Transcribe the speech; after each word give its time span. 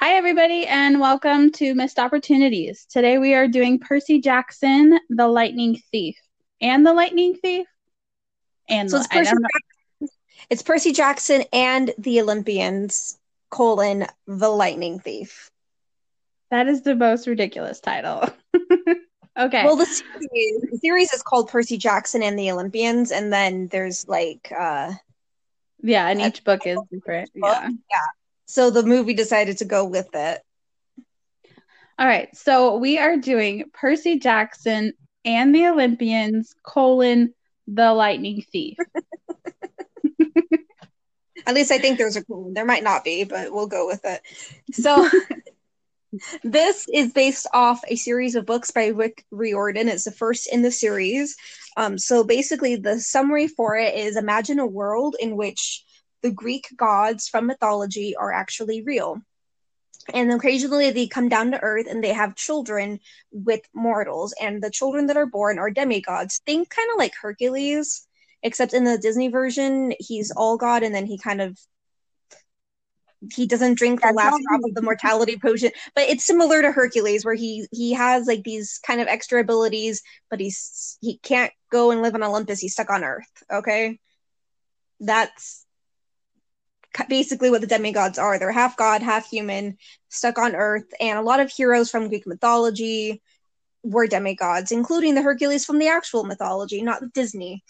Hi, 0.00 0.14
everybody, 0.14 0.64
and 0.64 1.00
welcome 1.00 1.50
to 1.54 1.74
Missed 1.74 1.98
Opportunities. 1.98 2.86
Today 2.88 3.18
we 3.18 3.34
are 3.34 3.48
doing 3.48 3.80
Percy 3.80 4.20
Jackson, 4.20 4.96
the 5.10 5.26
Lightning 5.26 5.82
Thief, 5.90 6.16
and 6.60 6.86
the 6.86 6.92
Lightning 6.92 7.34
Thief. 7.34 7.66
And 8.68 8.88
So 8.88 8.98
it's 8.98 9.08
Percy. 9.08 9.32
Jackson, 9.32 10.08
it's 10.50 10.62
Percy 10.62 10.92
Jackson 10.92 11.42
and 11.52 11.92
the 11.98 12.20
Olympians, 12.20 13.18
colon, 13.50 14.06
the 14.28 14.48
Lightning 14.48 15.00
Thief. 15.00 15.50
That 16.52 16.68
is 16.68 16.82
the 16.82 16.94
most 16.94 17.26
ridiculous 17.26 17.80
title. 17.80 18.28
okay. 19.36 19.64
Well, 19.64 19.74
the 19.74 19.84
series, 19.84 20.62
the 20.70 20.78
series 20.80 21.12
is 21.12 21.24
called 21.24 21.48
Percy 21.48 21.76
Jackson 21.76 22.22
and 22.22 22.38
the 22.38 22.52
Olympians, 22.52 23.10
and 23.10 23.32
then 23.32 23.66
there's 23.66 24.06
like, 24.06 24.52
uh, 24.56 24.92
yeah, 25.82 26.06
and 26.06 26.20
each 26.20 26.44
book 26.44 26.68
is 26.68 26.78
different. 26.88 27.30
yeah 27.34 27.68
Yeah. 27.68 28.06
So 28.48 28.70
the 28.70 28.82
movie 28.82 29.14
decided 29.14 29.58
to 29.58 29.66
go 29.66 29.84
with 29.84 30.08
it. 30.14 30.40
All 31.98 32.06
right. 32.06 32.34
So 32.34 32.76
we 32.76 32.98
are 32.98 33.16
doing 33.16 33.64
Percy 33.72 34.18
Jackson 34.18 34.94
and 35.24 35.54
the 35.54 35.66
Olympians, 35.66 36.54
colon, 36.62 37.34
the 37.66 37.92
Lightning 37.92 38.42
Thief. 38.50 38.78
At 41.46 41.54
least 41.54 41.70
I 41.70 41.78
think 41.78 41.98
there's 41.98 42.16
a 42.16 42.24
colon. 42.24 42.54
There 42.54 42.64
might 42.64 42.82
not 42.82 43.04
be, 43.04 43.24
but 43.24 43.52
we'll 43.52 43.66
go 43.66 43.86
with 43.86 44.00
it. 44.04 44.22
So 44.72 45.10
this 46.42 46.88
is 46.92 47.12
based 47.12 47.46
off 47.52 47.82
a 47.86 47.96
series 47.96 48.34
of 48.34 48.46
books 48.46 48.70
by 48.70 48.86
Rick 48.88 49.26
Riordan. 49.30 49.88
It's 49.88 50.04
the 50.04 50.10
first 50.10 50.48
in 50.50 50.62
the 50.62 50.70
series. 50.70 51.36
Um, 51.76 51.98
so 51.98 52.24
basically, 52.24 52.76
the 52.76 52.98
summary 52.98 53.46
for 53.46 53.76
it 53.76 53.94
is 53.94 54.16
imagine 54.16 54.58
a 54.58 54.66
world 54.66 55.16
in 55.20 55.36
which 55.36 55.84
the 56.22 56.30
Greek 56.30 56.68
gods 56.76 57.28
from 57.28 57.46
mythology 57.46 58.16
are 58.16 58.32
actually 58.32 58.82
real. 58.82 59.20
And 60.12 60.32
occasionally 60.32 60.90
they 60.90 61.06
come 61.06 61.28
down 61.28 61.50
to 61.50 61.60
earth 61.62 61.86
and 61.88 62.02
they 62.02 62.12
have 62.12 62.34
children 62.34 63.00
with 63.30 63.60
mortals. 63.74 64.34
And 64.40 64.62
the 64.62 64.70
children 64.70 65.06
that 65.06 65.16
are 65.16 65.26
born 65.26 65.58
are 65.58 65.70
demigods. 65.70 66.40
Think 66.46 66.70
kind 66.70 66.88
of 66.92 66.98
like 66.98 67.12
Hercules, 67.20 68.06
except 68.42 68.72
in 68.72 68.84
the 68.84 68.98
Disney 68.98 69.28
version, 69.28 69.92
he's 69.98 70.30
all 70.30 70.56
god 70.56 70.82
and 70.82 70.94
then 70.94 71.06
he 71.06 71.18
kind 71.18 71.40
of 71.40 71.58
he 73.32 73.46
doesn't 73.46 73.76
drink 73.78 74.00
the 74.00 74.12
last 74.12 74.40
drop 74.48 74.60
of 74.64 74.74
the 74.74 74.82
mortality 74.82 75.36
potion 75.36 75.70
but 75.94 76.04
it's 76.04 76.24
similar 76.24 76.62
to 76.62 76.70
hercules 76.70 77.24
where 77.24 77.34
he 77.34 77.66
he 77.72 77.92
has 77.92 78.26
like 78.26 78.44
these 78.44 78.78
kind 78.86 79.00
of 79.00 79.08
extra 79.08 79.40
abilities 79.40 80.02
but 80.30 80.38
he's 80.38 80.98
he 81.00 81.18
can't 81.18 81.52
go 81.72 81.90
and 81.90 82.00
live 82.02 82.14
on 82.14 82.22
olympus 82.22 82.60
he's 82.60 82.72
stuck 82.72 82.90
on 82.90 83.02
earth 83.02 83.26
okay 83.52 83.98
that's 85.00 85.66
basically 87.08 87.50
what 87.50 87.60
the 87.60 87.66
demigods 87.66 88.18
are. 88.18 88.38
They're 88.38 88.52
half 88.52 88.76
god 88.76 89.02
half 89.02 89.28
human 89.28 89.76
stuck 90.08 90.38
on 90.38 90.54
earth 90.54 90.86
and 91.00 91.18
a 91.18 91.22
lot 91.22 91.40
of 91.40 91.50
heroes 91.50 91.90
from 91.90 92.08
greek 92.08 92.26
mythology 92.26 93.22
were 93.82 94.06
demigods 94.06 94.72
including 94.72 95.14
the 95.14 95.22
hercules 95.22 95.64
from 95.64 95.78
the 95.78 95.88
actual 95.88 96.24
mythology 96.24 96.82
not 96.82 97.12
disney. 97.12 97.62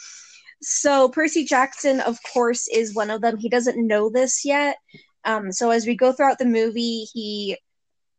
So 0.62 1.08
percy 1.08 1.44
jackson 1.44 2.00
of 2.00 2.18
course 2.32 2.68
is 2.68 2.94
one 2.94 3.10
of 3.10 3.20
them. 3.20 3.36
He 3.36 3.48
doesn't 3.48 3.86
know 3.86 4.10
this 4.10 4.44
yet. 4.44 4.76
Um, 5.24 5.52
so 5.52 5.70
as 5.70 5.86
we 5.86 5.96
go 5.96 6.12
throughout 6.12 6.38
the 6.38 6.46
movie, 6.46 7.06
he 7.12 7.58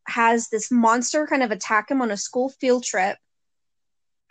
has 0.08 0.50
this 0.50 0.72
monster 0.72 1.26
kind 1.28 1.44
of 1.44 1.52
attack 1.52 1.90
him 1.90 2.02
on 2.02 2.12
a 2.12 2.18
school 2.18 2.50
field 2.50 2.84
trip. 2.84 3.18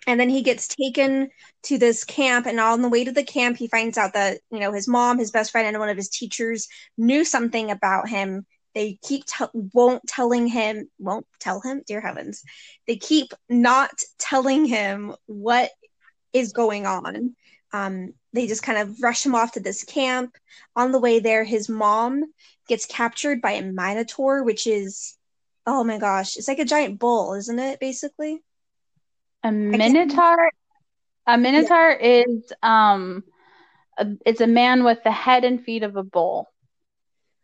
And 0.09 0.19
then 0.19 0.31
he 0.31 0.41
gets 0.41 0.67
taken 0.67 1.28
to 1.64 1.77
this 1.77 2.03
camp, 2.03 2.47
and 2.47 2.59
on 2.59 2.81
the 2.81 2.89
way 2.89 3.05
to 3.05 3.12
the 3.12 3.23
camp, 3.23 3.59
he 3.59 3.69
finds 3.69 3.98
out 3.98 4.14
that 4.14 4.39
you 4.51 4.59
know 4.59 4.73
his 4.73 4.89
mom, 4.89 5.19
his 5.19 5.31
best 5.31 5.51
friend, 5.53 5.69
and 5.69 5.78
one 5.78 5.91
of 5.91 5.98
his 5.98 6.09
teachers 6.09 6.67
knew 6.97 7.27
something 7.27 7.70
about 7.70 8.09
him. 8.09 8.47
They 8.75 8.98
keep 9.03 9.27
t- 9.27 9.45
won't 9.53 10.03
telling 10.06 10.47
him, 10.47 10.89
won't 10.98 11.27
tell 11.41 11.61
him. 11.61 11.83
Dear 11.86 12.01
heavens, 12.01 12.42
they 12.86 12.96
keep 12.96 13.35
not 13.51 13.91
telling 14.19 14.64
him 14.64 15.14
what 15.27 15.70
is 16.33 16.55
going 16.55 16.86
on. 16.86 17.36
Um, 17.75 18.14
they 18.33 18.46
just 18.46 18.63
kind 18.63 18.79
of 18.79 19.02
rush 19.02 19.27
him 19.27 19.35
off 19.35 19.52
to 19.52 19.61
this 19.61 19.85
camp. 19.85 20.39
On 20.75 20.90
the 20.90 21.01
way 21.01 21.20
there, 21.20 21.45
his 21.45 21.69
mom 21.69 22.25
gets 22.67 22.86
captured 22.86 23.42
by 23.42 23.52
a 23.52 23.63
minotaur, 23.63 24.42
which 24.42 24.67
is 24.67 25.19
oh 25.67 25.85
my 25.85 25.98
gosh, 25.98 26.39
it's 26.39 26.48
like 26.48 26.61
a 26.61 26.64
giant 26.64 26.98
bull, 26.98 27.35
isn't 27.35 27.58
it? 27.58 27.79
Basically, 27.79 28.42
A 29.45 29.53
minotaur. 29.53 30.51
A 31.27 31.37
minotaur 31.39 31.91
is 31.93 32.53
um, 32.63 33.23
a, 33.99 34.07
it's 34.25 34.41
a 34.41 34.47
man 34.47 34.85
with 34.85 34.99
the 35.05 35.13
head 35.13 35.45
and 35.45 35.63
feet 35.63 35.83
of 35.83 35.97
a 35.97 36.03
bull. 36.03 36.49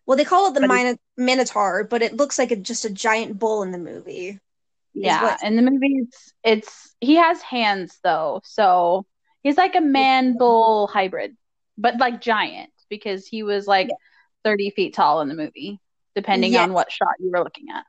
well, 0.06 0.16
they 0.16 0.24
call 0.24 0.48
it 0.48 0.54
the 0.54 0.66
mino- 0.66 0.96
minotaur, 1.16 1.84
but 1.84 2.02
it 2.02 2.14
looks 2.16 2.38
like 2.38 2.50
a, 2.50 2.56
just 2.56 2.84
a 2.84 2.90
giant 2.90 3.38
bull 3.38 3.62
in 3.62 3.72
the 3.72 3.78
movie. 3.78 4.38
Yeah, 4.94 5.36
in 5.42 5.56
the 5.56 5.62
movie, 5.62 5.96
it's, 6.02 6.32
it's 6.44 6.94
he 7.00 7.16
has 7.16 7.42
hands 7.42 7.98
though, 8.04 8.40
so 8.44 9.04
he's 9.42 9.56
like 9.56 9.74
a 9.74 9.80
man 9.80 10.36
bull 10.38 10.86
hybrid, 10.86 11.36
but 11.76 11.98
like 11.98 12.20
giant 12.20 12.70
because 12.88 13.26
he 13.26 13.42
was 13.42 13.66
like 13.66 13.90
30 14.44 14.70
feet 14.70 14.94
tall 14.94 15.20
in 15.20 15.28
the 15.28 15.34
movie, 15.34 15.80
depending 16.14 16.52
Yes. 16.52 16.62
on 16.62 16.72
what 16.72 16.92
shot 16.92 17.14
you 17.18 17.30
were 17.32 17.42
looking 17.42 17.66
at. 17.74 17.84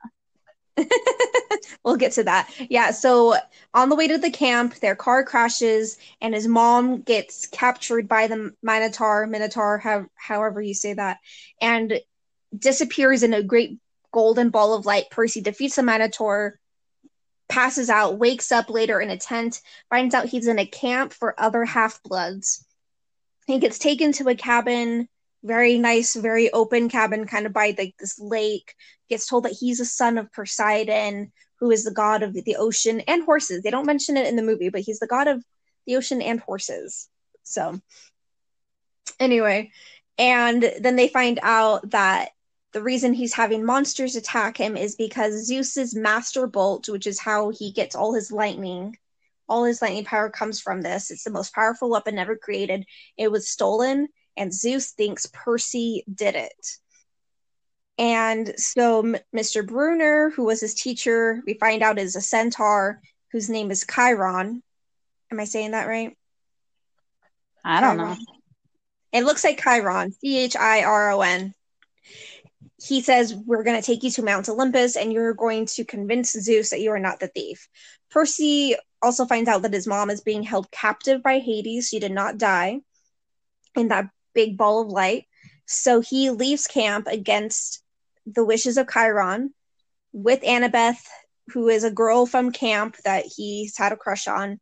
we'll 1.84 1.96
get 1.96 2.12
to 2.12 2.24
that. 2.24 2.50
Yeah, 2.68 2.90
so 2.90 3.36
on 3.74 3.88
the 3.88 3.96
way 3.96 4.08
to 4.08 4.18
the 4.18 4.30
camp, 4.30 4.74
their 4.76 4.96
car 4.96 5.24
crashes 5.24 5.98
and 6.20 6.34
his 6.34 6.46
mom 6.46 7.02
gets 7.02 7.46
captured 7.46 8.08
by 8.08 8.26
the 8.26 8.52
Minotaur, 8.62 9.26
Minotaur, 9.26 9.78
how, 9.78 10.06
however 10.14 10.60
you 10.60 10.74
say 10.74 10.94
that, 10.94 11.18
and 11.60 12.00
disappears 12.56 13.22
in 13.22 13.34
a 13.34 13.42
great 13.42 13.78
golden 14.12 14.50
ball 14.50 14.74
of 14.74 14.86
light. 14.86 15.10
Percy 15.10 15.40
defeats 15.40 15.76
the 15.76 15.82
Minotaur, 15.82 16.58
passes 17.48 17.90
out, 17.90 18.18
wakes 18.18 18.50
up 18.52 18.70
later 18.70 19.00
in 19.00 19.10
a 19.10 19.16
tent, 19.16 19.60
finds 19.90 20.14
out 20.14 20.26
he's 20.26 20.48
in 20.48 20.58
a 20.58 20.66
camp 20.66 21.12
for 21.12 21.38
other 21.40 21.64
half 21.64 22.02
bloods. 22.02 22.64
He 23.46 23.58
gets 23.58 23.78
taken 23.78 24.12
to 24.12 24.28
a 24.28 24.34
cabin, 24.34 25.08
very 25.46 25.78
nice, 25.78 26.14
very 26.14 26.52
open 26.52 26.88
cabin, 26.88 27.26
kind 27.26 27.46
of 27.46 27.52
by 27.52 27.74
like 27.78 27.94
this 27.98 28.18
lake 28.18 28.74
gets 29.08 29.26
told 29.26 29.44
that 29.44 29.56
he's 29.58 29.80
a 29.80 29.84
son 29.84 30.18
of 30.18 30.32
Poseidon, 30.32 31.32
who 31.60 31.70
is 31.70 31.84
the 31.84 31.92
god 31.92 32.22
of 32.22 32.34
the 32.34 32.56
ocean 32.56 33.00
and 33.00 33.24
horses. 33.24 33.62
They 33.62 33.70
don't 33.70 33.86
mention 33.86 34.16
it 34.16 34.26
in 34.26 34.36
the 34.36 34.42
movie, 34.42 34.68
but 34.68 34.80
he's 34.80 34.98
the 34.98 35.06
god 35.06 35.28
of 35.28 35.44
the 35.86 35.96
ocean 35.96 36.20
and 36.20 36.40
horses. 36.40 37.08
So, 37.44 37.80
anyway, 39.20 39.70
and 40.18 40.72
then 40.80 40.96
they 40.96 41.08
find 41.08 41.38
out 41.42 41.90
that 41.90 42.30
the 42.72 42.82
reason 42.82 43.14
he's 43.14 43.32
having 43.32 43.64
monsters 43.64 44.16
attack 44.16 44.56
him 44.56 44.76
is 44.76 44.96
because 44.96 45.46
Zeus's 45.46 45.94
master 45.94 46.46
bolt, 46.46 46.88
which 46.88 47.06
is 47.06 47.20
how 47.20 47.50
he 47.50 47.72
gets 47.72 47.94
all 47.94 48.12
his 48.12 48.32
lightning, 48.32 48.98
all 49.48 49.64
his 49.64 49.80
lightning 49.80 50.04
power 50.04 50.28
comes 50.28 50.60
from 50.60 50.82
this. 50.82 51.10
It's 51.10 51.24
the 51.24 51.30
most 51.30 51.54
powerful 51.54 51.88
weapon 51.88 52.18
ever 52.18 52.36
created. 52.36 52.84
It 53.16 53.30
was 53.30 53.48
stolen, 53.48 54.08
and 54.36 54.52
Zeus 54.52 54.92
thinks 54.92 55.26
Percy 55.32 56.04
did 56.12 56.34
it. 56.34 56.78
And 57.98 58.52
so 58.58 59.02
Mr. 59.34 59.66
Brunner, 59.66 60.30
who 60.30 60.44
was 60.44 60.60
his 60.60 60.74
teacher, 60.74 61.42
we 61.46 61.54
find 61.54 61.82
out 61.82 61.98
is 61.98 62.16
a 62.16 62.20
centaur 62.20 63.00
whose 63.32 63.48
name 63.48 63.70
is 63.70 63.86
Chiron. 63.86 64.62
Am 65.32 65.40
I 65.40 65.44
saying 65.44 65.70
that 65.70 65.88
right? 65.88 66.16
I 67.64 67.80
don't 67.80 67.96
know. 67.96 68.16
It 69.12 69.24
looks 69.24 69.44
like 69.44 69.62
Chiron, 69.62 70.12
C 70.12 70.38
H 70.38 70.56
I 70.56 70.84
R 70.84 71.10
O 71.12 71.22
N. 71.22 71.54
He 72.82 73.00
says, 73.00 73.34
We're 73.34 73.64
going 73.64 73.80
to 73.80 73.86
take 73.86 74.02
you 74.02 74.10
to 74.10 74.22
Mount 74.22 74.48
Olympus 74.48 74.96
and 74.96 75.12
you're 75.12 75.34
going 75.34 75.66
to 75.66 75.84
convince 75.84 76.32
Zeus 76.32 76.70
that 76.70 76.80
you 76.80 76.90
are 76.92 76.98
not 76.98 77.18
the 77.18 77.28
thief. 77.28 77.68
Percy 78.10 78.76
also 79.00 79.24
finds 79.24 79.48
out 79.48 79.62
that 79.62 79.72
his 79.72 79.86
mom 79.86 80.10
is 80.10 80.20
being 80.20 80.42
held 80.42 80.70
captive 80.70 81.22
by 81.22 81.38
Hades. 81.38 81.88
She 81.88 81.98
did 81.98 82.12
not 82.12 82.38
die 82.38 82.80
in 83.74 83.88
that 83.88 84.10
big 84.36 84.56
ball 84.56 84.82
of 84.82 84.88
light. 84.88 85.24
So 85.64 86.00
he 86.00 86.30
leaves 86.30 86.68
camp 86.68 87.08
against 87.08 87.82
the 88.24 88.44
wishes 88.44 88.76
of 88.76 88.88
Chiron 88.88 89.52
with 90.12 90.42
Annabeth, 90.42 91.04
who 91.48 91.68
is 91.68 91.82
a 91.82 91.90
girl 91.90 92.26
from 92.26 92.52
camp 92.52 92.96
that 93.04 93.24
he's 93.24 93.76
had 93.76 93.92
a 93.92 93.96
crush 93.96 94.28
on, 94.28 94.60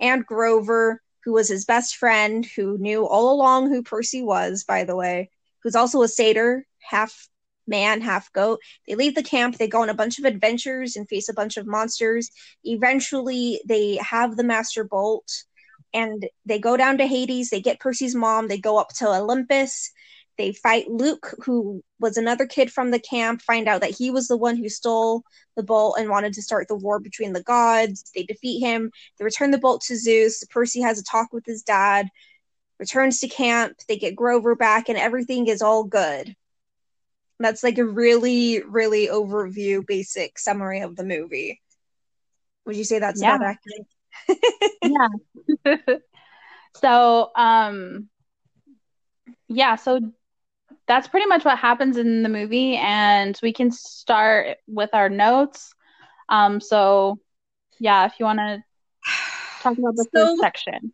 and 0.00 0.26
Grover, 0.26 1.02
who 1.24 1.32
was 1.32 1.48
his 1.48 1.64
best 1.64 1.96
friend, 1.96 2.44
who 2.44 2.78
knew 2.78 3.06
all 3.06 3.32
along 3.32 3.68
who 3.68 3.82
Percy 3.82 4.22
was, 4.22 4.64
by 4.64 4.84
the 4.84 4.96
way, 4.96 5.30
who's 5.62 5.76
also 5.76 6.02
a 6.02 6.08
satyr, 6.08 6.66
half 6.78 7.28
man, 7.66 8.00
half 8.00 8.32
goat. 8.32 8.60
They 8.88 8.94
leave 8.94 9.14
the 9.14 9.22
camp, 9.22 9.56
they 9.56 9.68
go 9.68 9.82
on 9.82 9.90
a 9.90 9.94
bunch 9.94 10.18
of 10.18 10.24
adventures 10.24 10.96
and 10.96 11.08
face 11.08 11.28
a 11.28 11.34
bunch 11.34 11.56
of 11.56 11.66
monsters. 11.66 12.30
Eventually, 12.64 13.60
they 13.66 13.96
have 13.96 14.36
the 14.36 14.44
Master 14.44 14.82
Bolt 14.82 15.44
and 15.92 16.28
they 16.46 16.58
go 16.58 16.76
down 16.76 16.98
to 16.98 17.06
Hades. 17.06 17.50
They 17.50 17.60
get 17.60 17.80
Percy's 17.80 18.14
mom, 18.14 18.48
they 18.48 18.58
go 18.58 18.78
up 18.78 18.88
to 18.96 19.08
Olympus. 19.08 19.90
They 20.38 20.52
fight 20.52 20.88
Luke, 20.88 21.34
who 21.44 21.82
was 21.98 22.16
another 22.16 22.46
kid 22.46 22.72
from 22.72 22.90
the 22.90 22.98
camp, 22.98 23.42
find 23.42 23.68
out 23.68 23.82
that 23.82 23.90
he 23.90 24.10
was 24.10 24.26
the 24.26 24.38
one 24.38 24.56
who 24.56 24.70
stole 24.70 25.22
the 25.54 25.62
bolt 25.62 25.96
and 25.98 26.08
wanted 26.08 26.32
to 26.34 26.42
start 26.42 26.66
the 26.66 26.76
war 26.76 26.98
between 26.98 27.34
the 27.34 27.42
gods. 27.42 28.10
They 28.14 28.22
defeat 28.22 28.60
him. 28.60 28.90
They 29.18 29.24
return 29.26 29.50
the 29.50 29.58
bolt 29.58 29.82
to 29.82 29.96
Zeus. 29.96 30.42
Percy 30.48 30.80
has 30.80 30.98
a 30.98 31.04
talk 31.04 31.30
with 31.32 31.44
his 31.44 31.62
dad, 31.62 32.08
returns 32.78 33.20
to 33.20 33.28
camp. 33.28 33.76
They 33.86 33.98
get 33.98 34.16
Grover 34.16 34.54
back, 34.54 34.88
and 34.88 34.96
everything 34.96 35.46
is 35.46 35.60
all 35.60 35.84
good. 35.84 36.34
That's 37.38 37.62
like 37.62 37.76
a 37.76 37.84
really, 37.84 38.62
really 38.62 39.08
overview, 39.08 39.86
basic 39.86 40.38
summary 40.38 40.80
of 40.80 40.96
the 40.96 41.04
movie. 41.04 41.60
Would 42.64 42.76
you 42.76 42.84
say 42.84 42.98
that's 42.98 43.20
Yeah. 43.20 43.34
about 43.34 43.46
accurate? 43.46 43.86
Yeah. 44.82 45.76
so, 46.76 47.30
um, 47.36 48.08
yeah, 49.48 49.76
so 49.76 50.00
that's 50.86 51.08
pretty 51.08 51.26
much 51.26 51.44
what 51.44 51.58
happens 51.58 51.96
in 51.96 52.22
the 52.22 52.28
movie, 52.28 52.76
and 52.76 53.38
we 53.42 53.52
can 53.52 53.70
start 53.70 54.58
with 54.66 54.90
our 54.92 55.08
notes. 55.08 55.72
Um, 56.28 56.60
so 56.60 57.18
yeah, 57.78 58.06
if 58.06 58.14
you 58.18 58.26
want 58.26 58.38
to 58.38 58.62
talk 59.62 59.78
about 59.78 59.96
the 59.96 60.06
So- 60.14 60.26
first 60.26 60.40
section. 60.40 60.92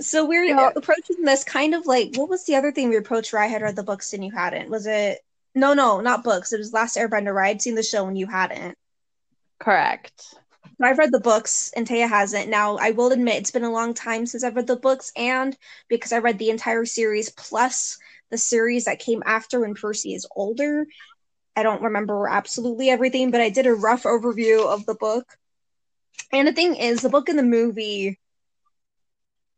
So 0.00 0.26
we're 0.26 0.72
approaching 0.74 1.22
this 1.22 1.44
kind 1.44 1.72
of 1.72 1.86
like 1.86 2.16
what 2.16 2.28
was 2.28 2.44
the 2.46 2.56
other 2.56 2.72
thing 2.72 2.88
we 2.88 2.96
approached 2.96 3.32
where 3.32 3.42
I 3.42 3.46
had 3.46 3.62
read 3.62 3.76
the 3.76 3.84
books 3.84 4.12
and 4.12 4.24
you 4.24 4.32
hadn't? 4.32 4.70
Was 4.70 4.88
it 4.88 5.20
no, 5.54 5.74
no, 5.74 6.00
not 6.00 6.24
books. 6.24 6.52
It 6.52 6.58
was 6.58 6.72
Last 6.72 6.96
Airbender 6.96 7.34
where 7.34 7.42
I'd 7.42 7.62
seen 7.62 7.74
the 7.74 7.82
show 7.82 8.06
and 8.06 8.16
you 8.16 8.26
hadn't. 8.26 8.76
Correct. 9.58 10.34
I've 10.80 10.98
read 10.98 11.12
the 11.12 11.20
books 11.20 11.72
and 11.74 11.86
Taia 11.86 12.08
hasn't. 12.08 12.48
Now 12.48 12.76
I 12.76 12.92
will 12.92 13.10
admit 13.10 13.36
it's 13.36 13.50
been 13.50 13.64
a 13.64 13.72
long 13.72 13.94
time 13.94 14.26
since 14.26 14.44
I've 14.44 14.54
read 14.54 14.68
the 14.68 14.76
books 14.76 15.12
and 15.16 15.56
because 15.88 16.12
I 16.12 16.18
read 16.18 16.38
the 16.38 16.50
entire 16.50 16.84
series 16.84 17.30
plus 17.30 17.98
the 18.30 18.38
series 18.38 18.84
that 18.84 19.00
came 19.00 19.22
after 19.26 19.60
when 19.60 19.74
Percy 19.74 20.14
is 20.14 20.26
older. 20.36 20.86
I 21.56 21.64
don't 21.64 21.82
remember 21.82 22.28
absolutely 22.28 22.90
everything, 22.90 23.32
but 23.32 23.40
I 23.40 23.50
did 23.50 23.66
a 23.66 23.74
rough 23.74 24.04
overview 24.04 24.64
of 24.66 24.86
the 24.86 24.94
book. 24.94 25.36
And 26.32 26.46
the 26.46 26.52
thing 26.52 26.76
is, 26.76 27.00
the 27.02 27.08
book 27.08 27.28
and 27.28 27.38
the 27.38 27.42
movie 27.42 28.18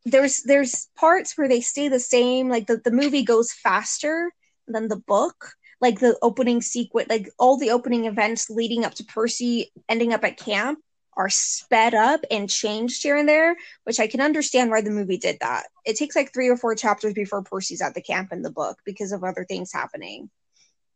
there's 0.07 0.43
there's 0.45 0.89
parts 0.97 1.37
where 1.37 1.49
they 1.49 1.61
stay 1.61 1.89
the 1.89 2.01
same 2.01 2.49
like 2.49 2.67
the, 2.67 2.79
the 2.79 2.91
movie 2.91 3.23
goes 3.23 3.53
faster 3.53 4.33
than 4.67 4.89
the 4.89 4.97
book 4.97 5.53
like 5.81 6.01
the 6.01 6.17
opening 6.23 6.63
sequence 6.63 7.09
like 7.11 7.29
all 7.39 7.59
the 7.59 7.71
opening 7.71 8.07
events 8.07 8.49
leading 8.49 8.85
up 8.85 8.95
to 8.95 9.05
percy 9.05 9.71
ending 9.89 10.15
up 10.15 10.25
at 10.25 10.39
camp 10.39 10.79
are 11.21 11.29
sped 11.29 11.95
up 11.95 12.25
and 12.31 12.49
changed 12.49 13.03
here 13.03 13.17
and 13.17 13.29
there 13.29 13.55
which 13.85 14.01
i 14.01 14.07
can 14.07 14.21
understand 14.21 14.71
why 14.71 14.81
the 14.81 14.91
movie 14.91 15.19
did 15.19 15.37
that 15.41 15.67
it 15.85 15.97
takes 15.97 16.17
like 16.17 16.33
three 16.33 16.49
or 16.49 16.57
four 16.57 16.75
chapters 16.75 17.13
before 17.13 17.43
percy's 17.43 17.83
at 17.83 17.95
the 17.95 18.01
camp 18.01 18.33
in 18.33 18.43
the 18.43 18.51
book 18.51 18.79
because 18.85 19.13
of 19.13 19.23
other 19.23 19.45
things 19.45 19.73
happening 19.73 20.31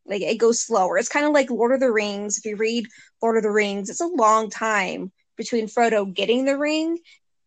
like 0.06 0.22
it 0.22 0.38
goes 0.38 0.60
slower 0.60 0.96
it's 0.98 1.08
kind 1.08 1.26
of 1.26 1.32
like 1.32 1.50
lord 1.50 1.72
of 1.72 1.80
the 1.80 1.92
rings 1.92 2.38
if 2.38 2.44
you 2.44 2.56
read 2.56 2.86
lord 3.22 3.36
of 3.36 3.42
the 3.42 3.50
rings 3.50 3.90
it's 3.90 4.00
a 4.00 4.06
long 4.06 4.48
time 4.48 5.12
between 5.36 5.66
frodo 5.66 6.12
getting 6.12 6.44
the 6.44 6.56
ring 6.56 6.98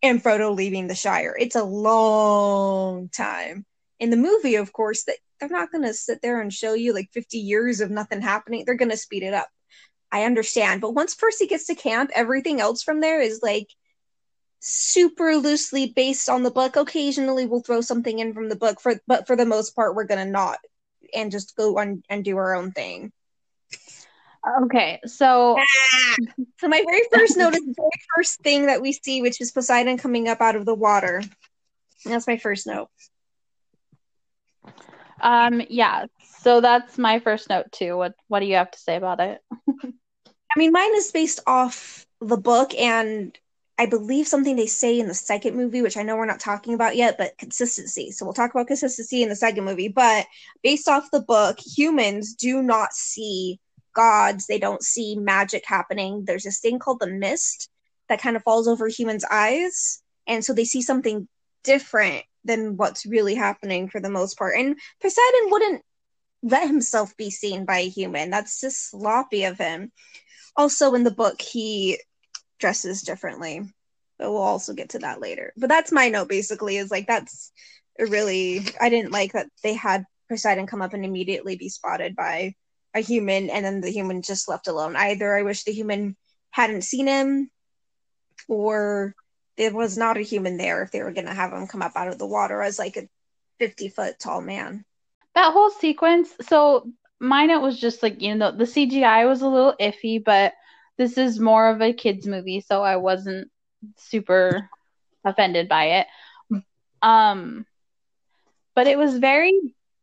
and 0.04 0.24
Frodo 0.24 0.56
leaving 0.56 0.88
the 0.88 0.96
Shire. 0.96 1.36
It's 1.38 1.56
a 1.56 1.64
long 1.64 3.10
time. 3.10 3.66
In 4.00 4.10
the 4.10 4.18
movie, 4.18 4.56
of 4.56 4.72
course, 4.72 5.04
that 5.06 5.18
they're 5.40 5.50
not 5.50 5.72
going 5.72 5.84
to 5.84 5.94
sit 5.94 6.22
there 6.22 6.42
and 6.42 6.54
show 6.54 6.74
you 6.74 6.94
like 6.94 7.10
50 7.14 7.38
years 7.40 7.82
of 7.82 7.90
nothing 7.90 8.22
happening. 8.22 8.64
They're 8.66 8.76
going 8.76 8.92
to 8.92 8.98
speed 8.98 9.24
it 9.24 9.34
up. 9.34 9.48
I 10.12 10.24
understand, 10.24 10.82
but 10.82 10.94
once 10.94 11.16
Percy 11.16 11.48
gets 11.48 11.66
to 11.68 11.76
camp, 11.76 12.12
everything 12.16 12.62
else 12.62 12.82
from 12.84 13.02
there 13.02 13.22
is 13.22 13.42
like 13.44 13.68
super 14.60 15.36
loosely 15.36 15.88
based 15.96 16.30
on 16.30 16.44
the 16.44 16.52
book. 16.52 16.76
Occasionally, 16.76 17.46
we'll 17.46 17.62
throw 17.62 17.82
something 17.82 18.20
in 18.20 18.34
from 18.34 18.50
the 18.50 18.56
book, 18.56 18.80
for 18.80 19.00
but 19.08 19.28
for 19.28 19.36
the 19.36 19.46
most 19.46 19.76
part, 19.76 19.96
we're 19.96 20.06
going 20.06 20.26
to 20.26 20.32
not 20.32 20.60
and 21.14 21.32
just 21.32 21.56
go 21.56 21.78
on 21.78 22.04
and 22.10 22.24
do 22.24 22.38
our 22.38 22.56
own 22.56 22.72
thing. 22.72 23.12
Okay, 24.64 25.00
so 25.06 25.58
So 26.60 26.68
my 26.68 26.84
very 26.88 27.02
first 27.12 27.38
note 27.38 27.54
is 27.54 27.66
the 27.66 27.74
very 27.76 27.90
first 28.16 28.40
thing 28.42 28.68
that 28.68 28.82
we 28.82 28.94
see, 28.94 29.22
which 29.22 29.42
is 29.42 29.52
Poseidon 29.52 29.98
coming 29.98 30.28
up 30.28 30.42
out 30.42 30.56
of 30.56 30.66
the 30.66 30.76
water. 30.76 31.22
That's 32.06 32.28
my 32.28 32.38
first 32.38 32.66
note. 32.66 32.90
um, 35.22 35.62
yeah, 35.70 36.06
so 36.48 36.62
that's 36.62 36.98
my 36.98 37.20
first 37.20 37.50
note 37.50 37.70
too. 37.74 37.98
What 37.98 38.14
What 38.30 38.40
do 38.40 38.46
you 38.46 38.56
have 38.56 38.72
to 38.72 38.80
say 38.80 38.96
about 38.96 39.20
it? 39.20 39.42
I 39.84 40.56
mean, 40.56 40.72
mine 40.72 40.96
is 40.96 41.12
based 41.12 41.42
off 41.46 42.06
the 42.22 42.38
book, 42.38 42.74
and 42.74 43.38
I 43.78 43.86
believe 43.86 44.30
something 44.30 44.56
they 44.56 44.66
say 44.66 44.98
in 44.98 45.10
the 45.10 45.14
second 45.14 45.58
movie, 45.58 45.82
which 45.82 45.98
I 45.98 46.04
know 46.04 46.16
we're 46.16 46.26
not 46.26 46.40
talking 46.40 46.74
about 46.74 46.96
yet, 46.96 47.18
but 47.18 47.38
consistency. 47.38 48.12
So 48.12 48.24
we'll 48.24 48.34
talk 48.34 48.52
about 48.52 48.68
consistency 48.68 49.22
in 49.22 49.28
the 49.28 49.36
second 49.36 49.66
movie. 49.66 49.90
But 49.90 50.26
based 50.64 50.88
off 50.88 51.12
the 51.12 51.20
book, 51.20 51.60
humans 51.60 52.34
do 52.34 52.64
not 52.64 52.94
see 52.94 53.60
gods, 53.94 54.48
they 54.48 54.58
don't 54.58 54.82
see 54.82 55.18
magic 55.18 55.66
happening. 55.66 56.24
There's 56.24 56.44
this 56.44 56.62
thing 56.62 56.80
called 56.80 57.02
the 57.02 57.08
mist 57.08 57.70
that 58.08 58.22
kind 58.22 58.38
of 58.38 58.44
falls 58.44 58.70
over 58.70 58.88
humans' 58.88 59.26
eyes. 59.30 60.02
And 60.28 60.46
so 60.46 60.54
they 60.54 60.64
see 60.64 60.82
something 60.82 61.28
different 61.66 62.24
than 62.46 62.78
what's 62.78 63.06
really 63.06 63.36
happening 63.36 63.90
for 63.90 64.00
the 64.00 64.10
most 64.10 64.38
part. 64.38 64.56
And 64.58 64.80
Poseidon 65.02 65.50
wouldn't 65.52 65.84
let 66.44 66.68
himself 66.68 67.16
be 67.18 67.30
seen 67.30 67.66
by 67.66 67.80
a 67.80 67.90
human. 67.90 68.30
That's 68.30 68.62
just 68.62 68.92
sloppy 68.92 69.46
of 69.46 69.58
him. 69.58 69.92
Also, 70.56 70.94
in 70.94 71.04
the 71.04 71.12
book, 71.12 71.42
he 71.42 72.00
dresses 72.60 73.02
differently. 73.02 73.62
But 74.18 74.32
we'll 74.32 74.42
also 74.42 74.74
get 74.74 74.90
to 74.90 75.00
that 75.00 75.22
later. 75.22 75.54
But 75.58 75.70
that's 75.70 75.92
my 75.92 76.10
note 76.10 76.28
basically, 76.28 76.78
is 76.78 76.90
like 76.90 77.08
that's 77.08 77.52
really 78.00 78.66
I 78.80 78.90
didn't 78.90 79.12
like 79.12 79.34
that 79.34 79.48
they 79.64 79.74
had 79.74 80.06
Poseidon 80.30 80.68
come 80.68 80.82
up 80.82 80.94
and 80.94 81.06
immediately 81.06 81.56
be 81.56 81.70
spotted 81.70 82.16
by 82.16 82.56
a 82.94 83.00
human 83.00 83.50
and 83.50 83.64
then 83.66 83.82
the 83.82 83.92
human 83.92 84.22
just 84.22 84.48
left 84.48 84.68
alone. 84.68 84.96
Either 84.96 85.36
I 85.36 85.44
wish 85.44 85.64
the 85.64 85.72
human 85.72 86.16
hadn't 86.52 86.82
seen 86.84 87.08
him 87.08 87.52
or 88.48 89.16
there 89.58 89.74
was 89.74 89.98
not 89.98 90.18
a 90.18 90.22
human 90.22 90.58
there 90.58 90.84
if 90.84 90.92
they 90.92 91.02
were 91.02 91.12
gonna 91.12 91.34
have 91.34 91.54
him 91.54 91.68
come 91.68 91.82
up 91.82 91.94
out 91.96 92.08
of 92.08 92.18
the 92.18 92.26
water 92.26 92.62
as 92.62 92.80
like 92.80 92.98
a 92.98 93.08
fifty 93.60 93.90
foot 93.90 94.20
tall 94.20 94.42
man. 94.42 94.84
That 95.38 95.54
whole 95.54 95.70
sequence. 95.70 96.34
So 96.42 96.92
mine, 97.20 97.52
it 97.52 97.62
was 97.62 97.80
just 97.80 98.02
like 98.02 98.24
you 98.24 98.34
know 98.34 98.52
the 98.52 98.64
CGI 98.64 99.28
was 99.28 99.44
a 99.44 99.48
little 99.48 99.76
iffy, 99.80 100.24
but 100.24 100.54
this 100.98 101.16
is 101.16 101.40
more 101.40 101.70
of 101.70 101.80
a 101.80 101.94
kids 101.94 102.26
movie, 102.26 102.60
so 102.62 102.82
I 102.82 102.96
wasn't 102.96 103.52
super 103.98 104.68
offended 105.24 105.70
by 105.70 105.84
it. 106.00 106.08
Um, 107.04 107.68
but 108.74 108.88
it 108.88 108.98
was 108.98 109.20
very 109.20 109.54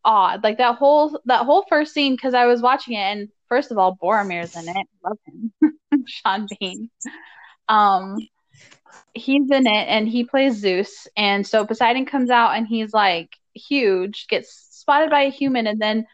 odd, 0.05 0.45
like 0.45 0.59
that 0.59 0.77
whole 0.77 1.19
that 1.25 1.45
whole 1.45 1.65
first 1.69 1.93
scene 1.93 2.15
because 2.15 2.35
I 2.35 2.47
was 2.47 2.63
watching 2.63 2.95
it, 2.95 2.99
and 2.99 3.29
first 3.49 3.73
of 3.73 3.79
all, 3.79 3.99
Boromir's 4.01 4.55
in 4.55 4.69
it. 4.69 4.87
Love 5.05 5.19
him, 5.27 5.53
Sean 6.07 6.47
Bean. 6.61 6.91
Um, 7.69 8.19
he's 9.15 9.51
in 9.51 9.67
it, 9.67 9.89
and 9.89 10.09
he 10.09 10.23
plays 10.23 10.59
Zeus, 10.59 11.09
and 11.17 11.45
so 11.45 11.67
Poseidon 11.67 12.07
comes 12.07 12.31
out, 12.31 12.57
and 12.57 12.69
he's 12.69 12.93
like 12.93 13.31
huge, 13.55 14.27
gets 14.29 14.64
spotted 14.85 15.11
by 15.11 15.23
a 15.23 15.31
human, 15.31 15.67
and 15.67 15.81
then 15.81 16.07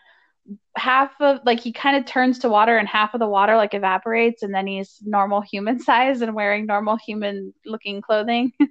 half 0.77 1.13
of 1.21 1.41
like 1.45 1.61
he 1.61 1.73
kind 1.73 1.97
of 1.97 2.07
turns 2.07 2.39
to 2.39 2.49
water 2.49 2.77
and 2.77 2.89
half 2.89 3.15
of 3.15 3.21
the 3.21 3.29
water 3.29 3.57
like 3.57 3.75
evaporates 3.75 4.43
and 4.43 4.55
then 4.55 4.67
he's 4.67 4.99
normal 5.03 5.41
human 5.41 5.79
size 5.89 6.23
and 6.23 6.35
wearing 6.35 6.67
normal 6.67 6.97
human 6.97 7.53
looking 7.67 8.01
clothing. 8.01 8.53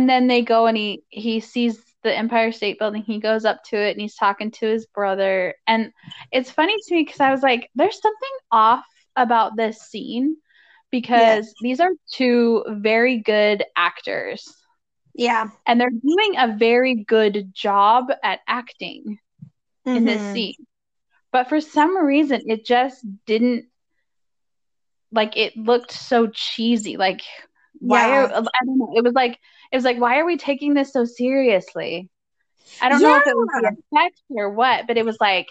And 0.00 0.08
then 0.08 0.28
they 0.28 0.42
go 0.42 0.66
and 0.66 0.76
he 0.76 1.02
he 1.08 1.40
sees 1.40 1.82
the 2.04 2.16
empire 2.16 2.52
state 2.52 2.78
building. 2.78 3.02
He 3.02 3.18
goes 3.18 3.44
up 3.44 3.64
to 3.70 3.76
it 3.76 3.90
and 3.90 4.00
he's 4.00 4.14
talking 4.14 4.52
to 4.52 4.66
his 4.68 4.86
brother. 4.86 5.56
And 5.66 5.90
it's 6.30 6.52
funny 6.52 6.76
to 6.76 6.94
me 6.94 7.02
because 7.02 7.18
i 7.18 7.32
was 7.32 7.42
like 7.42 7.68
there's 7.74 8.00
something 8.00 8.36
off 8.52 8.84
about 9.16 9.56
this 9.56 9.80
scene 9.80 10.36
because 10.92 11.52
these 11.62 11.80
are 11.80 11.90
two 12.12 12.64
very 12.68 13.18
good 13.18 13.64
actors 13.76 14.57
Yeah. 15.18 15.50
and 15.66 15.80
they're 15.80 15.90
doing 15.90 16.34
a 16.38 16.56
very 16.56 17.04
good 17.06 17.52
job 17.54 18.06
at 18.22 18.40
acting 18.48 19.18
in 19.94 20.04
this 20.04 20.24
Mhm. 20.24 20.30
scene. 20.30 20.54
But 21.32 21.48
for 21.48 21.60
some 21.60 21.96
reason, 22.04 22.42
it 22.46 22.64
just 22.64 23.04
didn't 23.26 23.66
like 25.12 25.36
it 25.36 25.56
looked 25.56 25.92
so 25.92 26.28
cheesy. 26.28 26.96
Like 26.96 27.22
why 27.80 28.10
Yeah. 28.10 28.12
are 28.12 28.30
I 28.32 28.40
don't 28.66 28.78
know. 28.78 28.92
It 28.96 29.04
was 29.04 29.14
like 29.14 29.38
it 29.72 29.76
was 29.76 29.84
like 29.84 29.98
why 29.98 30.18
are 30.18 30.26
we 30.26 30.36
taking 30.36 30.74
this 30.74 30.92
so 30.92 31.04
seriously? 31.04 32.08
I 32.80 32.88
don't 32.88 33.02
know 33.02 33.16
if 33.16 33.26
it 33.26 33.36
was 33.36 33.50
the 33.54 33.76
effects 33.98 34.22
or 34.30 34.50
what, 34.50 34.86
but 34.86 34.98
it 34.98 35.04
was 35.04 35.18
like 35.20 35.48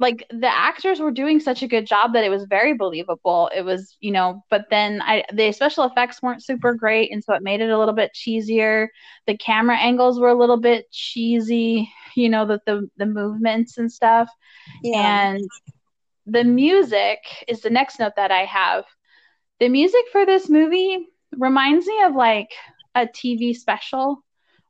like 0.00 0.24
the 0.30 0.46
actors 0.46 1.00
were 1.00 1.10
doing 1.10 1.40
such 1.40 1.62
a 1.62 1.68
good 1.68 1.86
job 1.86 2.12
that 2.12 2.22
it 2.22 2.28
was 2.28 2.44
very 2.44 2.72
believable. 2.72 3.50
It 3.54 3.62
was, 3.62 3.96
you 4.00 4.12
know, 4.12 4.44
but 4.48 4.66
then 4.70 5.02
I 5.02 5.24
the 5.32 5.50
special 5.52 5.84
effects 5.84 6.22
weren't 6.22 6.44
super 6.44 6.74
great 6.74 7.10
and 7.12 7.22
so 7.22 7.34
it 7.34 7.42
made 7.42 7.60
it 7.60 7.70
a 7.70 7.78
little 7.78 7.94
bit 7.94 8.12
cheesier. 8.14 8.88
The 9.26 9.36
camera 9.36 9.76
angles 9.76 10.20
were 10.20 10.28
a 10.28 10.38
little 10.38 10.56
bit 10.56 10.90
cheesy, 10.92 11.90
you 12.14 12.28
know, 12.28 12.46
the 12.46 12.60
the, 12.64 12.88
the 12.96 13.06
movements 13.06 13.78
and 13.78 13.90
stuff. 13.90 14.30
Yeah. 14.82 15.32
And 15.32 15.48
the 16.26 16.44
music 16.44 17.18
is 17.48 17.60
the 17.60 17.70
next 17.70 17.98
note 17.98 18.12
that 18.16 18.30
I 18.30 18.44
have. 18.44 18.84
The 19.58 19.68
music 19.68 20.04
for 20.12 20.24
this 20.24 20.48
movie 20.48 21.08
reminds 21.36 21.86
me 21.86 22.02
of 22.02 22.14
like 22.14 22.50
a 22.94 23.06
TV 23.06 23.54
special 23.56 24.24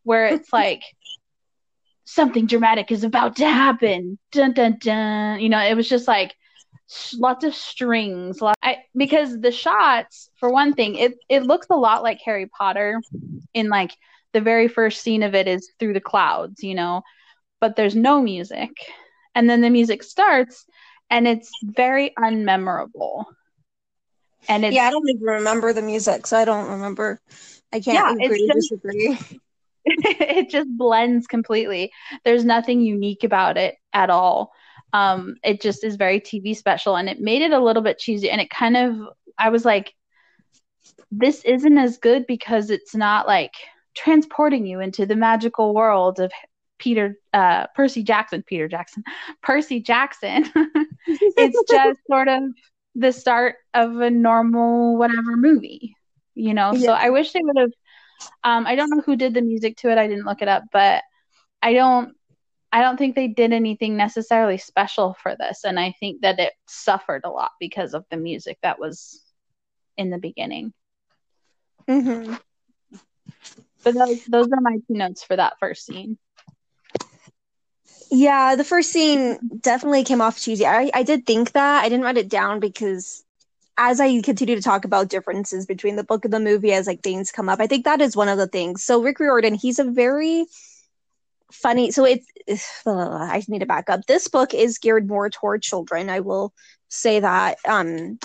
where 0.04 0.26
it's 0.26 0.52
like 0.52 0.82
something 2.08 2.46
dramatic 2.46 2.90
is 2.90 3.04
about 3.04 3.36
to 3.36 3.44
happen. 3.44 4.18
Dun 4.32 4.52
dun 4.54 4.78
dun. 4.80 5.40
You 5.40 5.48
know, 5.50 5.60
it 5.60 5.76
was 5.76 5.88
just 5.88 6.08
like 6.08 6.34
lots 7.18 7.44
of 7.44 7.54
strings. 7.54 8.40
Lot- 8.40 8.56
I, 8.62 8.78
because 8.96 9.38
the 9.40 9.52
shots, 9.52 10.30
for 10.40 10.50
one 10.50 10.72
thing, 10.72 10.96
it 10.96 11.14
it 11.28 11.42
looks 11.42 11.66
a 11.70 11.76
lot 11.76 12.02
like 12.02 12.20
Harry 12.24 12.46
Potter. 12.46 13.00
In 13.54 13.68
like 13.68 13.92
the 14.32 14.40
very 14.40 14.68
first 14.68 15.02
scene 15.02 15.22
of 15.22 15.34
it 15.34 15.48
is 15.48 15.70
through 15.78 15.94
the 15.94 16.00
clouds, 16.00 16.62
you 16.62 16.74
know, 16.74 17.02
but 17.60 17.76
there's 17.76 17.96
no 17.96 18.20
music, 18.22 18.70
and 19.34 19.48
then 19.48 19.60
the 19.62 19.70
music 19.70 20.02
starts, 20.02 20.64
and 21.10 21.26
it's 21.26 21.50
very 21.62 22.12
unmemorable. 22.18 23.24
And 24.48 24.64
it's 24.64 24.74
yeah, 24.74 24.86
I 24.86 24.90
don't 24.90 25.08
even 25.08 25.26
remember 25.26 25.72
the 25.72 25.82
music, 25.82 26.26
so 26.26 26.36
I 26.38 26.44
don't 26.44 26.68
remember. 26.70 27.20
I 27.72 27.80
can't 27.80 27.96
Yeah, 27.96 28.24
agree 28.24 28.26
it's 28.26 28.50
or 28.50 28.54
just- 28.54 28.70
disagree. 28.70 29.40
it 30.20 30.50
just 30.50 30.68
blends 30.76 31.26
completely. 31.26 31.92
There's 32.24 32.44
nothing 32.44 32.80
unique 32.80 33.24
about 33.24 33.56
it 33.56 33.76
at 33.92 34.10
all. 34.10 34.52
Um, 34.92 35.36
it 35.44 35.60
just 35.60 35.84
is 35.84 35.96
very 35.96 36.20
TV 36.20 36.56
special, 36.56 36.96
and 36.96 37.08
it 37.08 37.20
made 37.20 37.42
it 37.42 37.52
a 37.52 37.62
little 37.62 37.82
bit 37.82 37.98
cheesy. 37.98 38.30
And 38.30 38.40
it 38.40 38.50
kind 38.50 38.76
of, 38.76 38.96
I 39.38 39.50
was 39.50 39.64
like, 39.64 39.94
this 41.10 41.44
isn't 41.44 41.78
as 41.78 41.98
good 41.98 42.26
because 42.26 42.70
it's 42.70 42.94
not 42.94 43.26
like 43.26 43.52
transporting 43.96 44.66
you 44.66 44.80
into 44.80 45.06
the 45.06 45.16
magical 45.16 45.74
world 45.74 46.20
of 46.20 46.32
Peter, 46.78 47.18
uh, 47.32 47.66
Percy 47.74 48.02
Jackson, 48.02 48.42
Peter 48.46 48.68
Jackson, 48.68 49.02
Percy 49.42 49.80
Jackson. 49.80 50.48
it's 51.06 51.70
just 51.70 52.00
sort 52.06 52.28
of 52.28 52.44
the 52.94 53.12
start 53.12 53.56
of 53.74 53.96
a 54.00 54.10
normal 54.10 54.96
whatever 54.96 55.36
movie, 55.36 55.94
you 56.34 56.54
know. 56.54 56.74
So 56.74 56.92
I 56.92 57.10
wish 57.10 57.32
they 57.32 57.42
would 57.42 57.58
have. 57.58 57.72
Um, 58.44 58.66
I 58.66 58.74
don't 58.74 58.90
know 58.90 59.02
who 59.04 59.16
did 59.16 59.34
the 59.34 59.42
music 59.42 59.76
to 59.78 59.90
it. 59.90 59.98
I 59.98 60.08
didn't 60.08 60.24
look 60.24 60.42
it 60.42 60.48
up, 60.48 60.64
but 60.72 61.02
I 61.62 61.72
don't. 61.72 62.14
I 62.70 62.82
don't 62.82 62.98
think 62.98 63.14
they 63.14 63.28
did 63.28 63.54
anything 63.54 63.96
necessarily 63.96 64.58
special 64.58 65.16
for 65.22 65.34
this, 65.38 65.64
and 65.64 65.80
I 65.80 65.94
think 66.00 66.20
that 66.20 66.38
it 66.38 66.52
suffered 66.66 67.22
a 67.24 67.30
lot 67.30 67.52
because 67.58 67.94
of 67.94 68.04
the 68.10 68.18
music 68.18 68.58
that 68.62 68.78
was 68.78 69.22
in 69.96 70.10
the 70.10 70.18
beginning. 70.18 70.74
Mm-hmm. 71.88 72.34
But 73.84 73.94
those 73.94 74.24
those 74.26 74.48
are 74.52 74.60
my 74.60 74.76
two 74.86 74.94
notes 74.94 75.24
for 75.24 75.36
that 75.36 75.58
first 75.60 75.86
scene. 75.86 76.18
Yeah, 78.10 78.56
the 78.56 78.64
first 78.64 78.90
scene 78.90 79.38
definitely 79.60 80.04
came 80.04 80.20
off 80.20 80.40
cheesy. 80.40 80.66
I, 80.66 80.90
I 80.94 81.02
did 81.02 81.26
think 81.26 81.52
that. 81.52 81.84
I 81.84 81.88
didn't 81.88 82.04
write 82.04 82.16
it 82.16 82.28
down 82.28 82.60
because 82.60 83.24
as 83.78 84.00
I 84.00 84.20
continue 84.22 84.56
to 84.56 84.62
talk 84.62 84.84
about 84.84 85.08
differences 85.08 85.66
between 85.66 85.96
the 85.96 86.04
book 86.04 86.24
and 86.24 86.34
the 86.34 86.40
movie 86.40 86.72
as 86.72 86.86
like 86.86 87.02
things 87.02 87.32
come 87.32 87.48
up, 87.48 87.60
I 87.60 87.66
think 87.66 87.84
that 87.84 88.00
is 88.02 88.16
one 88.16 88.28
of 88.28 88.38
the 88.38 88.48
things. 88.48 88.84
So 88.84 89.02
Rick 89.02 89.20
Riordan, 89.20 89.54
he's 89.54 89.78
a 89.78 89.84
very 89.84 90.46
funny. 91.52 91.90
So 91.92 92.04
it's 92.04 92.26
I 92.86 93.42
need 93.48 93.60
to 93.60 93.66
back 93.66 93.90
up. 93.90 94.06
This 94.06 94.28
book 94.28 94.54
is 94.54 94.78
geared 94.78 95.08
more 95.08 95.30
toward 95.30 95.62
children. 95.62 96.10
I 96.10 96.20
will 96.20 96.52
say 96.88 97.20
that. 97.20 97.58
Um 97.68 98.18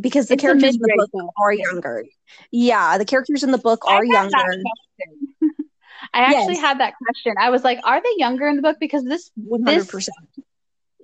because 0.00 0.28
the 0.28 0.36
It's 0.36 0.44
characters 0.44 0.74
in 0.76 0.82
the 0.82 0.90
book 0.94 1.10
are 1.42 1.52
younger. 1.52 2.04
Yeah, 2.52 2.98
the 2.98 3.04
characters 3.04 3.42
in 3.44 3.50
the 3.52 3.58
book 3.58 3.84
are 3.86 4.04
younger. 4.04 4.54
I 6.14 6.22
actually 6.22 6.56
Yes. 6.56 6.58
had 6.58 6.80
that 6.80 6.94
question. 7.04 7.34
I 7.40 7.50
was 7.50 7.64
like, 7.64 7.78
are 7.84 8.00
they 8.02 8.14
younger 8.16 8.46
in 8.48 8.56
the 8.56 8.62
book? 8.62 8.76
Because 8.80 9.04
this 9.04 9.30
One 9.36 9.62
hundred 9.62 9.88
percent. 9.88 10.16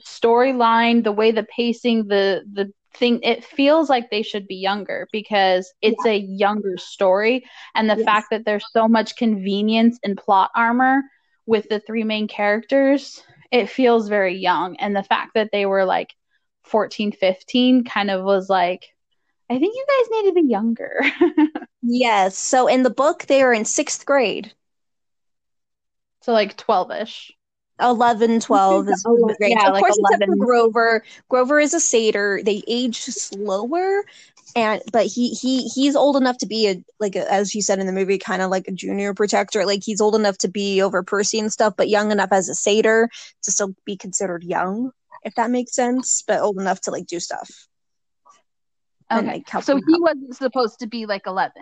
storyline, 0.00 1.04
the 1.04 1.12
way 1.12 1.32
the 1.32 1.44
pacing, 1.44 2.06
the 2.08 2.42
the 2.52 2.72
thing, 2.94 3.20
it 3.22 3.44
feels 3.44 3.88
like 3.88 4.10
they 4.10 4.22
should 4.22 4.46
be 4.46 4.56
younger 4.56 5.08
because 5.12 5.72
it's 5.82 6.04
a 6.04 6.16
younger 6.18 6.76
story, 6.76 7.44
and 7.74 7.88
the 7.90 7.96
Yes. 7.96 8.06
fact 8.06 8.30
that 8.30 8.44
there's 8.44 8.70
so 8.72 8.88
much 8.88 9.16
convenience 9.16 9.98
and 10.04 10.16
plot 10.16 10.50
armor 10.56 11.02
with 11.46 11.68
the 11.68 11.80
three 11.80 12.04
main 12.04 12.28
characters, 12.28 13.22
it 13.50 13.68
feels 13.68 14.08
very 14.08 14.36
young. 14.36 14.76
And 14.76 14.94
the 14.96 15.02
fact 15.02 15.32
that 15.34 15.50
they 15.52 15.66
were 15.66 15.84
like 15.84 16.14
14, 16.64 17.12
15 17.12 17.84
kind 17.84 18.10
of 18.10 18.24
was 18.24 18.48
like, 18.48 18.84
I 19.50 19.58
think 19.58 19.74
you 19.74 19.86
guys 19.88 20.10
need 20.10 20.28
to 20.30 20.34
be 20.42 20.48
younger. 20.48 21.00
Yes. 21.82 22.36
So 22.38 22.66
in 22.66 22.82
the 22.82 22.90
book, 22.90 23.26
they 23.26 23.42
are 23.42 23.52
in 23.52 23.64
sixth 23.64 24.04
grade. 24.06 24.52
so 26.22 26.32
like 26.32 26.56
12ish. 26.56 27.32
11, 27.80 28.40
12 28.40 28.88
is 28.88 29.02
Oh, 29.06 29.16
the 29.38 29.48
yeah, 29.48 29.66
of 29.68 29.72
like 29.72 29.82
course, 29.82 29.98
except 29.98 30.22
11. 30.22 30.38
for 30.38 30.44
Grover. 30.46 31.04
Grover 31.28 31.58
is 31.60 31.74
a 31.74 31.80
satyr. 31.80 32.40
They 32.44 32.62
age 32.68 33.00
slower, 33.00 34.04
and 34.54 34.82
but 34.92 35.06
he 35.06 35.30
he 35.30 35.68
he's 35.68 35.96
old 35.96 36.16
enough 36.16 36.38
to 36.38 36.46
be 36.46 36.68
a 36.68 36.84
like 37.00 37.16
a, 37.16 37.30
as 37.32 37.54
you 37.54 37.62
said 37.62 37.78
in 37.78 37.86
the 37.86 37.92
movie, 37.92 38.18
kind 38.18 38.42
of 38.42 38.50
like 38.50 38.68
a 38.68 38.72
junior 38.72 39.14
protector. 39.14 39.64
Like 39.66 39.82
he's 39.82 40.00
old 40.00 40.14
enough 40.14 40.38
to 40.38 40.48
be 40.48 40.82
over 40.82 41.02
Percy 41.02 41.38
and 41.38 41.52
stuff, 41.52 41.74
but 41.76 41.88
young 41.88 42.12
enough 42.12 42.30
as 42.32 42.48
a 42.48 42.54
satyr 42.54 43.08
to 43.42 43.50
still 43.50 43.74
be 43.84 43.96
considered 43.96 44.44
young, 44.44 44.92
if 45.22 45.34
that 45.36 45.50
makes 45.50 45.74
sense. 45.74 46.22
But 46.26 46.40
old 46.40 46.58
enough 46.60 46.80
to 46.82 46.90
like 46.90 47.06
do 47.06 47.18
stuff. 47.20 47.50
and, 49.10 49.26
Okay. 49.28 49.42
like, 49.52 49.64
So 49.64 49.76
he 49.76 49.94
out. 49.94 50.00
wasn't 50.00 50.36
supposed 50.36 50.78
to 50.80 50.86
be 50.86 51.06
like 51.06 51.26
11. 51.26 51.52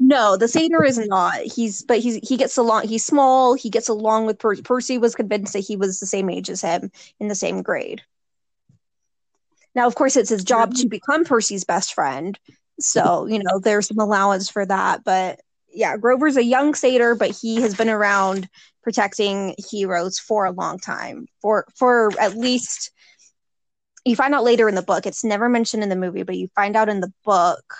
No, 0.00 0.36
the 0.36 0.48
satyr 0.48 0.84
is 0.84 0.98
not. 0.98 1.38
He's 1.38 1.82
but 1.82 1.98
he's 1.98 2.16
he 2.26 2.36
gets 2.36 2.56
along. 2.56 2.86
He's 2.86 3.04
small. 3.04 3.54
He 3.54 3.70
gets 3.70 3.88
along 3.88 4.26
with 4.26 4.38
Percy. 4.38 4.62
Percy 4.62 4.98
was 4.98 5.14
convinced 5.14 5.52
that 5.52 5.60
he 5.60 5.76
was 5.76 5.98
the 5.98 6.06
same 6.06 6.30
age 6.30 6.48
as 6.50 6.60
him 6.60 6.90
in 7.18 7.28
the 7.28 7.34
same 7.34 7.62
grade. 7.62 8.02
Now, 9.74 9.86
of 9.86 9.94
course, 9.94 10.16
it's 10.16 10.30
his 10.30 10.44
job 10.44 10.74
to 10.74 10.88
become 10.88 11.24
Percy's 11.24 11.64
best 11.64 11.94
friend. 11.94 12.38
So 12.80 13.26
you 13.26 13.40
know, 13.42 13.58
there's 13.58 13.88
some 13.88 13.98
allowance 13.98 14.48
for 14.48 14.64
that. 14.64 15.02
But 15.04 15.40
yeah, 15.72 15.96
Grover's 15.96 16.36
a 16.36 16.44
young 16.44 16.74
satyr, 16.74 17.14
but 17.14 17.30
he 17.30 17.60
has 17.62 17.74
been 17.74 17.90
around 17.90 18.48
protecting 18.82 19.54
heroes 19.70 20.18
for 20.18 20.46
a 20.46 20.52
long 20.52 20.78
time. 20.78 21.26
For 21.42 21.66
for 21.76 22.12
at 22.20 22.36
least 22.36 22.92
you 24.04 24.16
find 24.16 24.34
out 24.34 24.44
later 24.44 24.68
in 24.68 24.74
the 24.74 24.82
book. 24.82 25.06
It's 25.06 25.24
never 25.24 25.48
mentioned 25.48 25.82
in 25.82 25.88
the 25.88 25.96
movie, 25.96 26.22
but 26.22 26.36
you 26.36 26.48
find 26.54 26.76
out 26.76 26.88
in 26.88 27.00
the 27.00 27.12
book 27.24 27.74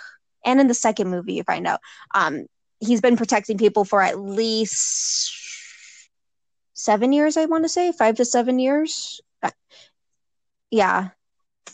and 0.44 0.60
in 0.60 0.68
the 0.68 0.74
second 0.74 1.08
movie 1.10 1.34
you 1.34 1.42
find 1.44 1.66
out 1.66 1.80
um 2.14 2.46
he's 2.80 3.00
been 3.00 3.16
protecting 3.16 3.58
people 3.58 3.84
for 3.84 4.00
at 4.00 4.18
least 4.18 5.32
seven 6.74 7.12
years 7.12 7.36
i 7.36 7.44
want 7.44 7.64
to 7.64 7.68
say 7.68 7.92
five 7.92 8.16
to 8.16 8.24
seven 8.24 8.58
years. 8.58 9.20
Uh, 9.42 9.50
yeah. 10.70 11.08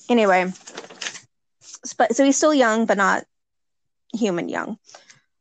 Anyway. 0.08 0.52
But 1.98 2.16
so 2.16 2.24
he's 2.24 2.36
still 2.36 2.54
young 2.54 2.86
but 2.86 2.96
not 2.96 3.24
human 4.14 4.48
young. 4.48 4.78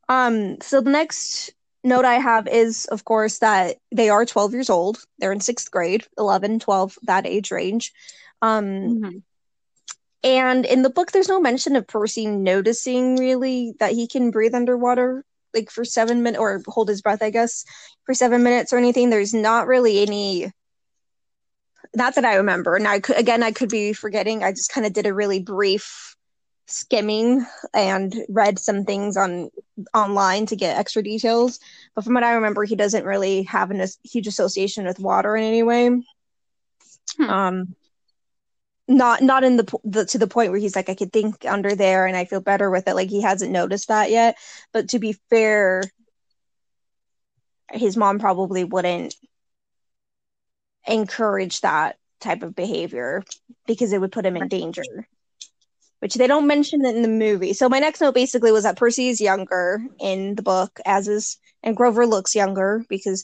Um 0.09 0.59
so 0.61 0.81
the 0.81 0.91
next 0.91 1.51
note 1.83 2.05
i 2.05 2.15
have 2.15 2.47
is 2.47 2.85
of 2.85 3.05
course 3.05 3.39
that 3.39 3.77
they 3.91 4.09
are 4.09 4.25
12 4.25 4.53
years 4.53 4.69
old. 4.69 5.03
They're 5.19 5.31
in 5.31 5.39
sixth 5.39 5.71
grade 5.71 6.05
11 6.17 6.59
12 6.59 6.97
that 7.03 7.25
age 7.25 7.51
range. 7.51 7.93
Um 8.41 8.65
Mm-hmm. 8.65 9.17
And 10.23 10.65
in 10.65 10.81
the 10.81 10.89
book, 10.89 11.11
there's 11.11 11.29
no 11.29 11.41
mention 11.41 11.75
of 11.75 11.87
Percy 11.87 12.25
noticing 12.27 13.17
really 13.17 13.73
that 13.79 13.91
he 13.91 14.07
can 14.07 14.31
breathe 14.31 14.55
underwater, 14.55 15.25
like 15.53 15.69
for 15.69 15.83
seven 15.83 16.23
minutes, 16.23 16.39
or 16.39 16.61
hold 16.67 16.89
his 16.89 17.01
breath, 17.01 17.21
I 17.21 17.29
guess, 17.29 17.65
for 18.05 18.13
seven 18.13 18.43
minutes 18.43 18.71
or 18.71 18.77
anything. 18.77 19.09
There's 19.09 19.33
not 19.33 19.67
really 19.67 20.01
any. 20.01 20.51
Not 21.95 22.15
that 22.15 22.25
I 22.25 22.35
remember. 22.35 22.75
And 22.75 22.87
I 22.87 22.99
could, 22.99 23.17
again, 23.17 23.43
I 23.43 23.51
could 23.51 23.69
be 23.69 23.93
forgetting. 23.93 24.43
I 24.43 24.51
just 24.51 24.71
kind 24.71 24.87
of 24.87 24.93
did 24.93 25.05
a 25.05 25.13
really 25.13 25.41
brief 25.41 26.15
skimming 26.65 27.45
and 27.73 28.15
read 28.29 28.57
some 28.57 28.85
things 28.85 29.17
on 29.17 29.49
online 29.93 30.45
to 30.47 30.55
get 30.55 30.77
extra 30.77 31.03
details. 31.03 31.59
But 31.93 32.03
from 32.03 32.13
what 32.13 32.23
I 32.23 32.33
remember, 32.33 32.63
he 32.63 32.75
doesn't 32.75 33.05
really 33.05 33.43
have 33.43 33.71
a 33.71 33.87
huge 34.03 34.27
association 34.27 34.85
with 34.85 34.99
water 34.99 35.35
in 35.35 35.43
any 35.43 35.63
way. 35.63 35.89
Hmm. 37.17 37.29
Um, 37.29 37.75
not 38.87 39.21
not 39.21 39.43
in 39.43 39.57
the, 39.57 39.79
the 39.83 40.05
to 40.05 40.17
the 40.17 40.27
point 40.27 40.51
where 40.51 40.59
he's 40.59 40.75
like 40.75 40.89
I 40.89 40.95
could 40.95 41.13
think 41.13 41.45
under 41.45 41.75
there 41.75 42.05
and 42.05 42.17
I 42.17 42.25
feel 42.25 42.41
better 42.41 42.69
with 42.69 42.87
it. 42.87 42.95
Like 42.95 43.09
he 43.09 43.21
hasn't 43.21 43.51
noticed 43.51 43.87
that 43.87 44.11
yet. 44.11 44.37
But 44.71 44.89
to 44.89 44.99
be 44.99 45.17
fair 45.29 45.83
his 47.71 47.97
mom 47.97 48.19
probably 48.19 48.63
wouldn't 48.63 49.15
encourage 50.85 51.61
that 51.61 51.97
type 52.19 52.43
of 52.43 52.55
behavior 52.55 53.23
because 53.65 53.93
it 53.93 54.01
would 54.01 54.11
put 54.11 54.25
him 54.25 54.37
in 54.37 54.47
danger 54.47 54.83
which 56.03 56.15
they 56.15 56.27
don't 56.27 56.47
mention 56.47 56.83
it 56.83 56.97
in 56.97 57.01
the 57.01 57.07
movie. 57.07 57.53
So 57.53 57.69
my 57.69 57.79
next 57.79 58.01
note 58.01 58.13
basically 58.13 58.51
was 58.51 58.63
that 58.63 58.75
Percy 58.75 59.07
is 59.07 59.21
younger 59.21 59.81
in 60.01 60.35
the 60.35 60.41
book 60.41 60.81
as 60.85 61.07
is 61.07 61.37
and 61.63 61.77
Grover 61.77 62.05
looks 62.05 62.35
younger 62.35 62.83
because 62.89 63.23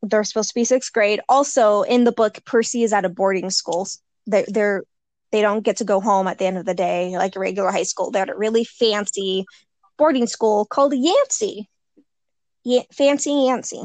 they're 0.00 0.22
supposed 0.22 0.50
to 0.50 0.54
be 0.54 0.62
sixth 0.64 0.92
grade. 0.92 1.18
Also 1.28 1.82
in 1.82 2.04
the 2.04 2.12
book 2.12 2.44
Percy 2.44 2.84
is 2.84 2.92
at 2.92 3.04
a 3.04 3.08
boarding 3.08 3.50
school 3.50 3.88
they're, 4.26 4.44
they're 4.48 4.82
they 5.32 5.42
don't 5.42 5.64
get 5.64 5.78
to 5.78 5.84
go 5.84 6.00
home 6.00 6.28
at 6.28 6.38
the 6.38 6.46
end 6.46 6.58
of 6.58 6.64
the 6.64 6.74
day 6.74 7.16
like 7.16 7.34
a 7.34 7.40
regular 7.40 7.70
high 7.72 7.82
school. 7.82 8.10
They're 8.10 8.22
at 8.22 8.30
a 8.30 8.36
really 8.36 8.64
fancy 8.64 9.44
boarding 9.98 10.28
school 10.28 10.64
called 10.64 10.94
Yancy. 10.94 11.68
Yeah, 12.62 12.82
fancy 12.92 13.32
Yancy. 13.32 13.82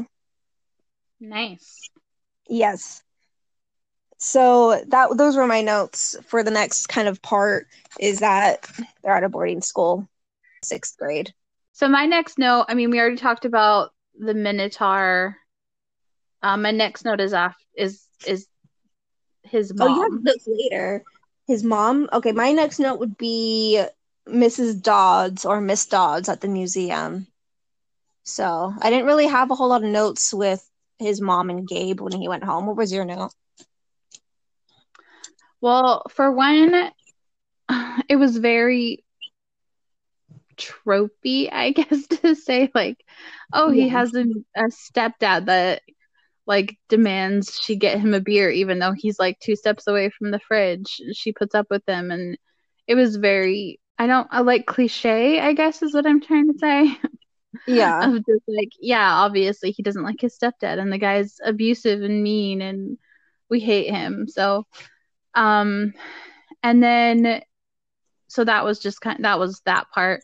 Nice. 1.18 1.90
Yes. 2.48 3.02
So 4.18 4.80
that 4.88 5.16
those 5.16 5.36
were 5.36 5.46
my 5.46 5.62
notes 5.62 6.16
for 6.26 6.42
the 6.42 6.50
next 6.50 6.86
kind 6.88 7.08
of 7.08 7.20
part 7.22 7.66
is 7.98 8.20
that 8.20 8.70
they're 9.02 9.16
at 9.16 9.24
a 9.24 9.28
boarding 9.28 9.62
school, 9.62 10.08
sixth 10.62 10.96
grade. 10.98 11.32
So 11.72 11.88
my 11.88 12.06
next 12.06 12.38
note, 12.38 12.66
I 12.68 12.74
mean, 12.74 12.90
we 12.90 13.00
already 13.00 13.16
talked 13.16 13.44
about 13.44 13.90
the 14.18 14.34
Minotaur. 14.34 15.36
Um, 16.42 16.62
my 16.62 16.70
next 16.70 17.04
note 17.04 17.20
is 17.20 17.32
af- 17.32 17.56
is 17.74 18.04
is 18.26 18.46
his 19.42 19.72
Oh, 19.80 19.86
you 19.86 20.02
mom. 20.02 20.10
have 20.12 20.22
notes 20.22 20.46
later. 20.46 21.04
His 21.46 21.64
mom. 21.64 22.08
Okay, 22.12 22.32
my 22.32 22.52
next 22.52 22.78
note 22.78 22.98
would 23.00 23.16
be 23.16 23.82
Mrs. 24.28 24.74
Dodds 24.74 25.44
or 25.44 25.60
Miss 25.60 25.86
Dodds 25.86 26.28
at 26.28 26.40
the 26.40 26.48
museum. 26.48 27.26
So 28.24 28.72
I 28.80 28.90
didn't 28.90 29.06
really 29.06 29.26
have 29.26 29.50
a 29.50 29.54
whole 29.54 29.68
lot 29.68 29.82
of 29.84 29.90
notes 29.90 30.32
with 30.32 30.68
his 30.98 31.20
mom 31.20 31.50
and 31.50 31.66
Gabe 31.66 32.00
when 32.00 32.12
he 32.12 32.28
went 32.28 32.44
home. 32.44 32.66
What 32.66 32.76
was 32.76 32.92
your 32.92 33.04
note? 33.04 33.32
Well, 35.60 36.02
for 36.10 36.30
one, 36.30 36.90
it 38.08 38.16
was 38.16 38.36
very 38.36 39.04
tropey, 40.56 41.48
I 41.52 41.70
guess 41.72 42.06
to 42.08 42.34
say 42.34 42.70
like, 42.74 43.04
oh, 43.52 43.70
he 43.70 43.88
has 43.88 44.14
a, 44.14 44.24
a 44.56 44.64
stepdad 44.70 45.46
that 45.46 45.82
like 46.50 46.76
demands 46.88 47.60
she 47.62 47.76
get 47.76 48.00
him 48.00 48.12
a 48.12 48.20
beer 48.20 48.50
even 48.50 48.80
though 48.80 48.92
he's 48.92 49.20
like 49.20 49.38
two 49.38 49.54
steps 49.54 49.86
away 49.86 50.10
from 50.10 50.32
the 50.32 50.40
fridge. 50.40 51.00
She 51.14 51.32
puts 51.32 51.54
up 51.54 51.68
with 51.70 51.84
him 51.86 52.10
and 52.10 52.36
it 52.88 52.96
was 52.96 53.16
very 53.16 53.80
I 54.00 54.08
don't 54.08 54.26
I 54.32 54.40
like 54.40 54.66
cliche, 54.66 55.38
I 55.38 55.52
guess 55.52 55.80
is 55.80 55.94
what 55.94 56.06
I'm 56.06 56.20
trying 56.20 56.52
to 56.52 56.58
say. 56.58 56.98
Yeah. 57.66 58.04
Of 58.04 58.26
just 58.26 58.42
like, 58.48 58.70
yeah, 58.80 59.12
obviously 59.12 59.70
he 59.70 59.84
doesn't 59.84 60.02
like 60.02 60.20
his 60.20 60.36
stepdad 60.36 60.80
and 60.80 60.92
the 60.92 60.98
guy's 60.98 61.36
abusive 61.44 62.02
and 62.02 62.22
mean 62.22 62.62
and 62.62 62.98
we 63.48 63.60
hate 63.60 63.90
him. 63.90 64.26
So 64.28 64.66
um 65.36 65.94
and 66.64 66.82
then 66.82 67.42
so 68.28 68.44
that 68.44 68.64
was 68.64 68.80
just 68.80 69.00
kind 69.00 69.24
that 69.24 69.38
was 69.38 69.62
that 69.66 69.86
part. 69.94 70.22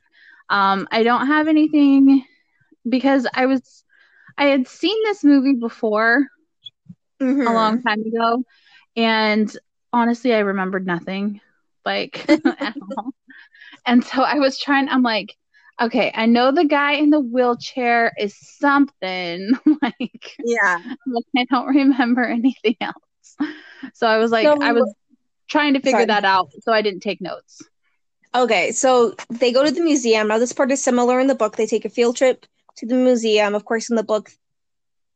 Um 0.51 0.89
I 0.91 1.05
don't 1.05 1.29
have 1.29 1.47
anything 1.47 2.25
because 2.89 3.29
I 3.33 3.47
was 3.47 3.85
I 4.39 4.45
had 4.47 4.69
seen 4.69 4.97
this 5.05 5.25
movie 5.25 5.55
before 5.55 6.27
Mhm. 7.21 7.49
a 7.49 7.53
long 7.53 7.83
time 7.83 8.01
ago 8.01 8.45
and 8.97 9.57
honestly 9.93 10.35
I 10.35 10.41
remembered 10.41 10.87
nothing 10.87 11.41
like 11.85 12.25
at 12.61 12.77
all. 12.99 13.15
And 13.87 14.05
so 14.05 14.23
I 14.23 14.35
was 14.39 14.59
trying 14.59 14.89
I'm 14.89 15.03
like 15.03 15.35
okay, 15.81 16.11
I 16.15 16.25
know 16.27 16.53
the 16.53 16.65
guy 16.65 16.93
in 16.93 17.11
the 17.11 17.21
wheelchair 17.21 18.13
is 18.19 18.35
something 18.59 19.53
like 19.83 20.37
Yeah. 20.45 20.79
I 21.37 21.45
don't 21.51 21.67
remember 21.75 22.25
anything 22.25 22.77
else. 22.81 23.53
So 23.95 24.07
I 24.07 24.19
was 24.19 24.31
like 24.31 24.45
So- 24.47 24.59
I 24.61 24.73
was 24.73 24.95
trying 25.49 25.75
to 25.75 25.81
figure 25.81 25.99
Sorry. 26.01 26.07
that 26.07 26.25
out 26.25 26.51
so 26.63 26.73
I 26.73 26.83
didn't 26.83 27.01
take 27.01 27.21
notes. 27.21 27.63
Okay, 28.35 28.73
so 28.73 29.15
they 29.31 29.53
go 29.53 29.65
to 29.65 29.71
the 29.71 29.81
museum. 29.83 30.29
Now, 30.29 30.39
this 30.39 30.53
part 30.53 30.71
is 30.71 30.83
similar 30.83 31.21
in 31.21 31.27
the 31.27 31.35
book. 31.35 31.57
They 31.57 31.65
take 31.67 31.87
a 31.87 31.89
field 31.89 32.17
trip 32.17 32.45
to 32.77 32.87
the 32.87 32.95
museum. 32.95 33.55
Of 33.55 33.65
course, 33.65 33.91
in 33.91 33.97
the 33.97 34.03
book, 34.03 34.31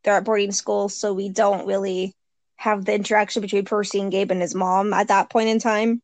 they're 0.03 0.15
at 0.15 0.25
boarding 0.25 0.53
school, 0.53 0.89
so 0.89 1.13
we 1.13 1.29
don't 1.29 1.67
really 1.67 2.15
have 2.57 2.85
the 2.85 2.95
interaction 2.95 3.43
between 3.43 3.65
Percy 3.65 4.01
and 4.01 4.13
Gabe 4.13 4.31
and 4.31 4.41
his 4.43 4.55
mom 4.55 4.93
at 4.93 5.09
that 5.09 5.31
point 5.31 5.49
in 5.49 5.59
time. 5.59 6.03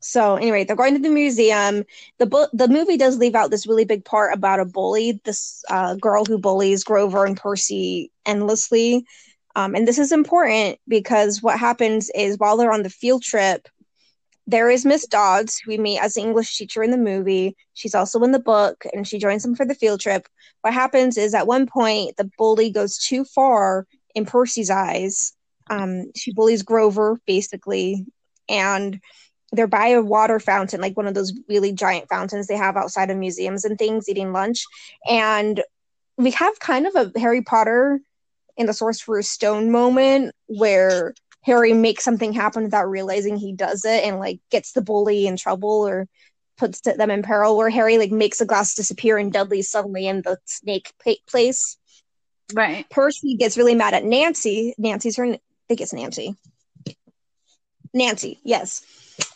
So, 0.00 0.34
anyway, 0.34 0.64
they're 0.64 0.74
going 0.74 0.94
to 0.94 1.00
the 1.00 1.08
museum. 1.08 1.84
The 2.18 2.26
book, 2.26 2.50
the 2.52 2.66
movie 2.66 2.96
does 2.96 3.18
leave 3.18 3.36
out 3.36 3.52
this 3.52 3.68
really 3.68 3.84
big 3.84 4.04
part 4.04 4.34
about 4.34 4.58
a 4.58 4.64
bully, 4.64 5.20
this 5.24 5.62
uh, 5.70 5.94
girl 5.94 6.24
who 6.24 6.38
bullies 6.38 6.82
Grover 6.82 7.24
and 7.24 7.36
Percy 7.36 8.10
endlessly. 8.26 9.06
Um, 9.54 9.76
and 9.76 9.86
this 9.86 9.98
is 9.98 10.10
important 10.10 10.80
because 10.88 11.40
what 11.40 11.58
happens 11.58 12.10
is 12.16 12.36
while 12.38 12.56
they're 12.56 12.72
on 12.72 12.82
the 12.82 12.90
field 12.90 13.22
trip, 13.22 13.68
there 14.46 14.68
is 14.68 14.84
Miss 14.84 15.06
Dodds, 15.06 15.58
who 15.58 15.70
we 15.70 15.78
meet 15.78 16.00
as 16.00 16.14
the 16.14 16.20
English 16.20 16.56
teacher 16.56 16.82
in 16.82 16.90
the 16.90 16.96
movie. 16.96 17.56
She's 17.74 17.94
also 17.94 18.22
in 18.22 18.32
the 18.32 18.38
book, 18.38 18.84
and 18.92 19.06
she 19.06 19.18
joins 19.18 19.42
them 19.42 19.54
for 19.54 19.64
the 19.64 19.74
field 19.74 20.00
trip. 20.00 20.26
What 20.62 20.74
happens 20.74 21.16
is 21.16 21.34
at 21.34 21.46
one 21.46 21.66
point, 21.66 22.16
the 22.16 22.30
bully 22.38 22.70
goes 22.70 22.98
too 22.98 23.24
far 23.24 23.86
in 24.14 24.26
Percy's 24.26 24.70
eyes. 24.70 25.32
Um, 25.70 26.12
she 26.16 26.32
bullies 26.32 26.62
Grover, 26.62 27.20
basically, 27.26 28.04
and 28.48 29.00
they're 29.52 29.66
by 29.66 29.88
a 29.88 30.02
water 30.02 30.40
fountain, 30.40 30.80
like 30.80 30.96
one 30.96 31.06
of 31.06 31.14
those 31.14 31.32
really 31.48 31.72
giant 31.72 32.08
fountains 32.08 32.46
they 32.46 32.56
have 32.56 32.76
outside 32.76 33.10
of 33.10 33.16
museums 33.16 33.64
and 33.64 33.78
things, 33.78 34.08
eating 34.08 34.32
lunch. 34.32 34.64
And 35.08 35.62
we 36.16 36.32
have 36.32 36.58
kind 36.58 36.86
of 36.86 36.94
a 36.96 37.18
Harry 37.18 37.42
Potter 37.42 38.00
in 38.56 38.66
the 38.66 38.74
Sorcerer's 38.74 39.28
Stone 39.28 39.70
moment 39.70 40.34
where 40.46 41.14
Harry 41.42 41.72
makes 41.72 42.04
something 42.04 42.32
happen 42.32 42.64
without 42.64 42.88
realizing 42.88 43.36
he 43.36 43.52
does 43.52 43.84
it 43.84 44.04
and 44.04 44.18
like 44.18 44.40
gets 44.50 44.72
the 44.72 44.82
bully 44.82 45.26
in 45.26 45.36
trouble 45.36 45.86
or 45.86 46.08
puts 46.56 46.80
them 46.80 47.10
in 47.10 47.22
peril 47.22 47.56
where 47.56 47.70
Harry 47.70 47.98
like 47.98 48.12
makes 48.12 48.40
a 48.40 48.46
glass 48.46 48.74
disappear 48.74 49.18
and 49.18 49.32
Dudley's 49.32 49.70
suddenly 49.70 50.06
in 50.06 50.22
the 50.22 50.38
snake 50.44 50.92
place. 51.28 51.76
Right. 52.54 52.88
Percy 52.90 53.36
gets 53.36 53.56
really 53.56 53.74
mad 53.74 53.94
at 53.94 54.04
Nancy. 54.04 54.74
Nancy's 54.78 55.16
her 55.16 55.24
I 55.24 55.40
think 55.68 55.80
it's 55.80 55.92
Nancy. 55.92 56.36
Nancy, 57.92 58.38
yes. 58.44 58.84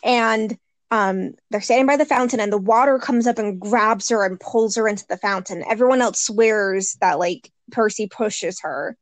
And 0.03 0.57
um 0.89 1.33
they're 1.49 1.59
standing 1.59 1.87
by 1.87 1.97
the 1.97 2.05
fountain 2.05 2.39
and 2.39 2.53
the 2.53 2.57
water 2.57 2.97
comes 2.99 3.27
up 3.27 3.39
and 3.39 3.59
grabs 3.59 4.07
her 4.09 4.25
and 4.25 4.39
pulls 4.39 4.75
her 4.75 4.87
into 4.87 5.05
the 5.09 5.17
fountain. 5.17 5.65
Everyone 5.69 6.01
else 6.01 6.21
swears 6.21 6.95
that 7.01 7.19
like 7.19 7.51
Percy 7.71 8.07
pushes 8.07 8.61
her 8.61 8.95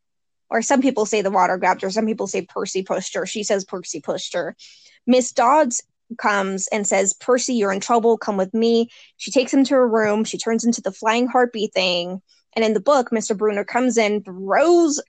or 0.49 0.61
some 0.61 0.81
people 0.81 1.05
say 1.05 1.21
the 1.21 1.31
water 1.31 1.57
grabbed 1.57 1.81
her, 1.81 1.89
some 1.89 2.05
people 2.05 2.27
say 2.27 2.41
Percy 2.43 2.83
pushed 2.83 3.15
her. 3.15 3.25
She 3.25 3.43
says 3.43 3.65
Percy 3.65 3.99
pushed 4.01 4.33
her. 4.33 4.55
Miss 5.07 5.31
Dodds 5.31 5.81
comes 6.17 6.67
and 6.67 6.85
says, 6.85 7.13
Percy, 7.13 7.55
you're 7.55 7.71
in 7.71 7.79
trouble. 7.79 8.17
Come 8.17 8.37
with 8.37 8.53
me. 8.53 8.89
She 9.17 9.31
takes 9.31 9.53
him 9.53 9.63
to 9.65 9.75
her 9.75 9.87
room. 9.87 10.23
She 10.23 10.37
turns 10.37 10.63
into 10.63 10.81
the 10.81 10.91
flying 10.91 11.27
harpy 11.27 11.67
thing. 11.67 12.21
And 12.55 12.63
in 12.63 12.73
the 12.73 12.79
book, 12.79 13.09
Mr. 13.09 13.37
Brunner 13.37 13.65
comes 13.65 13.97
in, 13.97 14.23
throws 14.23 15.01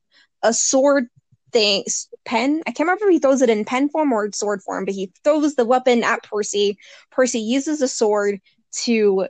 a 0.43 0.53
sword 0.53 1.09
thing, 1.53 1.85
pen. 2.25 2.63
I 2.67 2.73
can't 2.73 2.89
remember 2.89 3.07
if 3.07 3.13
he 3.13 3.19
throws 3.19 3.43
it 3.43 3.51
in 3.51 3.65
pen 3.65 3.89
form 3.89 4.13
or 4.13 4.33
sword 4.33 4.63
form, 4.63 4.85
but 4.85 4.95
he 4.95 5.13
throws 5.23 5.55
the 5.55 5.65
weapon 5.65 6.03
at 6.03 6.23
Percy. 6.23 6.79
Percy 7.11 7.41
uses 7.41 7.83
a 7.83 7.89
sword 7.89 8.41
to 8.85 9.29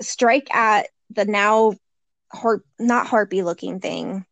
strike 0.00 0.54
at 0.54 0.88
the 1.10 1.24
now 1.24 1.74
harp, 2.32 2.64
not 2.78 3.06
harpy 3.06 3.42
looking 3.42 3.80
thing 3.80 4.26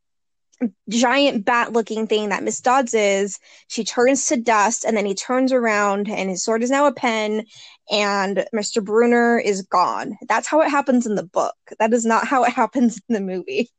giant 0.89 1.45
bat 1.45 1.73
looking 1.73 2.07
thing 2.07 2.29
that 2.29 2.43
Miss 2.43 2.61
Dodds 2.61 2.95
is. 2.95 3.39
She 3.69 3.85
turns 3.85 4.27
to 4.27 4.37
dust 4.37 4.85
and 4.85 4.97
then 4.97 5.07
he 5.07 5.15
turns 5.15 5.53
around 5.53 6.09
and 6.09 6.31
his 6.31 6.45
sword 6.45 6.63
is 6.63 6.71
now 6.71 6.87
a 6.87 6.93
pen 6.93 7.45
and 7.91 8.47
Mr. 8.55 8.85
Brunner 8.85 9.39
is 9.39 9.63
gone. 9.63 10.17
That's 10.29 10.49
how 10.49 10.61
it 10.61 10.71
happens 10.71 11.07
in 11.07 11.15
the 11.15 11.23
book. 11.25 11.55
That 11.79 11.93
is 11.93 12.05
not 12.05 12.27
how 12.27 12.45
it 12.45 12.53
happens 12.55 13.01
in 13.09 13.15
the 13.15 13.21
movie. 13.21 13.71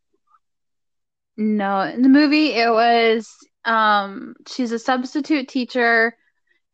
No, 1.37 1.81
in 1.81 2.01
the 2.01 2.09
movie 2.09 2.53
it 2.53 2.69
was 2.69 3.29
um 3.65 4.35
she's 4.47 4.71
a 4.71 4.79
substitute 4.79 5.47
teacher 5.47 6.15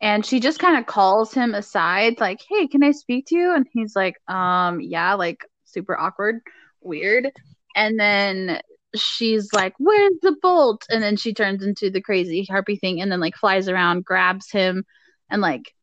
and 0.02 0.26
she 0.26 0.40
just 0.40 0.60
kind 0.60 0.78
of 0.78 0.86
calls 0.86 1.34
him 1.34 1.54
aside 1.54 2.20
like, 2.20 2.40
"Hey, 2.48 2.68
can 2.68 2.84
I 2.84 2.92
speak 2.92 3.28
to 3.28 3.36
you?" 3.36 3.54
And 3.54 3.68
he's 3.72 3.96
like, 3.96 4.16
"Um, 4.28 4.80
yeah, 4.82 5.14
like 5.16 5.46
super 5.66 5.98
awkward, 5.98 6.42
weird." 6.82 7.32
And 7.76 8.00
then 8.00 8.62
she's 8.96 9.54
like, 9.54 9.74
"Where's 9.78 10.16
the 10.22 10.36
bolt?" 10.42 10.86
And 10.90 11.02
then 11.04 11.16
she 11.18 11.34
turns 11.34 11.64
into 11.64 11.90
the 11.90 12.02
crazy 12.02 12.46
harpy 12.50 12.76
thing 12.76 13.02
and 13.02 13.12
then 13.12 13.20
like 13.20 13.36
flies 13.36 13.68
around, 13.70 14.06
grabs 14.06 14.52
him 14.52 14.84
and 15.30 15.42
like 15.42 15.74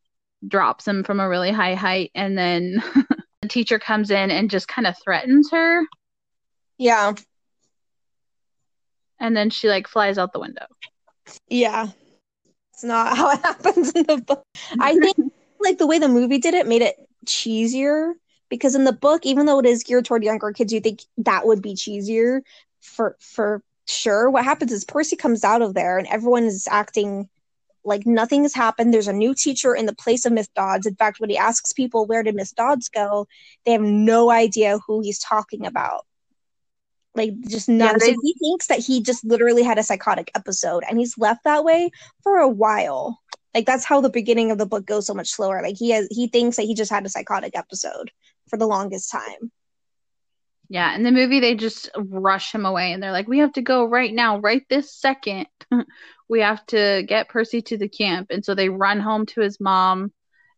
drops 0.47 0.87
him 0.87 1.03
from 1.03 1.19
a 1.19 1.27
really 1.29 1.51
high 1.51 1.73
height 1.75 2.11
and 2.13 2.37
then 2.37 2.83
the 3.41 3.47
teacher 3.47 3.79
comes 3.79 4.11
in 4.11 4.29
and 4.31 4.49
just 4.51 4.67
kind 4.67 4.85
of 4.85 4.95
threatens 5.03 5.49
her 5.51 5.81
Yeah. 6.77 7.13
and 9.19 9.35
then 9.35 9.49
she 9.49 9.67
like 9.67 9.87
flies 9.87 10.17
out 10.17 10.33
the 10.33 10.39
window. 10.39 10.65
Yeah. 11.49 11.87
It's 12.73 12.83
not 12.83 13.17
how 13.17 13.31
it 13.31 13.39
happens 13.41 13.91
in 13.91 14.03
the 14.03 14.17
book. 14.17 14.43
I 14.79 14.95
think 14.95 15.17
like 15.59 15.77
the 15.77 15.87
way 15.87 15.97
the 15.99 16.07
movie 16.07 16.37
did 16.37 16.53
it 16.53 16.67
made 16.67 16.81
it 16.83 16.95
cheesier 17.25 18.13
because 18.49 18.75
in 18.75 18.83
the 18.83 18.93
book, 18.93 19.25
even 19.25 19.45
though 19.45 19.59
it 19.59 19.65
is 19.65 19.83
geared 19.83 20.05
toward 20.05 20.23
younger 20.23 20.51
kids, 20.51 20.71
you 20.71 20.79
think 20.79 21.01
that 21.17 21.45
would 21.45 21.61
be 21.61 21.73
cheesier 21.73 22.41
for 22.87 23.15
for 23.19 23.61
sure. 23.85 24.29
What 24.29 24.43
happens 24.43 24.71
is 24.71 24.85
Percy 24.85 25.15
comes 25.15 25.43
out 25.43 25.61
of 25.61 25.73
there 25.73 25.97
and 25.97 26.07
everyone 26.07 26.43
is 26.45 26.67
acting 26.69 27.29
like 27.83 28.05
nothing 28.05 28.43
has 28.43 28.53
happened. 28.53 28.93
There's 28.93 29.07
a 29.07 29.13
new 29.13 29.33
teacher 29.33 29.73
in 29.73 29.85
the 29.85 29.95
place 29.95 30.25
of 30.25 30.33
Miss 30.33 30.49
Dodds. 30.49 30.85
In 30.85 30.95
fact, 30.95 31.19
when 31.19 31.29
he 31.29 31.37
asks 31.37 31.71
people 31.71 32.05
where 32.05 32.21
did 32.23 32.35
Miss 32.35 32.51
Dodds 32.51 32.89
go, 32.89 33.27
they 33.65 33.71
have 33.71 33.81
no 33.81 34.29
idea 34.29 34.79
who 34.85 35.01
he's 35.01 35.19
talking 35.19 35.65
about. 35.65 36.05
Like 37.15 37.33
just 37.47 37.69
none. 37.69 37.87
Yeah, 37.87 37.97
they- 37.97 38.13
so 38.13 38.19
he 38.21 38.35
thinks 38.39 38.67
that 38.67 38.79
he 38.79 39.01
just 39.01 39.23
literally 39.25 39.63
had 39.63 39.79
a 39.79 39.83
psychotic 39.83 40.29
episode, 40.35 40.83
and 40.87 40.99
he's 40.99 41.17
left 41.17 41.43
that 41.45 41.63
way 41.63 41.89
for 42.23 42.37
a 42.37 42.49
while. 42.49 43.19
Like 43.55 43.65
that's 43.65 43.85
how 43.85 44.01
the 44.01 44.09
beginning 44.09 44.51
of 44.51 44.57
the 44.59 44.67
book 44.67 44.85
goes 44.85 45.07
so 45.07 45.13
much 45.15 45.29
slower. 45.29 45.61
Like 45.63 45.77
he 45.77 45.89
has, 45.91 46.07
he 46.11 46.27
thinks 46.27 46.57
that 46.57 46.63
he 46.65 46.75
just 46.75 46.91
had 46.91 47.05
a 47.05 47.09
psychotic 47.09 47.57
episode 47.57 48.11
for 48.49 48.57
the 48.57 48.67
longest 48.67 49.09
time. 49.11 49.51
Yeah, 50.69 50.93
in 50.95 51.03
the 51.03 51.11
movie 51.11 51.39
they 51.39 51.55
just 51.55 51.89
rush 51.95 52.53
him 52.53 52.65
away 52.65 52.91
and 52.91 53.01
they're 53.01 53.11
like, 53.11 53.27
"We 53.27 53.39
have 53.39 53.53
to 53.53 53.61
go 53.61 53.85
right 53.85 54.13
now, 54.13 54.39
right 54.39 54.63
this 54.69 54.93
second. 54.93 55.47
we 56.29 56.41
have 56.41 56.65
to 56.67 57.03
get 57.07 57.29
Percy 57.29 57.61
to 57.63 57.77
the 57.77 57.87
camp." 57.87 58.27
And 58.31 58.43
so 58.43 58.53
they 58.53 58.69
run 58.69 58.99
home 58.99 59.25
to 59.27 59.41
his 59.41 59.59
mom 59.59 60.11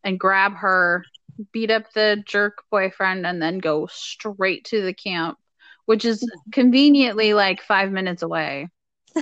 and 0.04 0.20
grab 0.20 0.54
her, 0.56 1.04
beat 1.52 1.72
up 1.72 1.92
the 1.94 2.24
jerk 2.26 2.64
boyfriend 2.72 3.26
and 3.26 3.42
then 3.42 3.60
go 3.60 3.88
straight 3.88 4.66
to 4.66 4.82
the 4.82 4.94
camp, 4.94 5.38
which 5.86 6.06
is 6.06 6.24
mm-hmm. 6.24 6.52
conveniently 6.52 7.34
like 7.34 7.62
5 7.62 7.92
minutes 7.92 8.24
away. 8.24 8.68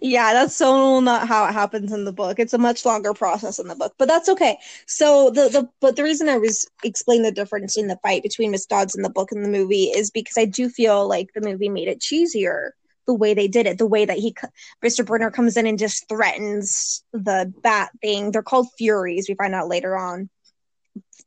yeah, 0.00 0.32
that's 0.32 0.56
so 0.56 1.00
not 1.00 1.28
how 1.28 1.46
it 1.46 1.52
happens 1.52 1.92
in 1.92 2.04
the 2.04 2.12
book. 2.12 2.38
It's 2.38 2.54
a 2.54 2.58
much 2.58 2.84
longer 2.84 3.14
process 3.14 3.58
in 3.58 3.68
the 3.68 3.74
book, 3.74 3.94
but 3.98 4.08
that's 4.08 4.28
okay. 4.28 4.58
So 4.86 5.30
the 5.30 5.48
the 5.48 5.68
but 5.80 5.96
the 5.96 6.02
reason 6.02 6.28
I 6.28 6.38
was 6.38 6.68
explaining 6.84 7.24
the 7.24 7.32
difference 7.32 7.76
in 7.76 7.88
the 7.88 7.98
fight 8.02 8.22
between 8.22 8.50
Miss 8.50 8.66
Dodds 8.66 8.94
in 8.94 9.02
the 9.02 9.10
book 9.10 9.32
and 9.32 9.44
the 9.44 9.48
movie 9.48 9.84
is 9.84 10.10
because 10.10 10.38
I 10.38 10.44
do 10.44 10.68
feel 10.68 11.08
like 11.08 11.28
the 11.34 11.40
movie 11.40 11.68
made 11.68 11.88
it 11.88 12.00
cheesier 12.00 12.70
the 13.08 13.14
way 13.14 13.34
they 13.34 13.48
did 13.48 13.66
it, 13.66 13.78
the 13.78 13.86
way 13.86 14.04
that 14.04 14.18
he, 14.18 14.36
Mr. 14.84 15.04
Brunner 15.04 15.30
comes 15.30 15.56
in 15.56 15.66
and 15.66 15.78
just 15.78 16.08
threatens 16.08 17.02
the 17.12 17.52
bat 17.62 17.90
thing. 18.02 18.30
They're 18.30 18.42
called 18.42 18.68
Furies. 18.76 19.26
We 19.28 19.34
find 19.34 19.54
out 19.54 19.66
later 19.66 19.96
on. 19.96 20.28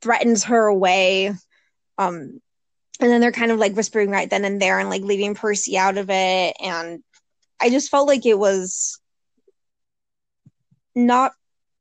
Threatens 0.00 0.44
her 0.44 0.66
away. 0.66 1.34
Um, 1.98 2.40
and 3.00 3.10
then 3.10 3.20
they're 3.20 3.32
kind 3.32 3.50
of 3.50 3.58
like 3.58 3.74
whispering 3.74 4.10
right 4.10 4.30
then 4.30 4.44
and 4.44 4.62
there 4.62 4.78
and 4.78 4.88
like 4.88 5.02
leaving 5.02 5.34
Percy 5.34 5.76
out 5.76 5.98
of 5.98 6.08
it. 6.08 6.56
And 6.62 7.02
I 7.60 7.70
just 7.70 7.90
felt 7.90 8.08
like 8.08 8.26
it 8.26 8.38
was 8.38 8.98
not 10.94 11.32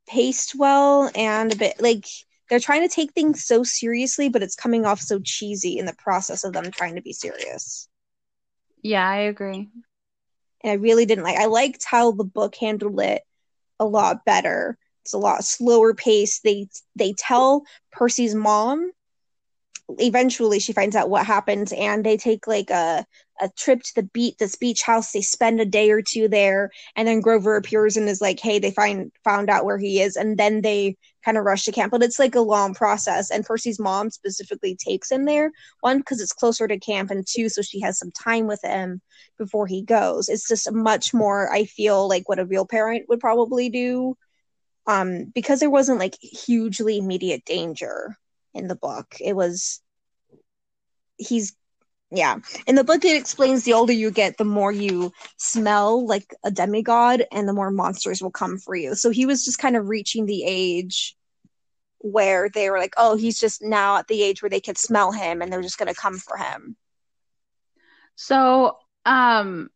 paced 0.08 0.56
well 0.56 1.10
and 1.16 1.54
a 1.54 1.56
bit 1.56 1.82
like 1.82 2.06
they're 2.50 2.60
trying 2.60 2.88
to 2.88 2.94
take 2.94 3.14
things 3.14 3.46
so 3.46 3.64
seriously, 3.64 4.30
but 4.30 4.44
it's 4.44 4.56
coming 4.56 4.86
off 4.86 5.00
so 5.00 5.20
cheesy 5.24 5.78
in 5.78 5.86
the 5.86 5.96
process 5.96 6.44
of 6.44 6.54
them 6.54 6.70
trying 6.70 6.96
to 6.96 7.02
be 7.02 7.14
serious. 7.14 7.88
Yeah, 8.82 9.08
I 9.08 9.18
agree. 9.18 9.70
And 10.64 10.72
I 10.72 10.76
really 10.76 11.06
didn't 11.06 11.24
like 11.24 11.38
I 11.38 11.46
liked 11.46 11.86
how 11.86 12.12
the 12.12 12.24
book 12.24 12.56
handled 12.56 13.00
it 13.00 13.24
a 13.80 13.86
lot 13.86 14.26
better. 14.26 14.78
It's 15.04 15.14
a 15.14 15.18
lot 15.18 15.44
slower 15.44 15.94
pace. 15.94 16.42
They 16.42 16.68
they 16.96 17.14
tell 17.14 17.64
Percy's 17.92 18.36
mom 18.36 18.92
eventually 20.00 20.60
she 20.60 20.74
finds 20.74 20.96
out 20.96 21.10
what 21.10 21.26
happens 21.26 21.74
and 21.74 22.06
they 22.06 22.18
take 22.18 22.48
like 22.48 22.70
a 22.70 23.06
a 23.42 23.50
trip 23.58 23.82
to 23.82 23.96
the 23.96 24.04
beach 24.04 24.36
this 24.40 24.56
beach 24.56 24.82
house 24.84 25.12
they 25.12 25.22
spend 25.22 25.60
a 25.60 25.66
day 25.66 25.92
or 25.92 26.02
two 26.02 26.28
there 26.28 26.70
and 26.96 27.08
then 27.08 27.22
grover 27.22 27.56
appears 27.56 27.98
and 27.98 28.08
is 28.08 28.22
like 28.22 28.40
hey 28.40 28.60
they 28.60 28.72
find 28.72 29.12
found 29.24 29.50
out 29.50 29.66
where 29.66 29.78
he 29.78 30.02
is 30.02 30.16
and 30.16 30.38
then 30.38 30.62
they 30.62 30.96
kind 31.26 31.38
of 31.38 31.44
rush 31.44 31.64
to 31.66 31.72
camp 31.72 31.92
but 31.92 32.04
it's 32.04 32.20
like 32.20 32.36
a 32.36 32.42
long 32.42 32.74
process 32.74 33.30
and 33.30 33.46
percy's 33.46 33.80
mom 33.80 34.10
specifically 34.10 34.76
takes 34.76 35.12
him 35.12 35.26
there 35.26 35.52
one 35.82 35.98
because 36.00 36.22
it's 36.22 36.34
closer 36.34 36.68
to 36.68 36.80
camp 36.80 37.12
and 37.12 37.26
two 37.28 37.50
so 37.50 37.62
she 37.62 37.80
has 37.80 37.98
some 37.98 38.12
time 38.12 38.48
with 38.48 38.62
him 38.64 39.02
before 39.38 39.68
he 39.68 39.82
goes 39.82 40.30
it's 40.30 40.48
just 40.48 40.72
much 40.72 41.14
more 41.14 41.52
i 41.54 41.66
feel 41.66 42.08
like 42.08 42.28
what 42.30 42.40
a 42.40 42.46
real 42.46 42.66
parent 42.66 43.06
would 43.10 43.20
probably 43.20 43.70
do 43.70 44.16
um 44.88 45.26
because 45.36 45.60
there 45.60 45.70
wasn't 45.70 46.00
like 46.00 46.16
hugely 46.22 46.98
immediate 46.98 47.46
danger 47.46 48.16
in 48.54 48.68
the 48.68 48.76
book. 48.76 49.16
It 49.20 49.36
was 49.36 49.82
he's 51.18 51.56
yeah. 52.12 52.38
In 52.68 52.76
the 52.76 52.84
book 52.84 53.06
it 53.06 53.16
explains 53.16 53.64
the 53.64 53.74
older 53.74 53.94
you 53.94 54.12
get, 54.12 54.38
the 54.38 54.44
more 54.44 54.72
you 54.72 55.12
smell 55.38 56.06
like 56.06 56.34
a 56.44 56.52
demigod 56.52 57.26
and 57.32 57.48
the 57.48 57.54
more 57.54 57.72
monsters 57.72 58.22
will 58.22 58.32
come 58.32 58.58
for 58.58 58.76
you. 58.76 58.96
So 58.96 59.10
he 59.10 59.26
was 59.26 59.46
just 59.46 59.60
kind 59.60 59.76
of 59.78 59.90
reaching 59.90 60.26
the 60.26 60.44
age 60.46 61.16
where 62.00 62.50
they 62.50 62.70
were 62.70 62.80
like, 62.80 62.94
"Oh, 62.98 63.16
he's 63.16 63.40
just 63.40 63.62
now 63.62 63.98
at 63.98 64.08
the 64.08 64.22
age 64.24 64.42
where 64.42 64.50
they 64.50 64.60
could 64.62 64.78
smell 64.78 65.12
him 65.12 65.42
and 65.42 65.52
they're 65.52 65.62
just 65.62 65.78
going 65.78 65.94
to 65.94 66.00
come 66.00 66.18
for 66.18 66.38
him." 66.38 66.76
So, 68.16 68.78
um 69.06 69.70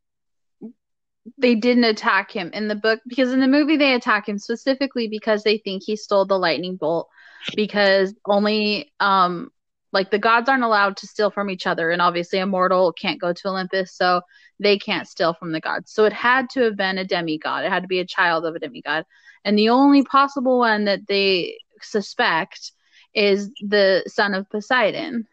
they 1.38 1.56
didn't 1.56 1.86
attack 1.86 2.32
him 2.32 2.52
in 2.54 2.67
the 2.67 2.76
book 2.76 3.00
because 3.08 3.32
in 3.34 3.39
the 3.39 3.48
movie 3.48 3.78
they 3.78 3.93
attack 3.93 4.30
him 4.30 4.38
specifically 4.38 5.08
because 5.08 5.43
they 5.43 5.58
think 5.58 5.84
he 5.84 5.95
stole 5.95 6.26
the 6.26 6.38
lightning 6.38 6.76
bolt 6.76 7.10
because 7.56 8.13
only 8.26 8.93
um 9.00 9.52
like 9.95 10.12
the 10.12 10.19
gods 10.19 10.49
aren't 10.49 10.65
allowed 10.65 10.97
to 10.97 11.08
steal 11.08 11.31
from 11.31 11.49
each 11.49 11.65
other 11.65 11.89
and 11.89 12.01
obviously 12.01 12.38
a 12.39 12.45
mortal 12.45 12.91
can't 12.91 13.21
go 13.21 13.31
to 13.31 13.47
Olympus 13.47 13.93
so 13.93 14.19
they 14.60 14.77
can't 14.77 15.08
steal 15.08 15.34
from 15.34 15.53
the 15.53 15.62
gods. 15.62 15.89
So 15.89 16.03
it 16.03 16.12
had 16.12 16.49
to 16.49 16.63
have 16.63 16.75
been 16.75 16.97
a 16.97 17.05
demigod. 17.05 17.63
It 17.63 17.71
had 17.71 17.84
to 17.84 17.88
be 17.88 17.99
a 17.99 18.05
child 18.05 18.45
of 18.45 18.55
a 18.55 18.60
demigod. 18.60 19.05
And 19.45 19.58
the 19.58 19.69
only 19.69 20.03
possible 20.03 20.60
one 20.60 20.84
that 20.84 21.08
they 21.08 21.60
suspect 21.81 22.73
is 23.13 23.49
the 23.62 24.03
son 24.05 24.34
of 24.34 24.49
Poseidon 24.49 25.27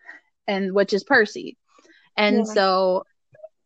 and 0.46 0.72
which 0.72 0.92
is 0.92 1.02
Percy. 1.02 1.56
And 2.16 2.38
yeah. 2.38 2.44
so 2.44 3.04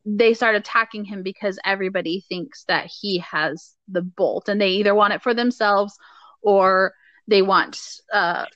they 0.06 0.32
start 0.32 0.56
attacking 0.56 1.04
him 1.04 1.22
because 1.22 1.58
everybody 1.62 2.24
thinks 2.26 2.64
that 2.68 2.86
he 2.86 3.18
has 3.18 3.74
the 3.86 4.00
bolt 4.00 4.48
and 4.48 4.58
they 4.58 4.70
either 4.70 4.94
want 4.94 5.12
it 5.12 5.20
for 5.20 5.34
themselves 5.34 5.98
or 6.40 6.94
they 7.28 7.42
want 7.42 7.78
uh, 8.10 8.46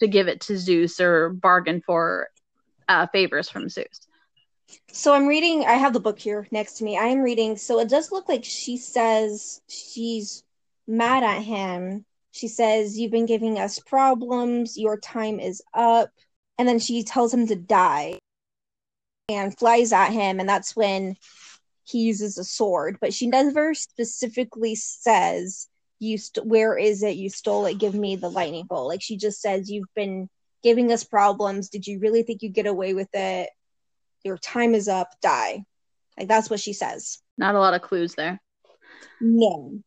to 0.00 0.06
give 0.06 0.28
it 0.28 0.40
to 0.42 0.58
Zeus 0.58 1.00
or 1.00 1.30
bargain 1.30 1.82
for 1.84 2.28
uh, 2.88 3.06
favors 3.08 3.48
from 3.48 3.68
Zeus. 3.68 4.06
So 4.92 5.14
I'm 5.14 5.26
reading, 5.26 5.64
I 5.64 5.74
have 5.74 5.92
the 5.92 6.00
book 6.00 6.18
here 6.18 6.46
next 6.50 6.74
to 6.74 6.84
me. 6.84 6.96
I 6.96 7.06
am 7.06 7.20
reading, 7.20 7.56
so 7.56 7.78
it 7.80 7.88
does 7.88 8.10
look 8.10 8.28
like 8.28 8.44
she 8.44 8.76
says 8.76 9.60
she's 9.68 10.42
mad 10.86 11.22
at 11.22 11.42
him. 11.42 12.04
She 12.32 12.48
says, 12.48 12.98
You've 12.98 13.12
been 13.12 13.26
giving 13.26 13.58
us 13.58 13.78
problems, 13.78 14.76
your 14.76 14.98
time 14.98 15.40
is 15.40 15.62
up. 15.74 16.10
And 16.58 16.66
then 16.66 16.78
she 16.78 17.02
tells 17.02 17.32
him 17.32 17.46
to 17.48 17.56
die 17.56 18.18
and 19.28 19.56
flies 19.58 19.92
at 19.92 20.10
him. 20.10 20.40
And 20.40 20.48
that's 20.48 20.74
when 20.74 21.16
he 21.84 22.00
uses 22.00 22.38
a 22.38 22.44
sword. 22.44 22.98
But 23.00 23.12
she 23.12 23.26
never 23.26 23.74
specifically 23.74 24.74
says 24.74 25.68
you 25.98 26.18
st- 26.18 26.46
where 26.46 26.76
is 26.76 27.02
it 27.02 27.16
you 27.16 27.30
stole 27.30 27.66
it? 27.66 27.78
Give 27.78 27.94
me 27.94 28.16
the 28.16 28.30
lightning 28.30 28.66
bolt. 28.66 28.88
Like 28.88 29.02
she 29.02 29.16
just 29.16 29.40
says 29.40 29.70
you've 29.70 29.92
been 29.94 30.28
giving 30.62 30.92
us 30.92 31.04
problems. 31.04 31.68
Did 31.68 31.86
you 31.86 31.98
really 31.98 32.22
think 32.22 32.42
you'd 32.42 32.52
get 32.54 32.66
away 32.66 32.94
with 32.94 33.08
it? 33.14 33.50
Your 34.24 34.38
time 34.38 34.74
is 34.74 34.88
up. 34.88 35.08
Die. 35.22 35.64
Like 36.18 36.28
that's 36.28 36.50
what 36.50 36.60
she 36.60 36.72
says. 36.72 37.18
Not 37.38 37.54
a 37.54 37.58
lot 37.58 37.74
of 37.74 37.82
clues 37.82 38.14
there. 38.14 38.40
No. 39.20 39.78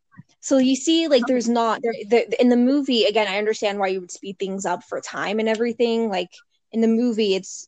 So 0.41 0.57
you 0.57 0.75
see 0.75 1.07
like 1.07 1.23
there's 1.27 1.49
not 1.49 1.81
there, 1.81 1.93
there 2.07 2.25
in 2.39 2.49
the 2.49 2.55
movie 2.55 3.03
again 3.03 3.27
i 3.27 3.37
understand 3.37 3.77
why 3.77 3.87
you 3.87 3.99
would 3.99 4.11
speed 4.11 4.39
things 4.39 4.65
up 4.65 4.83
for 4.83 5.01
time 5.01 5.39
and 5.39 5.49
everything. 5.49 6.09
Like 6.09 6.31
in 6.71 6.81
the 6.81 6.87
movie 6.87 7.35
it's 7.35 7.67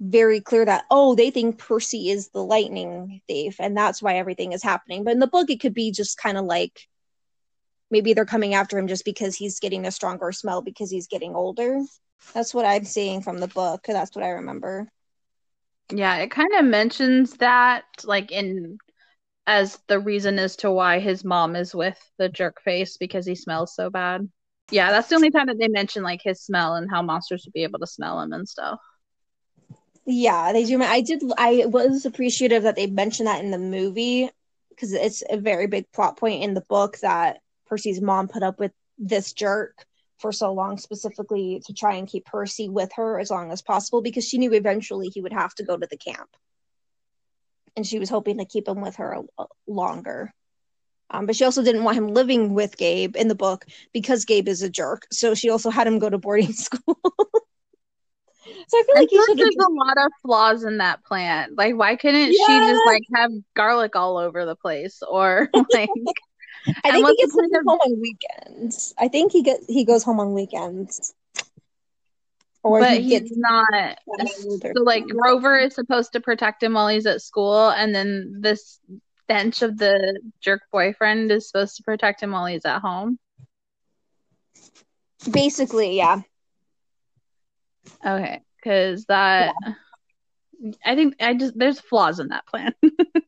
very 0.00 0.40
clear 0.40 0.64
that 0.64 0.84
oh 0.90 1.14
they 1.14 1.30
think 1.30 1.58
percy 1.58 2.10
is 2.10 2.28
the 2.28 2.42
lightning 2.42 3.20
thief 3.26 3.56
and 3.58 3.76
that's 3.76 4.00
why 4.02 4.16
everything 4.16 4.52
is 4.52 4.62
happening. 4.62 5.04
But 5.04 5.12
in 5.12 5.20
the 5.20 5.26
book 5.26 5.50
it 5.50 5.60
could 5.60 5.74
be 5.74 5.92
just 5.92 6.18
kind 6.18 6.36
of 6.36 6.44
like 6.44 6.88
maybe 7.90 8.12
they're 8.12 8.24
coming 8.24 8.54
after 8.54 8.78
him 8.78 8.88
just 8.88 9.04
because 9.04 9.36
he's 9.36 9.60
getting 9.60 9.86
a 9.86 9.90
stronger 9.90 10.32
smell 10.32 10.62
because 10.62 10.90
he's 10.90 11.06
getting 11.06 11.34
older. 11.34 11.80
That's 12.34 12.52
what 12.52 12.66
I'm 12.66 12.84
seeing 12.84 13.22
from 13.22 13.38
the 13.38 13.48
book. 13.48 13.84
That's 13.86 14.14
what 14.14 14.24
I 14.24 14.30
remember. 14.30 14.88
Yeah, 15.90 16.16
it 16.16 16.30
kind 16.30 16.52
of 16.58 16.64
mentions 16.66 17.34
that 17.38 17.84
like 18.04 18.30
in 18.30 18.78
as 19.46 19.78
the 19.86 19.98
reason 19.98 20.38
as 20.38 20.56
to 20.56 20.70
why 20.70 20.98
his 20.98 21.24
mom 21.24 21.56
is 21.56 21.74
with 21.74 21.98
the 22.18 22.28
jerk 22.28 22.60
face 22.62 22.98
because 22.98 23.24
he 23.24 23.34
smells 23.34 23.74
so 23.74 23.88
bad. 23.88 24.28
Yeah, 24.70 24.90
that's 24.90 25.08
the 25.08 25.14
only 25.14 25.30
time 25.30 25.46
that 25.46 25.58
they 25.58 25.68
mention 25.68 26.02
like 26.02 26.20
his 26.22 26.42
smell 26.42 26.74
and 26.74 26.90
how 26.90 27.00
monsters 27.00 27.44
would 27.46 27.54
be 27.54 27.62
able 27.62 27.78
to 27.78 27.86
smell 27.86 28.20
him 28.20 28.34
and 28.34 28.46
stuff. 28.46 28.78
Yeah, 30.04 30.52
they 30.52 30.64
do. 30.64 30.82
I 30.82 31.00
did. 31.00 31.22
I 31.38 31.64
was 31.66 32.04
appreciative 32.04 32.64
that 32.64 32.76
they 32.76 32.86
mentioned 32.86 33.26
that 33.26 33.42
in 33.42 33.50
the 33.50 33.58
movie 33.58 34.30
because 34.70 34.92
it's 34.92 35.22
a 35.28 35.38
very 35.38 35.66
big 35.66 35.90
plot 35.92 36.18
point 36.18 36.42
in 36.42 36.54
the 36.54 36.62
book 36.62 36.98
that 36.98 37.40
Percy's 37.68 38.00
mom 38.00 38.28
put 38.28 38.42
up 38.42 38.58
with 38.58 38.72
this 38.98 39.32
jerk 39.32 39.86
for 40.18 40.32
so 40.32 40.52
long, 40.52 40.78
specifically 40.78 41.62
to 41.66 41.72
try 41.72 41.94
and 41.94 42.08
keep 42.08 42.24
Percy 42.24 42.68
with 42.68 42.90
her 42.94 43.18
as 43.18 43.30
long 43.30 43.52
as 43.52 43.62
possible 43.62 44.02
because 44.02 44.26
she 44.26 44.38
knew 44.38 44.52
eventually 44.52 45.08
he 45.08 45.20
would 45.20 45.32
have 45.32 45.54
to 45.56 45.62
go 45.62 45.76
to 45.76 45.86
the 45.86 45.96
camp. 45.96 46.28
And 47.76 47.86
she 47.86 47.98
was 47.98 48.08
hoping 48.08 48.38
to 48.38 48.44
keep 48.44 48.66
him 48.66 48.80
with 48.80 48.96
her 48.96 49.18
longer. 49.66 50.32
Um, 51.10 51.26
but 51.26 51.36
she 51.36 51.44
also 51.44 51.62
didn't 51.62 51.84
want 51.84 51.96
him 51.96 52.08
living 52.08 52.52
with 52.52 52.76
Gabe 52.76 53.16
in 53.16 53.28
the 53.28 53.34
book 53.34 53.64
because 53.92 54.24
Gabe 54.24 54.48
is 54.48 54.62
a 54.62 54.68
jerk. 54.68 55.06
So 55.10 55.34
she 55.34 55.48
also 55.48 55.70
had 55.70 55.86
him 55.86 55.98
go 55.98 56.10
to 56.10 56.18
boarding 56.18 56.52
school. 56.52 56.98
so 57.04 57.18
I 58.74 58.82
feel 58.82 58.94
like 58.96 59.08
I 59.12 59.34
there's 59.36 59.56
a 59.56 59.72
lot 59.72 60.04
of 60.04 60.12
flaws 60.22 60.64
in 60.64 60.78
that 60.78 61.04
plan. 61.04 61.54
Like, 61.56 61.76
why 61.76 61.96
couldn't 61.96 62.32
yeah. 62.32 62.46
she 62.46 62.58
just 62.58 62.82
like 62.86 63.02
have 63.14 63.30
garlic 63.54 63.96
all 63.96 64.18
over 64.18 64.44
the 64.44 64.56
place 64.56 65.02
or 65.08 65.48
like 65.72 65.88
I 66.84 66.90
think 66.92 67.08
he 67.08 67.16
gets 67.16 67.34
home 67.34 67.68
on 67.68 68.00
weekends. 68.00 68.94
I 68.98 69.08
think 69.08 69.32
he 69.32 69.42
gets 69.42 69.66
he 69.66 69.84
goes 69.84 70.02
home 70.02 70.20
on 70.20 70.32
weekends. 70.32 71.14
Or 72.62 72.80
but 72.80 72.98
he 72.98 73.18
he's 73.18 73.36
not. 73.36 73.98
So 74.76 74.82
like 74.82 75.06
Grover 75.06 75.58
is 75.58 75.74
supposed 75.74 76.12
to 76.12 76.20
protect 76.20 76.62
him 76.62 76.74
while 76.74 76.88
he's 76.88 77.06
at 77.06 77.22
school, 77.22 77.70
and 77.70 77.94
then 77.94 78.38
this 78.40 78.80
bench 79.28 79.62
of 79.62 79.78
the 79.78 80.20
jerk 80.40 80.62
boyfriend 80.72 81.30
is 81.30 81.48
supposed 81.48 81.76
to 81.76 81.82
protect 81.82 82.22
him 82.22 82.32
while 82.32 82.46
he's 82.46 82.64
at 82.64 82.80
home. 82.80 83.18
Basically, 85.30 85.96
yeah. 85.96 86.20
Okay, 88.04 88.40
because 88.56 89.04
that. 89.06 89.54
Yeah. 89.64 89.74
I 90.84 90.96
think 90.96 91.14
I 91.20 91.34
just 91.34 91.56
there's 91.56 91.78
flaws 91.78 92.18
in 92.18 92.28
that 92.28 92.44
plan. 92.46 92.74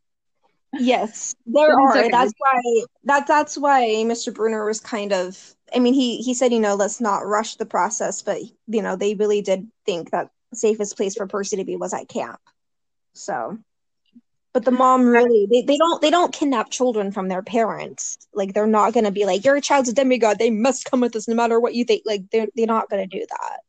Yes, 0.72 1.34
there 1.46 1.78
are. 1.78 2.10
That's 2.10 2.32
why 2.38 2.84
that 3.04 3.26
that's 3.26 3.56
why 3.58 3.82
Mr. 4.06 4.32
Brunner 4.32 4.64
was 4.64 4.80
kind 4.80 5.12
of. 5.12 5.54
I 5.74 5.78
mean, 5.78 5.94
he 5.94 6.18
he 6.18 6.34
said, 6.34 6.52
you 6.52 6.60
know, 6.60 6.74
let's 6.74 7.00
not 7.00 7.26
rush 7.26 7.56
the 7.56 7.66
process, 7.66 8.22
but 8.22 8.40
you 8.66 8.82
know, 8.82 8.96
they 8.96 9.14
really 9.14 9.42
did 9.42 9.68
think 9.86 10.10
that 10.10 10.30
safest 10.54 10.96
place 10.96 11.14
for 11.14 11.26
Percy 11.26 11.56
to 11.56 11.64
be 11.64 11.76
was 11.76 11.94
at 11.94 12.08
camp. 12.08 12.40
So, 13.14 13.58
but 14.52 14.64
the 14.64 14.70
mom 14.70 15.06
really 15.06 15.46
they, 15.50 15.62
they 15.62 15.76
don't 15.76 16.00
they 16.00 16.10
don't 16.10 16.32
kidnap 16.32 16.70
children 16.70 17.12
from 17.12 17.28
their 17.28 17.42
parents. 17.42 18.18
Like 18.34 18.54
they're 18.54 18.66
not 18.66 18.92
gonna 18.92 19.10
be 19.12 19.26
like, 19.26 19.44
your 19.44 19.60
child's 19.60 19.88
a 19.88 19.92
demigod. 19.92 20.38
They 20.38 20.50
must 20.50 20.84
come 20.90 21.00
with 21.00 21.14
us 21.16 21.28
no 21.28 21.34
matter 21.34 21.60
what 21.60 21.74
you 21.74 21.84
think. 21.84 22.02
Like 22.06 22.22
they're 22.30 22.48
they're 22.56 22.66
not 22.66 22.90
gonna 22.90 23.06
do 23.06 23.24
that. 23.28 23.60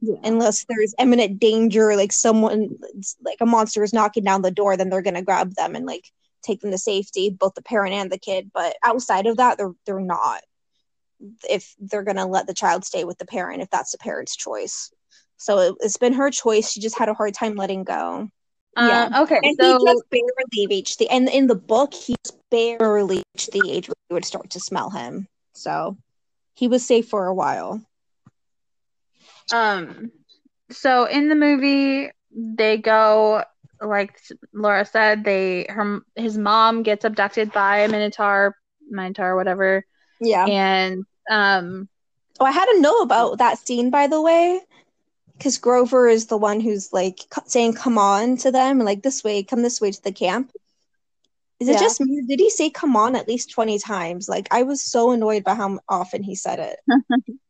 Yeah. 0.00 0.16
unless 0.22 0.64
there's 0.68 0.94
imminent 0.98 1.40
danger, 1.40 1.96
like 1.96 2.12
someone, 2.12 2.78
like 3.24 3.38
a 3.40 3.46
monster 3.46 3.82
is 3.82 3.92
knocking 3.92 4.22
down 4.22 4.42
the 4.42 4.50
door, 4.50 4.76
then 4.76 4.90
they're 4.90 5.02
gonna 5.02 5.22
grab 5.22 5.54
them 5.54 5.74
and 5.74 5.86
like 5.86 6.04
take 6.42 6.60
them 6.60 6.70
to 6.70 6.78
safety, 6.78 7.30
both 7.30 7.54
the 7.54 7.62
parent 7.62 7.94
and 7.94 8.10
the 8.10 8.18
kid. 8.18 8.50
But 8.54 8.76
outside 8.84 9.26
of 9.26 9.38
that, 9.38 9.58
they're 9.58 9.72
they're 9.86 10.00
not. 10.00 10.42
If 11.48 11.74
they're 11.80 12.04
gonna 12.04 12.26
let 12.26 12.46
the 12.46 12.54
child 12.54 12.84
stay 12.84 13.04
with 13.04 13.18
the 13.18 13.26
parent, 13.26 13.62
if 13.62 13.70
that's 13.70 13.90
the 13.90 13.98
parent's 13.98 14.36
choice. 14.36 14.92
So 15.36 15.58
it, 15.58 15.74
has 15.82 15.96
been 15.96 16.12
her 16.12 16.30
choice. 16.30 16.70
She 16.70 16.80
just 16.80 16.98
had 16.98 17.08
a 17.08 17.14
hard 17.14 17.34
time 17.34 17.54
letting 17.54 17.84
go. 17.84 18.28
Yeah. 18.76 19.08
Uh, 19.12 19.22
okay. 19.22 19.40
And 19.42 19.56
so 19.60 19.66
he 19.66 19.84
just 19.84 20.10
barely 20.10 20.66
reached 20.68 20.98
the 20.98 21.08
and 21.08 21.28
in 21.28 21.48
the 21.48 21.56
book 21.56 21.92
he 21.92 22.14
barely 22.50 23.22
reached 23.34 23.50
the 23.52 23.68
age 23.68 23.88
where 23.88 23.96
you 24.10 24.14
would 24.14 24.24
start 24.24 24.50
to 24.50 24.60
smell 24.60 24.90
him. 24.90 25.26
So 25.54 25.96
he 26.54 26.68
was 26.68 26.84
safe 26.86 27.08
for 27.08 27.26
a 27.26 27.34
while. 27.34 27.80
Um, 29.52 30.10
so 30.70 31.04
in 31.04 31.28
the 31.28 31.34
movie, 31.34 32.10
they 32.32 32.76
go 32.76 33.44
like 33.80 34.20
Laura 34.52 34.84
said. 34.84 35.24
They 35.24 35.66
her 35.68 36.00
his 36.16 36.36
mom 36.36 36.82
gets 36.82 37.04
abducted 37.04 37.52
by 37.52 37.78
a 37.78 37.88
minotaur, 37.88 38.56
minotaur, 38.88 39.36
whatever. 39.36 39.84
Yeah. 40.20 40.46
And 40.46 41.04
um, 41.30 41.88
oh, 42.40 42.44
I 42.44 42.50
had 42.50 42.66
to 42.66 42.80
know 42.80 42.98
about 43.00 43.38
that 43.38 43.58
scene 43.58 43.90
by 43.90 44.06
the 44.06 44.20
way, 44.20 44.60
because 45.36 45.58
Grover 45.58 46.08
is 46.08 46.26
the 46.26 46.36
one 46.36 46.60
who's 46.60 46.92
like 46.92 47.20
saying 47.46 47.74
"come 47.74 47.98
on" 47.98 48.36
to 48.38 48.50
them, 48.50 48.80
like 48.80 49.02
this 49.02 49.24
way, 49.24 49.42
come 49.42 49.62
this 49.62 49.80
way 49.80 49.90
to 49.90 50.02
the 50.02 50.12
camp. 50.12 50.52
Is 51.60 51.68
it 51.68 51.72
yeah. 51.72 51.80
just 51.80 52.00
me? 52.00 52.22
Did 52.26 52.40
he 52.40 52.50
say 52.50 52.70
"come 52.70 52.96
on" 52.96 53.16
at 53.16 53.28
least 53.28 53.50
twenty 53.50 53.78
times? 53.78 54.28
Like 54.28 54.48
I 54.50 54.62
was 54.62 54.82
so 54.82 55.12
annoyed 55.12 55.44
by 55.44 55.54
how 55.54 55.78
often 55.88 56.22
he 56.22 56.34
said 56.34 56.58
it. 56.58 56.78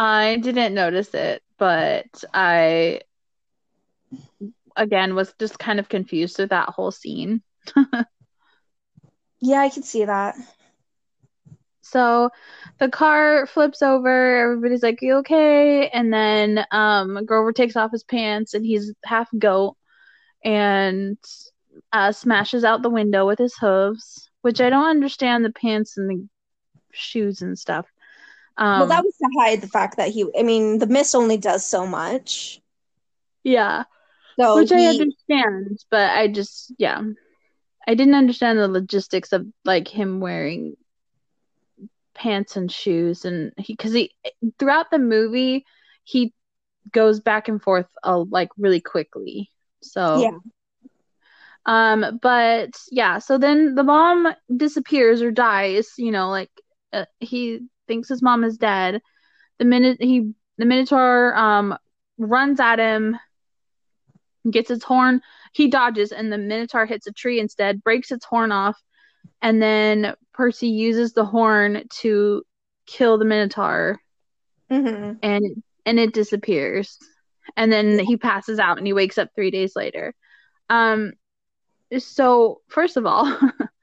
I 0.00 0.36
didn't 0.38 0.72
notice 0.72 1.12
it, 1.12 1.42
but 1.58 2.06
I 2.32 3.02
again 4.74 5.14
was 5.14 5.34
just 5.38 5.58
kind 5.58 5.78
of 5.78 5.90
confused 5.90 6.38
with 6.38 6.48
that 6.50 6.70
whole 6.70 6.90
scene. 6.90 7.42
yeah, 9.40 9.60
I 9.60 9.68
can 9.68 9.82
see 9.82 10.06
that. 10.06 10.36
So 11.82 12.30
the 12.78 12.88
car 12.88 13.46
flips 13.46 13.82
over, 13.82 14.38
everybody's 14.38 14.82
like, 14.82 15.02
You 15.02 15.16
okay? 15.16 15.90
And 15.90 16.10
then 16.10 16.64
um 16.70 17.22
Grover 17.26 17.52
takes 17.52 17.76
off 17.76 17.92
his 17.92 18.04
pants 18.04 18.54
and 18.54 18.64
he's 18.64 18.94
half 19.04 19.28
goat 19.38 19.76
and 20.42 21.18
uh 21.92 22.12
smashes 22.12 22.64
out 22.64 22.80
the 22.80 22.88
window 22.88 23.26
with 23.26 23.38
his 23.38 23.54
hooves, 23.60 24.30
which 24.40 24.62
I 24.62 24.70
don't 24.70 24.88
understand 24.88 25.44
the 25.44 25.52
pants 25.52 25.98
and 25.98 26.08
the 26.08 26.26
shoes 26.90 27.42
and 27.42 27.58
stuff. 27.58 27.86
Um, 28.60 28.80
well, 28.80 28.88
that 28.88 29.04
was 29.04 29.16
to 29.16 29.28
hide 29.40 29.62
the 29.62 29.68
fact 29.68 29.96
that 29.96 30.10
he. 30.10 30.26
I 30.38 30.42
mean, 30.42 30.78
the 30.78 30.86
mist 30.86 31.14
only 31.14 31.38
does 31.38 31.64
so 31.64 31.86
much. 31.86 32.60
Yeah. 33.42 33.84
So 34.38 34.56
which 34.56 34.68
he, 34.68 34.86
I 34.86 34.90
understand, 34.90 35.78
but 35.90 36.10
I 36.10 36.28
just 36.28 36.72
yeah, 36.78 37.02
I 37.88 37.94
didn't 37.94 38.14
understand 38.14 38.58
the 38.58 38.68
logistics 38.68 39.32
of 39.32 39.46
like 39.64 39.88
him 39.88 40.20
wearing 40.20 40.76
pants 42.14 42.56
and 42.56 42.70
shoes, 42.70 43.24
and 43.24 43.52
he 43.56 43.72
because 43.72 43.94
he 43.94 44.14
throughout 44.58 44.90
the 44.90 44.98
movie 44.98 45.64
he 46.04 46.34
goes 46.92 47.20
back 47.20 47.48
and 47.48 47.62
forth 47.62 47.86
uh, 48.04 48.24
like 48.30 48.50
really 48.58 48.80
quickly. 48.80 49.50
So 49.82 50.20
yeah. 50.20 50.38
Um, 51.66 52.18
but 52.22 52.70
yeah, 52.90 53.18
so 53.18 53.38
then 53.38 53.74
the 53.74 53.84
mom 53.84 54.34
disappears 54.54 55.22
or 55.22 55.30
dies. 55.30 55.92
You 55.96 56.10
know, 56.10 56.28
like 56.28 56.50
uh, 56.92 57.06
he 57.20 57.60
thinks 57.90 58.08
his 58.08 58.22
mom 58.22 58.44
is 58.44 58.56
dead. 58.56 59.02
The 59.58 59.64
minute 59.64 60.00
he 60.00 60.30
the 60.58 60.64
Minotaur 60.64 61.36
um 61.36 61.76
runs 62.18 62.60
at 62.60 62.78
him, 62.78 63.18
gets 64.48 64.70
its 64.70 64.84
horn, 64.84 65.22
he 65.52 65.68
dodges 65.68 66.12
and 66.12 66.32
the 66.32 66.38
Minotaur 66.38 66.86
hits 66.86 67.08
a 67.08 67.12
tree 67.12 67.40
instead, 67.40 67.82
breaks 67.82 68.12
its 68.12 68.24
horn 68.24 68.52
off, 68.52 68.80
and 69.42 69.60
then 69.60 70.14
Percy 70.32 70.68
uses 70.68 71.14
the 71.14 71.24
horn 71.24 71.84
to 72.02 72.44
kill 72.86 73.18
the 73.18 73.24
Minotaur. 73.24 73.98
Mm-hmm. 74.70 75.14
And 75.20 75.62
and 75.84 75.98
it 75.98 76.14
disappears. 76.14 76.96
And 77.56 77.72
then 77.72 77.98
he 77.98 78.16
passes 78.16 78.60
out 78.60 78.78
and 78.78 78.86
he 78.86 78.92
wakes 78.92 79.18
up 79.18 79.30
3 79.34 79.50
days 79.50 79.74
later. 79.74 80.14
Um 80.68 81.14
so 81.98 82.60
first 82.68 82.96
of 82.96 83.04
all, 83.04 83.36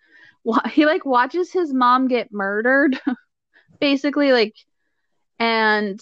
he 0.72 0.86
like 0.86 1.06
watches 1.06 1.52
his 1.52 1.74
mom 1.74 2.08
get 2.08 2.32
murdered 2.32 2.98
basically 3.80 4.32
like 4.32 4.56
and 5.40 6.00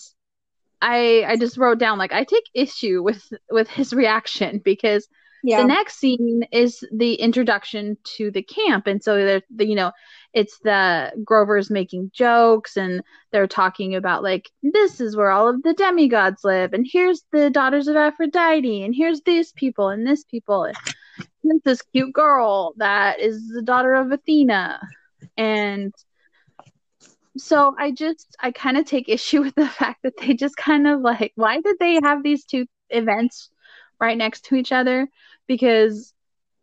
I 0.82 1.24
I 1.28 1.38
just 1.38 1.58
wrote 1.58 1.80
down 1.80 1.98
like 1.98 2.14
I 2.14 2.24
take 2.24 2.44
issue 2.54 3.02
with 3.04 3.24
with 3.50 3.70
his 3.70 3.94
reaction 3.94 4.62
because 4.64 5.08
yeah. 5.44 5.62
the 5.62 5.68
next 5.68 5.98
scene 5.98 6.44
is 6.52 6.84
the 6.92 7.16
introduction 7.16 7.98
to 8.18 8.32
the 8.32 8.42
camp. 8.42 8.88
And 8.88 9.04
so 9.04 9.16
they're 9.16 9.42
the, 9.56 9.66
you 9.66 9.76
know 9.76 9.92
it's 10.34 10.60
the 10.60 11.12
Grover's 11.24 11.70
making 11.70 12.12
jokes 12.14 12.76
and 12.76 13.02
they're 13.32 13.48
talking 13.48 13.96
about 13.96 14.22
like 14.22 14.50
this 14.64 15.00
is 15.00 15.16
where 15.16 15.32
all 15.32 15.48
of 15.48 15.64
the 15.64 15.74
demigods 15.74 16.44
live 16.44 16.74
and 16.74 16.86
here's 16.90 17.24
the 17.32 17.50
daughters 17.50 17.88
of 17.88 17.96
Aphrodite 17.96 18.84
and 18.84 18.94
here's 18.94 19.22
these 19.22 19.54
people 19.54 19.90
and 19.90 20.06
this 20.06 20.24
people. 20.24 20.64
And 20.64 21.62
this 21.64 21.82
cute 21.94 22.14
girl 22.14 22.74
that 22.78 23.20
is 23.20 23.48
the 23.48 23.62
daughter 23.62 23.94
of 23.94 24.12
Athena. 24.12 24.82
And 25.38 25.94
so 27.38 27.76
I 27.78 27.92
just 27.92 28.36
I 28.40 28.52
kind 28.52 28.78
of 28.78 28.86
take 28.86 29.10
issue 29.10 29.42
with 29.44 29.56
the 29.56 29.68
fact 29.68 30.04
that 30.04 30.18
they 30.18 30.34
just 30.34 30.58
kind 30.58 30.88
of 30.88 31.02
like 31.02 31.34
why 31.36 31.62
did 31.62 31.78
they 31.80 32.00
have 32.04 32.24
these 32.24 32.46
two 32.46 32.66
events 32.90 33.50
right 34.00 34.18
next 34.18 34.46
to 34.46 34.56
each 34.56 34.72
other? 34.72 35.08
Because 35.48 36.14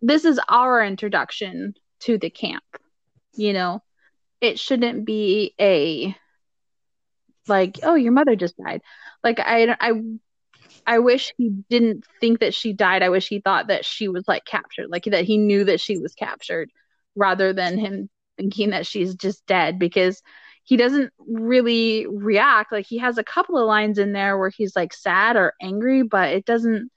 this 0.00 0.24
is 0.24 0.40
our 0.48 0.84
introduction 0.84 1.74
to 2.00 2.18
the 2.18 2.30
camp 2.30 2.64
you 3.34 3.52
know? 3.52 3.82
It 4.40 4.58
shouldn't 4.58 5.04
be 5.04 5.54
a 5.60 6.16
like 7.48 7.78
oh 7.82 7.94
your 7.94 8.12
mother 8.12 8.36
just 8.36 8.56
died. 8.56 8.82
Like 9.22 9.38
I 9.38 9.76
I 9.80 9.92
I 10.84 10.98
wish 10.98 11.32
he 11.38 11.50
didn't 11.70 12.04
think 12.20 12.40
that 12.40 12.54
she 12.54 12.72
died. 12.72 13.02
I 13.02 13.08
wish 13.08 13.28
he 13.28 13.40
thought 13.40 13.68
that 13.68 13.84
she 13.84 14.08
was 14.08 14.24
like 14.26 14.44
captured 14.44 14.88
like 14.90 15.04
that 15.04 15.24
he 15.24 15.38
knew 15.38 15.64
that 15.64 15.80
she 15.80 15.98
was 15.98 16.14
captured 16.14 16.70
rather 17.14 17.52
than 17.52 17.78
him 17.78 18.08
thinking 18.36 18.70
that 18.70 18.86
she's 18.86 19.14
just 19.14 19.46
dead 19.46 19.78
because 19.78 20.22
he 20.64 20.76
doesn't 20.76 21.12
really 21.18 22.06
react. 22.06 22.72
Like 22.72 22.86
he 22.86 22.98
has 22.98 23.18
a 23.18 23.24
couple 23.24 23.58
of 23.58 23.66
lines 23.66 23.98
in 23.98 24.12
there 24.12 24.38
where 24.38 24.50
he's 24.50 24.76
like 24.76 24.92
sad 24.92 25.36
or 25.36 25.54
angry, 25.60 26.02
but 26.02 26.30
it 26.30 26.44
doesn't 26.44 26.90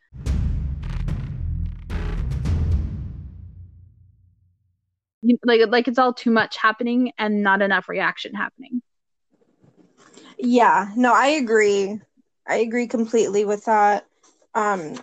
like 5.44 5.62
like 5.68 5.88
it's 5.88 5.98
all 5.98 6.14
too 6.14 6.32
much 6.32 6.58
happening 6.58 7.12
and 7.18 7.42
not 7.42 7.62
enough 7.62 7.90
reaction 7.90 8.34
happening. 8.34 8.82
Yeah, 10.38 10.92
no, 10.96 11.14
I 11.14 11.28
agree. 11.28 12.00
I 12.48 12.58
agree 12.58 12.88
completely 12.88 13.46
with 13.46 13.66
that. 13.66 14.06
Um 14.54 14.96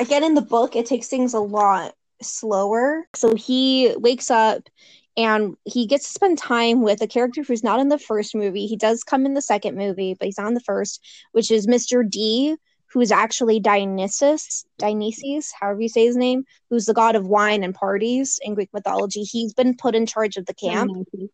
again 0.00 0.24
in 0.24 0.34
the 0.34 0.42
book 0.42 0.76
it 0.76 0.86
takes 0.86 1.08
things 1.08 1.34
a 1.34 1.40
lot 1.40 1.94
slower. 2.20 3.06
So 3.14 3.34
he 3.34 3.94
wakes 3.98 4.30
up 4.30 4.68
and 5.16 5.56
he 5.64 5.86
gets 5.86 6.06
to 6.06 6.14
spend 6.14 6.38
time 6.38 6.82
with 6.82 7.02
a 7.02 7.06
character 7.06 7.42
who's 7.42 7.64
not 7.64 7.80
in 7.80 7.88
the 7.88 7.98
first 7.98 8.34
movie. 8.34 8.66
He 8.66 8.76
does 8.76 9.04
come 9.04 9.26
in 9.26 9.34
the 9.34 9.42
second 9.42 9.76
movie, 9.76 10.14
but 10.18 10.26
he's 10.26 10.38
in 10.38 10.54
the 10.54 10.60
first, 10.60 11.04
which 11.32 11.50
is 11.50 11.66
Mr. 11.66 12.08
D, 12.08 12.56
who 12.86 13.00
is 13.00 13.12
actually 13.12 13.60
Dionysus, 13.60 14.64
Dionysus, 14.78 15.52
however 15.58 15.80
you 15.80 15.88
say 15.88 16.06
his 16.06 16.16
name, 16.16 16.44
who's 16.70 16.86
the 16.86 16.94
god 16.94 17.16
of 17.16 17.26
wine 17.26 17.64
and 17.64 17.74
parties 17.74 18.38
in 18.42 18.54
Greek 18.54 18.70
mythology. 18.72 19.22
He's 19.22 19.54
been 19.54 19.76
put 19.76 19.94
in 19.94 20.06
charge 20.06 20.36
of 20.36 20.46
the 20.46 20.54
camp. 20.54 20.90
Dionysus, 20.90 21.30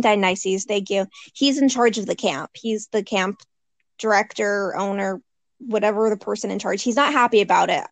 Dionysus 0.00 0.64
thank 0.64 0.90
you. 0.90 1.06
He's 1.34 1.60
in 1.60 1.68
charge 1.68 1.98
of 1.98 2.06
the 2.06 2.16
camp. 2.16 2.50
He's 2.54 2.88
the 2.88 3.02
camp 3.02 3.42
director, 3.98 4.74
owner, 4.76 5.20
whatever 5.66 6.10
the 6.10 6.16
person 6.16 6.50
in 6.50 6.58
charge 6.58 6.82
he's 6.82 6.96
not 6.96 7.12
happy 7.12 7.40
about 7.40 7.70
it 7.70 7.84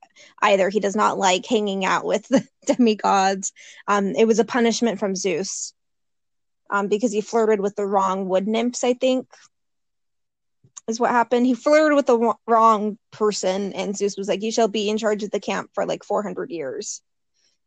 either. 0.42 0.68
He 0.68 0.80
does 0.80 0.96
not 0.96 1.18
like 1.18 1.46
hanging 1.46 1.85
out 1.85 2.04
with 2.04 2.26
the 2.28 2.46
demigods. 2.66 3.52
Um 3.87 4.14
it 4.16 4.26
was 4.26 4.38
a 4.38 4.44
punishment 4.44 4.98
from 4.98 5.16
zeus 5.16 5.74
um 6.70 6.88
because 6.88 7.12
he 7.12 7.20
flirted 7.20 7.61
with 7.61 7.76
the 7.76 7.87
wrong 7.87 8.28
wood 8.28 8.46
nymphs 8.46 8.85
i 8.85 8.94
think 8.94 9.26
is 10.90 11.00
what 11.00 11.11
happened. 11.11 11.46
He 11.46 11.54
flirted 11.54 11.96
with 11.96 12.06
the 12.06 12.35
wrong 12.46 12.98
person 13.11 13.72
and 13.72 13.96
zeus 13.96 14.16
was 14.18 14.28
like 14.28 14.42
you 14.42 14.52
shall 14.52 14.68
be 14.68 14.90
in 14.90 14.98
charge 14.98 15.22
of 15.22 15.30
the 15.30 15.40
camp 15.40 15.70
for 15.74 15.87
like 15.87 16.04
400 16.04 16.50
years 16.50 17.00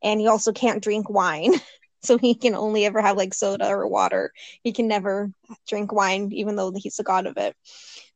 and 0.04 0.20
he 0.20 0.28
also 0.28 0.52
can't 0.52 0.84
drink 0.84 1.10
wine. 1.10 1.54
So 2.06 2.18
he 2.18 2.36
can 2.36 2.54
only 2.54 2.86
ever 2.86 3.02
have 3.02 3.16
like 3.16 3.34
soda 3.34 3.70
or 3.70 3.88
water. 3.88 4.34
He 4.62 4.74
can 4.74 4.90
never 4.90 5.32
drink 5.70 5.94
wine 5.94 6.34
even 6.34 6.58
though 6.58 6.74
he's 6.76 6.98
the 6.98 7.04
god 7.04 7.28
of 7.28 7.38
it 7.38 7.56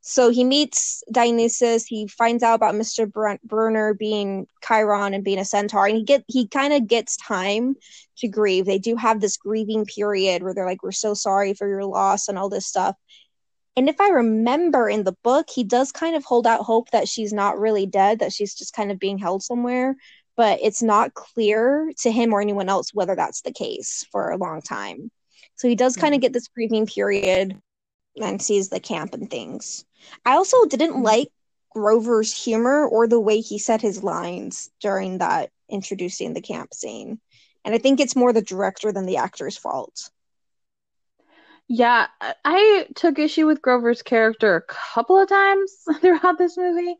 so 0.09 0.29
he 0.29 0.45
meets 0.45 1.03
Dionysus. 1.11 1.85
He 1.85 2.07
finds 2.07 2.41
out 2.41 2.55
about 2.55 2.75
Mr. 2.75 3.11
Brent 3.11 3.45
Burner 3.45 3.93
being 3.93 4.47
Chiron 4.65 5.13
and 5.13 5.21
being 5.21 5.37
a 5.37 5.43
centaur, 5.43 5.85
and 5.85 5.97
he 5.97 6.03
get 6.03 6.23
he 6.29 6.47
kind 6.47 6.71
of 6.71 6.87
gets 6.87 7.17
time 7.17 7.75
to 8.19 8.29
grieve. 8.29 8.65
They 8.65 8.79
do 8.79 8.95
have 8.95 9.19
this 9.19 9.35
grieving 9.35 9.85
period 9.85 10.43
where 10.43 10.53
they're 10.53 10.65
like, 10.65 10.81
"We're 10.81 10.93
so 10.93 11.13
sorry 11.13 11.53
for 11.53 11.67
your 11.67 11.83
loss" 11.83 12.29
and 12.29 12.37
all 12.37 12.47
this 12.47 12.65
stuff. 12.65 12.95
And 13.75 13.89
if 13.89 13.99
I 13.99 14.07
remember 14.07 14.87
in 14.87 15.03
the 15.03 15.15
book, 15.23 15.49
he 15.49 15.65
does 15.65 15.91
kind 15.91 16.15
of 16.15 16.23
hold 16.23 16.47
out 16.47 16.61
hope 16.63 16.89
that 16.91 17.09
she's 17.09 17.33
not 17.33 17.59
really 17.59 17.85
dead, 17.85 18.19
that 18.19 18.31
she's 18.31 18.55
just 18.55 18.71
kind 18.73 18.91
of 18.91 18.99
being 18.99 19.17
held 19.17 19.43
somewhere. 19.43 19.97
But 20.37 20.59
it's 20.63 20.81
not 20.81 21.15
clear 21.15 21.91
to 21.97 22.11
him 22.11 22.31
or 22.31 22.39
anyone 22.39 22.69
else 22.69 22.93
whether 22.93 23.15
that's 23.15 23.41
the 23.41 23.51
case 23.51 24.05
for 24.09 24.31
a 24.31 24.37
long 24.37 24.61
time. 24.61 25.11
So 25.55 25.67
he 25.67 25.75
does 25.75 25.97
kind 25.97 26.13
of 26.13 26.19
hmm. 26.19 26.21
get 26.21 26.33
this 26.33 26.47
grieving 26.47 26.85
period 26.85 27.61
and 28.15 28.41
sees 28.41 28.69
the 28.69 28.79
camp 28.79 29.13
and 29.13 29.29
things. 29.29 29.83
I 30.25 30.33
also 30.33 30.65
didn't 30.65 31.01
Mhm. 31.01 31.03
like 31.03 31.29
Grover's 31.71 32.33
humor 32.43 32.85
or 32.87 33.07
the 33.07 33.19
way 33.19 33.41
he 33.41 33.57
said 33.59 33.81
his 33.81 34.03
lines 34.03 34.69
during 34.81 35.17
that 35.19 35.51
introducing 35.69 36.33
the 36.33 36.41
camp 36.41 36.73
scene. 36.73 37.19
And 37.65 37.73
I 37.75 37.77
think 37.79 37.99
it's 37.99 38.15
more 38.15 38.33
the 38.33 38.41
director 38.41 38.91
than 38.91 39.05
the 39.05 39.17
actor's 39.17 39.57
fault. 39.57 40.09
Yeah, 41.67 42.07
I- 42.21 42.35
I 42.45 42.87
took 42.95 43.19
issue 43.19 43.45
with 43.47 43.61
Grover's 43.61 44.01
character 44.01 44.55
a 44.55 44.61
couple 44.93 45.19
of 45.19 45.29
times 45.29 45.71
throughout 46.01 46.37
this 46.37 46.57
movie. 46.57 46.95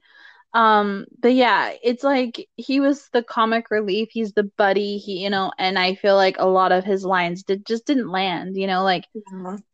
Um, 0.54 1.06
but 1.20 1.34
yeah, 1.34 1.74
it's 1.84 2.04
like 2.04 2.48
he 2.58 2.80
was 2.80 3.10
the 3.14 3.24
comic 3.24 3.72
relief, 3.72 4.10
he's 4.12 4.34
the 4.34 4.44
buddy, 4.58 4.98
he, 4.98 5.24
you 5.24 5.30
know, 5.30 5.52
and 5.60 5.78
I 5.80 5.96
feel 5.96 6.16
like 6.16 6.38
a 6.40 6.48
lot 6.48 6.72
of 6.72 6.84
his 6.86 7.06
lines 7.06 7.44
did 7.44 7.66
just 7.66 7.86
didn't 7.88 8.10
land, 8.10 8.58
you 8.58 8.68
know, 8.68 8.84
like 8.84 9.06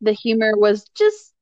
the 0.01 0.13
humor 0.13 0.53
was 0.57 0.85
just 0.95 1.32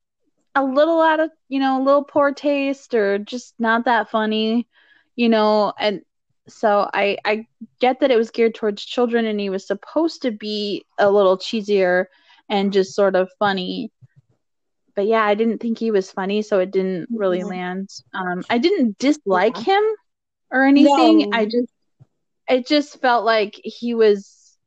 a 0.54 0.64
little 0.64 1.00
out 1.00 1.20
of, 1.20 1.30
you 1.48 1.60
know, 1.60 1.80
a 1.80 1.84
little 1.84 2.04
poor 2.04 2.32
taste 2.32 2.94
or 2.94 3.18
just 3.18 3.54
not 3.58 3.84
that 3.84 4.10
funny, 4.10 4.68
you 5.16 5.28
know, 5.28 5.72
and 5.78 6.02
so 6.48 6.88
I 6.92 7.18
I 7.24 7.46
get 7.80 8.00
that 8.00 8.10
it 8.10 8.16
was 8.16 8.30
geared 8.30 8.54
towards 8.54 8.84
children 8.84 9.26
and 9.26 9.40
he 9.40 9.50
was 9.50 9.66
supposed 9.66 10.22
to 10.22 10.30
be 10.32 10.84
a 10.98 11.10
little 11.10 11.38
cheesier 11.38 12.06
and 12.48 12.72
just 12.72 12.94
sort 12.94 13.16
of 13.16 13.30
funny. 13.38 13.92
But 14.94 15.06
yeah, 15.06 15.24
I 15.24 15.34
didn't 15.34 15.58
think 15.58 15.78
he 15.78 15.90
was 15.90 16.10
funny, 16.12 16.42
so 16.42 16.58
it 16.58 16.70
didn't 16.70 17.08
really 17.12 17.44
land. 17.44 17.88
Um, 18.14 18.44
I 18.50 18.58
didn't 18.58 18.98
dislike 18.98 19.56
Yeah. 19.56 19.64
him 19.66 19.82
or 20.50 20.64
anything. 20.64 21.26
No. 21.26 21.32
I 21.32 21.46
just 21.46 21.72
it 22.48 22.66
just 22.66 23.00
felt 23.00 23.24
like 23.24 23.60
he 23.64 23.94
was 23.94 24.58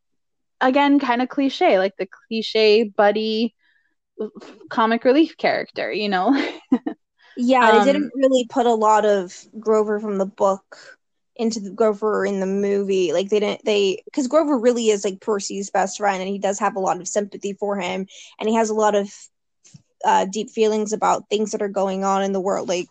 again 0.62 1.00
kind 1.00 1.21
of 1.21 1.30
cliche, 1.30 1.78
like 1.80 1.95
the 1.98 2.08
cliche 2.28 2.84
buddy 2.84 3.56
comic 4.69 5.04
relief 5.04 5.38
character, 5.38 5.91
you 5.91 6.10
know? 6.10 6.34
Yeah, 7.36 7.71
Um, 7.71 7.71
they 7.71 7.82
didn't 7.82 8.12
really 8.15 8.45
put 8.49 8.65
a 8.65 8.73
lot 8.73 9.06
of 9.06 9.34
Grover 9.60 9.99
from 9.99 10.17
the 10.17 10.25
book 10.25 10.97
into 11.36 11.60
the 11.60 11.71
Grover 11.71 12.25
in 12.25 12.39
the 12.39 12.45
movie. 12.45 13.12
Like 13.13 13.30
they 13.30 13.39
didn't 13.39 13.65
they 13.65 14.01
because 14.06 14.28
Grover 14.28 14.58
really 14.58 14.89
is 14.89 15.04
like 15.04 15.19
Percy's 15.21 15.69
best 15.69 15.97
friend 15.97 16.21
and 16.21 16.30
he 16.30 16.39
does 16.39 16.60
have 16.60 16.75
a 16.75 16.80
lot 16.80 16.99
of 16.99 17.08
sympathy 17.08 17.54
for 17.54 17.80
him 17.80 18.08
and 18.39 18.49
he 18.49 18.56
has 18.56 18.69
a 18.69 18.75
lot 18.75 18.95
of 18.95 19.10
uh 20.06 20.25
deep 20.25 20.49
feelings 20.49 20.93
about 20.93 21.30
things 21.30 21.51
that 21.51 21.62
are 21.62 21.69
going 21.69 22.04
on 22.04 22.23
in 22.23 22.32
the 22.34 22.41
world 22.41 22.67
like 22.69 22.89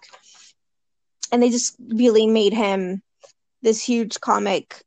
and 1.32 1.42
they 1.42 1.50
just 1.50 1.76
really 1.78 2.26
made 2.26 2.52
him 2.52 3.02
this 3.62 3.82
huge 3.82 4.20
comic 4.20 4.82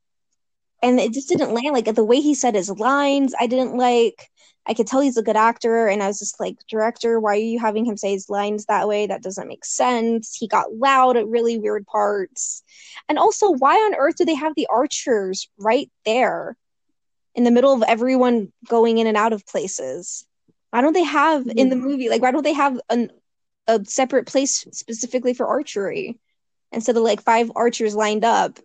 and 0.82 1.00
it 1.00 1.14
just 1.14 1.30
didn't 1.30 1.54
land 1.54 1.74
like 1.74 1.94
the 1.96 2.04
way 2.04 2.20
he 2.22 2.34
said 2.36 2.56
his 2.56 2.70
lines 2.70 3.34
I 3.40 3.48
didn't 3.48 3.78
like 3.78 4.30
I 4.68 4.74
could 4.74 4.86
tell 4.86 5.00
he's 5.00 5.18
a 5.18 5.24
good 5.24 5.38
actor, 5.38 5.88
and 5.88 6.04
I 6.04 6.08
was 6.08 6.20
just 6.20 6.42
like, 6.42 6.58
director, 6.68 7.22
why 7.22 7.32
are 7.32 7.36
you 7.36 7.58
having 7.58 7.86
him 7.86 7.96
say 7.96 8.12
his 8.12 8.30
lines 8.30 8.66
that 8.66 8.88
way? 8.88 9.08
That 9.08 9.24
doesn't 9.24 9.48
make 9.48 9.64
sense. 9.64 10.36
He 10.36 10.48
got 10.48 10.74
loud 10.74 11.16
at 11.16 11.28
really 11.28 11.58
weird 11.58 11.86
parts. 11.88 12.64
And 13.08 13.18
also, 13.18 13.50
why 13.52 13.76
on 13.76 13.96
earth 13.96 14.18
do 14.18 14.26
they 14.26 14.36
have 14.36 14.54
the 14.56 14.68
archers 14.70 15.50
right 15.58 15.90
there 16.06 16.58
in 17.34 17.46
the 17.46 17.52
middle 17.52 17.72
of 17.72 17.82
everyone 17.84 18.52
going 18.68 18.98
in 18.98 19.08
and 19.08 19.16
out 19.16 19.32
of 19.32 19.46
places? 19.46 20.26
Why 20.72 20.82
don't 20.82 20.94
they 20.94 21.04
have 21.04 21.48
in 21.48 21.70
the 21.70 21.78
hmm. 21.78 21.86
movie, 21.86 22.10
like, 22.10 22.22
why 22.22 22.32
don't 22.32 22.44
they 22.44 22.54
have 22.54 22.78
an, 22.90 23.12
a 23.68 23.80
separate 23.86 24.28
place 24.28 24.68
specifically 24.74 25.34
for 25.34 25.48
archery 25.48 26.20
instead 26.74 26.98
of 26.98 27.04
like 27.04 27.22
five 27.22 27.50
archers 27.56 27.96
lined 27.96 28.26
up 28.26 28.60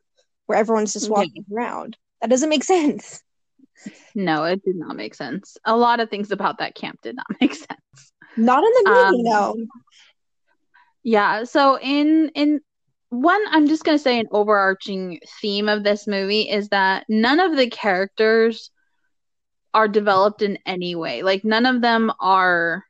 where 0.46 0.58
everyone's 0.58 0.94
just 0.94 1.08
walking 1.08 1.44
around? 1.52 1.96
That 2.20 2.30
doesn't 2.30 2.48
make 2.48 2.64
sense. 2.64 3.22
No, 4.14 4.44
it 4.44 4.62
did 4.64 4.76
not 4.76 4.96
make 4.96 5.14
sense. 5.14 5.56
A 5.64 5.76
lot 5.76 6.00
of 6.00 6.10
things 6.10 6.30
about 6.30 6.58
that 6.58 6.74
camp 6.74 7.00
did 7.02 7.16
not 7.16 7.26
make 7.40 7.54
sense. 7.54 8.12
Not 8.36 8.64
in 8.64 8.70
the 8.70 8.90
movie, 8.90 8.98
Um, 8.98 9.14
no. 9.22 9.66
Yeah, 11.02 11.44
so 11.44 11.78
in 11.78 12.30
in 12.34 12.60
one, 13.08 13.42
I'm 13.50 13.66
just 13.66 13.84
gonna 13.84 13.98
say 13.98 14.18
an 14.20 14.28
overarching 14.30 15.20
theme 15.40 15.68
of 15.68 15.82
this 15.84 16.06
movie 16.06 16.48
is 16.48 16.68
that 16.68 17.04
none 17.08 17.40
of 17.40 17.56
the 17.56 17.68
characters 17.68 18.70
are 19.74 19.88
developed 19.88 20.42
in 20.42 20.58
any 20.66 20.94
way. 20.94 21.22
Like 21.22 21.44
none 21.44 21.66
of 21.66 21.80
them 21.80 22.12
are 22.20 22.84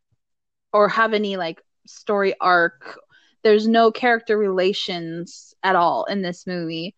or 0.73 0.89
have 0.89 1.15
any 1.15 1.37
like 1.37 1.63
story 1.87 2.35
arc. 2.41 2.99
There's 3.43 3.67
no 3.67 3.91
character 3.91 4.37
relations 4.37 5.55
at 5.63 5.77
all 5.77 6.05
in 6.05 6.23
this 6.23 6.47
movie. 6.47 6.95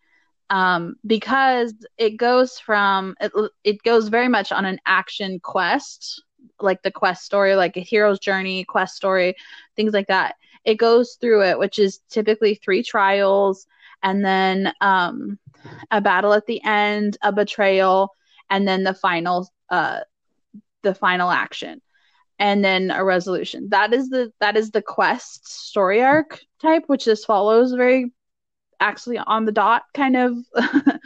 Um, 0.49 0.95
because 1.05 1.73
it 1.97 2.17
goes 2.17 2.59
from 2.59 3.15
it, 3.19 3.31
it 3.63 3.83
goes 3.83 4.09
very 4.09 4.27
much 4.27 4.51
on 4.51 4.65
an 4.65 4.79
action 4.85 5.39
quest, 5.39 6.23
like 6.59 6.83
the 6.83 6.91
quest 6.91 7.25
story, 7.25 7.55
like 7.55 7.77
a 7.77 7.81
hero's 7.81 8.19
journey, 8.19 8.63
quest 8.63 8.95
story, 8.95 9.35
things 9.75 9.93
like 9.93 10.07
that 10.07 10.35
it 10.65 10.75
goes 10.75 11.17
through 11.21 11.43
it, 11.43 11.59
which 11.59 11.79
is 11.79 11.99
typically 12.09 12.55
three 12.55 12.83
trials 12.83 13.67
and 14.03 14.25
then 14.25 14.73
um, 14.81 15.39
a 15.91 16.01
battle 16.01 16.33
at 16.33 16.45
the 16.47 16.61
end, 16.63 17.17
a 17.23 17.31
betrayal, 17.31 18.09
and 18.49 18.67
then 18.67 18.83
the 18.83 18.93
final 18.93 19.47
uh, 19.69 20.01
the 20.83 20.93
final 20.93 21.31
action, 21.31 21.81
and 22.37 22.63
then 22.63 22.91
a 22.91 23.03
resolution. 23.03 23.69
That 23.69 23.93
is 23.93 24.09
the 24.09 24.31
that 24.41 24.57
is 24.57 24.71
the 24.71 24.81
quest 24.81 25.47
story 25.47 26.03
arc 26.03 26.41
type, 26.61 26.83
which 26.87 27.05
this 27.05 27.25
follows 27.25 27.73
very 27.73 28.11
actually 28.79 29.17
on 29.17 29.45
the 29.45 29.51
dot 29.51 29.83
kind 29.93 30.15
of. 30.15 30.37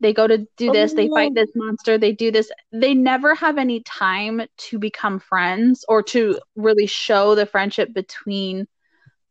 they 0.00 0.12
go 0.12 0.26
to 0.26 0.38
do 0.56 0.72
this, 0.72 0.94
they 0.94 1.08
fight 1.08 1.32
this 1.34 1.50
monster, 1.54 1.96
they 1.96 2.12
do 2.12 2.32
this. 2.32 2.50
They 2.72 2.92
never 2.92 3.34
have 3.36 3.56
any 3.56 3.80
time 3.82 4.42
to 4.56 4.78
become 4.78 5.20
friends 5.20 5.84
or 5.88 6.02
to 6.04 6.40
really 6.56 6.86
show 6.86 7.34
the 7.36 7.46
friendship 7.46 7.94
between 7.94 8.66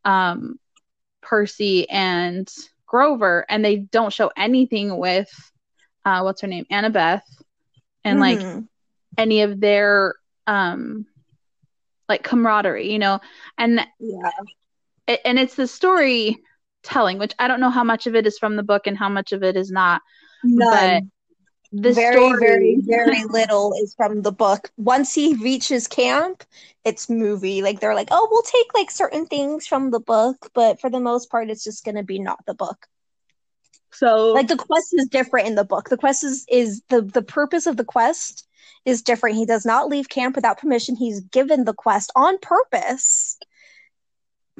um, 0.06 0.58
Percy 1.22 1.90
and 1.90 2.50
Grover, 2.86 3.46
and 3.50 3.64
they 3.64 3.78
don't 3.78 4.14
show 4.14 4.32
anything 4.38 4.98
with 4.98 5.30
uh, 6.06 6.22
what's 6.22 6.42
her 6.42 6.48
name, 6.48 6.66
Annabeth, 6.72 7.22
and 8.04 8.20
like 8.20 8.40
Mhm. 8.40 8.68
any 9.18 9.42
of 9.42 9.60
their 9.60 10.16
um, 10.48 11.06
like 12.10 12.24
camaraderie, 12.24 12.92
you 12.92 13.00
know, 13.00 13.20
and 13.58 13.86
yeah. 14.00 14.32
it, 15.08 15.22
and 15.26 15.38
it's 15.38 15.56
the 15.56 15.68
storytelling, 16.84 17.18
which 17.20 17.34
I 17.40 17.48
don't 17.48 17.60
know 17.60 17.70
how 17.70 17.84
much 17.84 18.08
of 18.08 18.16
it 18.16 18.28
is 18.28 18.38
from 18.38 18.56
the 18.56 18.64
book 18.64 18.88
and 18.88 18.98
how 18.98 19.10
much 19.10 19.32
of 19.32 19.44
it 19.44 19.56
is 19.56 19.72
not, 19.72 20.02
None. 20.44 21.04
but 21.72 21.82
the 21.82 21.94
very, 21.94 22.14
story, 22.14 22.40
very, 22.40 22.78
very 22.82 23.24
little 23.30 23.74
is 23.82 23.94
from 23.96 24.22
the 24.22 24.32
book. 24.32 24.72
Once 24.78 25.14
he 25.14 25.36
reaches 25.36 25.88
camp, 25.88 26.44
it's 26.84 27.10
movie. 27.10 27.62
Like 27.62 27.80
they're 27.80 27.96
like, 27.96 28.10
oh, 28.12 28.28
we'll 28.32 28.42
take 28.44 28.74
like 28.74 28.92
certain 28.92 29.26
things 29.26 29.68
from 29.68 29.92
the 29.92 30.00
book, 30.00 30.50
but 30.54 30.82
for 30.82 30.90
the 30.90 31.00
most 31.00 31.30
part, 31.30 31.50
it's 31.50 31.64
just 31.64 31.86
gonna 31.86 32.04
be 32.04 32.20
not 32.20 32.40
the 32.46 32.54
book. 32.54 32.88
so 33.92 34.34
Like 34.34 34.48
the 34.48 34.58
quest 34.58 34.94
is 34.94 35.08
different 35.08 35.48
in 35.48 35.56
the 35.56 35.64
book. 35.66 35.90
The 35.90 35.98
quest 35.98 36.24
is 36.24 36.46
is 36.50 36.82
the 36.90 37.02
the 37.02 37.24
purpose 37.24 37.68
of 37.68 37.78
the 37.78 37.86
quest 37.86 38.48
is 38.84 39.02
different. 39.02 39.38
He 39.38 39.46
does 39.46 39.66
not 39.66 39.88
leave 39.88 40.10
camp 40.10 40.36
without 40.36 40.58
permission. 40.60 40.96
He's 40.96 41.22
given 41.22 41.64
the 41.66 41.74
quest 41.74 42.12
on 42.16 42.38
purpose, 42.40 43.31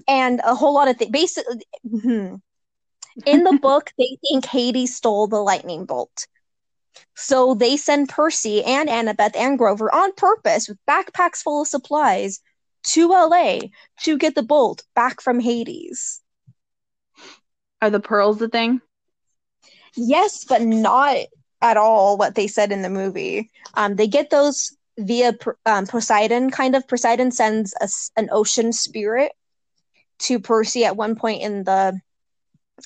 and 0.08 0.42
a 0.44 0.56
whole 0.56 0.74
lot 0.74 0.88
of 0.88 0.98
things. 0.98 1.12
Basically, 1.12 1.64
hmm. 1.84 2.36
in 3.26 3.44
the 3.44 3.58
book, 3.62 3.92
they 3.98 4.18
think 4.28 4.46
Hades 4.46 4.96
stole 4.96 5.28
the 5.28 5.38
lightning 5.42 5.86
bolt. 5.86 6.28
So 7.16 7.54
they 7.54 7.78
send 7.78 8.10
Percy 8.10 8.64
and 8.64 8.90
Annabeth 8.90 9.36
and 9.36 9.58
Grover 9.58 9.94
on 9.94 10.14
purpose 10.14 10.68
with 10.68 10.78
backpacks 10.88 11.38
full 11.38 11.62
of 11.62 11.68
supplies 11.68 12.42
to 12.88 13.10
LA 13.10 13.60
to 14.04 14.18
get 14.18 14.36
the 14.36 14.44
bolt 14.44 14.84
back 14.96 15.22
from 15.22 15.40
Hades. 15.40 16.22
are 17.82 17.90
the 17.90 18.00
pearls 18.00 18.38
the 18.38 18.50
thing? 18.50 18.82
Yes, 19.96 20.46
but 20.46 20.62
not 20.62 21.18
at 21.62 21.78
all 21.78 22.18
what 22.18 22.36
they 22.36 22.48
said 22.48 22.72
in 22.72 22.82
the 22.82 22.90
movie. 22.90 23.52
Um, 23.76 23.96
they 23.96 24.08
get 24.08 24.30
those 24.30 24.76
via 24.98 25.34
um, 25.66 25.86
Poseidon, 25.86 26.50
kind 26.50 26.76
of. 26.76 26.88
Poseidon 26.88 27.32
sends 27.32 27.74
a 27.82 27.88
an 28.20 28.30
ocean 28.32 28.74
spirit 28.74 29.34
to 30.22 30.40
Percy 30.40 30.86
at 30.86 30.96
one 30.96 31.16
point 31.16 31.42
in 31.42 31.64
the 31.64 32.00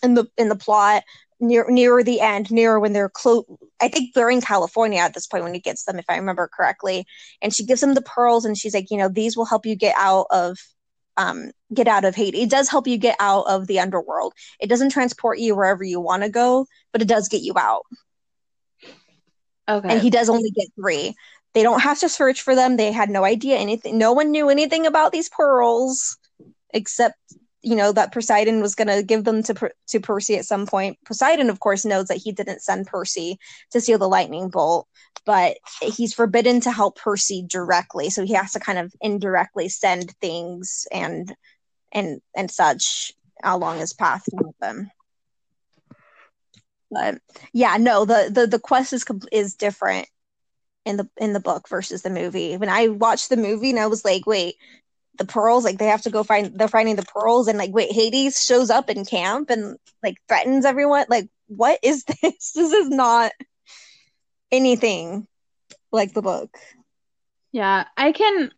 in 0.04 0.14
the 0.16 0.28
in 0.38 0.50
the 0.50 0.56
plot 0.56 1.04
near 1.40 1.66
nearer 1.70 2.04
the 2.04 2.22
end, 2.22 2.52
nearer 2.52 2.80
when 2.80 2.94
they're 2.94 3.10
close. 3.10 3.46
I 3.82 3.88
think 3.90 4.14
they're 4.14 4.30
in 4.30 4.42
California 4.42 5.00
at 5.00 5.14
this 5.14 5.28
point 5.28 5.44
when 5.44 5.54
he 5.54 5.60
gets 5.60 5.84
them, 5.86 6.00
if 6.00 6.06
I 6.10 6.18
remember 6.18 6.50
correctly. 6.54 7.06
And 7.42 7.54
she 7.54 7.66
gives 7.66 7.84
him 7.84 7.94
the 7.94 8.02
pearls, 8.02 8.46
and 8.46 8.58
she's 8.58 8.74
like, 8.74 8.90
you 8.92 8.98
know, 8.98 9.10
these 9.10 9.36
will 9.38 9.46
help 9.46 9.66
you 9.66 9.76
get 9.76 9.96
out 9.98 10.28
of 10.32 10.58
um 11.18 11.52
get 11.74 11.88
out 11.88 12.06
of 12.06 12.16
Hades. 12.16 12.44
It 12.44 12.50
does 12.50 12.70
help 12.70 12.88
you 12.88 12.98
get 12.98 13.16
out 13.20 13.46
of 13.48 13.68
the 13.68 13.80
underworld. 13.80 14.34
It 14.60 14.68
doesn't 14.68 14.92
transport 14.92 15.40
you 15.40 15.56
wherever 15.56 15.84
you 15.84 16.00
want 16.00 16.24
to 16.24 16.30
go, 16.30 16.68
but 16.92 17.02
it 17.02 17.08
does 17.08 17.28
get 17.30 17.42
you 17.42 17.54
out. 17.58 17.84
Okay. 19.68 19.90
And 19.90 20.02
he 20.02 20.10
does 20.10 20.30
only 20.30 20.52
get 20.52 20.68
three. 20.80 21.16
they 21.54 21.64
don't 21.64 21.82
have 21.82 22.00
to 22.00 22.10
search 22.10 22.42
for 22.42 22.54
them. 22.54 22.78
They 22.78 22.92
had 22.92 23.10
no 23.10 23.24
idea 23.24 23.58
anything. 23.58 23.98
No 23.98 24.12
one 24.12 24.30
knew 24.32 24.50
anything 24.50 24.86
about 24.86 25.12
these 25.12 25.30
pearls 25.30 26.18
except 26.76 27.18
you 27.64 27.76
know 27.76 27.92
that 27.92 28.14
Poseidon 28.14 28.62
was 28.62 28.76
going 28.76 28.90
to 28.90 29.02
give 29.02 29.24
them 29.24 29.42
to 29.44 29.72
to 29.88 30.00
Percy 30.00 30.38
at 30.38 30.46
some 30.46 30.68
point. 30.68 31.00
Poseidon, 31.06 31.50
of 31.50 31.60
course, 31.60 31.84
knows 31.84 32.08
that 32.08 32.22
he 32.24 32.32
didn't 32.32 32.62
send 32.62 32.86
Percy 32.86 33.40
to 33.72 33.82
steal 33.82 33.98
the 33.98 34.08
lightning 34.08 34.50
bolt, 34.50 34.88
but 35.26 35.58
he's 35.82 36.14
forbidden 36.14 36.60
to 36.62 36.72
help 36.72 36.98
Percy 36.98 37.44
directly, 37.50 38.12
so 38.12 38.24
he 38.24 38.34
has 38.34 38.54
to 38.54 38.60
kind 38.60 38.78
of 38.78 38.94
indirectly 39.02 39.68
send 39.70 40.12
things 40.22 40.86
and 40.92 41.36
and 41.92 42.22
and 42.36 42.52
such 42.52 43.14
along 43.44 43.80
his 43.80 43.94
path 43.94 44.24
to 44.26 44.38
help 44.38 44.56
them. 44.60 44.92
But 46.92 47.20
yeah, 47.52 47.78
no, 47.78 48.06
the 48.06 48.30
the 48.32 48.46
the 48.46 48.60
quest 48.60 48.94
is 48.94 49.04
is 49.32 49.56
different 49.56 50.08
in 50.86 50.98
the 50.98 51.10
in 51.18 51.34
the 51.34 51.40
book 51.40 51.68
versus 51.68 52.04
the 52.04 52.12
movie. 52.12 52.58
When 52.58 52.70
I 52.70 52.90
watched 52.90 53.30
the 53.30 53.38
movie 53.38 53.72
and 53.72 53.80
I 53.80 53.88
was 53.88 54.06
like, 54.06 54.28
wait, 54.28 54.56
the 55.18 55.26
pearls, 55.26 55.64
like 55.64 55.78
they 55.78 55.88
have 55.88 56.02
to 56.04 56.10
go 56.10 56.24
find 56.24 56.58
they're 56.58 56.68
finding 56.68 56.96
the 56.96 57.04
pearls 57.04 57.48
and 57.48 57.58
like 57.58 57.74
wait, 57.74 57.92
Hades 57.92 58.44
shows 58.44 58.70
up 58.70 58.90
in 58.90 59.06
camp 59.06 59.50
and 59.50 59.78
like 60.04 60.18
threatens 60.28 60.66
everyone. 60.66 61.06
Like, 61.10 61.30
what 61.48 61.80
is 61.84 62.04
this? 62.22 62.52
This 62.52 62.72
is 62.72 62.90
not 62.90 63.32
anything 64.52 65.28
like 65.92 66.14
the 66.14 66.22
book. 66.22 66.58
Yeah, 67.52 67.86
I 67.98 68.12
can 68.12 68.52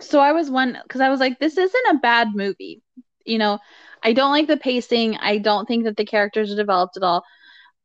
so 0.00 0.20
I 0.20 0.32
was 0.32 0.50
one 0.50 0.78
because 0.82 1.00
I 1.00 1.10
was 1.10 1.20
like, 1.20 1.38
this 1.38 1.56
isn't 1.56 1.86
a 1.90 1.98
bad 1.98 2.28
movie. 2.34 2.82
You 3.24 3.38
know, 3.38 3.58
I 4.02 4.12
don't 4.12 4.32
like 4.32 4.46
the 4.46 4.56
pacing. 4.56 5.16
I 5.16 5.38
don't 5.38 5.66
think 5.66 5.84
that 5.84 5.96
the 5.96 6.06
characters 6.06 6.52
are 6.52 6.56
developed 6.56 6.96
at 6.96 7.02
all. 7.02 7.24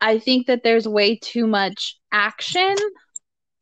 I 0.01 0.19
think 0.19 0.47
that 0.47 0.63
there's 0.63 0.87
way 0.87 1.17
too 1.17 1.47
much 1.47 1.97
action 2.11 2.75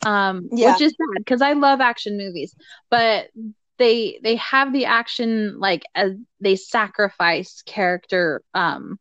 um 0.06 0.49
yeah. 0.51 0.74
which 0.74 0.82
is 0.82 0.93
bad 0.93 1.20
because 1.20 1.41
i 1.41 1.54
love 1.54 1.82
action 1.82 2.18
movies 2.18 2.56
but 2.89 3.30
they 3.78 4.19
they 4.24 4.36
have 4.36 4.71
the 4.71 4.86
action 4.86 5.59
like 5.59 5.84
as 5.95 6.11
they 6.39 6.55
sacrifice 6.55 7.63
character 7.65 8.41
um 8.53 8.99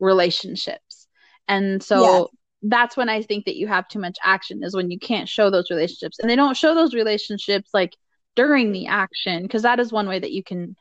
relationships. 0.00 1.06
And 1.46 1.82
so 1.82 2.30
that's 2.62 2.96
when 2.96 3.08
i 3.08 3.22
think 3.22 3.44
that 3.44 3.54
you 3.54 3.68
have 3.68 3.86
too 3.86 4.00
much 4.00 4.18
action 4.20 4.64
is 4.64 4.74
when 4.74 4.90
you 4.90 4.98
can't 4.98 5.28
show 5.28 5.50
those 5.50 5.70
relationships. 5.70 6.18
And 6.18 6.28
they 6.28 6.36
don't 6.36 6.56
show 6.56 6.74
those 6.74 6.94
relationships 6.94 7.70
like 7.72 7.96
during 8.34 8.72
the 8.72 8.88
action 8.88 9.42
because 9.42 9.62
that 9.62 9.80
is 9.80 9.92
one 9.92 10.08
way 10.08 10.18
that 10.18 10.32
you 10.32 10.42
can 10.42 10.76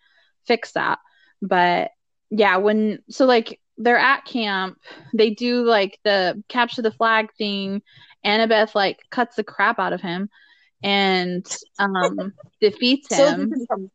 fix 0.46 0.72
that. 0.74 1.00
But 1.42 1.92
yeah 2.30 2.58
when 2.58 3.00
so 3.10 3.26
like 3.26 3.60
they're 3.78 3.98
at 3.98 4.26
camp 4.26 4.78
they 5.14 5.30
do 5.30 5.64
like 5.64 5.98
the 6.04 6.44
capture 6.50 6.82
the 6.82 6.92
flag 6.92 7.30
thing. 7.38 7.82
Annabeth 8.26 8.74
like 8.76 9.00
cuts 9.12 9.36
the 9.36 9.44
crap 9.44 9.80
out 9.80 9.94
of 9.94 10.02
him 10.02 10.30
and 10.84 11.46
um 11.80 12.34
defeats 12.62 13.14
him 13.14 13.54
so, 13.70 13.90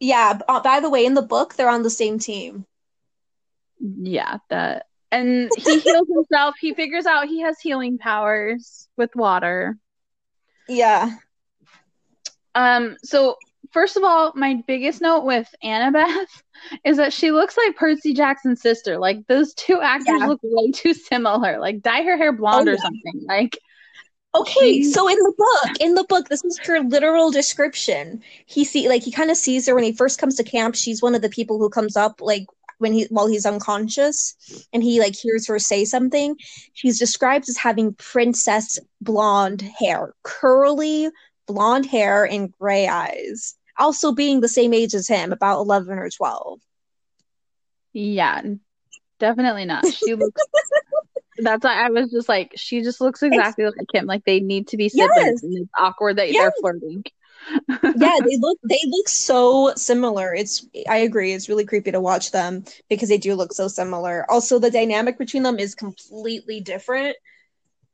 yeah 0.00 0.38
uh, 0.48 0.60
by 0.60 0.80
the 0.80 0.90
way 0.90 1.06
in 1.06 1.14
the 1.14 1.22
book 1.22 1.54
they're 1.54 1.68
on 1.68 1.82
the 1.82 1.90
same 1.90 2.18
team 2.18 2.64
yeah 3.80 4.38
that 4.50 4.86
and 5.10 5.50
he 5.56 5.80
heals 5.80 6.08
himself 6.08 6.54
he 6.60 6.74
figures 6.74 7.06
out 7.06 7.26
he 7.26 7.40
has 7.40 7.58
healing 7.60 7.98
powers 7.98 8.88
with 8.96 9.14
water 9.16 9.76
yeah 10.68 11.10
um 12.54 12.96
so 13.02 13.36
first 13.76 13.98
of 13.98 14.04
all, 14.04 14.32
my 14.34 14.62
biggest 14.66 15.02
note 15.02 15.24
with 15.24 15.54
Annabeth 15.62 16.42
is 16.84 16.96
that 16.96 17.12
she 17.12 17.30
looks 17.30 17.58
like 17.58 17.76
Percy 17.76 18.14
Jackson's 18.14 18.62
sister. 18.62 18.98
Like 18.98 19.26
those 19.26 19.52
two 19.52 19.82
actors 19.82 20.16
yeah. 20.18 20.26
look 20.26 20.40
way 20.42 20.70
too 20.70 20.94
similar. 20.94 21.58
Like 21.58 21.82
dye 21.82 22.02
her 22.02 22.16
hair 22.16 22.32
blonde 22.32 22.70
oh, 22.70 22.72
or 22.72 22.78
something. 22.78 23.26
Like 23.28 23.58
Okay, 24.36 24.82
so 24.82 25.08
in 25.08 25.16
the 25.16 25.32
book, 25.36 25.76
in 25.80 25.94
the 25.94 26.04
book, 26.04 26.28
this 26.28 26.44
is 26.44 26.58
her 26.64 26.80
literal 26.80 27.30
description. 27.30 28.22
He 28.46 28.64
see 28.64 28.88
like 28.88 29.02
he 29.02 29.10
kind 29.10 29.30
of 29.30 29.36
sees 29.36 29.66
her 29.66 29.74
when 29.74 29.84
he 29.84 29.92
first 29.92 30.18
comes 30.18 30.34
to 30.36 30.44
camp. 30.44 30.74
She's 30.74 31.02
one 31.02 31.14
of 31.14 31.22
the 31.22 31.28
people 31.28 31.58
who 31.58 31.70
comes 31.70 31.96
up 31.96 32.20
like 32.20 32.44
when 32.78 32.92
he 32.92 33.04
while 33.04 33.26
he's 33.26 33.46
unconscious 33.46 34.34
and 34.72 34.82
he 34.82 35.00
like 35.00 35.14
hears 35.16 35.46
her 35.46 35.58
say 35.58 35.84
something. 35.84 36.36
She's 36.74 36.98
described 36.98 37.48
as 37.48 37.56
having 37.56 37.94
princess 37.94 38.78
blonde 39.00 39.62
hair, 39.62 40.12
curly 40.22 41.10
blonde 41.46 41.86
hair 41.86 42.24
and 42.26 42.52
gray 42.52 42.86
eyes. 42.86 43.54
Also 43.78 44.12
being 44.12 44.40
the 44.40 44.48
same 44.48 44.74
age 44.74 44.94
as 44.94 45.06
him, 45.08 45.32
about 45.32 45.60
11 45.60 45.98
or 45.98 46.10
12. 46.10 46.60
Yeah, 47.92 48.42
definitely 49.18 49.64
not. 49.64 49.86
She 49.86 50.14
looks. 50.14 50.42
that's 51.38 51.64
why 51.64 51.86
I 51.86 51.90
was 51.90 52.10
just 52.10 52.28
like, 52.28 52.52
she 52.56 52.82
just 52.82 53.00
looks 53.00 53.22
exactly 53.22 53.64
it's, 53.64 53.76
like 53.76 53.86
him. 53.92 54.06
Like 54.06 54.24
they 54.24 54.40
need 54.40 54.68
to 54.68 54.76
be 54.76 54.88
siblings, 54.88 55.14
yes. 55.16 55.42
and 55.42 55.58
it's 55.58 55.70
awkward 55.78 56.16
that 56.16 56.30
yes. 56.30 56.42
they're 56.42 56.52
flirting. 56.60 57.04
yeah, 57.68 58.16
they 58.24 58.38
look 58.38 58.58
they 58.68 58.80
look 58.86 59.08
so 59.08 59.72
similar. 59.76 60.34
It's 60.34 60.66
I 60.88 60.98
agree. 60.98 61.32
It's 61.32 61.48
really 61.48 61.64
creepy 61.64 61.92
to 61.92 62.00
watch 62.00 62.32
them 62.32 62.64
because 62.88 63.08
they 63.08 63.18
do 63.18 63.34
look 63.34 63.52
so 63.52 63.68
similar. 63.68 64.28
Also, 64.30 64.58
the 64.58 64.70
dynamic 64.70 65.18
between 65.18 65.42
them 65.42 65.58
is 65.58 65.74
completely 65.74 66.60
different 66.60 67.16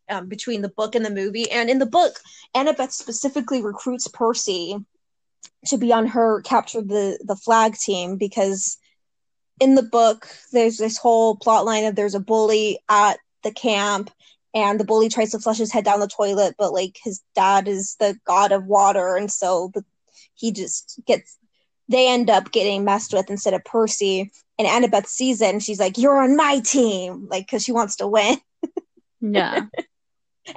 um, 0.09 0.29
between 0.29 0.63
the 0.63 0.69
book 0.69 0.95
and 0.95 1.05
the 1.05 1.11
movie. 1.11 1.51
And 1.51 1.69
in 1.69 1.79
the 1.79 1.87
book, 1.87 2.21
Annabeth 2.55 2.93
specifically 2.93 3.63
recruits 3.63 4.09
Percy 4.09 4.79
to 5.67 5.77
be 5.77 5.93
on 5.93 6.07
her 6.07 6.41
capture 6.43 6.83
the 6.83 7.19
the 7.25 7.37
flag 7.37 7.75
team 7.75 8.17
because 8.17 8.79
in 9.61 9.75
the 9.75 9.83
book 9.83 10.29
there's 10.53 10.77
this 10.77 10.99
whole 10.99 11.37
plot 11.37 11.65
line 11.65 11.85
of 11.85 11.95
there's 11.95 12.15
a 12.15 12.21
bully 12.21 12.79
at 12.89 13.19
the 13.43 13.53
camp 13.53 14.11
and 14.55 14.79
the 14.79 14.85
bully 14.85 15.09
tries 15.09 15.31
to 15.31 15.39
flush 15.39 15.59
his 15.59 15.73
head 15.73 15.85
down 15.85 16.01
the 16.01 16.09
toilet 16.09 16.55
but 16.59 16.73
like 16.73 16.99
his 17.03 17.23
dad 17.35 17.69
is 17.69 17.97
the 18.01 18.19
god 18.27 18.53
of 18.53 18.67
water 18.67 19.17
and 19.17 19.31
so 19.31 19.71
the, 19.75 19.85
he 20.35 20.53
just 20.53 21.01
gets 21.07 21.39
they 21.89 22.09
end 22.09 22.31
up 22.31 22.51
getting 22.53 22.85
messed 22.85 23.13
with 23.13 23.31
instead 23.31 23.55
of 23.55 23.65
Percy. 23.65 24.33
And 24.59 24.69
Annabeth 24.69 25.07
sees 25.07 25.41
it 25.41 25.51
and 25.51 25.63
she's 25.63 25.81
like 25.81 25.99
you're 25.99 26.23
on 26.23 26.37
my 26.37 26.61
team 26.61 27.27
like 27.31 27.47
because 27.47 27.63
she 27.63 27.73
wants 27.73 27.97
to 27.97 28.07
win. 28.07 28.39
Yeah. 29.25 29.67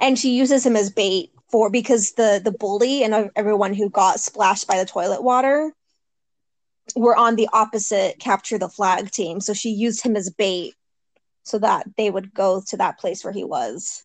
And 0.00 0.18
she 0.18 0.36
uses 0.36 0.66
him 0.66 0.74
as 0.74 0.90
bait 0.90 1.30
for 1.52 1.70
because 1.70 2.14
the 2.14 2.40
the 2.42 2.50
bully 2.50 3.04
and 3.04 3.30
everyone 3.36 3.74
who 3.74 3.88
got 3.88 4.18
splashed 4.18 4.66
by 4.66 4.76
the 4.76 4.84
toilet 4.84 5.22
water 5.22 5.72
were 6.96 7.16
on 7.16 7.36
the 7.36 7.48
opposite 7.52 8.18
capture 8.18 8.58
the 8.58 8.68
flag 8.68 9.12
team. 9.12 9.40
So 9.40 9.54
she 9.54 9.70
used 9.70 10.02
him 10.02 10.16
as 10.16 10.30
bait 10.30 10.74
so 11.46 11.58
that 11.58 11.86
they 11.96 12.10
would 12.10 12.34
go 12.34 12.62
to 12.66 12.76
that 12.76 12.98
place 12.98 13.24
where 13.24 13.32
he 13.32 13.44
was 13.44 14.04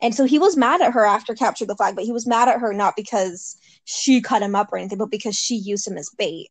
and 0.00 0.14
so 0.14 0.24
he 0.24 0.38
was 0.38 0.56
mad 0.56 0.80
at 0.80 0.92
her 0.92 1.04
after 1.04 1.34
capture 1.34 1.66
the 1.66 1.76
flag 1.76 1.94
but 1.94 2.04
he 2.04 2.12
was 2.12 2.26
mad 2.26 2.48
at 2.48 2.60
her 2.60 2.72
not 2.72 2.96
because 2.96 3.56
she 3.84 4.20
cut 4.20 4.42
him 4.42 4.54
up 4.54 4.72
or 4.72 4.78
anything 4.78 4.98
but 4.98 5.10
because 5.10 5.36
she 5.36 5.56
used 5.56 5.86
him 5.86 5.98
as 5.98 6.10
bait 6.16 6.48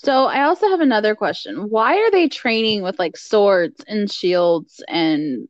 so 0.00 0.26
I 0.26 0.44
also 0.44 0.68
have 0.68 0.78
another 0.78 1.16
question. 1.16 1.70
Why 1.70 1.96
are 1.96 2.10
they 2.12 2.28
training 2.28 2.82
with 2.82 3.00
like 3.00 3.16
swords 3.16 3.82
and 3.88 4.08
shields 4.08 4.80
and 4.86 5.48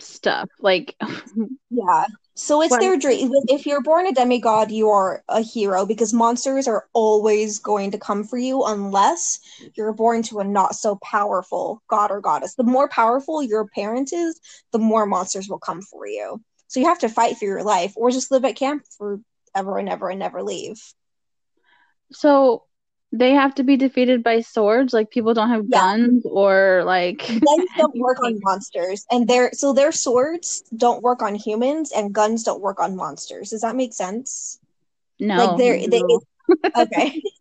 stuff. 0.00 0.48
Like, 0.60 0.96
yeah. 1.70 2.04
So 2.38 2.62
it's 2.62 2.78
their 2.78 2.96
dream. 2.96 3.32
If 3.48 3.66
you're 3.66 3.82
born 3.82 4.06
a 4.06 4.12
demigod, 4.12 4.70
you 4.70 4.88
are 4.90 5.24
a 5.28 5.40
hero 5.40 5.84
because 5.84 6.14
monsters 6.14 6.68
are 6.68 6.86
always 6.92 7.58
going 7.58 7.90
to 7.90 7.98
come 7.98 8.22
for 8.22 8.38
you 8.38 8.62
unless 8.64 9.40
you're 9.74 9.92
born 9.92 10.22
to 10.22 10.38
a 10.38 10.44
not 10.44 10.76
so 10.76 10.96
powerful 11.02 11.82
god 11.88 12.12
or 12.12 12.20
goddess. 12.20 12.54
The 12.54 12.62
more 12.62 12.88
powerful 12.88 13.42
your 13.42 13.66
parent 13.66 14.12
is, 14.12 14.40
the 14.70 14.78
more 14.78 15.04
monsters 15.04 15.48
will 15.48 15.58
come 15.58 15.82
for 15.82 16.06
you. 16.06 16.40
So 16.68 16.78
you 16.78 16.86
have 16.86 17.00
to 17.00 17.08
fight 17.08 17.38
for 17.38 17.44
your 17.44 17.64
life 17.64 17.94
or 17.96 18.12
just 18.12 18.30
live 18.30 18.44
at 18.44 18.54
camp 18.54 18.84
forever 18.96 19.76
and 19.78 19.88
ever 19.88 20.08
and 20.08 20.20
never 20.20 20.44
leave. 20.44 20.80
So 22.12 22.67
they 23.12 23.32
have 23.32 23.54
to 23.54 23.62
be 23.62 23.76
defeated 23.76 24.22
by 24.22 24.40
swords. 24.40 24.92
Like 24.92 25.10
people 25.10 25.34
don't 25.34 25.48
have 25.48 25.64
yeah. 25.68 25.78
guns 25.78 26.24
or 26.26 26.82
like 26.84 27.18
guns 27.26 27.68
don't 27.76 27.96
work 27.98 28.18
on 28.22 28.38
monsters. 28.42 29.06
And 29.10 29.26
their 29.26 29.50
so 29.52 29.72
their 29.72 29.92
swords 29.92 30.62
don't 30.76 31.02
work 31.02 31.22
on 31.22 31.34
humans 31.34 31.92
and 31.94 32.14
guns 32.14 32.44
don't 32.44 32.60
work 32.60 32.80
on 32.80 32.96
monsters. 32.96 33.50
Does 33.50 33.62
that 33.62 33.76
make 33.76 33.94
sense? 33.94 34.58
No. 35.18 35.36
Like 35.36 35.58
they're 35.58 35.88
they, 35.88 36.02
okay. 36.76 37.22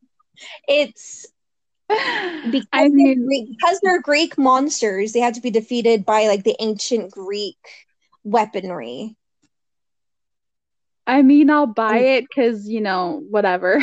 It's 0.68 1.26
because, 1.90 2.68
I 2.72 2.90
mean, 2.90 3.06
they're 3.06 3.26
Greek, 3.26 3.48
because 3.50 3.80
they're 3.82 4.02
Greek 4.02 4.38
monsters, 4.38 5.14
they 5.14 5.20
had 5.20 5.34
to 5.34 5.42
be 5.42 5.50
defeated 5.50 6.06
by 6.06 6.28
like 6.28 6.44
the 6.44 6.56
ancient 6.60 7.12
Greek 7.12 7.58
weaponry. 8.24 9.16
I 11.08 11.24
mean, 11.24 11.50
I'll 11.50 11.66
buy 11.66 11.98
it 11.98 12.26
because 12.28 12.68
you 12.68 12.82
know 12.82 13.24
whatever, 13.30 13.80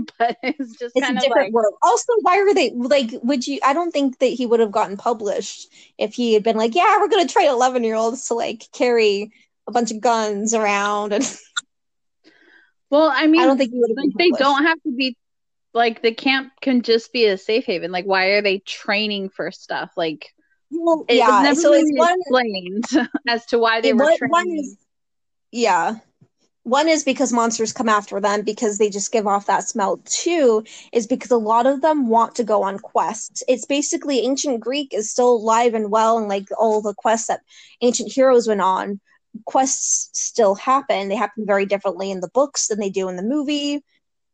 but 0.18 0.36
it's 0.42 0.78
just 0.78 0.96
it's 0.96 1.06
kind 1.06 1.18
a 1.18 1.20
different 1.20 1.48
like... 1.48 1.52
world. 1.52 1.74
Also, 1.82 2.12
why 2.22 2.38
are 2.38 2.54
they 2.54 2.70
like? 2.70 3.10
Would 3.22 3.46
you? 3.46 3.58
I 3.64 3.72
don't 3.72 3.90
think 3.90 4.18
that 4.18 4.26
he 4.26 4.46
would 4.46 4.60
have 4.60 4.72
gotten 4.72 4.96
published 4.96 5.68
if 5.98 6.14
he 6.14 6.34
had 6.34 6.42
been 6.42 6.56
like, 6.56 6.74
"Yeah, 6.74 6.98
we're 6.98 7.08
going 7.08 7.26
to 7.26 7.32
train 7.32 7.48
eleven 7.48 7.84
year 7.84 7.94
olds 7.94 8.28
to 8.28 8.34
like 8.34 8.68
carry 8.72 9.32
a 9.66 9.72
bunch 9.72 9.90
of 9.90 10.00
guns 10.00 10.54
around." 10.54 11.12
And 11.12 11.24
well, 12.90 13.10
I 13.14 13.26
mean, 13.26 13.40
I 13.40 13.46
don't 13.46 13.58
think 13.58 13.72
he 13.72 13.80
would. 13.80 13.92
like, 13.96 14.10
they 14.16 14.30
don't 14.30 14.64
have 14.64 14.82
to 14.82 14.92
be 14.92 15.16
like 15.72 16.02
the 16.02 16.12
camp 16.12 16.52
can 16.60 16.82
just 16.82 17.12
be 17.12 17.26
a 17.26 17.38
safe 17.38 17.64
haven. 17.64 17.92
Like, 17.92 18.04
why 18.04 18.26
are 18.26 18.42
they 18.42 18.58
training 18.58 19.30
for 19.30 19.50
stuff? 19.50 19.90
Like, 19.96 20.32
well, 20.70 21.04
yeah, 21.08 21.52
so 21.54 21.70
really 21.70 21.82
it's 21.88 21.98
one, 21.98 22.18
explained 22.20 23.08
as 23.28 23.46
to 23.46 23.58
why 23.58 23.80
they 23.80 23.92
were 23.92 24.16
training. 24.16 24.58
Is, 24.58 24.76
yeah 25.52 25.96
one 26.64 26.88
is 26.88 27.04
because 27.04 27.32
monsters 27.32 27.72
come 27.72 27.88
after 27.88 28.20
them 28.20 28.42
because 28.42 28.78
they 28.78 28.90
just 28.90 29.12
give 29.12 29.26
off 29.26 29.46
that 29.46 29.68
smell. 29.68 30.00
Two 30.04 30.62
is 30.92 31.06
because 31.06 31.30
a 31.30 31.36
lot 31.36 31.66
of 31.66 31.80
them 31.80 32.08
want 32.08 32.34
to 32.34 32.44
go 32.44 32.62
on 32.62 32.78
quests. 32.78 33.42
It's 33.48 33.64
basically 33.64 34.20
ancient 34.20 34.60
Greek 34.60 34.92
is 34.92 35.10
still 35.10 35.36
alive 35.36 35.74
and 35.74 35.90
well, 35.90 36.18
and 36.18 36.28
like 36.28 36.48
all 36.58 36.82
the 36.82 36.94
quests 36.94 37.28
that 37.28 37.40
ancient 37.80 38.12
heroes 38.12 38.46
went 38.46 38.60
on, 38.60 39.00
quests 39.46 40.10
still 40.12 40.54
happen. 40.54 41.08
They 41.08 41.16
happen 41.16 41.46
very 41.46 41.64
differently 41.64 42.10
in 42.10 42.20
the 42.20 42.28
books 42.28 42.68
than 42.68 42.78
they 42.78 42.90
do 42.90 43.08
in 43.08 43.16
the 43.16 43.22
movie. 43.22 43.82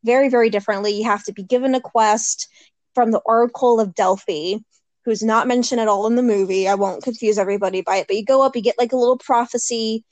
Very, 0.03 0.29
very 0.29 0.51
differently. 0.51 0.93
You 0.93 1.05
have 1.05 1.25
to 1.25 1.33
be 1.33 1.43
given 1.45 1.75
a 1.75 1.81
quest 1.81 2.49
from 2.95 3.13
the 3.13 3.21
Oracle 3.21 3.79
of 3.79 3.95
Delphi, 3.95 4.57
who's 5.05 5.23
not 5.23 5.47
mentioned 5.47 5.81
at 5.81 5.89
all 5.89 6.07
in 6.09 6.17
the 6.17 6.23
movie. 6.23 6.67
I 6.67 6.75
won't 6.75 7.05
confuse 7.05 7.39
everybody 7.39 7.83
by 7.83 7.99
it, 7.99 8.09
but 8.09 8.17
you 8.17 8.25
go 8.25 8.43
up, 8.43 8.57
you 8.57 8.63
get 8.63 8.79
like 8.79 8.93
a 8.93 8.97
little 8.97 9.19
prophecy 9.19 10.05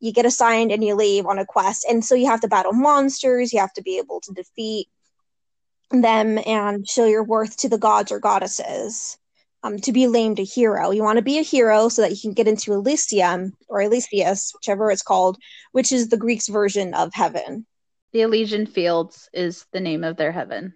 you 0.00 0.12
get 0.12 0.26
assigned 0.26 0.72
and 0.72 0.84
you 0.84 0.94
leave 0.94 1.26
on 1.26 1.38
a 1.38 1.46
quest. 1.46 1.86
And 1.88 2.04
so 2.04 2.14
you 2.14 2.26
have 2.26 2.40
to 2.42 2.48
battle 2.48 2.72
monsters, 2.72 3.52
you 3.52 3.60
have 3.60 3.72
to 3.74 3.82
be 3.82 3.98
able 3.98 4.20
to 4.22 4.32
defeat 4.32 4.88
them 5.90 6.38
and 6.46 6.88
show 6.88 7.06
your 7.06 7.24
worth 7.24 7.56
to 7.58 7.68
the 7.68 7.78
gods 7.78 8.12
or 8.12 8.20
goddesses. 8.20 9.18
Um, 9.62 9.78
to 9.80 9.90
be 9.90 10.06
named 10.06 10.38
a 10.38 10.44
hero. 10.44 10.92
You 10.92 11.02
want 11.02 11.16
to 11.16 11.24
be 11.24 11.38
a 11.38 11.42
hero 11.42 11.88
so 11.88 12.02
that 12.02 12.12
you 12.12 12.18
can 12.20 12.34
get 12.34 12.46
into 12.46 12.72
Elysium 12.72 13.56
or 13.66 13.82
Elysius, 13.82 14.52
whichever 14.54 14.92
it's 14.92 15.02
called, 15.02 15.38
which 15.72 15.90
is 15.90 16.08
the 16.08 16.16
Greeks' 16.16 16.46
version 16.46 16.94
of 16.94 17.12
heaven. 17.12 17.66
The 18.12 18.20
Elysian 18.20 18.66
Fields 18.66 19.28
is 19.32 19.66
the 19.72 19.80
name 19.80 20.04
of 20.04 20.18
their 20.18 20.30
heaven. 20.30 20.74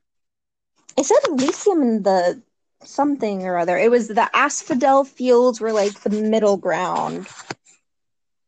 It 0.97 1.07
said 1.07 1.18
Elysium 1.29 1.83
in 1.83 2.03
the 2.03 2.43
something 2.83 3.47
or 3.47 3.59
other. 3.59 3.79
It 3.79 3.93
was 3.93 4.09
the 4.09 4.29
Asphodel 4.35 5.05
Fields 5.05 5.61
were 5.61 5.73
like 5.73 6.01
the 6.01 6.11
middle 6.11 6.57
ground 6.57 7.29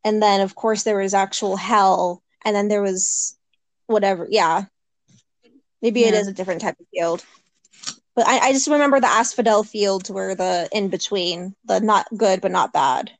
and 0.03 0.21
then 0.21 0.41
of 0.41 0.55
course 0.55 0.83
there 0.83 0.97
was 0.97 1.13
actual 1.13 1.55
hell 1.55 2.21
and 2.45 2.55
then 2.55 2.67
there 2.67 2.81
was 2.81 3.37
whatever 3.87 4.27
yeah. 4.29 4.65
Maybe 5.81 6.01
yeah. 6.01 6.07
it 6.07 6.13
is 6.13 6.27
a 6.27 6.33
different 6.33 6.61
type 6.61 6.79
of 6.79 6.85
field. 6.93 7.25
But 8.15 8.27
I, 8.27 8.39
I 8.39 8.51
just 8.53 8.69
remember 8.69 8.99
the 8.99 9.07
asphodel 9.07 9.63
fields 9.63 10.09
were 10.09 10.35
the 10.35 10.69
in 10.71 10.89
between 10.89 11.55
the 11.65 11.79
not 11.79 12.07
good 12.15 12.41
but 12.41 12.51
not 12.51 12.73
bad. 12.73 13.11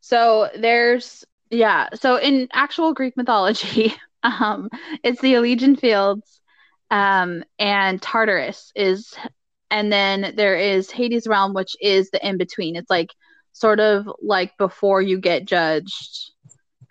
So 0.00 0.50
there's 0.56 1.24
yeah. 1.50 1.88
So 1.94 2.16
in 2.16 2.48
actual 2.52 2.94
greek 2.94 3.16
mythology 3.16 3.94
um 4.22 4.68
it's 5.02 5.20
the 5.20 5.34
elysian 5.34 5.76
fields 5.76 6.40
um 6.90 7.44
and 7.58 8.00
tartarus 8.00 8.72
is 8.74 9.14
and 9.70 9.92
then 9.92 10.34
there 10.36 10.56
is 10.56 10.90
hades 10.90 11.26
realm 11.26 11.52
which 11.52 11.76
is 11.80 12.10
the 12.10 12.26
in 12.26 12.38
between 12.38 12.76
it's 12.76 12.90
like 12.90 13.10
sort 13.54 13.80
of 13.80 14.06
like 14.20 14.56
before 14.58 15.00
you 15.00 15.18
get 15.18 15.46
judged 15.46 16.32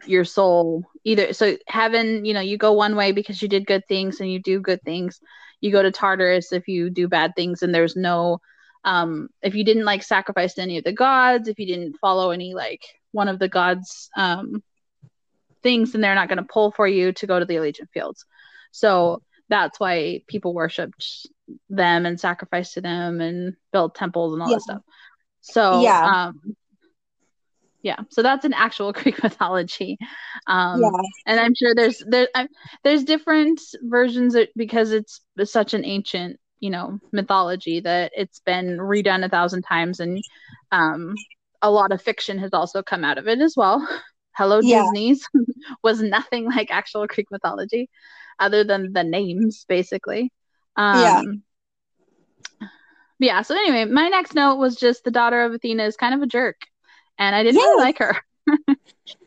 your 0.06 0.26
soul 0.26 0.84
either 1.04 1.32
so 1.32 1.56
heaven 1.68 2.26
you 2.26 2.34
know 2.34 2.42
you 2.42 2.58
go 2.58 2.74
one 2.74 2.96
way 2.96 3.12
because 3.12 3.42
you 3.42 3.48
did 3.48 3.68
good 3.68 3.86
things 3.88 4.20
and 4.20 4.32
you 4.32 4.40
do 4.40 4.60
good 4.60 4.82
things. 4.84 5.20
You 5.62 5.72
go 5.72 5.82
to 5.82 5.92
tartarus 5.92 6.52
if 6.52 6.68
you 6.68 6.90
do 6.90 7.08
bad 7.08 7.36
things 7.36 7.64
and 7.64 7.74
there's 7.74 7.96
no 7.96 8.40
um 8.84 9.30
if 9.42 9.56
you 9.56 9.64
didn't 9.64 9.86
like 9.86 10.04
sacrifice 10.04 10.56
to 10.56 10.62
any 10.62 10.78
of 10.78 10.84
the 10.84 10.92
gods 10.92 11.48
if 11.48 11.60
you 11.60 11.66
didn't 11.66 11.98
follow 12.00 12.32
any 12.32 12.54
like 12.54 12.82
one 13.12 13.30
of 13.30 13.40
the 13.40 13.48
gods 13.48 14.10
um 14.18 14.62
things 15.62 15.92
then 15.92 16.02
they're 16.02 16.16
not 16.16 16.28
going 16.28 16.38
to 16.38 16.44
pull 16.44 16.72
for 16.72 16.86
you 16.88 17.14
to 17.14 17.28
go 17.28 17.40
to 17.40 17.46
the 17.46 17.56
Elysian 17.56 17.88
fields. 17.94 18.26
So 18.72 19.22
that's 19.50 19.80
why 19.80 20.24
people 20.28 20.54
worshipped 20.54 21.28
them 21.70 22.06
and 22.06 22.20
sacrificed 22.20 22.74
to 22.74 22.82
them 22.82 23.22
and 23.22 23.56
built 23.72 23.96
temples 23.96 24.34
and 24.34 24.42
all 24.42 24.50
yeah. 24.50 24.56
that 24.56 24.62
stuff 24.62 24.82
so 25.44 25.82
yeah. 25.82 26.30
Um, 26.30 26.56
yeah, 27.84 28.00
so 28.10 28.24
that's 28.24 28.46
an 28.46 28.54
actual 28.54 28.94
Greek 28.94 29.22
mythology, 29.22 29.98
um, 30.48 30.82
yeah. 30.82 30.90
and 31.28 31.40
I'm 31.40 31.54
sure 31.54 31.76
there's 31.76 32.02
there 32.08 32.30
I'm, 32.34 32.48
there's 32.84 33.04
different 33.04 33.60
versions 33.82 34.36
because 34.56 34.92
it's 34.92 35.20
such 35.44 35.74
an 35.74 35.84
ancient 35.84 36.40
you 36.62 36.70
know 36.70 36.98
mythology 37.12 37.82
that 37.82 38.14
it's 38.16 38.40
been 38.40 38.78
redone 38.78 39.26
a 39.26 39.30
thousand 39.30 39.64
times, 39.64 40.00
and 40.00 40.24
um, 40.72 41.14
a 41.62 41.70
lot 41.70 41.92
of 41.92 42.02
fiction 42.02 42.40
has 42.40 42.54
also 42.54 42.82
come 42.82 43.04
out 43.04 43.18
of 43.18 43.28
it 43.28 43.40
as 43.40 43.54
well. 43.56 43.86
Hello 44.36 44.62
yeah. 44.64 44.82
Disney's 44.82 45.28
was 45.84 46.02
nothing 46.02 46.46
like 46.46 46.72
actual 46.72 47.06
Greek 47.06 47.28
mythology, 47.30 47.90
other 48.40 48.64
than 48.64 48.94
the 48.94 49.04
names 49.04 49.66
basically. 49.68 50.32
Um, 50.78 51.44
yeah 53.24 53.42
so 53.42 53.56
anyway, 53.56 53.86
my 53.86 54.10
next 54.10 54.36
note 54.36 54.56
was 54.56 54.76
just 54.76 55.04
the 55.04 55.12
daughter 55.12 55.44
of 55.44 55.54
Athena 55.54 55.84
is 55.84 55.96
kind 55.96 56.14
of 56.14 56.22
a 56.22 56.28
jerk, 56.28 56.68
and 57.18 57.36
I 57.36 57.44
didn't 57.44 57.62
yeah. 57.62 57.68
really 57.68 57.84
like 57.84 57.98
her. 58.00 58.18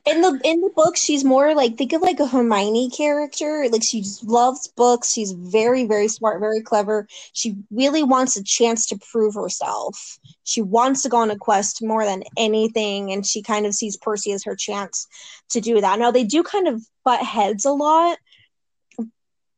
in 0.07 0.21
the 0.21 0.41
in 0.45 0.61
the 0.61 0.71
book, 0.75 0.97
she's 0.97 1.25
more 1.25 1.55
like 1.55 1.77
think 1.77 1.93
of 1.93 2.03
like 2.03 2.21
a 2.21 2.27
Hermione 2.27 2.91
character. 2.91 3.67
Like 3.71 3.83
she 3.83 4.05
loves 4.25 4.69
books. 4.69 5.13
She's 5.13 5.33
very 5.33 5.85
very 5.85 6.09
smart, 6.09 6.41
very 6.41 6.61
clever. 6.61 7.07
She 7.33 7.57
really 7.71 8.03
wants 8.03 8.37
a 8.37 8.45
chance 8.45 8.87
to 8.87 8.99
prove 9.11 9.35
herself. 9.35 10.19
She 10.45 10.63
wants 10.63 11.03
to 11.03 11.09
go 11.09 11.19
on 11.19 11.31
a 11.31 11.37
quest 11.37 11.83
more 11.83 12.05
than 12.05 12.23
anything, 12.37 13.13
and 13.13 13.27
she 13.27 13.43
kind 13.43 13.67
of 13.67 13.75
sees 13.75 13.97
Percy 13.97 14.33
as 14.33 14.45
her 14.45 14.57
chance 14.57 15.09
to 15.51 15.61
do 15.61 15.81
that. 15.81 15.99
Now 15.99 16.11
they 16.11 16.25
do 16.25 16.43
kind 16.43 16.69
of 16.69 16.83
butt 17.05 17.23
heads 17.23 17.65
a 17.65 17.73
lot, 17.73 18.19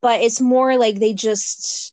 but 0.01 0.21
it's 0.23 0.41
more 0.41 0.77
like 0.79 0.99
they 0.99 1.15
just 1.15 1.93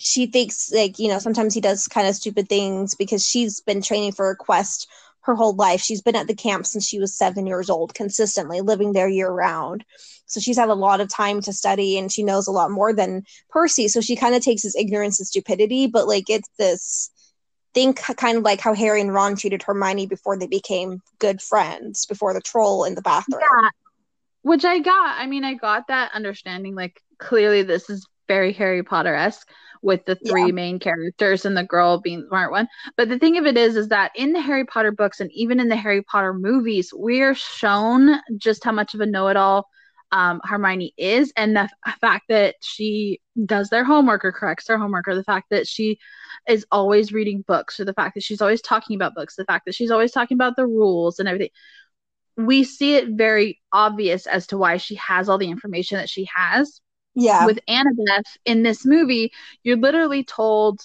she 0.00 0.26
thinks 0.26 0.72
like 0.72 0.98
you 0.98 1.08
know 1.08 1.18
sometimes 1.18 1.54
he 1.54 1.60
does 1.60 1.86
kind 1.86 2.08
of 2.08 2.16
stupid 2.16 2.48
things 2.48 2.94
because 2.94 3.26
she's 3.26 3.60
been 3.60 3.82
training 3.82 4.12
for 4.12 4.30
a 4.30 4.36
quest 4.36 4.88
her 5.22 5.34
whole 5.34 5.54
life. 5.54 5.82
She's 5.82 6.00
been 6.00 6.16
at 6.16 6.26
the 6.26 6.34
camp 6.34 6.64
since 6.64 6.86
she 6.86 6.98
was 6.98 7.14
seven 7.14 7.46
years 7.46 7.68
old 7.68 7.92
consistently 7.92 8.62
living 8.62 8.92
there 8.92 9.08
year 9.08 9.30
round. 9.30 9.84
So 10.24 10.40
she's 10.40 10.56
had 10.56 10.70
a 10.70 10.74
lot 10.74 11.02
of 11.02 11.10
time 11.10 11.42
to 11.42 11.52
study 11.52 11.98
and 11.98 12.10
she 12.10 12.22
knows 12.22 12.46
a 12.46 12.52
lot 12.52 12.70
more 12.70 12.94
than 12.94 13.24
percy. 13.50 13.88
So 13.88 14.00
she 14.00 14.16
kind 14.16 14.34
of 14.34 14.42
takes 14.42 14.62
his 14.62 14.74
ignorance 14.74 15.20
and 15.20 15.26
stupidity 15.26 15.86
but 15.86 16.08
like 16.08 16.30
it's 16.30 16.48
this 16.58 17.10
think 17.74 17.98
kind 17.98 18.38
of 18.38 18.42
like 18.42 18.60
how 18.60 18.74
harry 18.74 19.00
and 19.00 19.14
ron 19.14 19.36
treated 19.36 19.62
hermione 19.62 20.06
before 20.06 20.36
they 20.36 20.48
became 20.48 21.00
good 21.20 21.40
friends 21.40 22.04
before 22.06 22.34
the 22.34 22.40
troll 22.40 22.84
in 22.84 22.94
the 22.94 23.02
bathroom. 23.02 23.40
Yeah. 23.40 23.68
Which 24.42 24.64
i 24.64 24.78
got. 24.78 25.20
I 25.20 25.26
mean 25.26 25.44
i 25.44 25.54
got 25.54 25.88
that 25.88 26.10
understanding 26.14 26.74
like 26.74 27.00
clearly 27.18 27.62
this 27.62 27.90
is 27.90 28.06
very 28.26 28.52
harry 28.52 28.82
potter-esque 28.82 29.48
with 29.82 30.04
the 30.04 30.16
three 30.16 30.46
yeah. 30.46 30.52
main 30.52 30.78
characters 30.78 31.44
and 31.44 31.56
the 31.56 31.64
girl 31.64 32.00
being 32.00 32.20
the 32.20 32.28
smart 32.28 32.52
one. 32.52 32.68
But 32.96 33.08
the 33.08 33.18
thing 33.18 33.38
of 33.38 33.46
it 33.46 33.56
is, 33.56 33.76
is 33.76 33.88
that 33.88 34.12
in 34.14 34.32
the 34.32 34.40
Harry 34.40 34.64
Potter 34.64 34.92
books 34.92 35.20
and 35.20 35.30
even 35.32 35.60
in 35.60 35.68
the 35.68 35.76
Harry 35.76 36.02
Potter 36.02 36.34
movies, 36.34 36.90
we're 36.94 37.34
shown 37.34 38.20
just 38.36 38.64
how 38.64 38.72
much 38.72 38.94
of 38.94 39.00
a 39.00 39.06
know-it-all 39.06 39.66
um, 40.12 40.40
Hermione 40.44 40.92
is, 40.96 41.32
and 41.36 41.54
the 41.54 41.68
f- 41.86 41.98
fact 42.00 42.24
that 42.28 42.56
she 42.60 43.20
does 43.46 43.70
their 43.70 43.84
homework 43.84 44.24
or 44.24 44.32
corrects 44.32 44.66
their 44.66 44.78
homework, 44.78 45.06
or 45.06 45.14
the 45.14 45.24
fact 45.24 45.46
that 45.50 45.68
she 45.68 45.98
is 46.48 46.66
always 46.72 47.12
reading 47.12 47.44
books, 47.46 47.78
or 47.78 47.84
the 47.84 47.94
fact 47.94 48.14
that 48.14 48.24
she's 48.24 48.40
always 48.42 48.60
talking 48.60 48.96
about 48.96 49.14
books, 49.14 49.36
the 49.36 49.44
fact 49.44 49.66
that 49.66 49.74
she's 49.74 49.90
always 49.90 50.10
talking 50.10 50.34
about 50.34 50.56
the 50.56 50.66
rules 50.66 51.20
and 51.20 51.28
everything. 51.28 51.50
We 52.36 52.64
see 52.64 52.96
it 52.96 53.10
very 53.10 53.60
obvious 53.72 54.26
as 54.26 54.48
to 54.48 54.58
why 54.58 54.78
she 54.78 54.96
has 54.96 55.28
all 55.28 55.38
the 55.38 55.50
information 55.50 55.98
that 55.98 56.08
she 56.08 56.28
has 56.34 56.80
yeah. 57.14 57.46
with 57.46 57.58
annabeth 57.68 58.26
in 58.44 58.62
this 58.62 58.84
movie 58.86 59.32
you're 59.62 59.76
literally 59.76 60.24
told 60.24 60.80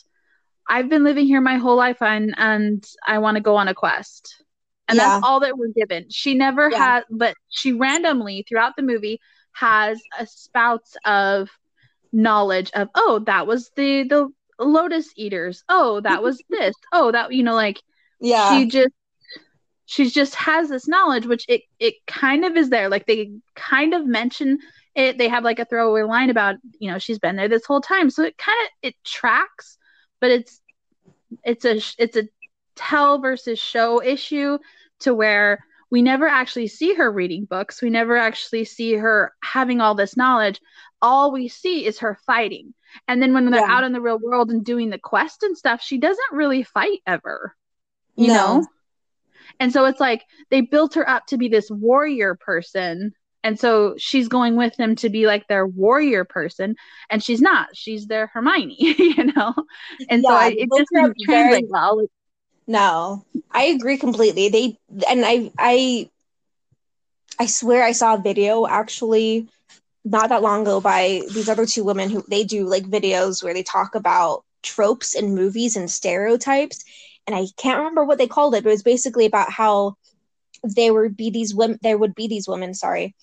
i've 0.67 0.89
been 0.89 1.03
living 1.03 1.25
here 1.25 1.41
my 1.41 1.57
whole 1.57 1.75
life 1.75 2.01
and 2.01 2.33
and 2.37 2.85
i 3.05 3.17
want 3.19 3.35
to 3.35 3.41
go 3.41 3.55
on 3.55 3.67
a 3.67 3.73
quest. 3.73 4.43
And 4.87 4.97
yeah. 4.97 5.05
that's 5.05 5.25
all 5.25 5.39
that 5.39 5.57
we're 5.57 5.73
given. 5.75 6.05
She 6.09 6.35
never 6.35 6.69
yeah. 6.69 6.77
had 6.77 7.03
but 7.09 7.35
she 7.49 7.73
randomly 7.73 8.45
throughout 8.47 8.75
the 8.75 8.83
movie 8.83 9.19
has 9.53 9.99
a 10.19 10.27
spouts 10.27 10.95
of 11.05 11.49
knowledge 12.11 12.71
of 12.73 12.89
oh 12.95 13.19
that 13.25 13.47
was 13.47 13.71
the 13.75 14.03
the 14.03 14.29
lotus 14.59 15.11
eaters. 15.15 15.63
Oh 15.69 16.01
that 16.01 16.21
was 16.27 16.41
this. 16.49 16.75
Oh 16.91 17.11
that 17.11 17.33
you 17.33 17.43
know 17.43 17.55
like 17.55 17.81
yeah. 18.19 18.57
she 18.57 18.67
just 18.67 18.93
she 19.85 20.09
just 20.09 20.35
has 20.35 20.69
this 20.69 20.87
knowledge 20.87 21.25
which 21.25 21.45
it 21.47 21.61
it 21.79 21.95
kind 22.07 22.45
of 22.45 22.55
is 22.57 22.69
there. 22.69 22.89
Like 22.89 23.05
they 23.05 23.31
kind 23.55 23.93
of 23.93 24.05
mention 24.05 24.59
it. 24.95 25.17
They 25.17 25.27
have 25.27 25.43
like 25.43 25.59
a 25.59 25.65
throwaway 25.65 26.03
line 26.03 26.29
about 26.29 26.55
you 26.79 26.91
know 26.91 26.99
she's 26.99 27.19
been 27.19 27.35
there 27.35 27.47
this 27.47 27.65
whole 27.65 27.81
time. 27.81 28.09
So 28.09 28.23
it 28.23 28.37
kind 28.37 28.57
of 28.63 28.89
it 28.89 28.95
tracks 29.03 29.77
but 30.25 30.31
it's 30.31 30.61
it's 31.43 31.65
a 31.65 31.81
it's 32.01 32.17
a 32.17 32.27
tell 32.75 33.19
versus 33.19 33.59
show 33.59 34.01
issue 34.01 34.57
to 35.01 35.13
where 35.13 35.63
we 35.91 36.01
never 36.01 36.27
actually 36.27 36.67
see 36.67 36.95
her 36.95 37.11
reading 37.11 37.45
books. 37.45 37.81
We 37.81 37.89
never 37.89 38.17
actually 38.17 38.65
see 38.65 38.93
her 38.93 39.33
having 39.43 39.81
all 39.81 39.95
this 39.95 40.17
knowledge. 40.17 40.59
All 41.01 41.31
we 41.31 41.47
see 41.47 41.85
is 41.85 41.99
her 41.99 42.17
fighting. 42.25 42.73
And 43.07 43.21
then 43.21 43.33
when 43.33 43.49
they're 43.49 43.61
yeah. 43.61 43.71
out 43.71 43.83
in 43.83 43.93
the 43.93 44.01
real 44.01 44.17
world 44.17 44.49
and 44.49 44.65
doing 44.65 44.89
the 44.89 44.97
quest 44.97 45.43
and 45.43 45.57
stuff 45.57 45.81
she 45.81 45.97
doesn't 45.97 46.31
really 46.31 46.63
fight 46.63 47.01
ever. 47.05 47.55
You 48.15 48.27
no. 48.27 48.33
know 48.33 48.67
and 49.59 49.71
so 49.71 49.85
it's 49.85 49.99
like 49.99 50.23
they 50.49 50.61
built 50.61 50.95
her 50.95 51.07
up 51.09 51.25
to 51.27 51.37
be 51.37 51.47
this 51.47 51.69
warrior 51.69 52.35
person 52.35 53.13
and 53.45 53.59
so 53.59 53.93
she's 53.99 54.27
going 54.27 54.55
with 54.55 54.75
them 54.75 54.95
to 54.95 55.09
be 55.09 55.27
like 55.27 55.47
their 55.47 55.67
warrior 55.67 56.25
person, 56.25 56.75
and 57.11 57.23
she's 57.23 57.41
not. 57.41 57.77
She's 57.77 58.07
their 58.07 58.25
Hermione, 58.25 58.75
you 58.79 59.23
know. 59.23 59.53
And 60.09 60.23
yeah, 60.23 60.29
so 60.29 60.35
I, 60.35 60.47
it 60.57 60.67
just 60.75 60.89
didn't 60.91 61.15
translate 61.23 61.65
well. 61.69 62.07
No, 62.65 63.23
I 63.51 63.65
agree 63.65 63.99
completely. 63.99 64.49
They 64.49 64.79
and 65.07 65.23
I 65.23 65.51
I 65.59 66.09
I 67.37 67.45
swear 67.45 67.83
I 67.83 67.91
saw 67.91 68.15
a 68.15 68.21
video 68.21 68.65
actually 68.65 69.47
not 70.03 70.29
that 70.29 70.41
long 70.41 70.63
ago 70.63 70.81
by 70.81 71.21
these 71.31 71.47
other 71.47 71.67
two 71.67 71.83
women 71.83 72.09
who 72.09 72.23
they 72.27 72.43
do 72.43 72.65
like 72.65 72.85
videos 72.85 73.43
where 73.43 73.53
they 73.53 73.61
talk 73.61 73.93
about 73.93 74.43
tropes 74.63 75.13
in 75.13 75.35
movies 75.35 75.75
and 75.75 75.91
stereotypes. 75.91 76.83
And 77.27 77.35
I 77.35 77.47
can't 77.57 77.79
remember 77.79 78.03
what 78.03 78.17
they 78.17 78.27
called 78.27 78.55
it, 78.55 78.63
but 78.63 78.69
it 78.69 78.73
was 78.73 78.83
basically 78.83 79.25
about 79.25 79.51
how 79.51 79.97
there 80.63 80.93
would 80.93 81.17
be 81.17 81.29
these 81.29 81.53
women 81.53 81.79
there 81.81 81.97
would 81.97 82.15
be 82.15 82.27
these 82.27 82.47
women, 82.47 82.73
sorry. 82.73 83.15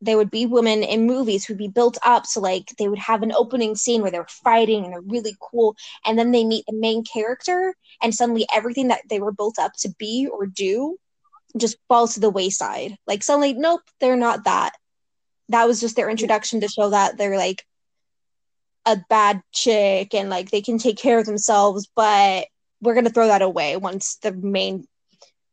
There 0.00 0.16
would 0.16 0.30
be 0.30 0.44
women 0.44 0.82
in 0.82 1.06
movies 1.06 1.44
who'd 1.44 1.56
be 1.56 1.68
built 1.68 1.96
up 2.04 2.26
so 2.26 2.40
like 2.40 2.74
they 2.78 2.88
would 2.88 2.98
have 2.98 3.22
an 3.22 3.32
opening 3.32 3.74
scene 3.74 4.02
where 4.02 4.10
they're 4.10 4.26
fighting 4.28 4.84
and 4.84 4.92
they're 4.92 5.00
really 5.00 5.34
cool 5.40 5.76
and 6.04 6.18
then 6.18 6.30
they 6.30 6.44
meet 6.44 6.64
the 6.66 6.74
main 6.74 7.04
character 7.04 7.74
and 8.02 8.14
suddenly 8.14 8.46
everything 8.54 8.88
that 8.88 9.02
they 9.08 9.20
were 9.20 9.32
built 9.32 9.58
up 9.58 9.72
to 9.78 9.94
be 9.98 10.28
or 10.30 10.46
do 10.46 10.98
just 11.56 11.76
falls 11.88 12.14
to 12.14 12.20
the 12.20 12.30
wayside. 12.30 12.96
Like 13.06 13.22
suddenly, 13.22 13.54
nope, 13.54 13.82
they're 14.00 14.16
not 14.16 14.44
that. 14.44 14.72
That 15.48 15.66
was 15.66 15.80
just 15.80 15.96
their 15.96 16.10
introduction 16.10 16.60
to 16.60 16.68
show 16.68 16.90
that 16.90 17.16
they're 17.16 17.38
like 17.38 17.64
a 18.86 18.98
bad 19.08 19.42
chick 19.52 20.14
and 20.14 20.28
like 20.28 20.50
they 20.50 20.60
can 20.60 20.78
take 20.78 20.98
care 20.98 21.18
of 21.18 21.26
themselves, 21.26 21.88
but 21.94 22.46
we're 22.84 22.94
gonna 22.94 23.10
throw 23.10 23.26
that 23.26 23.42
away 23.42 23.76
once 23.76 24.16
the 24.16 24.32
main 24.32 24.86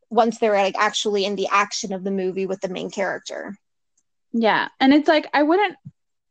once 0.10 0.38
they're 0.38 0.54
like 0.54 0.76
actually 0.78 1.26
in 1.26 1.36
the 1.36 1.48
action 1.50 1.94
of 1.94 2.04
the 2.04 2.12
movie 2.12 2.46
with 2.46 2.60
the 2.62 2.70
main 2.70 2.92
character. 2.92 3.56
Yeah. 4.34 4.68
And 4.80 4.94
it's 4.94 5.08
like 5.08 5.28
I 5.34 5.44
wouldn't 5.44 5.78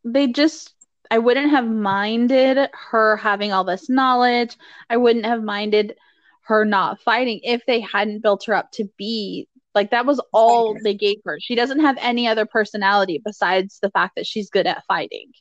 they 0.04 0.28
just 0.28 0.74
I 1.10 1.18
wouldn't 1.18 1.50
have 1.50 1.66
minded 1.66 2.70
her 2.72 3.16
having 3.16 3.52
all 3.52 3.64
this 3.64 3.88
knowledge. 3.88 4.56
I 4.88 4.96
wouldn't 4.98 5.26
have 5.26 5.42
minded 5.42 5.96
her 6.42 6.64
not 6.64 7.00
fighting 7.00 7.40
if 7.42 7.64
they 7.66 7.80
hadn't 7.80 8.22
built 8.22 8.44
her 8.46 8.54
up 8.54 8.70
to 8.72 8.88
be 8.96 9.48
like 9.74 9.90
that 9.90 10.06
was 10.06 10.20
all 10.32 10.76
they 10.82 10.94
gave 10.94 11.18
her. 11.24 11.38
She 11.40 11.54
doesn't 11.54 11.80
have 11.80 11.96
any 12.00 12.26
other 12.28 12.44
personality 12.44 13.20
besides 13.24 13.78
the 13.80 13.90
fact 13.90 14.16
that 14.16 14.26
she's 14.26 14.50
good 14.50 14.66
at 14.66 14.84
fighting. 14.86 15.32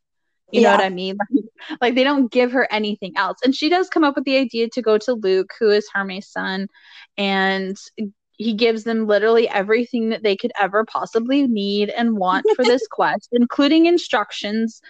You 0.51 0.61
yeah. 0.61 0.71
know 0.71 0.77
what 0.77 0.85
I 0.85 0.89
mean? 0.89 1.17
Like, 1.69 1.81
like, 1.81 1.95
they 1.95 2.05
don't 2.05 2.31
give 2.31 2.53
her 2.53 2.71
anything 2.71 3.13
else. 3.17 3.39
And 3.43 3.53
she 3.53 3.69
does 3.69 3.89
come 3.89 4.03
up 4.03 4.15
with 4.15 4.23
the 4.23 4.37
idea 4.37 4.69
to 4.69 4.81
go 4.81 4.97
to 4.97 5.13
Luke, 5.13 5.51
who 5.59 5.69
is 5.69 5.89
Hermes' 5.93 6.27
son, 6.29 6.67
and 7.17 7.77
he 8.37 8.53
gives 8.53 8.85
them 8.85 9.05
literally 9.05 9.49
everything 9.49 10.09
that 10.09 10.23
they 10.23 10.37
could 10.37 10.53
ever 10.59 10.85
possibly 10.85 11.45
need 11.45 11.89
and 11.89 12.17
want 12.17 12.45
for 12.55 12.63
this 12.63 12.87
quest, 12.91 13.27
including 13.33 13.85
instructions 13.85 14.81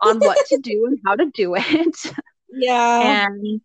on 0.00 0.18
what 0.18 0.44
to 0.48 0.58
do 0.58 0.86
and 0.86 0.98
how 1.06 1.14
to 1.14 1.30
do 1.32 1.54
it. 1.56 1.96
Yeah. 2.50 3.26
And 3.28 3.60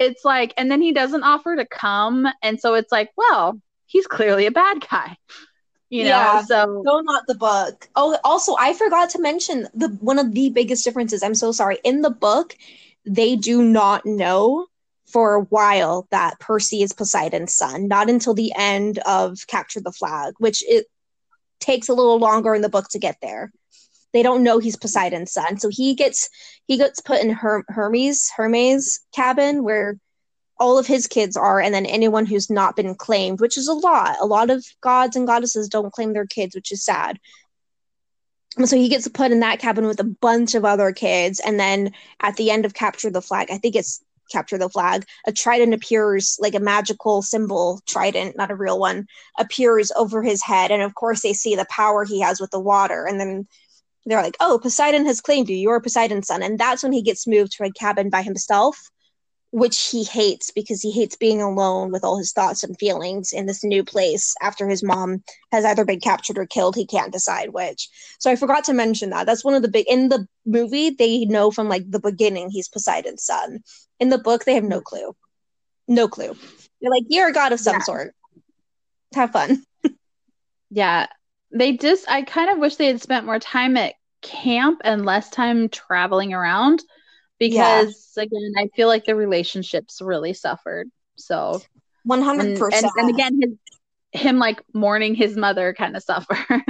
it's 0.00 0.24
like, 0.24 0.54
and 0.56 0.68
then 0.68 0.82
he 0.82 0.92
doesn't 0.92 1.22
offer 1.22 1.54
to 1.54 1.64
come. 1.64 2.26
And 2.42 2.58
so 2.58 2.74
it's 2.74 2.90
like, 2.90 3.10
well, 3.16 3.60
he's 3.86 4.08
clearly 4.08 4.46
a 4.46 4.50
bad 4.50 4.84
guy. 4.90 5.16
You 5.94 6.02
know, 6.02 6.08
yeah, 6.08 6.42
so 6.42 6.82
no, 6.84 7.02
not 7.02 7.28
the 7.28 7.36
book. 7.36 7.88
Oh, 7.94 8.18
also, 8.24 8.56
I 8.58 8.74
forgot 8.74 9.10
to 9.10 9.20
mention 9.20 9.68
the 9.74 9.90
one 10.00 10.18
of 10.18 10.32
the 10.32 10.50
biggest 10.50 10.82
differences. 10.82 11.22
I'm 11.22 11.36
so 11.36 11.52
sorry. 11.52 11.78
In 11.84 12.02
the 12.02 12.10
book, 12.10 12.56
they 13.06 13.36
do 13.36 13.62
not 13.62 14.04
know 14.04 14.66
for 15.06 15.34
a 15.34 15.42
while 15.42 16.08
that 16.10 16.40
Percy 16.40 16.82
is 16.82 16.92
Poseidon's 16.92 17.54
son. 17.54 17.86
Not 17.86 18.10
until 18.10 18.34
the 18.34 18.52
end 18.56 18.98
of 19.06 19.46
Capture 19.46 19.80
the 19.80 19.92
Flag, 19.92 20.34
which 20.38 20.64
it 20.66 20.86
takes 21.60 21.88
a 21.88 21.94
little 21.94 22.18
longer 22.18 22.56
in 22.56 22.62
the 22.62 22.68
book 22.68 22.88
to 22.88 22.98
get 22.98 23.18
there. 23.22 23.52
They 24.12 24.24
don't 24.24 24.42
know 24.42 24.58
he's 24.58 24.76
Poseidon's 24.76 25.30
son, 25.30 25.60
so 25.60 25.68
he 25.68 25.94
gets 25.94 26.28
he 26.66 26.76
gets 26.76 27.00
put 27.02 27.22
in 27.22 27.30
Her- 27.30 27.64
Hermes 27.68 28.32
Hermes 28.36 28.98
cabin 29.14 29.62
where 29.62 30.00
all 30.58 30.78
of 30.78 30.86
his 30.86 31.06
kids 31.06 31.36
are, 31.36 31.60
and 31.60 31.74
then 31.74 31.86
anyone 31.86 32.26
who's 32.26 32.50
not 32.50 32.76
been 32.76 32.94
claimed, 32.94 33.40
which 33.40 33.58
is 33.58 33.68
a 33.68 33.72
lot. 33.72 34.16
A 34.20 34.26
lot 34.26 34.50
of 34.50 34.64
gods 34.80 35.16
and 35.16 35.26
goddesses 35.26 35.68
don't 35.68 35.92
claim 35.92 36.12
their 36.12 36.26
kids, 36.26 36.54
which 36.54 36.72
is 36.72 36.84
sad. 36.84 37.18
So 38.64 38.76
he 38.76 38.88
gets 38.88 39.08
put 39.08 39.32
in 39.32 39.40
that 39.40 39.58
cabin 39.58 39.86
with 39.86 39.98
a 39.98 40.04
bunch 40.04 40.54
of 40.54 40.64
other 40.64 40.92
kids, 40.92 41.40
and 41.40 41.58
then 41.58 41.92
at 42.20 42.36
the 42.36 42.50
end 42.50 42.64
of 42.64 42.74
Capture 42.74 43.10
the 43.10 43.22
Flag, 43.22 43.48
I 43.50 43.58
think 43.58 43.74
it's 43.74 44.02
Capture 44.30 44.56
the 44.56 44.68
Flag, 44.68 45.04
a 45.26 45.32
trident 45.32 45.74
appears, 45.74 46.38
like 46.40 46.54
a 46.54 46.60
magical 46.60 47.20
symbol 47.20 47.80
trident, 47.86 48.36
not 48.36 48.52
a 48.52 48.54
real 48.54 48.78
one, 48.78 49.06
appears 49.38 49.90
over 49.96 50.22
his 50.22 50.42
head, 50.42 50.70
and 50.70 50.82
of 50.82 50.94
course 50.94 51.22
they 51.22 51.32
see 51.32 51.56
the 51.56 51.66
power 51.68 52.04
he 52.04 52.20
has 52.20 52.40
with 52.40 52.52
the 52.52 52.60
water, 52.60 53.06
and 53.06 53.20
then 53.20 53.48
they're 54.06 54.22
like, 54.22 54.36
"Oh, 54.38 54.60
Poseidon 54.62 55.04
has 55.06 55.20
claimed 55.20 55.48
you. 55.48 55.56
You're 55.56 55.80
Poseidon's 55.80 56.28
son," 56.28 56.42
and 56.42 56.58
that's 56.58 56.82
when 56.82 56.92
he 56.92 57.02
gets 57.02 57.26
moved 57.26 57.52
to 57.52 57.64
a 57.64 57.72
cabin 57.72 58.08
by 58.08 58.22
himself 58.22 58.90
which 59.54 59.90
he 59.92 60.02
hates 60.02 60.50
because 60.50 60.82
he 60.82 60.90
hates 60.90 61.14
being 61.14 61.40
alone 61.40 61.92
with 61.92 62.02
all 62.02 62.18
his 62.18 62.32
thoughts 62.32 62.64
and 62.64 62.76
feelings 62.76 63.32
in 63.32 63.46
this 63.46 63.62
new 63.62 63.84
place 63.84 64.34
after 64.42 64.68
his 64.68 64.82
mom 64.82 65.22
has 65.52 65.64
either 65.64 65.84
been 65.84 66.00
captured 66.00 66.38
or 66.38 66.44
killed. 66.44 66.74
He 66.74 66.84
can't 66.84 67.12
decide 67.12 67.50
which. 67.50 67.88
So 68.18 68.32
I 68.32 68.34
forgot 68.34 68.64
to 68.64 68.72
mention 68.72 69.10
that. 69.10 69.26
That's 69.26 69.44
one 69.44 69.54
of 69.54 69.62
the 69.62 69.68
big 69.68 69.86
in 69.88 70.08
the 70.08 70.26
movie, 70.44 70.90
they 70.90 71.24
know 71.26 71.52
from 71.52 71.68
like 71.68 71.88
the 71.88 72.00
beginning 72.00 72.50
he's 72.50 72.66
Poseidon's 72.66 73.22
son. 73.22 73.60
In 74.00 74.08
the 74.08 74.18
book, 74.18 74.44
they 74.44 74.54
have 74.54 74.64
no 74.64 74.80
clue. 74.80 75.14
No 75.86 76.08
clue. 76.08 76.36
They're 76.80 76.90
like, 76.90 77.04
you're 77.08 77.28
a 77.28 77.32
god 77.32 77.52
of 77.52 77.60
some 77.60 77.76
yeah. 77.76 77.82
sort. 77.82 78.14
Have 79.14 79.30
fun. 79.30 79.62
yeah. 80.70 81.06
They 81.52 81.76
just 81.76 82.10
I 82.10 82.22
kind 82.22 82.50
of 82.50 82.58
wish 82.58 82.74
they 82.74 82.88
had 82.88 83.00
spent 83.00 83.24
more 83.24 83.38
time 83.38 83.76
at 83.76 83.94
camp 84.20 84.80
and 84.82 85.06
less 85.06 85.30
time 85.30 85.68
traveling 85.68 86.32
around 86.32 86.82
because 87.48 88.12
yeah. 88.16 88.22
again, 88.22 88.52
I 88.56 88.68
feel 88.74 88.88
like 88.88 89.04
the 89.04 89.14
relationships 89.14 90.00
really 90.00 90.32
suffered. 90.32 90.88
So 91.16 91.60
one 92.04 92.22
hundred 92.22 92.58
percent. 92.58 92.86
And 92.96 93.10
again, 93.10 93.40
his 93.40 94.20
him 94.20 94.38
like 94.38 94.62
mourning 94.72 95.14
his 95.14 95.36
mother 95.36 95.74
kind 95.74 95.96
of 95.96 96.02
suffered. 96.02 96.62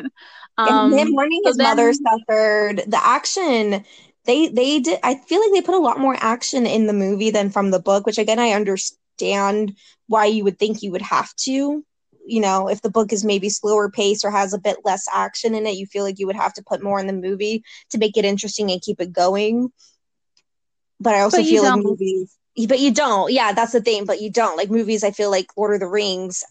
um, 0.59 0.93
and 0.93 0.95
him 0.95 1.11
mourning 1.12 1.43
his 1.45 1.57
then, 1.57 1.68
mother 1.68 1.93
suffered. 1.93 2.83
The 2.87 3.01
action 3.01 3.85
they 4.25 4.49
they 4.49 4.81
did. 4.81 4.99
I 5.03 5.14
feel 5.14 5.41
like 5.41 5.53
they 5.53 5.64
put 5.64 5.77
a 5.77 5.79
lot 5.79 6.01
more 6.01 6.16
action 6.18 6.66
in 6.66 6.87
the 6.87 6.93
movie 6.93 7.31
than 7.31 7.51
from 7.51 7.70
the 7.70 7.81
book, 7.81 8.07
which 8.07 8.18
again 8.18 8.39
I 8.39 8.51
understand 8.51 9.77
why 10.09 10.27
you 10.27 10.45
would 10.45 10.59
think 10.59 10.83
you 10.83 10.91
would 10.91 11.03
have 11.03 11.35
to. 11.37 11.85
You 12.27 12.41
know, 12.41 12.68
if 12.68 12.81
the 12.81 12.91
book 12.91 13.12
is 13.12 13.22
maybe 13.22 13.51
slower 13.51 13.91
pace 13.91 14.25
or 14.25 14.31
has 14.31 14.55
a 14.55 14.59
bit 14.59 14.79
less 14.83 15.05
action 15.12 15.55
in 15.55 15.66
it, 15.66 15.77
you 15.77 15.87
feel 15.87 16.05
like 16.05 16.18
you 16.18 16.27
would 16.27 16.37
have 16.37 16.55
to 16.55 16.64
put 16.66 16.83
more 16.83 16.99
in 16.99 17.07
the 17.07 17.12
movie 17.12 17.62
to 17.91 17.99
make 17.99 18.16
it 18.16 18.25
interesting 18.25 18.70
and 18.70 18.81
keep 18.81 19.01
it 19.01 19.12
going 19.12 19.70
but 21.05 21.15
I 21.15 21.21
also 21.21 21.37
but 21.37 21.47
feel 21.47 21.63
like 21.63 21.85
movies. 21.85 22.35
But 22.67 22.81
you 22.81 22.93
don't. 22.93 23.31
Yeah, 23.31 23.53
that's 23.53 23.73
the 23.73 23.81
thing. 23.81 24.07
But 24.07 24.21
you 24.21 24.31
don't 24.31 24.57
like 24.57 24.71
movies. 24.71 25.05
I 25.05 25.11
feel 25.11 25.31
like 25.31 25.47
Lord 25.57 25.75
of 25.75 25.81
the 25.81 25.87
Rings, 25.87 26.43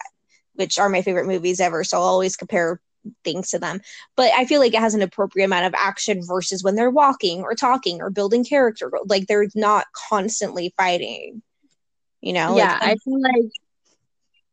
which 0.54 0.78
are 0.78 0.88
my 0.88 1.01
favorite 1.01 1.26
movies 1.26 1.60
ever. 1.60 1.84
So 1.84 1.97
I'll 1.97 2.04
always 2.04 2.38
compare 2.38 2.80
things 3.24 3.49
to 3.49 3.60
them. 3.60 3.82
But 4.16 4.32
I 4.34 4.45
feel 4.45 4.62
like 4.62 4.74
it 4.74 4.80
has 4.80 4.93
an 4.93 5.01
appropriate 5.01 5.45
amount 5.45 5.66
of 5.66 5.74
action 5.76 6.22
versus 6.24 6.64
when 6.64 6.76
they're 6.76 6.91
walking 6.91 7.41
or 7.41 7.56
talking 7.56 8.01
or 8.01 8.10
building 8.10 8.45
character. 8.45 8.91
Like 9.06 9.28
they're 9.28 9.47
not 9.56 9.88
constantly 10.10 10.74
fighting. 10.78 11.41
You 12.22 12.34
know? 12.34 12.56
Yeah, 12.56 12.78
like, 12.80 12.84
I 12.84 12.95
feel 13.04 13.22
like 13.22 13.51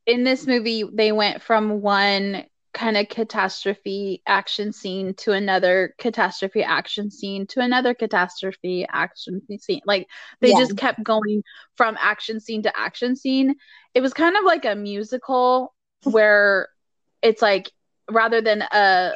in 0.07 0.24
this 0.24 0.46
movie 0.46 0.84
they 0.90 1.12
went 1.12 1.42
from 1.42 1.82
one 1.82 2.44
kind 2.72 2.96
of 2.96 3.08
catastrophe 3.08 4.22
action 4.26 4.72
scene 4.72 5.14
to 5.14 5.32
another 5.32 5.94
catastrophe 5.98 6.62
action 6.62 7.10
scene 7.10 7.46
to 7.48 7.60
another 7.60 7.94
catastrophe 7.94 8.86
action 8.88 9.42
scene. 9.58 9.80
Like 9.84 10.06
they 10.40 10.50
yeah. 10.50 10.58
just 10.58 10.76
kept 10.76 11.02
going 11.02 11.42
from 11.76 11.96
action 12.00 12.40
scene 12.40 12.62
to 12.62 12.78
action 12.78 13.16
scene. 13.16 13.56
It 13.94 14.00
was 14.00 14.12
kind 14.12 14.36
of 14.36 14.44
like 14.44 14.64
a 14.64 14.74
musical 14.74 15.74
where 16.04 16.68
it's 17.22 17.42
like 17.42 17.70
rather 18.10 18.40
than 18.40 18.62
a 18.62 19.14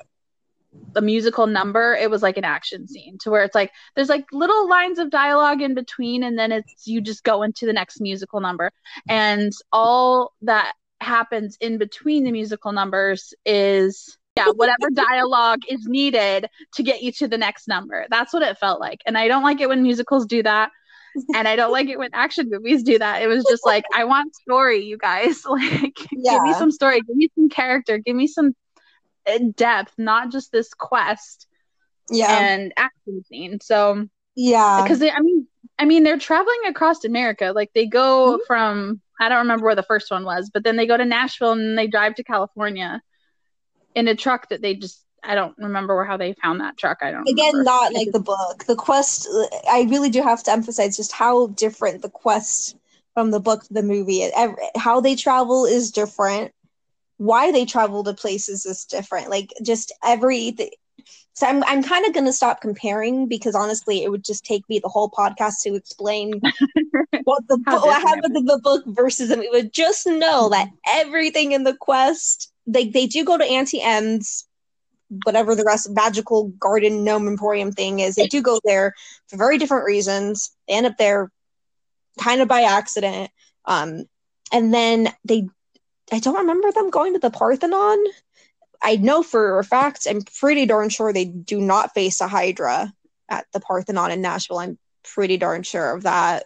a 0.96 1.00
musical 1.00 1.46
number, 1.46 1.94
it 1.94 2.10
was 2.10 2.22
like 2.22 2.36
an 2.36 2.44
action 2.44 2.88
scene 2.88 3.16
to 3.18 3.30
where 3.30 3.44
it's 3.44 3.54
like 3.54 3.70
there's 3.94 4.08
like 4.08 4.24
little 4.32 4.68
lines 4.68 4.98
of 4.98 5.10
dialogue 5.10 5.62
in 5.62 5.74
between 5.74 6.24
and 6.24 6.38
then 6.38 6.50
it's 6.50 6.86
you 6.86 7.00
just 7.00 7.22
go 7.22 7.42
into 7.42 7.66
the 7.66 7.72
next 7.72 8.00
musical 8.00 8.40
number. 8.40 8.72
And 9.08 9.52
all 9.72 10.32
that 10.42 10.72
happens 11.04 11.56
in 11.60 11.78
between 11.78 12.24
the 12.24 12.32
musical 12.32 12.72
numbers 12.72 13.34
is 13.44 14.18
yeah 14.36 14.48
whatever 14.56 14.90
dialogue 14.94 15.60
is 15.68 15.86
needed 15.86 16.48
to 16.74 16.82
get 16.82 17.02
you 17.02 17.12
to 17.12 17.28
the 17.28 17.38
next 17.38 17.68
number. 17.68 18.06
That's 18.10 18.32
what 18.32 18.42
it 18.42 18.58
felt 18.58 18.80
like. 18.80 19.00
And 19.06 19.16
i 19.16 19.28
don't 19.28 19.42
like 19.42 19.60
it 19.60 19.68
when 19.68 19.82
musicals 19.82 20.26
do 20.26 20.42
that. 20.42 20.70
And 21.34 21.46
i 21.46 21.56
don't 21.56 21.72
like 21.72 21.88
it 21.88 21.98
when 21.98 22.10
action 22.12 22.48
movies 22.50 22.82
do 22.82 22.98
that. 22.98 23.22
It 23.22 23.28
was 23.28 23.44
just 23.48 23.64
like 23.64 23.84
i 23.94 24.04
want 24.04 24.34
story 24.34 24.84
you 24.84 24.98
guys. 24.98 25.42
Like 25.48 25.98
yeah. 26.12 26.32
give 26.32 26.42
me 26.42 26.54
some 26.54 26.70
story. 26.70 27.00
Give 27.00 27.16
me 27.16 27.28
some 27.34 27.48
character. 27.48 27.98
Give 27.98 28.16
me 28.16 28.26
some 28.26 28.54
uh, 29.26 29.38
depth 29.54 29.94
not 29.96 30.32
just 30.32 30.52
this 30.52 30.74
quest 30.74 31.46
yeah. 32.10 32.36
and 32.38 32.72
action 32.76 33.24
scene. 33.24 33.60
So 33.60 34.08
yeah. 34.36 34.80
because 34.82 35.00
i 35.00 35.20
mean 35.20 35.46
i 35.78 35.84
mean 35.84 36.02
they're 36.02 36.18
traveling 36.18 36.62
across 36.66 37.04
america. 37.04 37.52
Like 37.54 37.70
they 37.74 37.86
go 37.86 38.32
mm-hmm. 38.32 38.46
from 38.46 39.00
I 39.20 39.28
don't 39.28 39.38
remember 39.38 39.64
where 39.66 39.74
the 39.74 39.82
first 39.82 40.10
one 40.10 40.24
was, 40.24 40.50
but 40.52 40.64
then 40.64 40.76
they 40.76 40.86
go 40.86 40.96
to 40.96 41.04
Nashville 41.04 41.52
and 41.52 41.78
they 41.78 41.86
drive 41.86 42.14
to 42.16 42.24
California 42.24 43.00
in 43.94 44.08
a 44.08 44.14
truck 44.14 44.48
that 44.48 44.60
they 44.62 44.74
just 44.74 45.00
I 45.22 45.34
don't 45.34 45.56
remember 45.56 46.04
how 46.04 46.16
they 46.16 46.34
found 46.34 46.60
that 46.60 46.76
truck. 46.76 46.98
I 47.00 47.10
don't 47.10 47.28
again 47.28 47.52
remember. 47.54 47.64
not 47.64 47.94
like 47.94 48.12
the 48.12 48.20
book. 48.20 48.64
The 48.66 48.76
quest 48.76 49.28
I 49.70 49.86
really 49.88 50.10
do 50.10 50.22
have 50.22 50.42
to 50.44 50.52
emphasize 50.52 50.96
just 50.96 51.12
how 51.12 51.46
different 51.48 52.02
the 52.02 52.10
quest 52.10 52.76
from 53.14 53.30
the 53.30 53.40
book 53.40 53.62
the 53.70 53.82
movie. 53.82 54.28
How 54.76 55.00
they 55.00 55.14
travel 55.14 55.64
is 55.64 55.90
different. 55.92 56.52
why 57.16 57.52
they 57.52 57.64
travel 57.64 58.04
to 58.04 58.12
places 58.12 58.66
is 58.66 58.84
different. 58.84 59.30
Like 59.30 59.52
just 59.62 59.92
every 60.02 60.50
so 61.34 61.46
I'm 61.46 61.64
I'm 61.64 61.82
kind 61.82 62.06
of 62.06 62.14
going 62.14 62.26
to 62.26 62.32
stop 62.32 62.60
comparing 62.60 63.26
because 63.28 63.54
honestly, 63.54 64.04
it 64.04 64.10
would 64.10 64.24
just 64.24 64.44
take 64.44 64.68
me 64.68 64.78
the 64.78 64.88
whole 64.88 65.10
podcast 65.10 65.60
to 65.62 65.74
explain 65.74 66.40
what 67.24 67.42
the 67.48 67.58
what 67.66 68.02
happened 68.02 68.36
in 68.36 68.44
the 68.44 68.60
book 68.62 68.84
versus 68.86 69.28
them. 69.28 69.40
We 69.40 69.50
would 69.50 69.72
just 69.72 70.06
know 70.06 70.48
that 70.50 70.68
everything 70.88 71.52
in 71.52 71.64
the 71.64 71.76
quest 71.76 72.52
they 72.66 72.88
they 72.88 73.06
do 73.06 73.24
go 73.24 73.36
to 73.36 73.44
Aunty 73.44 73.82
Em's, 73.82 74.46
whatever 75.24 75.54
the 75.54 75.64
rest 75.64 75.90
magical 75.90 76.48
garden 76.48 77.04
gnome 77.04 77.28
emporium 77.28 77.72
thing 77.72 78.00
is. 78.00 78.14
They 78.14 78.28
do 78.28 78.40
go 78.40 78.60
there 78.64 78.94
for 79.28 79.36
very 79.36 79.58
different 79.58 79.86
reasons. 79.86 80.50
They 80.68 80.74
end 80.74 80.86
up 80.86 80.96
there 80.98 81.30
kind 82.20 82.40
of 82.40 82.48
by 82.48 82.62
accident. 82.62 83.30
Um, 83.64 84.04
and 84.52 84.72
then 84.72 85.08
they 85.24 85.48
I 86.12 86.18
don't 86.18 86.36
remember 86.36 86.70
them 86.70 86.90
going 86.90 87.14
to 87.14 87.18
the 87.18 87.30
Parthenon. 87.30 88.04
I 88.84 88.96
know 88.96 89.22
for 89.22 89.58
a 89.58 89.64
fact, 89.64 90.06
I'm 90.08 90.20
pretty 90.38 90.66
darn 90.66 90.90
sure 90.90 91.12
they 91.12 91.24
do 91.24 91.58
not 91.58 91.94
face 91.94 92.20
a 92.20 92.28
Hydra 92.28 92.92
at 93.30 93.46
the 93.52 93.60
Parthenon 93.60 94.10
in 94.10 94.20
Nashville. 94.20 94.58
I'm 94.58 94.78
pretty 95.02 95.38
darn 95.38 95.62
sure 95.62 95.92
of 95.94 96.02
that. 96.02 96.44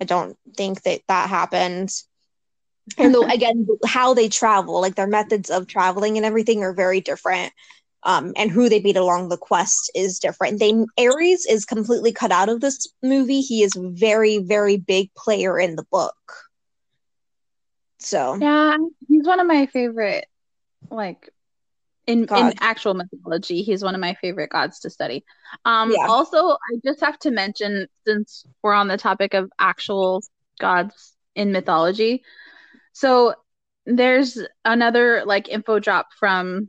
I 0.00 0.04
don't 0.04 0.38
think 0.56 0.82
that 0.82 1.00
that 1.08 1.28
happened. 1.28 1.90
And 2.96 3.12
the, 3.12 3.20
again, 3.34 3.66
how 3.84 4.14
they 4.14 4.28
travel, 4.28 4.80
like 4.80 4.94
their 4.94 5.08
methods 5.08 5.50
of 5.50 5.66
traveling 5.66 6.16
and 6.16 6.24
everything, 6.24 6.62
are 6.62 6.72
very 6.72 7.00
different. 7.00 7.52
Um, 8.04 8.32
and 8.36 8.50
who 8.50 8.68
they 8.68 8.80
meet 8.80 8.96
along 8.96 9.28
the 9.28 9.36
quest 9.36 9.90
is 9.94 10.20
different. 10.20 10.60
They 10.60 10.72
Ares 10.98 11.44
is 11.46 11.66
completely 11.66 12.12
cut 12.12 12.30
out 12.30 12.48
of 12.48 12.60
this 12.60 12.86
movie. 13.02 13.40
He 13.42 13.62
is 13.62 13.74
very, 13.76 14.38
very 14.38 14.78
big 14.78 15.12
player 15.14 15.58
in 15.58 15.74
the 15.74 15.84
book. 15.90 16.14
So 17.98 18.36
yeah, 18.36 18.78
he's 19.08 19.26
one 19.26 19.40
of 19.40 19.46
my 19.46 19.66
favorite, 19.66 20.26
like 20.90 21.28
in 22.10 22.26
God. 22.26 22.52
in 22.52 22.58
actual 22.60 22.94
mythology. 22.94 23.62
He's 23.62 23.82
one 23.82 23.94
of 23.94 24.00
my 24.00 24.14
favorite 24.14 24.50
gods 24.50 24.80
to 24.80 24.90
study. 24.90 25.24
Um, 25.64 25.92
yeah. 25.92 26.06
also, 26.08 26.36
I 26.36 26.80
just 26.84 27.00
have 27.00 27.18
to 27.20 27.30
mention 27.30 27.86
since 28.06 28.44
we're 28.62 28.74
on 28.74 28.88
the 28.88 28.96
topic 28.96 29.34
of 29.34 29.50
actual 29.58 30.22
gods 30.58 31.14
in 31.34 31.52
mythology, 31.52 32.22
so 32.92 33.34
there's 33.86 34.38
another 34.64 35.22
like 35.24 35.48
info 35.48 35.78
drop 35.78 36.08
from 36.18 36.68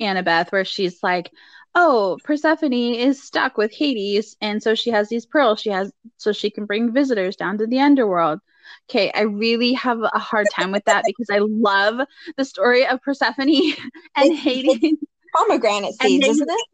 Annabeth 0.00 0.50
where 0.50 0.64
she's 0.64 1.02
like, 1.02 1.30
"Oh, 1.74 2.18
Persephone 2.24 2.72
is 2.72 3.22
stuck 3.22 3.56
with 3.56 3.72
Hades, 3.72 4.36
and 4.40 4.62
so 4.62 4.74
she 4.74 4.90
has 4.90 5.08
these 5.08 5.26
pearls. 5.26 5.60
She 5.60 5.70
has 5.70 5.92
so 6.16 6.32
she 6.32 6.50
can 6.50 6.66
bring 6.66 6.92
visitors 6.92 7.36
down 7.36 7.58
to 7.58 7.66
the 7.66 7.80
underworld." 7.80 8.40
Okay, 8.88 9.10
I 9.14 9.22
really 9.22 9.72
have 9.74 10.00
a 10.00 10.18
hard 10.18 10.46
time 10.54 10.72
with 10.72 10.84
that 10.86 11.04
because 11.06 11.28
I 11.30 11.38
love 11.38 12.06
the 12.36 12.44
story 12.44 12.86
of 12.86 13.00
Persephone 13.02 13.48
and 14.16 14.32
it's, 14.32 14.40
Hades. 14.40 14.96
Pomegranate 15.36 15.94
seeds, 15.94 16.26
isn't 16.26 16.50
it? 16.50 16.66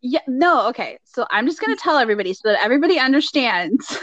Yeah, 0.00 0.20
no, 0.26 0.68
okay. 0.68 0.98
So 1.04 1.26
I'm 1.30 1.46
just 1.46 1.60
gonna 1.60 1.76
tell 1.76 1.98
everybody 1.98 2.32
so 2.32 2.48
that 2.48 2.62
everybody 2.62 2.98
understands. 2.98 3.98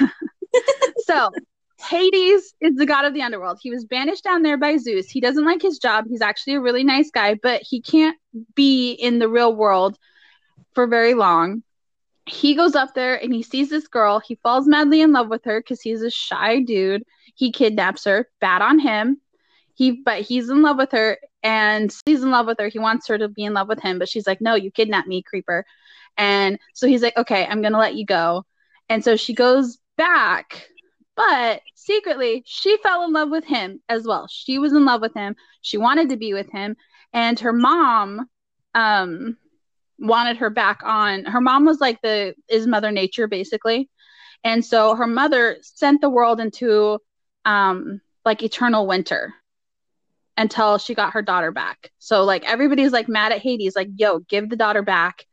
so 1.06 1.32
Hades 1.80 2.54
is 2.62 2.76
the 2.76 2.86
god 2.86 3.06
of 3.06 3.14
the 3.14 3.22
underworld. 3.22 3.60
He 3.62 3.70
was 3.70 3.86
banished 3.86 4.24
down 4.24 4.44
there 4.44 4.58
by 4.58 4.78
Zeus. 4.78 5.10
He 5.10 5.22
doesn't 5.22 5.46
like 5.46 5.62
his 5.62 5.80
job. 5.80 6.06
He's 6.10 6.22
actually 6.22 6.56
a 6.56 6.62
really 6.62 6.84
nice 6.84 7.10
guy, 7.10 7.36
but 7.42 7.62
he 7.62 7.82
can't 7.82 8.18
be 8.56 8.92
in 8.92 9.20
the 9.20 9.30
real 9.30 9.56
world 9.56 9.98
for 10.74 10.88
very 10.88 11.14
long 11.14 11.64
he 12.26 12.56
goes 12.56 12.76
up 12.76 12.94
there 12.94 13.22
and 13.22 13.34
he 13.34 13.44
sees 13.44 13.70
this 13.70 13.88
girl. 13.88 14.20
He 14.20 14.36
falls 14.36 14.68
madly 14.68 15.02
in 15.02 15.12
love 15.12 15.30
with 15.30 15.44
her 15.46 15.60
because 15.60 15.82
he's 15.82 16.02
a 16.02 16.10
shy 16.10 16.62
dude. 16.62 17.04
He 17.36 17.52
kidnaps 17.52 18.06
her. 18.06 18.30
Bad 18.40 18.62
on 18.62 18.80
him. 18.80 19.20
He 19.76 19.92
but 19.92 20.22
he's 20.22 20.50
in 20.50 20.62
love 20.62 20.78
with 20.78 20.92
her 20.92 21.18
and 21.42 21.94
he's 22.06 22.24
in 22.24 22.32
love 22.32 22.46
with 22.46 22.60
her. 22.60 22.68
He 22.68 22.80
wants 22.80 23.08
her 23.08 23.18
to 23.18 23.28
be 23.28 23.44
in 23.44 23.54
love 23.54 23.68
with 23.68 23.82
him, 23.82 24.00
but 24.00 24.08
she's 24.08 24.28
like, 24.28 24.40
"No, 24.40 24.56
you 24.56 24.72
kidnapped 24.72 25.08
me, 25.08 25.22
creeper." 25.24 25.66
And 26.18 26.60
so 26.74 26.88
he's 26.88 27.02
like, 27.02 27.18
"Okay, 27.18 27.46
I'm 27.46 27.62
to 27.64 27.70
let 27.72 27.96
you 27.96 28.06
go." 28.06 28.46
And 28.90 29.04
so 29.04 29.16
she 29.16 29.34
goes 29.34 29.80
back, 29.98 30.68
but 31.16 31.62
secretly 31.76 32.44
she 32.46 32.78
fell 32.78 33.04
in 33.04 33.14
love 33.14 33.30
with 33.30 33.46
him 33.46 33.82
as 33.90 34.06
well. 34.06 34.28
She 34.28 34.60
was 34.60 34.74
in 34.74 34.86
love 34.86 35.02
with 35.02 35.14
him. 35.16 35.36
She 35.62 35.78
wanted 35.78 36.10
to 36.10 36.18
be 36.18 36.34
with 36.34 36.50
him, 36.52 36.78
and 37.14 37.40
her 37.40 37.54
mom 37.54 38.30
um 38.76 39.38
wanted 40.04 40.38
her 40.38 40.50
back 40.50 40.82
on 40.84 41.24
her 41.24 41.40
mom 41.42 41.66
was 41.66 41.80
like 41.80 42.00
the 42.02 42.36
is 42.50 42.68
mother 42.68 42.92
nature 42.92 43.28
basically. 43.28 43.90
And 44.44 44.64
so 44.64 44.96
her 44.96 45.08
mother 45.08 45.58
sent 45.62 46.02
the 46.02 46.10
world 46.10 46.40
into 46.40 47.00
um 47.46 48.02
like 48.26 48.44
eternal 48.44 48.86
winter 48.86 49.34
until 50.36 50.78
she 50.78 50.94
got 50.94 51.14
her 51.14 51.22
daughter 51.22 51.52
back. 51.52 51.90
So 52.00 52.26
like 52.26 52.44
everybody's 52.44 52.92
like 52.92 53.08
mad 53.08 53.32
at 53.32 53.42
hades 53.42 53.76
like 53.76 53.88
yo 53.96 54.20
give 54.20 54.50
the 54.50 54.58
daughter 54.58 54.84
back. 54.84 55.26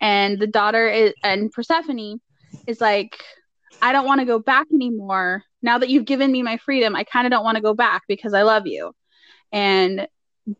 And 0.00 0.38
the 0.38 0.46
daughter 0.46 0.88
is 0.88 1.14
and 1.24 1.50
persephone 1.50 2.20
is 2.66 2.80
like 2.80 3.24
i 3.80 3.92
don't 3.92 4.06
want 4.06 4.20
to 4.20 4.26
go 4.26 4.38
back 4.38 4.66
anymore. 4.72 5.42
Now 5.62 5.78
that 5.78 5.88
you've 5.88 6.04
given 6.04 6.30
me 6.30 6.42
my 6.42 6.58
freedom 6.58 6.94
i 6.94 7.04
kind 7.04 7.26
of 7.26 7.30
don't 7.30 7.44
want 7.44 7.56
to 7.56 7.62
go 7.62 7.72
back 7.72 8.02
because 8.08 8.34
i 8.34 8.42
love 8.42 8.66
you. 8.66 8.92
And 9.52 10.06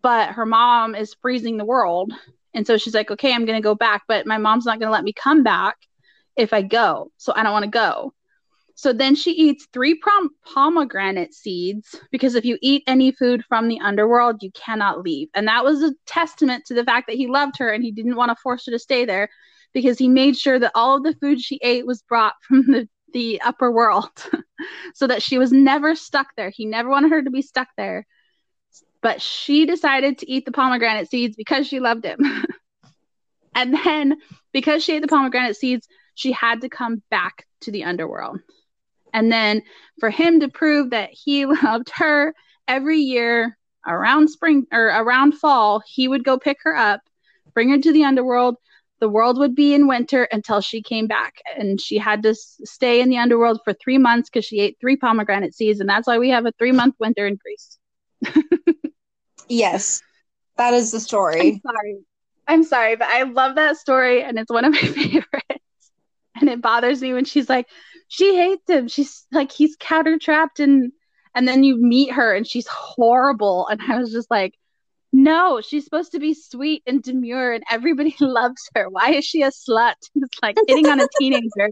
but 0.01 0.31
her 0.31 0.47
mom 0.47 0.95
is 0.95 1.17
freezing 1.21 1.59
the 1.59 1.67
world 1.67 2.13
and 2.55 2.67
so 2.67 2.77
she's 2.77 2.95
like, 2.95 3.11
okay, 3.11 3.33
I'm 3.33 3.45
going 3.45 3.59
to 3.59 3.63
go 3.63 3.75
back, 3.75 4.03
but 4.09 4.27
my 4.27 4.39
mom's 4.39 4.67
not 4.67 4.79
going 4.79 4.89
to 4.89 4.93
let 4.93 5.05
me 5.05 5.13
come 5.13 5.43
back 5.43 5.77
if 6.37 6.53
I 6.53 6.63
go. 6.63 7.11
So 7.17 7.33
I 7.35 7.43
don't 7.43 7.53
want 7.53 7.65
to 7.65 7.71
go. 7.71 8.13
So 8.75 8.93
then 8.93 9.15
she 9.15 9.33
eats 9.33 9.69
three 9.73 9.95
prom- 9.95 10.31
pomegranate 10.45 11.35
seeds 11.35 11.95
because 12.11 12.35
if 12.35 12.45
you 12.45 12.59
eat 12.63 12.83
any 12.87 13.13
food 13.13 13.45
from 13.49 13.69
the 13.69 13.81
underworld, 13.81 14.43
you 14.43 14.51
cannot 14.53 15.03
leave. 15.03 15.29
And 15.35 15.47
that 15.47 15.65
was 15.65 15.83
a 15.83 15.93
testament 16.07 16.65
to 16.67 16.75
the 16.75 16.85
fact 16.85 17.07
that 17.07 17.17
he 17.17 17.27
loved 17.27 17.59
her 17.59 17.69
and 17.71 17.85
he 17.85 17.93
didn't 17.93 18.17
want 18.17 18.31
to 18.31 18.43
force 18.43 18.67
her 18.67 18.73
to 18.73 18.79
stay 18.79 19.05
there 19.05 19.29
because 19.73 19.99
he 19.99 20.09
made 20.09 20.37
sure 20.37 20.59
that 20.59 20.73
all 20.75 20.97
of 20.97 21.05
the 21.05 21.15
food 21.21 21.41
she 21.41 21.61
ate 21.63 21.87
was 21.87 22.03
brought 22.03 22.35
from 22.43 22.67
the, 22.67 22.89
the 23.13 23.41
upper 23.43 23.71
world 23.71 24.11
so 24.95 25.07
that 25.07 25.23
she 25.23 25.39
was 25.39 25.53
never 25.53 25.95
stuck 25.95 26.29
there. 26.37 26.51
He 26.51 26.65
never 26.65 26.89
wanted 26.89 27.13
her 27.13 27.23
to 27.23 27.31
be 27.31 27.43
stuck 27.43 27.69
there 27.77 28.07
but 29.03 29.21
she 29.21 29.67
decided 29.67 30.19
to 30.19 30.31
eat 30.31 30.47
the 30.47 30.53
pomegranate 30.53 31.11
seeds 31.11 31.37
because 31.37 31.67
she 31.67 31.81
loved 31.81 32.05
him. 32.05 32.19
and 33.55 33.75
then 33.75 34.17
because 34.53 34.83
she 34.83 34.95
ate 34.95 35.03
the 35.03 35.09
pomegranate 35.09 35.57
seeds, 35.57 35.89
she 36.15 36.33
had 36.33 36.61
to 36.61 36.69
come 36.69 37.03
back 37.11 37.47
to 37.63 37.71
the 37.71 37.85
underworld. 37.85 38.39
And 39.13 39.31
then 39.31 39.63
for 40.01 40.09
him 40.09 40.41
to 40.41 40.49
prove 40.49 40.91
that 40.91 41.11
he 41.13 41.45
loved 41.65 41.91
her 41.97 42.35
every 42.69 42.99
year 42.99 43.59
around 43.87 44.29
spring 44.29 44.67
or 44.73 44.87
around 44.87 45.33
fall, 45.33 45.83
he 45.85 46.07
would 46.07 46.25
go 46.25 46.39
pick 46.39 46.59
her 46.63 46.77
up, 46.77 47.01
bring 47.53 47.71
her 47.71 47.79
to 47.79 47.93
the 47.93 48.05
underworld. 48.05 48.57
The 49.01 49.09
world 49.09 49.37
would 49.39 49.57
be 49.57 49.75
in 49.75 49.89
winter 49.89 50.29
until 50.31 50.61
she 50.61 50.81
came 50.81 51.09
back. 51.09 51.35
And 51.59 51.81
she 51.81 51.99
had 51.99 52.23
to 52.23 52.37
stay 52.37 53.01
in 53.01 53.09
the 53.09 53.19
underworld 53.19 53.59
for 53.65 53.73
three 53.73 53.99
months 53.99 54.31
because 54.31 54.45
she 54.45 54.61
ate 54.61 54.77
three 54.81 54.97
pomegranate 54.97 55.57
seeds. 55.57 55.81
And 55.81 55.89
that's 55.89 56.07
why 56.07 56.19
we 56.19 56.31
have 56.31 56.47
a 56.47 56.53
three 56.53 56.71
month 56.71 56.95
winter 57.01 57.27
in 57.27 57.37
Greece. 57.37 57.79
Yes, 59.49 60.03
that 60.57 60.75
is 60.75 60.91
the 60.91 61.01
story. 61.01 61.41
I'm 61.41 61.61
sorry. 61.61 61.99
I'm 62.49 62.65
sorry, 62.65 62.97
but 62.97 63.09
I 63.09 63.23
love 63.23 63.55
that 63.55 63.77
story 63.77 64.23
and 64.23 64.39
it's 64.39 64.51
one 64.51 64.65
of 64.65 64.73
my 64.73 64.79
favorites. 64.81 65.65
And 66.41 66.49
it 66.49 66.61
bothers 66.61 67.01
me 67.01 67.13
when 67.13 67.25
she's 67.25 67.49
like, 67.49 67.67
she 68.09 68.37
hates 68.37 68.69
him. 68.69 68.89
She's 68.89 69.27
like, 69.33 69.53
he's 69.53 69.77
counter 69.79 70.19
trapped 70.19 70.61
and 70.61 70.93
and 71.35 71.49
then 71.49 71.65
you 71.65 71.77
meet 71.81 72.13
her 72.13 72.35
and 72.35 72.47
she's 72.47 72.67
horrible. 72.67 73.67
And 73.69 73.81
I 73.89 73.99
was 73.99 74.13
just 74.13 74.31
like, 74.31 74.55
no, 75.13 75.61
she's 75.61 75.85
supposed 75.85 76.13
to 76.13 76.19
be 76.19 76.35
sweet 76.35 76.83
and 76.87 77.03
demure 77.03 77.53
and 77.53 77.65
everybody 77.71 78.15
loves 78.21 78.69
her. 78.75 78.89
Why 78.89 79.13
is 79.13 79.25
she 79.25 79.43
a 79.43 79.51
slut? 79.51 79.95
It's 80.15 80.39
like 80.43 80.57
hitting 80.67 80.87
on 80.87 81.01
a 81.01 81.09
teenager. 81.19 81.71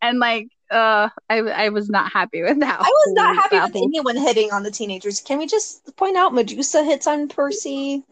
And 0.00 0.18
like 0.20 0.48
uh 0.72 1.08
I 1.28 1.38
I 1.38 1.68
was 1.68 1.88
not 1.88 2.12
happy 2.12 2.42
with 2.42 2.60
that. 2.60 2.80
I 2.80 2.84
was 2.84 3.12
not 3.14 3.36
happy 3.36 3.60
with 3.60 3.76
anyone 3.76 4.16
hitting 4.16 4.52
on 4.52 4.62
the 4.62 4.70
teenagers. 4.70 5.20
Can 5.20 5.38
we 5.38 5.46
just 5.46 5.96
point 5.96 6.16
out 6.16 6.34
Medusa 6.34 6.84
hits 6.84 7.06
on 7.06 7.28
Percy? 7.28 8.02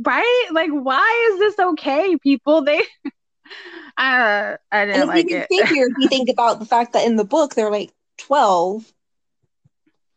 Right? 0.00 0.48
Like 0.52 0.70
why 0.70 1.30
is 1.32 1.38
this 1.38 1.58
okay, 1.58 2.16
people? 2.16 2.62
They 2.62 2.78
uh, 3.96 4.56
I 4.72 4.84
didn't 4.86 5.00
and 5.00 5.08
like 5.08 5.30
it. 5.30 5.48
Figure, 5.48 5.86
if 5.86 5.94
you 5.98 6.08
think 6.08 6.28
about 6.28 6.60
the 6.60 6.66
fact 6.66 6.92
that 6.92 7.06
in 7.06 7.16
the 7.16 7.24
book 7.24 7.54
they're 7.54 7.70
like 7.70 7.92
12 8.18 8.92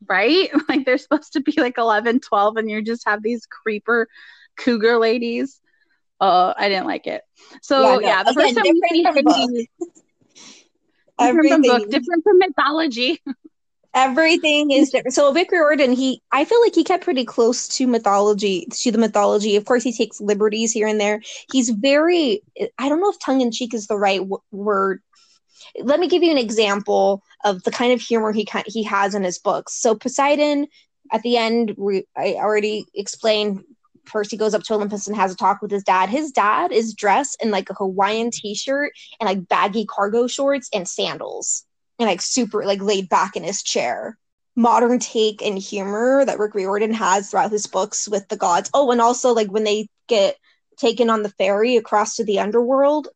right? 0.07 0.49
Like 0.69 0.85
they're 0.85 0.97
supposed 0.97 1.33
to 1.33 1.41
be 1.41 1.53
like 1.57 1.77
11, 1.77 2.19
12, 2.19 2.57
and 2.57 2.69
you 2.69 2.81
just 2.81 3.07
have 3.07 3.23
these 3.23 3.45
creeper 3.45 4.07
cougar 4.57 4.97
ladies. 4.97 5.59
Uh, 6.19 6.53
I 6.57 6.69
didn't 6.69 6.85
like 6.85 7.07
it. 7.07 7.21
So 7.61 7.81
yeah, 7.81 7.95
no. 7.95 7.99
yeah 8.01 8.23
the 8.23 8.31
Again, 8.31 8.53
first 8.53 8.55
time 8.55 8.65
we 9.25 9.33
see 9.33 9.69
different 11.19 11.49
from 11.49 11.61
book, 11.61 11.89
different 11.89 12.23
from 12.23 12.39
mythology. 12.39 13.21
everything 13.93 14.71
is 14.71 14.89
different. 14.89 15.13
So 15.13 15.33
Rick 15.33 15.51
Riordan, 15.51 15.93
he 15.93 16.21
I 16.31 16.45
feel 16.45 16.61
like 16.61 16.75
he 16.75 16.83
kept 16.83 17.03
pretty 17.03 17.25
close 17.25 17.67
to 17.69 17.87
mythology, 17.87 18.67
to 18.71 18.91
the 18.91 18.97
mythology. 18.97 19.55
Of 19.55 19.65
course, 19.65 19.83
he 19.83 19.93
takes 19.93 20.21
liberties 20.21 20.71
here 20.71 20.87
and 20.87 20.99
there. 20.99 21.21
He's 21.51 21.69
very 21.69 22.41
I 22.77 22.89
don't 22.89 23.01
know 23.01 23.09
if 23.09 23.19
tongue 23.19 23.41
in 23.41 23.51
cheek 23.51 23.73
is 23.73 23.87
the 23.87 23.97
right 23.97 24.19
w- 24.19 24.41
word. 24.51 25.01
Let 25.81 25.99
me 25.99 26.07
give 26.07 26.23
you 26.23 26.31
an 26.31 26.37
example 26.37 27.23
of 27.43 27.63
the 27.63 27.71
kind 27.71 27.93
of 27.93 28.01
humor 28.01 28.31
he 28.31 28.47
he 28.65 28.83
has 28.83 29.15
in 29.15 29.23
his 29.23 29.39
books. 29.39 29.73
So 29.73 29.95
Poseidon 29.95 30.67
at 31.11 31.23
the 31.23 31.37
end, 31.37 31.73
we, 31.77 32.05
I 32.15 32.35
already 32.35 32.85
explained. 32.93 33.63
Percy 34.09 34.37
goes 34.37 34.53
up 34.53 34.63
to 34.63 34.73
Olympus 34.73 35.07
and 35.07 35.15
has 35.15 35.31
a 35.31 35.35
talk 35.35 35.61
with 35.61 35.71
his 35.71 35.83
dad. 35.83 36.09
His 36.09 36.31
dad 36.31 36.71
is 36.71 36.93
dressed 36.93 37.37
in 37.41 37.51
like 37.51 37.69
a 37.69 37.73
Hawaiian 37.73 38.31
t-shirt 38.31 38.91
and 39.19 39.27
like 39.27 39.47
baggy 39.47 39.85
cargo 39.85 40.27
shorts 40.27 40.69
and 40.73 40.87
sandals, 40.87 41.65
and 41.97 42.07
like 42.07 42.21
super 42.21 42.65
like 42.65 42.81
laid 42.81 43.09
back 43.09 43.35
in 43.35 43.43
his 43.43 43.63
chair. 43.63 44.17
Modern 44.55 44.99
take 44.99 45.41
and 45.41 45.57
humor 45.57 46.25
that 46.25 46.39
Rick 46.39 46.55
Riordan 46.55 46.93
has 46.93 47.29
throughout 47.29 47.51
his 47.51 47.67
books 47.67 48.09
with 48.09 48.27
the 48.27 48.37
gods. 48.37 48.69
Oh, 48.73 48.91
and 48.91 48.99
also 48.99 49.33
like 49.33 49.51
when 49.51 49.63
they 49.63 49.87
get 50.07 50.35
taken 50.77 51.09
on 51.09 51.23
the 51.23 51.29
ferry 51.29 51.77
across 51.77 52.15
to 52.15 52.23
the 52.23 52.39
underworld, 52.39 53.07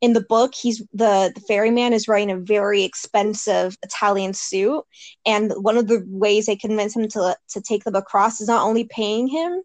in 0.00 0.14
the 0.14 0.20
book 0.20 0.54
he's 0.54 0.78
the 0.92 1.32
the 1.34 1.42
ferryman 1.46 1.92
is 1.92 2.08
wearing 2.08 2.30
a 2.30 2.38
very 2.38 2.82
expensive 2.82 3.76
italian 3.82 4.32
suit 4.32 4.82
and 5.26 5.52
one 5.56 5.76
of 5.76 5.88
the 5.88 6.02
ways 6.08 6.46
they 6.46 6.56
convince 6.56 6.96
him 6.96 7.06
to 7.08 7.36
to 7.48 7.60
take 7.60 7.84
them 7.84 7.94
across 7.94 8.40
is 8.40 8.48
not 8.48 8.66
only 8.66 8.84
paying 8.84 9.28
him 9.28 9.62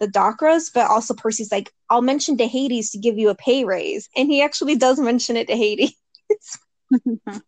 the 0.00 0.08
drachmas, 0.08 0.70
but 0.70 0.90
also 0.90 1.14
Percy's 1.14 1.52
like, 1.52 1.72
I'll 1.88 2.02
mention 2.02 2.36
to 2.38 2.46
Hades 2.46 2.90
to 2.90 2.98
give 2.98 3.18
you 3.18 3.30
a 3.30 3.34
pay 3.34 3.64
raise. 3.64 4.08
And 4.16 4.28
he 4.28 4.42
actually 4.42 4.76
does 4.76 4.98
mention 4.98 5.36
it 5.36 5.48
to 5.48 5.56
Hades. 5.56 5.94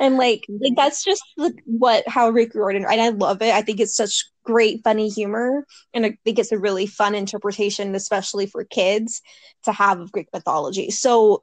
and 0.00 0.16
like, 0.16 0.44
like 0.48 0.76
that's 0.76 1.04
just 1.04 1.22
the, 1.36 1.54
what 1.64 2.06
how 2.08 2.30
Rick 2.30 2.54
Riordan 2.54 2.84
and 2.84 3.00
I 3.00 3.10
love 3.10 3.42
it. 3.42 3.54
I 3.54 3.62
think 3.62 3.80
it's 3.80 3.96
such 3.96 4.24
great 4.44 4.82
funny 4.84 5.08
humor, 5.08 5.66
and 5.92 6.06
I 6.06 6.18
think 6.24 6.38
it's 6.38 6.52
a 6.52 6.58
really 6.58 6.86
fun 6.86 7.14
interpretation, 7.14 7.94
especially 7.94 8.46
for 8.46 8.64
kids, 8.64 9.22
to 9.64 9.72
have 9.72 10.00
of 10.00 10.12
Greek 10.12 10.28
mythology. 10.32 10.90
So 10.90 11.42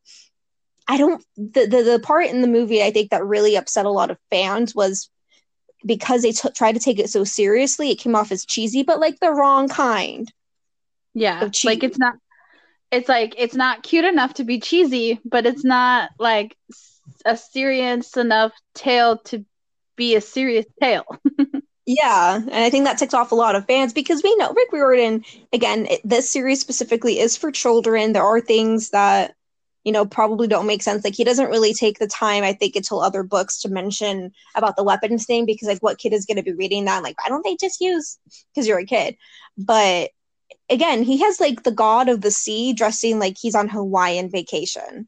I 0.88 0.97
don't 0.97 1.24
the, 1.38 1.66
the 1.66 1.84
the 1.84 1.99
part 2.01 2.28
in 2.28 2.41
the 2.41 2.47
movie 2.47 2.84
I 2.84 2.91
think 2.91 3.12
that 3.12 3.26
really 3.26 3.55
upset 3.55 3.86
a 3.86 3.91
lot 3.91 4.12
of 4.12 4.18
fans 4.30 4.76
was 4.76 5.09
because 5.86 6.22
they 6.22 6.32
t- 6.32 6.50
tried 6.56 6.74
to 6.74 6.80
take 6.80 7.00
it 7.00 7.10
so 7.10 7.24
seriously, 7.24 7.92
it 7.92 8.00
came 8.00 8.16
off 8.16 8.32
as 8.32 8.46
cheesy, 8.46 8.84
but 8.84 9.00
like 9.00 9.20
the 9.20 9.32
wrong 9.32 9.68
kind. 9.68 10.32
Yeah, 11.14 11.50
like 11.64 11.84
it's 11.84 11.98
not. 11.98 12.16
It's 12.92 13.10
like 13.10 13.36
it's 13.38 13.56
not 13.56 13.84
cute 13.84 14.06
enough 14.06 14.36
to 14.36 14.44
be 14.44 14.60
cheesy, 14.60 15.20
but 15.24 15.46
it's 15.46 15.64
not 15.64 16.10
like 16.20 16.56
a 17.26 17.38
serious 17.38 18.18
enough 18.18 18.54
tale 18.74 19.18
to 19.26 19.46
be 19.96 20.16
a 20.16 20.22
serious 20.22 20.66
tale. 20.82 21.06
yeah, 21.86 22.36
and 22.36 22.54
I 22.54 22.70
think 22.70 22.86
that 22.86 22.98
ticks 22.98 23.14
off 23.14 23.32
a 23.32 23.36
lot 23.36 23.56
of 23.56 23.66
fans 23.66 23.94
because 23.94 24.24
we 24.24 24.36
know 24.38 24.54
Rick 24.54 24.72
Riordan. 24.72 25.24
Again, 25.54 25.88
it, 25.88 26.02
this 26.04 26.30
series 26.30 26.62
specifically 26.62 27.20
is 27.20 27.38
for 27.38 27.52
children. 27.52 28.14
There 28.14 28.24
are 28.24 28.42
things 28.42 28.90
that 28.92 29.36
you 29.84 29.92
know 29.92 30.06
probably 30.06 30.48
don't 30.48 30.68
make 30.68 30.84
sense. 30.84 31.04
Like 31.04 31.16
he 31.16 31.24
doesn't 31.24 31.50
really 31.50 31.74
take 31.74 32.00
the 32.00 32.08
time, 32.08 32.44
I 32.44 32.54
think, 32.54 32.76
until 32.76 33.02
other 33.02 33.24
books 33.24 33.62
to 33.62 33.70
mention 33.70 34.34
about 34.56 34.76
the 34.76 34.84
weapons 34.84 35.26
thing 35.26 35.46
because 35.46 35.68
like 35.68 35.82
what 35.82 35.98
kid 35.98 36.14
is 36.14 36.26
going 36.26 36.38
to 36.38 36.44
be 36.44 36.54
reading 36.54 36.86
that? 36.86 37.04
Like, 37.04 37.22
why 37.22 37.30
don't 37.30 37.44
they 37.44 37.56
just 37.56 37.82
use? 37.82 38.18
Because 38.54 38.68
you're 38.68 38.80
a 38.80 38.86
kid, 38.86 39.18
but 39.58 40.12
again, 40.70 41.04
he 41.04 41.20
has 41.20 41.40
like 41.40 41.64
the 41.64 41.72
god 41.72 42.10
of 42.10 42.22
the 42.22 42.32
sea 42.32 42.74
dressing 42.74 43.20
like 43.20 43.38
he's 43.40 43.56
on 43.56 43.70
Hawaiian 43.70 44.30
vacation. 44.30 45.08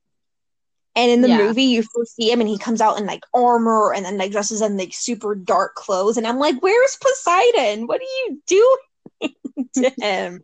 And 0.96 1.10
in 1.10 1.22
the 1.22 1.30
yeah. 1.30 1.38
movie, 1.38 1.64
you 1.64 1.82
first 1.82 2.16
see 2.16 2.32
him 2.32 2.40
and 2.40 2.50
he 2.50 2.60
comes 2.60 2.80
out 2.80 3.00
in 3.00 3.08
like 3.08 3.24
armor 3.34 3.94
and 3.94 4.06
then 4.06 4.18
like 4.18 4.32
dresses 4.32 4.62
in 4.62 4.78
like 4.78 4.94
super 4.94 5.34
dark 5.34 5.74
clothes. 5.74 6.18
And 6.18 6.28
I'm 6.28 6.38
like, 6.38 6.62
where's 6.62 6.98
Poseidon? 7.02 7.88
What 7.88 8.00
are 8.00 8.04
you 8.04 8.42
doing 8.46 9.34
to 9.78 9.92
him? 10.00 10.44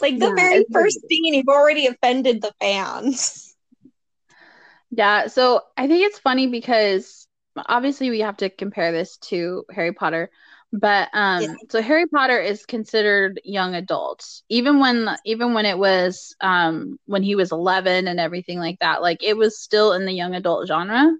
like 0.00 0.18
the 0.18 0.28
yeah, 0.28 0.34
very 0.34 0.64
first 0.72 0.98
scene, 1.08 1.34
you've 1.34 1.48
already 1.48 1.86
offended 1.86 2.42
the 2.42 2.52
fans. 2.60 3.42
Yeah, 4.96 5.26
so 5.26 5.60
I 5.76 5.86
think 5.88 6.06
it's 6.06 6.18
funny 6.18 6.46
because 6.46 7.28
obviously 7.54 8.08
we 8.08 8.20
have 8.20 8.38
to 8.38 8.48
compare 8.48 8.92
this 8.92 9.18
to 9.18 9.64
Harry 9.70 9.92
Potter, 9.92 10.30
but 10.72 11.10
um 11.12 11.42
yeah. 11.42 11.54
so 11.68 11.82
Harry 11.82 12.06
Potter 12.06 12.40
is 12.40 12.64
considered 12.64 13.38
young 13.44 13.74
adults. 13.74 14.42
Even 14.48 14.80
when 14.80 15.10
even 15.26 15.52
when 15.52 15.66
it 15.66 15.76
was 15.76 16.34
um 16.40 16.98
when 17.04 17.22
he 17.22 17.34
was 17.34 17.52
11 17.52 18.08
and 18.08 18.18
everything 18.18 18.58
like 18.58 18.78
that, 18.80 19.02
like 19.02 19.22
it 19.22 19.36
was 19.36 19.60
still 19.60 19.92
in 19.92 20.06
the 20.06 20.12
young 20.14 20.34
adult 20.34 20.66
genre. 20.66 21.10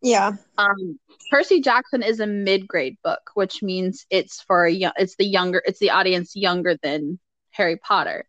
Yeah. 0.00 0.32
Um 0.56 0.98
Percy 1.30 1.60
Jackson 1.60 2.02
is 2.02 2.18
a 2.20 2.26
mid-grade 2.26 2.96
book, 3.04 3.30
which 3.34 3.62
means 3.62 4.06
it's 4.08 4.40
for 4.40 4.64
a 4.64 4.72
young 4.72 4.92
it's 4.96 5.16
the 5.16 5.26
younger 5.26 5.62
it's 5.66 5.80
the 5.80 5.90
audience 5.90 6.34
younger 6.34 6.78
than 6.82 7.18
Harry 7.50 7.76
Potter. 7.76 8.24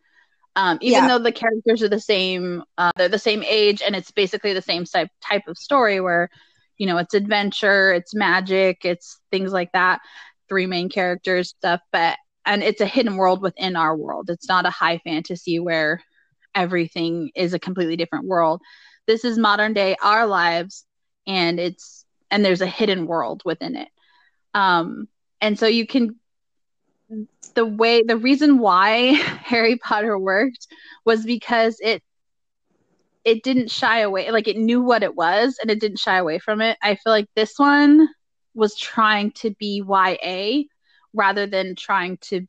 Um, 0.55 0.77
even 0.81 1.03
yeah. 1.03 1.07
though 1.07 1.23
the 1.23 1.31
characters 1.31 1.81
are 1.81 1.89
the 1.89 1.99
same, 1.99 2.63
uh, 2.77 2.91
they're 2.95 3.09
the 3.09 3.17
same 3.19 3.43
age, 3.43 3.81
and 3.81 3.95
it's 3.95 4.11
basically 4.11 4.53
the 4.53 4.61
same 4.61 4.85
type 4.85 5.09
type 5.21 5.47
of 5.47 5.57
story 5.57 5.99
where, 5.99 6.29
you 6.77 6.85
know, 6.85 6.97
it's 6.97 7.13
adventure, 7.13 7.91
it's 7.91 8.13
magic, 8.13 8.85
it's 8.85 9.19
things 9.31 9.51
like 9.51 9.71
that. 9.71 10.01
Three 10.49 10.67
main 10.67 10.89
characters 10.89 11.49
stuff, 11.49 11.81
but 11.91 12.17
and 12.45 12.61
it's 12.61 12.81
a 12.81 12.85
hidden 12.85 13.15
world 13.15 13.41
within 13.41 13.75
our 13.75 13.95
world. 13.95 14.29
It's 14.29 14.47
not 14.47 14.65
a 14.65 14.69
high 14.69 14.99
fantasy 14.99 15.59
where 15.59 16.03
everything 16.53 17.31
is 17.35 17.53
a 17.53 17.59
completely 17.59 17.95
different 17.95 18.25
world. 18.25 18.61
This 19.07 19.25
is 19.25 19.37
modern 19.37 19.73
day 19.73 19.95
our 20.03 20.27
lives, 20.27 20.85
and 21.25 21.59
it's 21.59 22.05
and 22.29 22.43
there's 22.43 22.61
a 22.61 22.67
hidden 22.67 23.07
world 23.07 23.41
within 23.45 23.75
it. 23.75 23.89
Um, 24.53 25.07
and 25.41 25.57
so 25.57 25.65
you 25.65 25.87
can 25.87 26.19
the 27.55 27.65
way 27.65 28.03
the 28.03 28.17
reason 28.17 28.59
why 28.59 29.13
Harry 29.43 29.77
Potter 29.77 30.17
worked 30.17 30.67
was 31.05 31.25
because 31.25 31.77
it 31.81 32.01
it 33.23 33.43
didn't 33.43 33.71
shy 33.71 33.99
away 33.99 34.31
like 34.31 34.47
it 34.47 34.57
knew 34.57 34.81
what 34.81 35.03
it 35.03 35.15
was 35.15 35.57
and 35.61 35.71
it 35.71 35.79
didn't 35.79 35.99
shy 35.99 36.17
away 36.17 36.39
from 36.39 36.61
it. 36.61 36.77
I 36.81 36.95
feel 36.95 37.13
like 37.13 37.27
this 37.35 37.57
one 37.57 38.07
was 38.53 38.75
trying 38.75 39.31
to 39.31 39.51
be 39.51 39.81
YA 39.87 40.63
rather 41.13 41.47
than 41.47 41.75
trying 41.75 42.17
to 42.17 42.45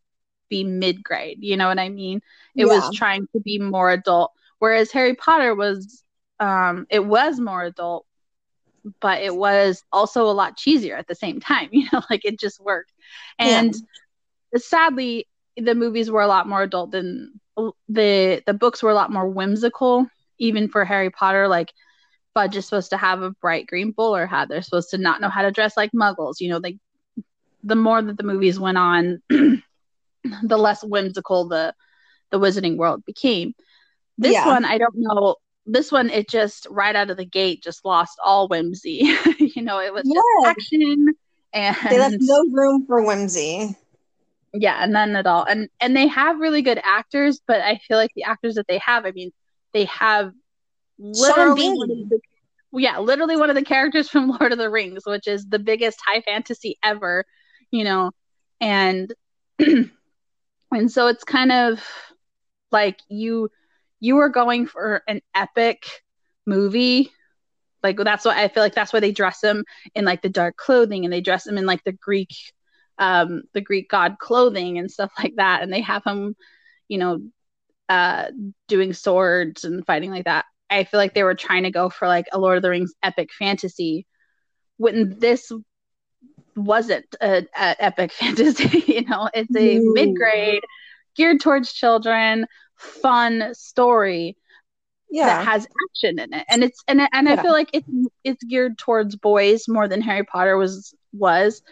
be 0.48 0.64
mid 0.64 1.02
grade. 1.02 1.38
You 1.40 1.56
know 1.56 1.68
what 1.68 1.78
I 1.78 1.88
mean? 1.88 2.20
It 2.56 2.66
yeah. 2.66 2.74
was 2.74 2.94
trying 2.94 3.28
to 3.34 3.40
be 3.40 3.58
more 3.58 3.90
adult. 3.90 4.32
Whereas 4.58 4.90
Harry 4.92 5.14
Potter 5.14 5.54
was 5.54 6.02
um 6.40 6.86
it 6.90 7.04
was 7.04 7.38
more 7.38 7.62
adult, 7.62 8.06
but 9.00 9.22
it 9.22 9.34
was 9.34 9.84
also 9.92 10.24
a 10.24 10.32
lot 10.32 10.58
cheesier 10.58 10.98
at 10.98 11.06
the 11.06 11.14
same 11.14 11.38
time. 11.38 11.68
You 11.72 11.86
know, 11.92 12.02
like 12.10 12.24
it 12.24 12.40
just 12.40 12.60
worked. 12.60 12.92
And 13.38 13.74
yeah 13.74 13.80
sadly, 14.56 15.28
the 15.56 15.74
movies 15.74 16.10
were 16.10 16.22
a 16.22 16.28
lot 16.28 16.48
more 16.48 16.62
adult 16.62 16.90
than 16.90 17.40
the 17.88 18.42
the 18.46 18.54
books 18.54 18.82
were 18.82 18.90
a 18.90 18.94
lot 18.94 19.12
more 19.12 19.28
whimsical. 19.28 20.06
Even 20.38 20.68
for 20.68 20.84
Harry 20.84 21.10
Potter, 21.10 21.46
like 21.46 21.72
Fudge 22.34 22.56
is 22.56 22.64
supposed 22.64 22.90
to 22.90 22.96
have 22.96 23.22
a 23.22 23.30
bright 23.30 23.66
green 23.66 23.92
bowler 23.92 24.26
hat. 24.26 24.48
They're 24.48 24.62
supposed 24.62 24.90
to 24.90 24.98
not 24.98 25.20
know 25.20 25.28
how 25.28 25.42
to 25.42 25.52
dress 25.52 25.76
like 25.76 25.92
Muggles. 25.92 26.40
You 26.40 26.50
know, 26.50 26.58
like 26.58 26.76
the 27.62 27.76
more 27.76 28.02
that 28.02 28.16
the 28.16 28.24
movies 28.24 28.58
went 28.58 28.78
on, 28.78 29.22
the 29.28 29.62
less 30.58 30.82
whimsical 30.82 31.48
the 31.48 31.74
the 32.30 32.40
Wizarding 32.40 32.76
World 32.76 33.04
became. 33.04 33.54
This 34.18 34.32
yeah. 34.32 34.46
one, 34.46 34.64
I 34.64 34.78
don't 34.78 34.94
know. 34.96 35.36
This 35.66 35.90
one, 35.90 36.10
it 36.10 36.28
just 36.28 36.66
right 36.70 36.94
out 36.94 37.10
of 37.10 37.16
the 37.16 37.24
gate 37.24 37.62
just 37.62 37.84
lost 37.84 38.18
all 38.22 38.48
whimsy. 38.48 39.14
you 39.38 39.62
know, 39.62 39.80
it 39.80 39.94
was 39.94 40.02
just 40.02 40.46
action, 40.46 41.14
and 41.52 41.76
they 41.88 41.98
left 41.98 42.16
no 42.18 42.44
room 42.50 42.86
for 42.86 43.02
whimsy 43.02 43.76
yeah 44.54 44.86
none 44.86 45.16
at 45.16 45.26
all. 45.26 45.44
And 45.44 45.68
and 45.80 45.96
they 45.96 46.06
have 46.06 46.38
really 46.40 46.62
good 46.62 46.80
actors 46.82 47.40
but 47.46 47.60
i 47.60 47.78
feel 47.78 47.96
like 47.96 48.12
the 48.14 48.24
actors 48.24 48.54
that 48.54 48.66
they 48.68 48.78
have 48.78 49.04
i 49.04 49.10
mean 49.10 49.30
they 49.72 49.84
have 49.86 50.32
literally 50.98 51.76
one 51.76 51.90
of 51.90 52.08
the, 52.08 52.20
yeah 52.72 52.98
literally 52.98 53.36
one 53.36 53.50
of 53.50 53.56
the 53.56 53.64
characters 53.64 54.08
from 54.08 54.28
lord 54.40 54.52
of 54.52 54.58
the 54.58 54.70
rings 54.70 55.02
which 55.04 55.26
is 55.26 55.46
the 55.46 55.58
biggest 55.58 55.98
high 56.06 56.20
fantasy 56.20 56.78
ever 56.82 57.24
you 57.74 57.84
know? 57.84 58.12
And 58.60 59.12
and 59.58 59.90
so 60.86 61.08
it's 61.08 61.24
kind 61.24 61.52
of 61.52 61.84
like 62.70 62.98
you 63.08 63.50
you 64.00 64.18
are 64.18 64.28
going 64.28 64.66
for 64.66 65.02
an 65.08 65.20
epic 65.34 65.84
movie. 66.46 67.10
Like 67.82 67.98
that's 67.98 68.24
what 68.24 68.38
i 68.38 68.48
feel 68.48 68.62
like 68.62 68.74
that's 68.74 68.94
why 68.94 69.00
they 69.00 69.12
dress 69.12 69.40
them 69.40 69.62
in 69.94 70.06
like 70.06 70.22
the 70.22 70.30
dark 70.30 70.56
clothing 70.56 71.04
and 71.04 71.12
they 71.12 71.20
dress 71.20 71.44
them 71.44 71.58
in 71.58 71.66
like 71.66 71.84
the 71.84 71.92
greek 71.92 72.30
um, 72.98 73.42
the 73.52 73.60
Greek 73.60 73.88
god 73.88 74.18
clothing 74.18 74.78
and 74.78 74.90
stuff 74.90 75.12
like 75.18 75.34
that, 75.36 75.62
and 75.62 75.72
they 75.72 75.80
have 75.80 76.04
him, 76.04 76.36
you 76.88 76.98
know, 76.98 77.20
uh, 77.88 78.26
doing 78.68 78.92
swords 78.92 79.64
and 79.64 79.84
fighting 79.86 80.10
like 80.10 80.24
that. 80.24 80.44
I 80.70 80.84
feel 80.84 80.98
like 80.98 81.14
they 81.14 81.22
were 81.22 81.34
trying 81.34 81.64
to 81.64 81.70
go 81.70 81.90
for 81.90 82.08
like 82.08 82.26
a 82.32 82.38
Lord 82.38 82.56
of 82.56 82.62
the 82.62 82.70
Rings 82.70 82.94
epic 83.02 83.30
fantasy, 83.32 84.06
when 84.76 85.18
this 85.18 85.52
wasn't 86.56 87.06
a, 87.20 87.46
a 87.56 87.76
epic 87.84 88.12
fantasy. 88.20 88.84
you 88.86 89.04
know, 89.04 89.28
it's 89.34 89.54
a 89.56 89.78
mid 89.80 90.16
grade, 90.16 90.62
geared 91.16 91.40
towards 91.40 91.72
children, 91.72 92.46
fun 92.76 93.54
story. 93.54 94.36
Yeah. 95.10 95.26
that 95.26 95.46
has 95.46 95.64
action 95.90 96.18
in 96.18 96.34
it, 96.34 96.44
and 96.48 96.64
it's 96.64 96.82
and 96.88 97.00
and 97.12 97.28
yeah. 97.28 97.34
I 97.34 97.36
feel 97.36 97.52
like 97.52 97.70
it's 97.72 97.88
it's 98.24 98.42
geared 98.42 98.78
towards 98.78 99.14
boys 99.14 99.68
more 99.68 99.86
than 99.86 100.00
Harry 100.00 100.24
Potter 100.24 100.56
was 100.56 100.92
was 101.12 101.62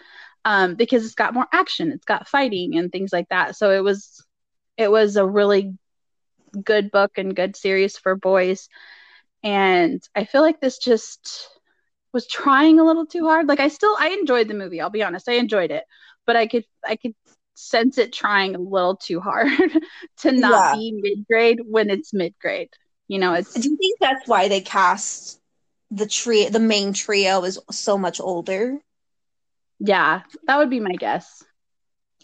um, 0.44 0.74
because 0.74 1.04
it's 1.04 1.14
got 1.14 1.34
more 1.34 1.46
action, 1.52 1.92
it's 1.92 2.04
got 2.04 2.28
fighting 2.28 2.76
and 2.76 2.90
things 2.90 3.12
like 3.12 3.28
that. 3.28 3.56
So 3.56 3.70
it 3.70 3.82
was 3.82 4.24
it 4.76 4.90
was 4.90 5.16
a 5.16 5.26
really 5.26 5.74
good 6.64 6.90
book 6.90 7.12
and 7.16 7.36
good 7.36 7.56
series 7.56 7.96
for 7.96 8.16
boys. 8.16 8.68
And 9.42 10.02
I 10.14 10.24
feel 10.24 10.42
like 10.42 10.60
this 10.60 10.78
just 10.78 11.48
was 12.12 12.26
trying 12.26 12.78
a 12.78 12.84
little 12.84 13.06
too 13.06 13.24
hard. 13.24 13.48
Like 13.48 13.60
I 13.60 13.68
still 13.68 13.96
I 13.98 14.10
enjoyed 14.10 14.48
the 14.48 14.54
movie, 14.54 14.80
I'll 14.80 14.90
be 14.90 15.02
honest. 15.02 15.28
I 15.28 15.34
enjoyed 15.34 15.70
it. 15.70 15.84
But 16.26 16.36
I 16.36 16.46
could 16.46 16.64
I 16.84 16.96
could 16.96 17.14
sense 17.54 17.98
it 17.98 18.12
trying 18.12 18.54
a 18.54 18.58
little 18.58 18.96
too 18.96 19.20
hard 19.20 19.48
to 20.18 20.32
not 20.32 20.72
yeah. 20.72 20.72
be 20.72 20.92
mid 21.00 21.26
grade 21.26 21.60
when 21.64 21.90
it's 21.90 22.12
mid 22.12 22.34
grade. 22.40 22.70
You 23.08 23.18
know, 23.18 23.34
it's 23.34 23.54
Do 23.54 23.68
you 23.68 23.76
think 23.76 23.98
that's 24.00 24.28
why 24.28 24.48
they 24.48 24.60
cast 24.60 25.40
the 25.90 26.06
tree 26.06 26.48
the 26.48 26.60
main 26.60 26.92
trio 26.92 27.42
is 27.44 27.58
so 27.70 27.98
much 27.98 28.20
older? 28.20 28.80
Yeah, 29.84 30.22
that 30.46 30.58
would 30.58 30.70
be 30.70 30.80
my 30.80 30.94
guess. 30.94 31.42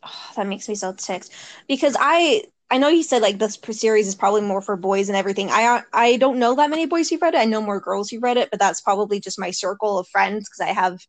Oh, 0.05 0.33
that 0.37 0.47
makes 0.47 0.69
me 0.69 0.75
so 0.77 0.93
ticked 0.93 1.31
because 1.67 1.97
I 1.99 2.45
I 2.71 2.79
know 2.79 2.89
you 2.89 3.03
said 3.03 3.23
like 3.23 3.39
this 3.39 3.59
series 3.73 4.07
is 4.07 4.15
probably 4.15 4.43
more 4.43 4.61
for 4.63 4.77
boys 4.77 5.09
and 5.09 5.17
everything. 5.17 5.51
I 5.51 5.83
I 5.93 6.17
don't 6.19 6.39
know 6.39 6.55
that 6.55 6.71
many 6.71 6.87
boys 6.87 7.11
who've 7.11 7.21
read 7.21 7.35
it. 7.35 7.41
I 7.41 7.47
know 7.47 7.61
more 7.61 7.81
girls 7.81 8.11
who 8.11 8.21
read 8.21 8.37
it, 8.37 8.51
but 8.51 8.61
that's 8.61 8.81
probably 8.81 9.21
just 9.21 9.41
my 9.41 9.51
circle 9.51 9.99
of 9.99 10.09
friends 10.09 10.49
because 10.49 10.69
I 10.71 10.73
have 10.73 11.01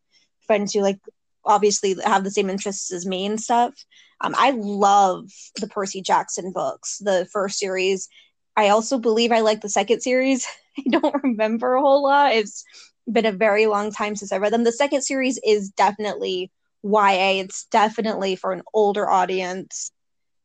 friends 0.46 0.72
who 0.72 0.80
like 0.80 0.98
obviously 1.44 1.94
have 2.04 2.24
the 2.24 2.30
same 2.32 2.50
interests 2.50 2.92
as 2.92 3.06
me 3.06 3.26
and 3.26 3.40
stuff. 3.40 3.74
Um, 4.20 4.34
I 4.36 4.50
love 4.56 5.30
the 5.60 5.68
Percy 5.68 6.02
Jackson 6.02 6.52
books, 6.52 6.98
the 6.98 7.28
first 7.32 7.58
series. 7.58 8.08
I 8.56 8.70
also 8.70 8.98
believe 8.98 9.32
I 9.32 9.40
like 9.40 9.60
the 9.60 9.68
second 9.68 10.00
series. 10.02 10.46
I 10.78 10.82
don't 10.90 11.22
remember 11.22 11.74
a 11.74 11.80
whole 11.80 12.02
lot. 12.02 12.32
It's 12.32 12.64
been 13.10 13.26
a 13.26 13.32
very 13.32 13.66
long 13.66 13.92
time 13.92 14.16
since 14.16 14.32
I 14.32 14.38
read 14.38 14.52
them. 14.52 14.64
The 14.64 14.72
second 14.72 15.02
series 15.02 15.38
is 15.44 15.70
definitely 15.70 16.50
YA. 16.82 17.40
It's 17.40 17.64
definitely 17.66 18.36
for 18.36 18.52
an 18.52 18.62
older 18.72 19.08
audience. 19.08 19.90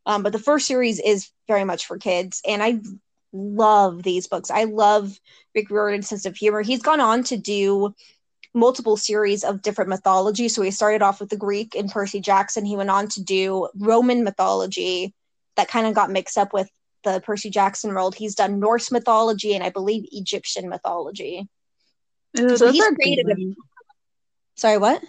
Um, 0.06 0.24
but 0.24 0.34
the 0.34 0.39
first 0.39 0.68
series 0.68 0.99
is 0.99 1.30
very 1.47 1.64
much 1.64 1.88
for 1.88 1.97
kids, 1.97 2.41
and 2.47 2.62
I 2.62 2.80
love 3.34 4.03
these 4.03 4.28
books. 4.28 4.51
I 4.51 4.66
love 4.66 5.20
Rick 5.53 5.70
Riordan's 5.70 6.08
sense 6.08 6.26
of 6.26 6.36
humor. 6.36 6.62
He's 6.62 6.82
gone 6.82 6.99
on 6.99 7.24
to 7.26 7.38
do 7.38 7.93
multiple 8.53 8.97
series 8.97 9.43
of 9.43 9.62
different 9.62 9.89
mythology. 9.89 10.47
So 10.47 10.62
he 10.62 10.72
started 10.72 11.01
off 11.01 11.20
with 11.20 11.30
the 11.30 11.38
Greek 11.38 11.76
and 11.76 11.91
Percy 11.91 12.22
Jackson. 12.22 12.66
He 12.66 12.78
went 12.78 12.89
on 12.89 13.10
to 13.10 13.24
do 13.24 13.68
Roman 13.78 14.24
mythology 14.24 15.14
that 15.58 15.68
kind 15.68 15.86
of 15.86 15.93
got 15.93 16.10
mixed 16.10 16.38
up 16.38 16.53
with 16.53 16.70
the 17.03 17.22
Percy 17.22 17.49
Jackson 17.49 17.93
world. 17.93 18.16
He's 18.16 18.36
done 18.36 18.60
Norse 18.60 18.91
mythology 18.91 19.53
and 19.53 19.64
I 19.64 19.70
believe 19.70 20.06
Egyptian 20.12 20.70
mythology. 20.70 21.47
So 22.36 22.71
he's 22.71 22.86
created 22.95 23.29
a... 23.29 23.36
Sorry, 24.55 24.77
what? 24.77 25.03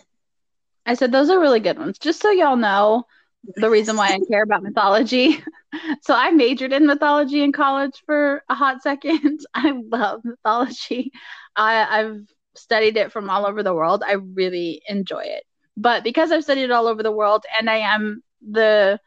I 0.85 0.95
said 0.95 1.13
those 1.13 1.31
are 1.31 1.41
really 1.41 1.61
good 1.61 1.79
ones. 1.79 1.99
Just 1.99 2.21
so 2.21 2.31
y'all 2.31 2.57
know 2.57 3.05
the 3.57 3.71
reason 3.71 3.97
why 3.97 4.09
I 4.09 4.21
care 4.29 4.43
about 4.43 4.63
mythology. 4.63 5.43
so 6.03 6.15
I 6.15 6.31
majored 6.31 6.73
in 6.73 6.87
mythology 6.87 7.43
in 7.43 7.53
college 7.53 8.03
for 8.07 8.43
a 8.49 8.55
hot 8.55 8.83
second. 8.83 9.41
I 9.55 9.73
love 9.91 10.25
mythology. 10.25 11.13
I, 11.55 12.01
I've 12.01 12.21
studied 12.55 12.97
it 12.97 13.13
from 13.13 13.31
all 13.31 13.47
over 13.47 13.63
the 13.63 13.75
world. 13.75 14.03
I 14.07 14.13
really 14.13 14.83
enjoy 14.89 15.23
it. 15.25 15.45
But 15.77 16.05
because 16.05 16.33
I've 16.33 16.45
studied 16.45 16.65
it 16.65 16.71
all 16.71 16.87
over 16.87 17.03
the 17.03 17.13
world 17.13 17.45
and 17.59 17.69
I 17.69 17.79
am 17.79 18.23
the 18.49 18.99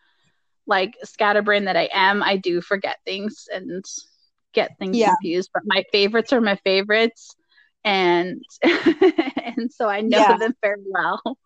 like 0.67 0.95
scatterbrain 1.03 1.65
that 1.65 1.77
I 1.77 1.89
am, 1.91 2.21
I 2.21 2.37
do 2.37 2.61
forget 2.61 2.99
things 3.05 3.47
and 3.51 3.83
get 4.53 4.77
things 4.77 4.97
yeah. 4.97 5.07
confused. 5.07 5.49
But 5.53 5.63
my 5.65 5.83
favorites 5.91 6.31
are 6.31 6.41
my 6.41 6.57
favorites 6.57 7.35
and 7.83 8.43
and 8.63 9.71
so 9.71 9.87
I 9.87 10.01
know 10.01 10.17
yeah. 10.17 10.37
them 10.37 10.53
very 10.61 10.81
well. 10.85 11.37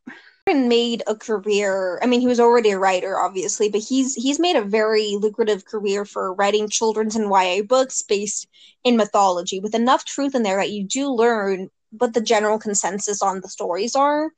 And 0.46 0.68
made 0.68 1.04
a 1.08 1.16
career. 1.16 2.00
I 2.04 2.06
mean, 2.06 2.20
he 2.20 2.28
was 2.28 2.40
already 2.40 2.72
a 2.72 2.80
writer, 2.80 3.18
obviously, 3.18 3.70
but 3.70 3.80
he's 3.80 4.14
he's 4.14 4.40
made 4.40 4.58
a 4.58 4.62
very 4.62 5.16
lucrative 5.18 5.64
career 5.64 6.04
for 6.04 6.34
writing 6.34 6.68
children's 6.68 7.16
and 7.16 7.32
YA 7.32 7.64
books 7.64 8.02
based 8.02 8.48
in 8.84 8.98
mythology, 8.98 9.62
with 9.62 9.74
enough 9.74 10.04
truth 10.04 10.36
in 10.36 10.44
there 10.44 10.58
that 10.58 10.72
you 10.72 10.84
do 10.84 11.10
learn 11.10 11.70
what 11.92 12.14
the 12.14 12.20
general 12.20 12.60
consensus 12.60 13.22
on 13.22 13.40
the 13.40 13.48
stories 13.48 13.96
are, 13.96 14.32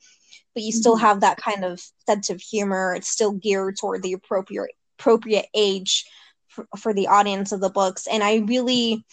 but 0.53 0.61
you 0.61 0.71
still 0.71 0.95
mm-hmm. 0.95 1.05
have 1.05 1.21
that 1.21 1.37
kind 1.37 1.65
of 1.65 1.81
sense 2.05 2.29
of 2.29 2.39
humor. 2.39 2.93
It's 2.93 3.09
still 3.09 3.31
geared 3.31 3.77
toward 3.79 4.03
the 4.03 4.13
appropriate 4.13 4.75
appropriate 4.99 5.47
age 5.55 6.05
for, 6.49 6.67
for 6.77 6.93
the 6.93 7.07
audience 7.07 7.51
of 7.51 7.61
the 7.61 7.69
books, 7.69 8.05
and 8.05 8.23
I 8.23 8.43
really 8.47 9.03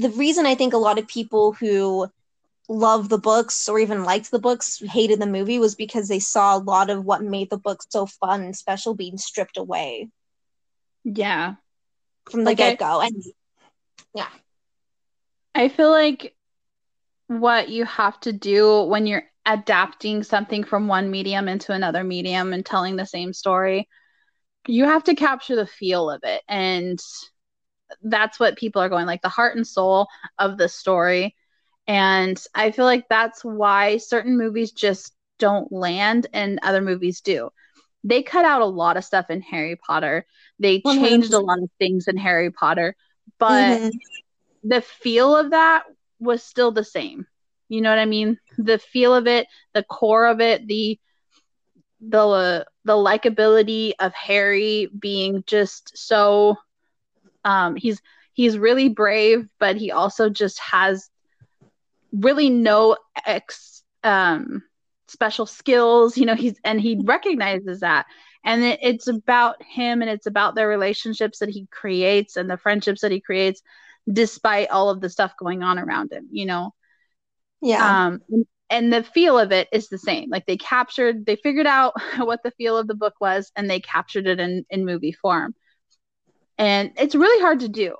the 0.00 0.10
reason 0.10 0.46
I 0.46 0.54
think 0.54 0.72
a 0.72 0.78
lot 0.78 0.98
of 0.98 1.06
people 1.06 1.52
who 1.52 2.08
love 2.68 3.08
the 3.08 3.18
books 3.18 3.68
or 3.68 3.78
even 3.78 4.04
liked 4.04 4.30
the 4.30 4.38
books 4.38 4.80
hated 4.80 5.20
the 5.20 5.26
movie 5.26 5.58
was 5.58 5.74
because 5.74 6.08
they 6.08 6.20
saw 6.20 6.56
a 6.56 6.62
lot 6.62 6.88
of 6.88 7.04
what 7.04 7.22
made 7.22 7.50
the 7.50 7.58
book 7.58 7.82
so 7.88 8.06
fun 8.06 8.42
and 8.42 8.56
special 8.56 8.94
being 8.94 9.18
stripped 9.18 9.56
away. 9.56 10.08
Yeah. 11.04 11.54
From 12.30 12.44
the 12.44 12.50
like 12.50 12.58
get 12.58 12.78
go. 12.78 13.00
And 13.00 13.22
yeah. 14.14 14.28
I 15.54 15.68
feel 15.68 15.90
like 15.90 16.34
what 17.26 17.68
you 17.68 17.84
have 17.84 18.18
to 18.20 18.32
do 18.32 18.82
when 18.84 19.06
you're 19.06 19.24
adapting 19.46 20.22
something 20.22 20.64
from 20.64 20.86
one 20.86 21.10
medium 21.10 21.48
into 21.48 21.72
another 21.72 22.04
medium 22.04 22.52
and 22.52 22.64
telling 22.64 22.96
the 22.96 23.06
same 23.06 23.32
story 23.32 23.88
you 24.66 24.84
have 24.84 25.04
to 25.04 25.14
capture 25.14 25.56
the 25.56 25.66
feel 25.66 26.10
of 26.10 26.20
it 26.22 26.42
and 26.48 26.98
that's 28.02 28.38
what 28.40 28.56
people 28.56 28.82
are 28.82 28.88
going 28.88 29.06
like 29.06 29.22
the 29.22 29.28
heart 29.28 29.56
and 29.56 29.66
soul 29.66 30.08
of 30.38 30.56
the 30.58 30.68
story 30.68 31.34
and 31.86 32.42
i 32.54 32.70
feel 32.70 32.84
like 32.84 33.08
that's 33.08 33.44
why 33.44 33.96
certain 33.96 34.36
movies 34.36 34.72
just 34.72 35.12
don't 35.38 35.72
land 35.72 36.26
and 36.32 36.58
other 36.62 36.80
movies 36.80 37.20
do 37.20 37.50
they 38.04 38.22
cut 38.22 38.44
out 38.44 38.62
a 38.62 38.66
lot 38.66 38.96
of 38.96 39.04
stuff 39.04 39.30
in 39.30 39.40
harry 39.40 39.76
potter 39.76 40.26
they 40.58 40.80
changed 40.80 41.32
100%. 41.32 41.34
a 41.34 41.38
lot 41.38 41.62
of 41.62 41.70
things 41.78 42.06
in 42.08 42.16
harry 42.16 42.50
potter 42.50 42.94
but 43.38 43.80
mm-hmm. 43.80 43.88
the 44.68 44.82
feel 44.82 45.36
of 45.36 45.50
that 45.50 45.84
was 46.20 46.42
still 46.42 46.70
the 46.70 46.84
same. 46.84 47.26
You 47.68 47.80
know 47.80 47.90
what 47.90 47.98
I 47.98 48.06
mean? 48.06 48.38
The 48.58 48.78
feel 48.78 49.14
of 49.14 49.26
it, 49.26 49.48
the 49.72 49.82
core 49.82 50.26
of 50.26 50.40
it, 50.40 50.66
the 50.68 51.00
the 52.00 52.26
uh, 52.26 52.64
the 52.84 52.94
likability 52.94 53.92
of 53.98 54.12
Harry 54.14 54.88
being 54.98 55.44
just 55.46 55.96
so 55.96 56.56
um 57.44 57.76
he's 57.76 58.00
he's 58.32 58.58
really 58.58 58.88
brave, 58.88 59.48
but 59.58 59.76
he 59.76 59.90
also 59.90 60.28
just 60.30 60.58
has 60.60 61.08
really 62.12 62.50
no 62.50 62.96
ex 63.26 63.82
um 64.04 64.62
special 65.08 65.46
skills, 65.46 66.16
you 66.16 66.26
know, 66.26 66.34
he's 66.34 66.58
and 66.64 66.80
he 66.80 67.00
recognizes 67.04 67.80
that. 67.80 68.06
And 68.44 68.62
it, 68.64 68.78
it's 68.82 69.06
about 69.08 69.62
him 69.62 70.00
and 70.00 70.10
it's 70.10 70.26
about 70.26 70.54
their 70.54 70.68
relationships 70.68 71.40
that 71.40 71.50
he 71.50 71.66
creates 71.70 72.36
and 72.36 72.48
the 72.48 72.56
friendships 72.56 73.02
that 73.02 73.12
he 73.12 73.20
creates 73.20 73.60
despite 74.10 74.70
all 74.70 74.88
of 74.88 75.00
the 75.00 75.10
stuff 75.10 75.34
going 75.38 75.62
on 75.62 75.78
around 75.78 76.12
him, 76.12 76.28
you 76.30 76.46
know? 76.46 76.72
Yeah. 77.60 78.08
Um, 78.08 78.22
and 78.70 78.92
the 78.92 79.02
feel 79.02 79.38
of 79.38 79.52
it 79.52 79.68
is 79.72 79.88
the 79.88 79.98
same. 79.98 80.30
Like 80.30 80.46
they 80.46 80.56
captured, 80.56 81.26
they 81.26 81.36
figured 81.36 81.66
out 81.66 81.94
what 82.18 82.42
the 82.42 82.52
feel 82.52 82.78
of 82.78 82.86
the 82.86 82.94
book 82.94 83.14
was 83.20 83.52
and 83.56 83.68
they 83.68 83.80
captured 83.80 84.26
it 84.26 84.40
in, 84.40 84.64
in 84.70 84.86
movie 84.86 85.12
form. 85.12 85.54
And 86.60 86.92
it's 86.96 87.14
really 87.14 87.42
hard 87.42 87.60
to 87.60 87.68
do. 87.68 87.96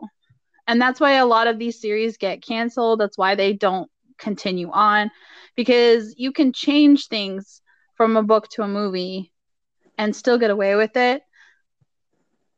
And 0.68 0.80
that's 0.80 1.00
why 1.00 1.12
a 1.14 1.26
lot 1.26 1.48
of 1.48 1.58
these 1.58 1.80
series 1.80 2.16
get 2.16 2.42
canceled. 2.42 3.00
That's 3.00 3.18
why 3.18 3.34
they 3.34 3.54
don't 3.54 3.90
continue 4.18 4.70
on 4.70 5.10
because 5.56 6.14
you 6.16 6.30
can 6.32 6.52
change 6.52 7.08
things 7.08 7.62
from 7.96 8.16
a 8.16 8.22
book 8.22 8.48
to 8.50 8.62
a 8.62 8.68
movie 8.68 9.32
and 9.98 10.14
still 10.14 10.38
get 10.38 10.50
away 10.50 10.76
with 10.76 10.96
it 10.96 11.22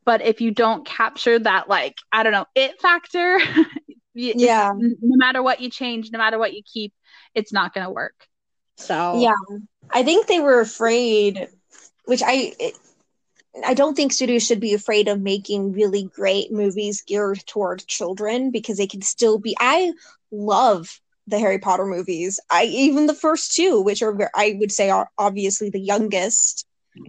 but 0.05 0.21
if 0.21 0.41
you 0.41 0.51
don't 0.51 0.85
capture 0.85 1.39
that 1.39 1.67
like 1.69 1.95
i 2.11 2.23
don't 2.23 2.33
know 2.33 2.45
it 2.55 2.79
factor 2.81 3.39
yeah 4.13 4.71
no 4.77 5.15
matter 5.17 5.41
what 5.41 5.61
you 5.61 5.69
change 5.69 6.11
no 6.11 6.19
matter 6.19 6.37
what 6.37 6.53
you 6.53 6.61
keep 6.65 6.93
it's 7.33 7.53
not 7.53 7.73
going 7.73 7.85
to 7.85 7.91
work 7.91 8.27
so 8.77 9.19
yeah 9.19 9.33
i 9.89 10.03
think 10.03 10.27
they 10.27 10.39
were 10.39 10.59
afraid 10.59 11.47
which 12.05 12.21
i 12.25 12.53
i 13.65 13.73
don't 13.73 13.95
think 13.95 14.11
studios 14.11 14.45
should 14.45 14.59
be 14.59 14.73
afraid 14.73 15.07
of 15.07 15.21
making 15.21 15.71
really 15.73 16.03
great 16.03 16.51
movies 16.51 17.01
geared 17.01 17.43
toward 17.45 17.85
children 17.87 18.51
because 18.51 18.77
they 18.77 18.87
can 18.87 19.01
still 19.01 19.37
be 19.37 19.55
i 19.59 19.91
love 20.31 20.99
the 21.27 21.39
harry 21.39 21.59
potter 21.59 21.85
movies. 21.85 22.39
I 22.49 22.65
even 22.65 23.05
the 23.05 23.13
first 23.13 23.55
two 23.55 23.81
which 23.81 24.01
are 24.01 24.29
i 24.35 24.57
would 24.59 24.71
say 24.71 24.89
are 24.89 25.09
obviously 25.17 25.69
the 25.69 25.79
youngest 25.79 26.65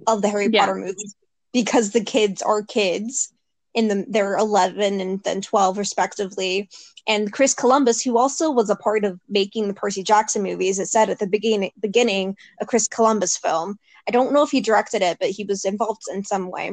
of 0.07 0.23
the 0.23 0.29
harry 0.29 0.49
yeah. 0.51 0.61
potter 0.61 0.77
movies 0.77 1.17
because 1.53 1.91
the 1.91 2.05
kids 2.05 2.43
are 2.43 2.63
kids 2.63 3.33
in 3.75 3.89
the 3.89 4.07
they're 4.09 4.37
11 4.37 5.01
and 5.01 5.23
then 5.25 5.41
12 5.41 5.79
respectively. 5.79 6.69
And 7.07 7.33
chris 7.33 7.55
columbus 7.55 8.03
who 8.03 8.17
also 8.17 8.51
was 8.51 8.71
a 8.71 8.77
part 8.77 9.05
of 9.05 9.21
making 9.29 9.69
the 9.69 9.75
percy 9.75 10.03
jackson 10.03 10.43
movies 10.43 10.79
it 10.79 10.87
said 10.87 11.11
at 11.11 11.19
the 11.19 11.27
beginning 11.27 11.73
beginning 11.81 12.37
a 12.61 12.67
chris 12.67 12.89
columbus 12.89 13.37
film 13.37 13.79
i 14.09 14.11
don't 14.11 14.33
know 14.33 14.43
if 14.43 14.51
he 14.51 14.61
directed 14.61 15.03
it 15.03 15.19
but 15.21 15.31
he 15.31 15.45
was 15.45 15.65
involved 15.65 16.03
in 16.13 16.25
some 16.25 16.51
way. 16.51 16.73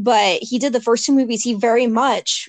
But 0.00 0.42
he 0.42 0.60
did 0.60 0.72
the 0.72 0.80
first 0.80 1.04
two 1.04 1.12
movies. 1.12 1.42
He 1.42 1.54
very 1.54 1.88
much 1.88 2.48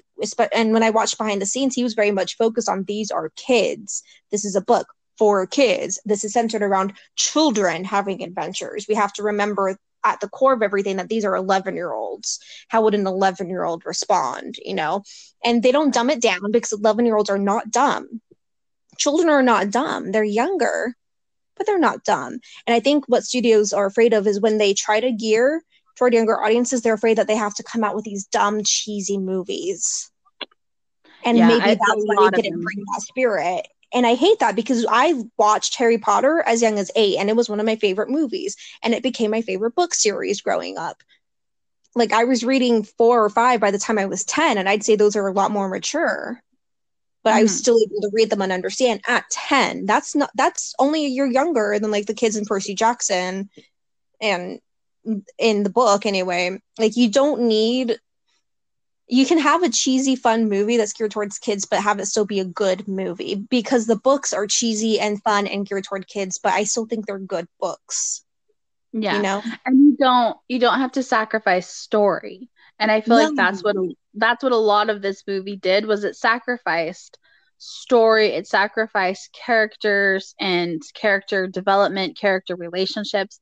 and 0.54 0.72
when 0.72 0.84
i 0.84 0.92
watched 0.92 1.18
behind 1.18 1.42
the 1.42 1.48
scenes 1.48 1.74
he 1.74 1.84
was 1.84 1.96
very 1.96 2.12
much 2.12 2.38
focused 2.38 2.70
on 2.70 2.84
these 2.84 3.10
are 3.10 3.32
kids. 3.36 4.04
This 4.32 4.46
is 4.46 4.56
a 4.56 4.62
book 4.62 4.88
for 5.18 5.48
kids. 5.48 6.00
This 6.06 6.24
is 6.24 6.34
centered 6.34 6.62
around 6.62 6.94
children 7.16 7.84
having 7.84 8.22
adventures. 8.24 8.86
We 8.88 8.96
have 8.96 9.14
to 9.14 9.24
remember 9.24 9.78
at 10.04 10.20
the 10.22 10.30
core 10.30 10.54
of 10.54 10.62
everything 10.62 10.98
that 10.98 11.10
these 11.10 11.26
are 11.26 11.36
11 11.36 11.76
year 11.76 11.92
olds 11.92 12.40
how 12.70 12.84
would 12.84 12.96
an 12.96 13.06
11 13.06 13.50
year 13.50 13.64
old 13.64 13.86
respond 13.86 14.56
you 14.64 14.74
know? 14.74 15.04
And 15.44 15.64
they 15.64 15.72
don't 15.72 15.94
dumb 15.94 16.10
it 16.10 16.22
down 16.22 16.52
because 16.52 16.72
11 16.72 17.06
year 17.06 17.18
olds 17.18 17.30
are 17.30 17.40
not 17.40 17.72
dumb. 17.72 18.22
Children 18.98 19.30
are 19.30 19.44
not 19.44 19.72
dumb. 19.72 20.12
They're 20.12 20.24
younger, 20.24 20.96
but 21.60 21.68
they're 21.68 21.78
not 21.78 22.04
dumb. 22.04 22.40
And 22.66 22.74
I 22.74 22.80
think 22.80 23.06
what 23.08 23.24
studios 23.24 23.72
are 23.74 23.86
afraid 23.86 24.14
of 24.14 24.26
is 24.26 24.42
when 24.42 24.58
they 24.58 24.74
try 24.74 25.00
to 25.00 25.12
gear 25.12 25.62
toward 25.96 26.16
younger 26.16 26.42
audiences, 26.42 26.82
they're 26.82 26.94
afraid 26.96 27.18
that 27.20 27.28
they 27.28 27.36
have 27.36 27.54
to 27.56 27.64
come 27.64 27.84
out 27.84 27.94
with 27.94 28.06
these 28.06 28.26
dumb, 28.26 28.64
cheesy 28.64 29.20
movies. 29.20 30.10
And 31.26 31.38
Yeah, 31.38 31.48
maybe 31.48 31.60
I- 31.62 31.76
that's 31.76 32.06
why 32.06 32.30
they 32.32 32.42
didn't 32.42 32.64
bring 32.64 32.84
that 32.94 33.02
spirit. 33.02 33.68
And 33.94 34.08
I 34.08 34.16
hate 34.16 34.40
that 34.40 34.56
because 34.56 34.86
I 34.90 35.16
watched 35.38 35.76
Harry 35.76 35.98
Potter 35.98 36.42
as 36.46 36.62
young 36.62 36.80
as 36.80 36.92
eight, 36.96 37.18
and 37.18 37.30
it 37.30 37.36
was 37.36 37.50
one 37.50 37.60
of 37.60 37.66
my 37.66 37.76
favorite 37.76 38.10
movies, 38.10 38.56
and 38.82 38.94
it 38.94 39.04
became 39.04 39.32
my 39.32 39.42
favorite 39.42 39.76
book 39.76 39.94
series 39.94 40.42
growing 40.42 40.78
up. 40.78 41.04
Like 41.96 42.14
I 42.14 42.24
was 42.24 42.44
reading 42.44 42.84
four 42.84 43.24
or 43.24 43.30
five 43.30 43.60
by 43.60 43.72
the 43.72 43.80
time 43.80 43.98
I 43.98 44.06
was 44.06 44.24
10, 44.24 44.58
and 44.58 44.70
I'd 44.70 44.84
say 44.84 44.96
those 44.96 45.16
are 45.16 45.28
a 45.28 45.34
lot 45.34 45.52
more 45.52 45.68
mature. 45.68 46.42
But 47.30 47.38
I 47.38 47.44
was 47.44 47.52
Mhm. 47.52 47.58
still 47.58 47.80
able 47.80 48.02
to 48.02 48.10
read 48.12 48.30
them 48.32 48.42
and 48.42 48.52
understand 48.52 49.02
at 49.08 49.30
10. 49.30 49.86
That's 49.86 50.16
not 50.16 50.32
that's 50.36 50.74
only 50.80 51.06
a 51.06 51.10
year 51.10 51.26
younger 51.28 51.78
than 51.80 51.92
like 51.92 52.08
the 52.08 52.14
kids 52.14 52.36
in 52.36 52.46
Percy 52.46 52.74
Jackson 52.74 53.50
and 54.20 54.60
in 55.38 55.64
the 55.64 55.70
book 55.70 56.06
anyway. 56.06 56.60
Like 56.78 56.98
you 56.98 57.10
don't 57.10 57.42
need 57.44 58.00
you 59.12 59.26
can 59.26 59.40
have 59.40 59.64
a 59.64 59.70
cheesy 59.70 60.16
fun 60.16 60.50
movie 60.50 60.78
that's 60.78 60.94
geared 60.94 61.10
towards 61.12 61.40
kids 61.40 61.66
but 61.66 61.82
have 61.82 62.00
it 62.00 62.06
still 62.06 62.26
be 62.26 62.40
a 62.40 62.46
good 62.46 62.88
movie 62.88 63.34
because 63.36 63.88
the 63.88 63.96
books 63.96 64.34
are 64.34 64.46
cheesy 64.46 65.00
and 65.00 65.22
fun 65.24 65.48
and 65.48 65.66
geared 65.66 65.84
toward 65.84 66.08
kids 66.08 66.38
but 66.38 66.54
i 66.54 66.64
still 66.64 66.86
think 66.86 67.08
they're 67.08 67.18
good 67.18 67.48
books 67.60 68.24
Yeah. 68.94 69.16
you 69.18 69.24
know 69.24 69.42
and 69.66 69.80
you 69.80 69.98
don't 69.98 70.38
you 70.48 70.60
don't 70.60 70.78
have 70.78 70.92
to 70.92 71.02
sacrifice 71.02 71.68
story 71.68 72.50
and 72.80 72.92
i 72.92 73.02
feel 73.02 73.16
like 73.16 73.36
that's 73.36 73.64
what 73.64 73.76
that's 74.16 74.44
what 74.44 74.52
a 74.52 74.58
lot 74.58 74.90
of 74.90 75.02
this 75.02 75.24
movie 75.28 75.56
did 75.58 75.86
was 75.86 76.04
it 76.04 76.16
sacrificed 76.16 77.18
story 77.58 78.28
it 78.28 78.48
sacrificed 78.48 79.38
characters 79.46 80.34
and 80.40 80.82
character 80.94 81.46
development 81.48 82.18
character 82.18 82.56
relationships 82.56 83.40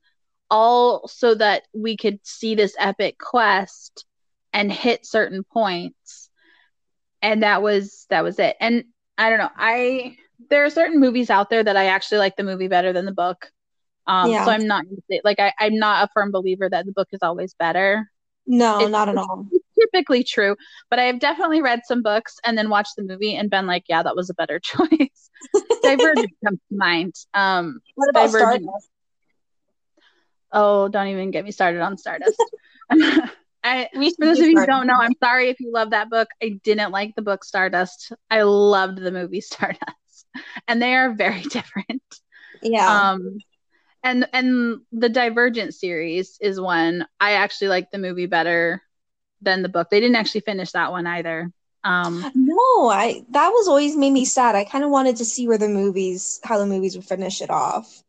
all 0.49 1.07
so 1.07 1.35
that 1.35 1.63
we 1.73 1.97
could 1.97 2.19
see 2.23 2.55
this 2.55 2.75
epic 2.79 3.17
quest 3.19 4.05
and 4.53 4.71
hit 4.71 5.05
certain 5.05 5.43
points. 5.43 6.29
And 7.21 7.43
that 7.43 7.61
was 7.61 8.05
that 8.09 8.23
was 8.23 8.39
it. 8.39 8.55
And 8.59 8.85
i 9.17 9.29
don't 9.29 9.39
know 9.39 9.49
i 9.57 10.15
there 10.51 10.63
are 10.63 10.69
certain 10.69 10.99
movies 10.99 11.31
out 11.31 11.49
there 11.49 11.63
that 11.63 11.75
i 11.75 11.87
actually 11.87 12.19
like 12.19 12.35
the 12.35 12.43
movie 12.43 12.67
better 12.67 12.93
than 12.93 13.05
the 13.05 13.11
book. 13.11 13.51
Um 14.05 14.31
Yeah. 14.31 14.45
so 14.45 14.51
i'm 14.51 14.67
not 14.67 14.85
like 15.23 15.39
I, 15.39 15.53
i'm 15.59 15.77
not 15.77 16.05
a 16.05 16.11
firm 16.13 16.31
believer 16.31 16.69
that 16.69 16.85
the 16.85 16.91
book 16.91 17.07
is 17.11 17.19
always 17.21 17.53
better 17.55 18.09
no 18.47 18.77
It's- 18.77 18.91
not 18.91 19.09
at 19.09 19.17
all 19.17 19.45
typically 19.79 20.23
true 20.23 20.55
but 20.89 20.97
i 20.97 21.03
have 21.03 21.19
definitely 21.19 21.61
read 21.61 21.81
some 21.85 22.01
books 22.01 22.39
and 22.43 22.57
then 22.57 22.67
watched 22.69 22.95
the 22.97 23.03
movie 23.03 23.35
and 23.35 23.47
been 23.51 23.67
like 23.67 23.83
yeah 23.87 24.01
that 24.01 24.15
was 24.15 24.27
a 24.29 24.33
better 24.33 24.59
choice 24.63 25.29
divergent 25.83 26.31
comes 26.43 26.59
to 26.71 26.75
mind 26.77 27.13
um 27.35 27.79
what 27.93 28.09
about 28.09 28.25
Divergent. 28.31 28.63
Stardust? 28.63 28.89
oh 30.51 30.87
don't 30.87 31.07
even 31.07 31.29
get 31.29 31.43
me 31.45 31.51
started 31.51 31.81
on 31.81 31.95
stardust 31.97 32.41
I, 33.63 33.89
for 33.93 34.25
those 34.25 34.39
of 34.39 34.47
you 34.47 34.57
who 34.57 34.65
don't 34.65 34.87
know, 34.87 34.95
I'm 34.97 35.15
sorry 35.21 35.49
if 35.49 35.59
you 35.59 35.71
love 35.73 35.89
that 35.89 36.09
book. 36.09 36.29
I 36.41 36.57
didn't 36.63 36.91
like 36.91 37.15
the 37.15 37.21
book 37.21 37.43
Stardust. 37.43 38.13
I 38.29 38.43
loved 38.43 38.97
the 38.97 39.11
movie 39.11 39.41
Stardust, 39.41 40.25
and 40.69 40.81
they 40.81 40.93
are 40.95 41.13
very 41.13 41.41
different. 41.41 42.01
yeah 42.61 43.11
Um, 43.11 43.39
and 44.03 44.27
and 44.33 44.81
the 44.91 45.09
Divergent 45.09 45.73
series 45.73 46.37
is 46.41 46.59
one 46.59 47.05
I 47.19 47.33
actually 47.33 47.69
like 47.69 47.91
the 47.91 47.97
movie 47.97 48.25
better 48.27 48.81
than 49.41 49.61
the 49.61 49.69
book. 49.69 49.89
They 49.89 49.99
didn't 49.99 50.15
actually 50.15 50.41
finish 50.41 50.71
that 50.71 50.91
one 50.91 51.07
either. 51.07 51.51
Um, 51.83 52.29
no 52.35 52.89
i 52.89 53.23
that 53.29 53.49
was 53.49 53.67
always 53.69 53.95
made 53.95 54.11
me 54.11 54.25
sad 54.25 54.55
i 54.55 54.65
kind 54.65 54.83
of 54.83 54.89
wanted 54.89 55.15
to 55.17 55.25
see 55.25 55.47
where 55.47 55.57
the 55.59 55.69
movies 55.69 56.39
how 56.43 56.57
the 56.57 56.65
movies 56.65 56.95
would 56.97 57.05
finish 57.05 57.41
it 57.41 57.49
off 57.49 58.03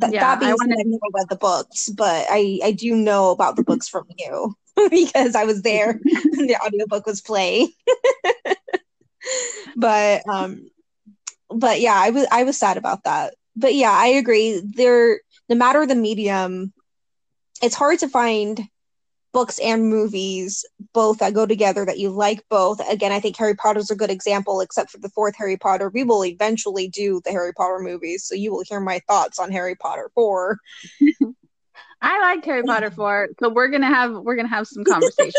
Th- 0.00 0.12
Yeah, 0.12 0.20
that 0.20 0.38
being 0.38 0.52
I 0.52 0.54
said, 0.54 0.60
wanted- 0.60 0.78
I've 0.80 0.86
never 0.86 1.10
read 1.14 1.28
the 1.28 1.36
books, 1.36 1.88
but 1.88 2.26
I, 2.30 2.60
I 2.62 2.70
do 2.72 2.94
know 2.94 3.30
about 3.30 3.56
the 3.56 3.64
books 3.64 3.88
from 3.88 4.06
you 4.16 4.54
because 4.90 5.34
I 5.34 5.44
was 5.44 5.62
there 5.62 5.98
when 6.36 6.46
the 6.46 6.56
audiobook 6.64 7.06
was 7.06 7.20
playing. 7.20 7.72
but 9.76 10.22
um 10.28 10.70
but 11.50 11.80
yeah, 11.80 11.94
I 11.96 12.10
was 12.10 12.26
I 12.30 12.44
was 12.44 12.56
sad 12.58 12.76
about 12.76 13.04
that. 13.04 13.34
But 13.60 13.74
yeah, 13.74 13.92
I 13.92 14.06
agree. 14.08 14.62
There 14.64 15.20
no 15.48 15.56
matter 15.56 15.86
the 15.86 15.94
medium, 15.94 16.72
it's 17.62 17.74
hard 17.74 17.98
to 18.00 18.08
find 18.08 18.68
books 19.32 19.60
and 19.60 19.88
movies 19.88 20.64
both 20.92 21.18
that 21.18 21.34
go 21.34 21.46
together 21.46 21.84
that 21.84 21.98
you 21.98 22.10
like 22.10 22.42
both. 22.48 22.80
Again, 22.90 23.12
I 23.12 23.20
think 23.20 23.36
Harry 23.36 23.54
Potter's 23.54 23.90
a 23.90 23.96
good 23.96 24.10
example, 24.10 24.60
except 24.60 24.90
for 24.90 24.98
the 24.98 25.10
fourth 25.10 25.36
Harry 25.36 25.56
Potter. 25.56 25.88
We 25.88 26.04
will 26.04 26.24
eventually 26.24 26.88
do 26.88 27.20
the 27.24 27.30
Harry 27.30 27.52
Potter 27.52 27.78
movies, 27.80 28.24
so 28.24 28.34
you 28.34 28.50
will 28.50 28.64
hear 28.66 28.80
my 28.80 29.00
thoughts 29.06 29.38
on 29.38 29.52
Harry 29.52 29.76
Potter 29.76 30.10
4. 30.14 30.58
I 32.02 32.20
liked 32.20 32.46
Harry 32.46 32.62
Potter 32.62 32.90
four, 32.90 33.28
so 33.40 33.50
we're 33.50 33.68
gonna 33.68 33.86
have 33.86 34.12
we're 34.12 34.36
gonna 34.36 34.48
have 34.48 34.66
some 34.66 34.84
conversations. 34.84 35.34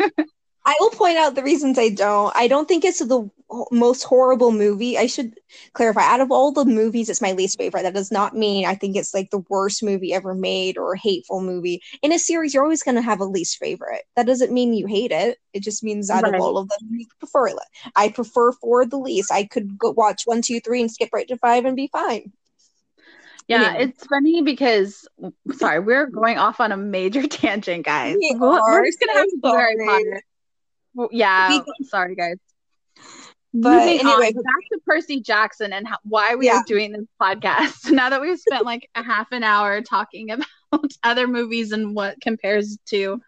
I 0.68 0.74
will 0.80 0.90
point 0.90 1.16
out 1.16 1.36
the 1.36 1.44
reasons 1.44 1.78
I 1.78 1.90
don't. 1.90 2.32
I 2.36 2.48
don't 2.48 2.66
think 2.66 2.84
it's 2.84 2.98
the 2.98 3.30
most 3.70 4.02
horrible 4.02 4.50
movie. 4.50 4.98
I 4.98 5.06
should 5.06 5.34
clarify. 5.74 6.02
Out 6.02 6.20
of 6.20 6.32
all 6.32 6.50
the 6.50 6.64
movies, 6.64 7.08
it's 7.08 7.20
my 7.22 7.30
least 7.32 7.56
favorite. 7.56 7.84
That 7.84 7.94
does 7.94 8.10
not 8.10 8.34
mean 8.34 8.66
I 8.66 8.74
think 8.74 8.96
it's 8.96 9.14
like 9.14 9.30
the 9.30 9.44
worst 9.48 9.84
movie 9.84 10.12
ever 10.12 10.34
made 10.34 10.76
or 10.76 10.94
a 10.94 10.98
hateful 10.98 11.40
movie. 11.40 11.80
In 12.02 12.10
a 12.10 12.18
series, 12.18 12.52
you're 12.52 12.64
always 12.64 12.82
going 12.82 12.96
to 12.96 13.00
have 13.02 13.20
a 13.20 13.24
least 13.24 13.58
favorite. 13.58 14.02
That 14.16 14.26
doesn't 14.26 14.50
mean 14.52 14.74
you 14.74 14.86
hate 14.86 15.12
it. 15.12 15.38
It 15.52 15.62
just 15.62 15.84
means 15.84 16.10
out 16.10 16.24
Right. 16.24 16.34
of 16.34 16.40
all 16.40 16.58
of 16.58 16.68
them, 16.68 16.88
you 16.90 17.06
prefer 17.20 17.46
it. 17.46 17.56
I 17.94 18.08
prefer 18.08 18.50
for 18.50 18.84
the 18.84 18.98
least. 18.98 19.30
I 19.32 19.44
could 19.44 19.78
go 19.78 19.92
watch 19.92 20.22
one, 20.24 20.42
two, 20.42 20.58
three, 20.58 20.80
and 20.80 20.90
skip 20.90 21.10
right 21.12 21.28
to 21.28 21.36
five 21.38 21.64
and 21.64 21.76
be 21.76 21.86
fine. 21.86 22.32
Yeah, 23.46 23.68
Anyway. 23.74 23.84
it's 23.84 24.04
funny 24.06 24.42
because 24.42 25.06
sorry, 25.52 25.78
we're 25.78 26.06
going 26.06 26.36
off 26.38 26.58
on 26.60 26.72
a 26.72 26.76
major 26.76 27.22
tangent, 27.28 27.84
guys. 27.84 28.16
We 28.18 28.34
We'll- 28.36 28.54
are, 28.54 28.80
we're 28.80 28.86
just 28.86 28.98
gonna 28.98 29.18
have 29.18 29.26
to 29.26 29.36
do 29.36 29.40
so 29.44 29.56
Harry. 29.56 29.76
Potter. 29.86 30.22
Well, 30.96 31.10
Yeah, 31.12 31.62
sorry, 31.84 32.16
guys. 32.16 32.38
But 33.54 33.70
Moving 33.70 33.98
anyway, 33.98 34.32
on, 34.32 34.34
back 34.34 34.68
to 34.72 34.80
Percy 34.86 35.20
Jackson 35.20 35.72
and 35.72 35.86
how, 35.88 35.98
why 36.04 36.34
we 36.36 36.46
Yeah. 36.46 36.58
are 36.58 36.62
doing 36.66 36.92
this 36.92 37.06
podcast. 37.20 37.90
Now 37.92 38.10
that 38.10 38.20
we've 38.22 38.38
spent 38.38 38.64
like 38.64 38.88
a 38.96 39.02
half 39.04 39.32
an 39.32 39.44
hour 39.44 39.82
talking 39.82 40.30
about 40.32 40.90
other 41.04 41.26
movies 41.28 41.72
and 41.72 41.94
what 41.94 42.20
compares 42.20 42.78
to, 42.90 43.20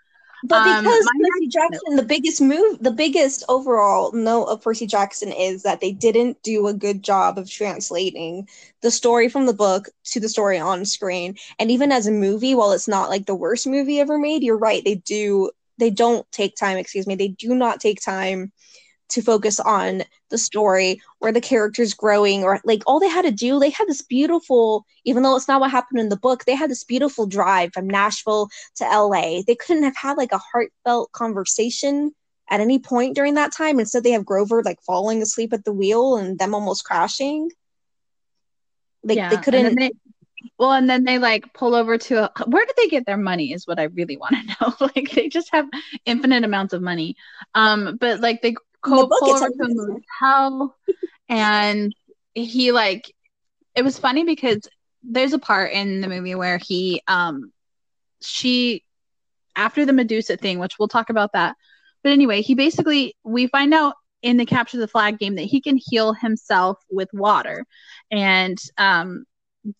But 0.45 0.63
Um, 0.63 0.65
because 0.65 1.07
Percy 1.21 1.49
Jackson, 1.49 1.97
the 1.97 2.03
biggest 2.05 2.41
move, 2.41 2.79
the 2.81 2.93
biggest 2.93 3.45
overall 3.49 4.13
note 4.13 4.45
of 4.45 4.63
Percy 4.63 4.87
Jackson 4.87 5.33
is 5.33 5.63
that 5.65 5.81
they 5.81 5.93
didn't 5.93 6.43
do 6.43 6.67
a 6.69 6.75
good 6.75 7.03
job 7.03 7.39
of 7.39 7.51
translating 7.51 8.49
the 8.83 8.91
story 8.91 9.29
from 9.29 9.47
the 9.47 9.53
book 9.53 9.89
to 10.05 10.21
the 10.21 10.29
story 10.29 10.59
on 10.59 10.85
screen. 10.85 11.37
And 11.59 11.71
even 11.71 11.93
as 11.93 12.07
a 12.07 12.13
movie, 12.13 12.55
while 12.55 12.73
it's 12.73 12.89
not 12.89 13.11
like 13.11 13.27
the 13.27 13.35
worst 13.35 13.67
movie 13.67 14.01
ever 14.01 14.19
made, 14.19 14.43
you're 14.43 14.57
right. 14.59 14.83
They 14.85 14.97
do, 14.97 15.51
they 15.79 15.91
don't 15.91 16.31
take 16.33 16.57
time, 16.57 16.79
excuse 16.79 17.07
me, 17.07 17.15
they 17.15 17.29
do 17.29 17.55
not 17.55 17.81
take 17.81 18.01
time 18.01 18.53
to 19.11 19.23
focus 19.23 19.59
on 19.59 20.03
the 20.29 20.37
story 20.37 21.01
or 21.21 21.33
the 21.33 21.41
characters 21.41 21.95
growing 21.95 22.45
or 22.45 22.61
like 22.65 22.83
all 22.87 23.01
they 23.01 23.09
had 23.09 23.25
to 23.25 23.31
do 23.31 23.59
they 23.59 23.71
had 23.71 23.89
this 23.89 24.03
beautiful 24.03 24.85
even 25.07 25.23
though 25.23 25.35
it's 25.35 25.49
not 25.49 25.61
what 25.63 25.71
happened 25.71 25.99
in 25.99 26.11
the 26.11 26.17
book 26.19 26.45
they 26.45 26.55
had 26.55 26.69
this 26.69 26.85
beautiful 26.85 27.25
drive 27.25 27.73
from 27.73 27.89
nashville 27.89 28.51
to 28.77 28.85
LA. 28.85 29.41
They 29.47 29.55
couldn't 29.55 29.85
have 29.85 29.97
had 29.97 30.19
like 30.19 30.33
a 30.33 30.39
heartfelt 30.53 31.11
conversation 31.13 32.13
at 32.51 32.61
any 32.61 32.79
point 32.79 33.15
during 33.15 33.35
that 33.35 33.53
time. 33.53 33.79
Instead, 33.79 34.05
they 34.05 34.13
have 34.13 34.25
Grover 34.25 34.63
like 34.63 34.81
falling 34.83 35.23
asleep 35.23 35.53
at 35.53 35.65
the 35.65 35.73
wheel 35.73 36.17
and 36.17 36.39
them 36.39 36.55
almost 36.55 36.85
crashing. 36.85 37.51
Like 39.05 39.17
yeah, 39.17 39.31
they 39.31 39.37
couldn't. 39.37 39.75
they, 39.77 39.93
well, 40.59 40.73
and 40.73 40.89
then 40.89 41.05
they 41.05 41.19
like 41.19 41.53
pull 41.55 41.75
over 41.75 41.99
to 41.99 42.25
a, 42.25 42.45
where 42.47 42.65
did 42.67 42.77
they 42.77 42.89
get 42.89 43.07
their 43.07 43.17
money? 43.17 43.53
Is 43.53 43.67
what 43.67 43.79
I 43.79 43.85
really 43.85 44.17
want 44.17 44.37
to 44.37 44.57
know. 44.61 44.91
like 44.95 45.11
they 45.11 45.29
just 45.29 45.51
have 45.53 45.67
infinite 46.05 46.45
amounts 46.45 46.73
of 46.73 46.83
money. 46.83 47.17
Um, 47.55 47.97
but 48.01 48.21
like 48.21 48.43
they 48.43 48.55
co- 48.83 49.03
the 49.03 49.07
pull 49.07 49.35
over 49.35 49.49
to 49.49 49.65
a 49.65 49.69
motel, 49.75 50.77
and 51.29 51.95
he 52.35 52.73
like 52.73 53.13
it 53.75 53.83
was 53.83 53.99
funny 53.99 54.25
because 54.25 54.61
there's 55.03 55.33
a 55.33 55.39
part 55.39 55.73
in 55.73 56.01
the 56.01 56.09
movie 56.09 56.35
where 56.35 56.59
he 56.59 57.03
um 57.09 57.53
she 58.21 58.85
after 59.57 59.85
the 59.85 59.93
Medusa 59.93 60.37
thing, 60.37 60.59
which 60.59 60.79
we'll 60.79 60.89
talk 60.89 61.11
about 61.11 61.33
that. 61.33 61.57
But 62.03 62.13
anyway, 62.13 62.43
he 62.43 62.55
basically 62.55 63.17
we 63.25 63.49
find 63.49 63.75
out 63.75 63.95
in 64.23 64.37
the 64.37 64.47
capture 64.47 64.79
the 64.79 64.89
flag 64.89 65.19
game 65.19 65.37
that 65.37 65.43
he 65.43 65.61
can 65.61 65.79
heal 65.81 66.13
himself 66.13 66.79
with 66.91 67.09
water. 67.13 67.65
And 68.11 68.59
um 68.77 69.25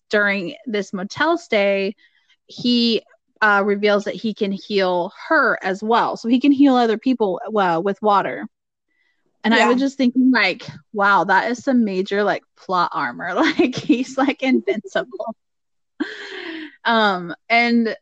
during 0.09 0.55
this 0.65 0.93
motel 0.93 1.37
stay, 1.37 1.95
he 2.45 3.03
uh, 3.41 3.63
reveals 3.65 4.03
that 4.03 4.15
he 4.15 4.33
can 4.33 4.51
heal 4.51 5.11
her 5.27 5.57
as 5.61 5.81
well. 5.81 6.17
So 6.17 6.27
he 6.27 6.39
can 6.39 6.51
heal 6.51 6.75
other 6.75 6.97
people 6.97 7.39
well 7.49 7.81
with 7.81 8.01
water. 8.01 8.47
And 9.43 9.55
I 9.55 9.67
was 9.69 9.79
just 9.79 9.97
thinking, 9.97 10.31
like, 10.31 10.67
wow, 10.91 11.23
that 11.23 11.49
is 11.49 11.63
some 11.63 11.85
major 11.85 12.23
like 12.23 12.43
plot 12.57 12.91
armor. 12.93 13.33
Like 13.35 13.75
he's 13.75 14.17
like 14.17 14.43
invincible. 14.43 15.35
um, 16.83 17.33
and 17.47 17.95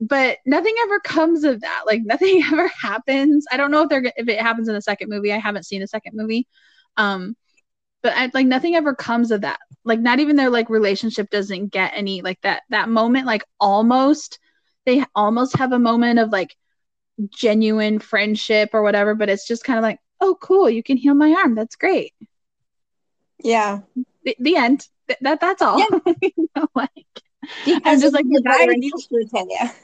but 0.00 0.38
nothing 0.44 0.74
ever 0.82 1.00
comes 1.00 1.44
of 1.44 1.62
that. 1.62 1.84
Like 1.86 2.02
nothing 2.04 2.42
ever 2.52 2.68
happens. 2.68 3.46
I 3.50 3.56
don't 3.56 3.70
know 3.70 3.82
if 3.82 3.88
they're 3.88 4.04
if 4.16 4.28
it 4.28 4.40
happens 4.40 4.68
in 4.68 4.74
the 4.74 4.82
second 4.82 5.08
movie. 5.08 5.32
I 5.32 5.38
haven't 5.38 5.64
seen 5.64 5.82
a 5.82 5.86
second 5.86 6.16
movie. 6.16 6.46
Um, 6.96 7.34
but 8.04 8.12
I, 8.14 8.30
like 8.34 8.46
nothing 8.46 8.76
ever 8.76 8.94
comes 8.94 9.30
of 9.30 9.40
that. 9.40 9.58
Like 9.82 9.98
not 9.98 10.20
even 10.20 10.36
their 10.36 10.50
like 10.50 10.68
relationship 10.68 11.30
doesn't 11.30 11.68
get 11.68 11.92
any 11.96 12.20
like 12.20 12.40
that 12.42 12.62
that 12.68 12.88
moment 12.88 13.26
like 13.26 13.44
almost 13.58 14.38
they 14.84 15.02
almost 15.14 15.56
have 15.56 15.72
a 15.72 15.78
moment 15.78 16.18
of 16.18 16.30
like 16.30 16.54
genuine 17.30 17.98
friendship 17.98 18.70
or 18.74 18.82
whatever, 18.82 19.14
but 19.14 19.30
it's 19.30 19.48
just 19.48 19.64
kind 19.64 19.78
of 19.78 19.82
like, 19.82 19.98
oh 20.20 20.36
cool, 20.40 20.68
you 20.68 20.82
can 20.82 20.98
heal 20.98 21.14
my 21.14 21.32
arm. 21.32 21.54
That's 21.54 21.76
great. 21.76 22.12
Yeah. 23.42 23.80
The, 24.24 24.36
the 24.38 24.56
end. 24.56 24.86
Th- 25.08 25.18
that 25.22 25.40
that's 25.40 25.62
all. 25.62 25.78
Yeah. 25.78 26.12
you 26.22 26.48
know, 26.54 26.68
like 26.74 26.90
Because 27.64 27.80
I'm 27.86 28.00
just 28.00 28.14
like 28.14 28.26
the 28.26 28.42
the 28.42 28.50
guy- 28.50 28.66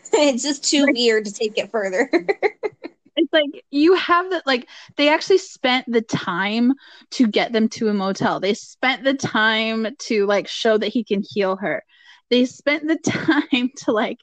It's 0.12 0.42
just 0.42 0.64
too 0.64 0.86
weird 0.92 1.24
to 1.24 1.32
take 1.32 1.56
it 1.56 1.70
further. 1.70 2.10
it's 3.20 3.32
like 3.32 3.64
you 3.70 3.94
have 3.94 4.30
that 4.30 4.47
like 4.47 4.66
they 4.97 5.10
actually 5.10 5.38
spent 5.38 5.84
the 5.86 6.01
time 6.01 6.72
to 7.10 7.26
get 7.26 7.52
them 7.52 7.68
to 7.68 7.88
a 7.88 7.94
motel. 7.94 8.40
They 8.40 8.55
spent 8.55 9.05
the 9.05 9.14
time 9.14 9.94
to 10.06 10.26
like 10.26 10.48
show 10.48 10.78
that 10.78 10.88
he 10.88 11.05
can 11.05 11.22
heal 11.28 11.56
her. 11.56 11.84
They 12.30 12.47
spent 12.47 12.88
the 12.88 12.97
time 13.05 13.70
to 13.84 13.92
like 13.92 14.18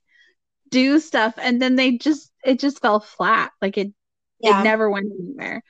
do 0.70 1.00
stuff 1.00 1.36
and 1.38 1.62
then 1.62 1.76
they 1.76 1.98
just 1.98 2.32
it 2.44 2.60
just 2.60 2.82
fell 2.82 3.00
flat. 3.00 3.52
Like 3.62 3.78
it 3.78 3.94
yeah. 4.40 4.62
it 4.62 4.64
never 4.64 4.90
went 4.90 5.12
anywhere. 5.12 5.62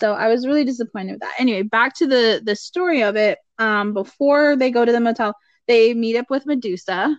So 0.00 0.14
i 0.14 0.28
was 0.28 0.46
really 0.46 0.64
disappointed 0.64 1.12
with 1.12 1.20
that. 1.20 1.34
Anyway 1.38 1.62
back 1.62 1.94
to 1.96 2.06
the 2.06 2.40
the 2.42 2.56
story 2.56 3.02
of 3.02 3.16
it. 3.16 3.38
Um 3.58 3.92
before 3.92 4.56
they 4.56 4.70
go 4.70 4.84
to 4.84 4.92
the 4.92 5.00
motel 5.00 5.34
they 5.68 5.92
meet 5.92 6.16
up 6.16 6.30
with 6.30 6.46
medusa 6.46 7.16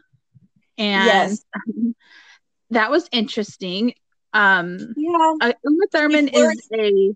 and 0.80 1.06
Yes. 1.06 1.46
that 2.72 2.90
was 2.90 3.08
interesting 3.12 3.94
um 4.34 4.94
yeah. 4.96 5.34
uh, 5.42 5.54
Uma 5.64 5.88
Thurman 5.92 6.28
is 6.30 6.70
a 6.74 7.16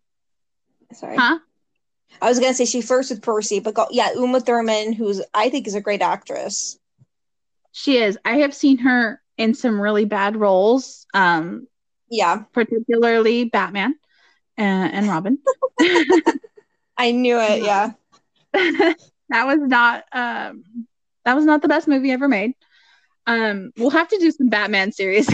Sorry. 0.93 1.17
huh? 1.17 1.39
I 2.21 2.29
was 2.29 2.39
gonna 2.39 2.53
say 2.53 2.65
she 2.65 2.81
first 2.81 3.09
with 3.09 3.21
Percy, 3.21 3.59
but 3.59 3.73
go, 3.75 3.87
yeah, 3.91 4.13
Uma 4.13 4.39
Thurman, 4.39 4.93
who's 4.93 5.21
I 5.33 5.49
think 5.49 5.67
is 5.67 5.75
a 5.75 5.81
great 5.81 6.01
actress. 6.01 6.77
She 7.71 7.97
is. 7.97 8.17
I 8.25 8.37
have 8.37 8.53
seen 8.53 8.79
her 8.79 9.21
in 9.37 9.53
some 9.53 9.79
really 9.79 10.05
bad 10.05 10.35
roles, 10.35 11.05
um, 11.13 11.67
Yeah, 12.09 12.43
particularly 12.53 13.45
Batman 13.45 13.95
and, 14.57 14.93
and 14.93 15.07
Robin. 15.07 15.39
I 16.97 17.11
knew 17.11 17.39
it. 17.39 17.61
Yeah, 17.63 17.91
that 18.53 19.45
was 19.45 19.59
not 19.59 20.05
um, 20.11 20.63
that 21.25 21.35
was 21.35 21.45
not 21.45 21.61
the 21.61 21.67
best 21.67 21.87
movie 21.87 22.11
ever 22.11 22.27
made. 22.27 22.53
Um, 23.27 23.71
we'll 23.77 23.89
have 23.91 24.07
to 24.09 24.17
do 24.17 24.31
some 24.31 24.49
Batman 24.49 24.91
series. 24.91 25.29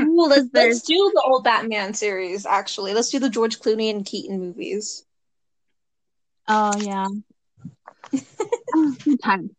Ooh, 0.00 0.26
let's 0.28 0.48
let's 0.54 0.82
do 0.82 1.12
the 1.14 1.22
old 1.22 1.44
Batman 1.44 1.94
series. 1.94 2.46
Actually, 2.46 2.94
let's 2.94 3.10
do 3.10 3.18
the 3.18 3.30
George 3.30 3.60
Clooney 3.60 3.90
and 3.90 4.04
Keaton 4.04 4.38
movies. 4.38 5.04
Oh 6.48 6.76
yeah. 6.78 7.08
oh, 8.74 8.96
good 9.04 9.22
times. 9.22 9.50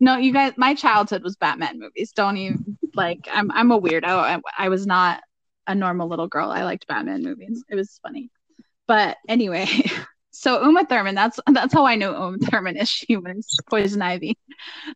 No, 0.00 0.16
you 0.16 0.32
guys, 0.32 0.52
my 0.56 0.74
childhood 0.74 1.22
was 1.22 1.36
Batman 1.36 1.78
movies. 1.78 2.12
Don't 2.12 2.36
even 2.36 2.78
like. 2.94 3.28
I'm 3.32 3.50
I'm 3.50 3.70
a 3.70 3.80
weirdo. 3.80 4.04
I, 4.04 4.40
I 4.56 4.68
was 4.68 4.86
not 4.86 5.22
a 5.66 5.74
normal 5.74 6.08
little 6.08 6.28
girl. 6.28 6.50
I 6.50 6.64
liked 6.64 6.86
Batman 6.86 7.22
movies. 7.22 7.64
It 7.68 7.74
was 7.74 7.98
funny. 8.02 8.30
But 8.86 9.16
anyway, 9.28 9.66
so 10.30 10.62
Uma 10.62 10.84
Thurman. 10.84 11.14
That's 11.14 11.38
that's 11.46 11.72
how 11.72 11.86
I 11.86 11.96
know 11.96 12.12
Uma 12.12 12.38
Thurman 12.38 12.76
is. 12.76 12.88
She 12.88 13.16
was 13.16 13.46
Poison 13.70 14.02
Ivy. 14.02 14.36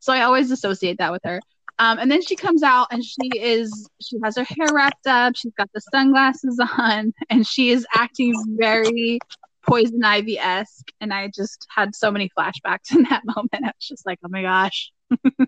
So 0.00 0.12
I 0.12 0.22
always 0.22 0.50
associate 0.50 0.98
that 0.98 1.12
with 1.12 1.22
her. 1.24 1.40
Um, 1.78 1.98
and 1.98 2.10
then 2.10 2.22
she 2.22 2.36
comes 2.36 2.62
out 2.62 2.88
and 2.90 3.04
she 3.04 3.28
is 3.38 3.88
she 4.00 4.16
has 4.24 4.36
her 4.36 4.44
hair 4.44 4.72
wrapped 4.72 5.06
up. 5.06 5.36
She's 5.36 5.52
got 5.54 5.70
the 5.74 5.80
sunglasses 5.92 6.60
on, 6.78 7.12
and 7.30 7.46
she 7.46 7.70
is 7.70 7.86
acting 7.94 8.34
very 8.58 9.18
Poison 9.66 10.04
Ivy 10.04 10.38
esque, 10.38 10.90
and 11.00 11.12
I 11.12 11.28
just 11.34 11.66
had 11.74 11.94
so 11.94 12.10
many 12.10 12.30
flashbacks 12.38 12.90
in 12.94 13.02
that 13.04 13.22
moment. 13.24 13.64
I 13.64 13.66
was 13.66 13.88
just 13.88 14.06
like, 14.06 14.18
oh 14.24 14.28
my 14.28 14.42
gosh. 14.42 14.92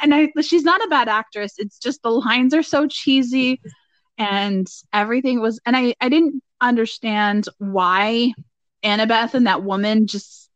and 0.00 0.14
I, 0.14 0.32
she's 0.40 0.64
not 0.64 0.84
a 0.84 0.88
bad 0.88 1.08
actress. 1.08 1.54
It's 1.58 1.78
just 1.78 2.02
the 2.02 2.10
lines 2.10 2.54
are 2.54 2.62
so 2.62 2.86
cheesy, 2.88 3.60
and 4.16 4.66
everything 4.92 5.40
was. 5.40 5.60
And 5.64 5.76
I, 5.76 5.94
I 6.00 6.08
didn't 6.08 6.42
understand 6.60 7.48
why 7.58 8.32
Annabeth 8.82 9.34
and 9.34 9.46
that 9.46 9.62
woman 9.62 10.06
just 10.06 10.47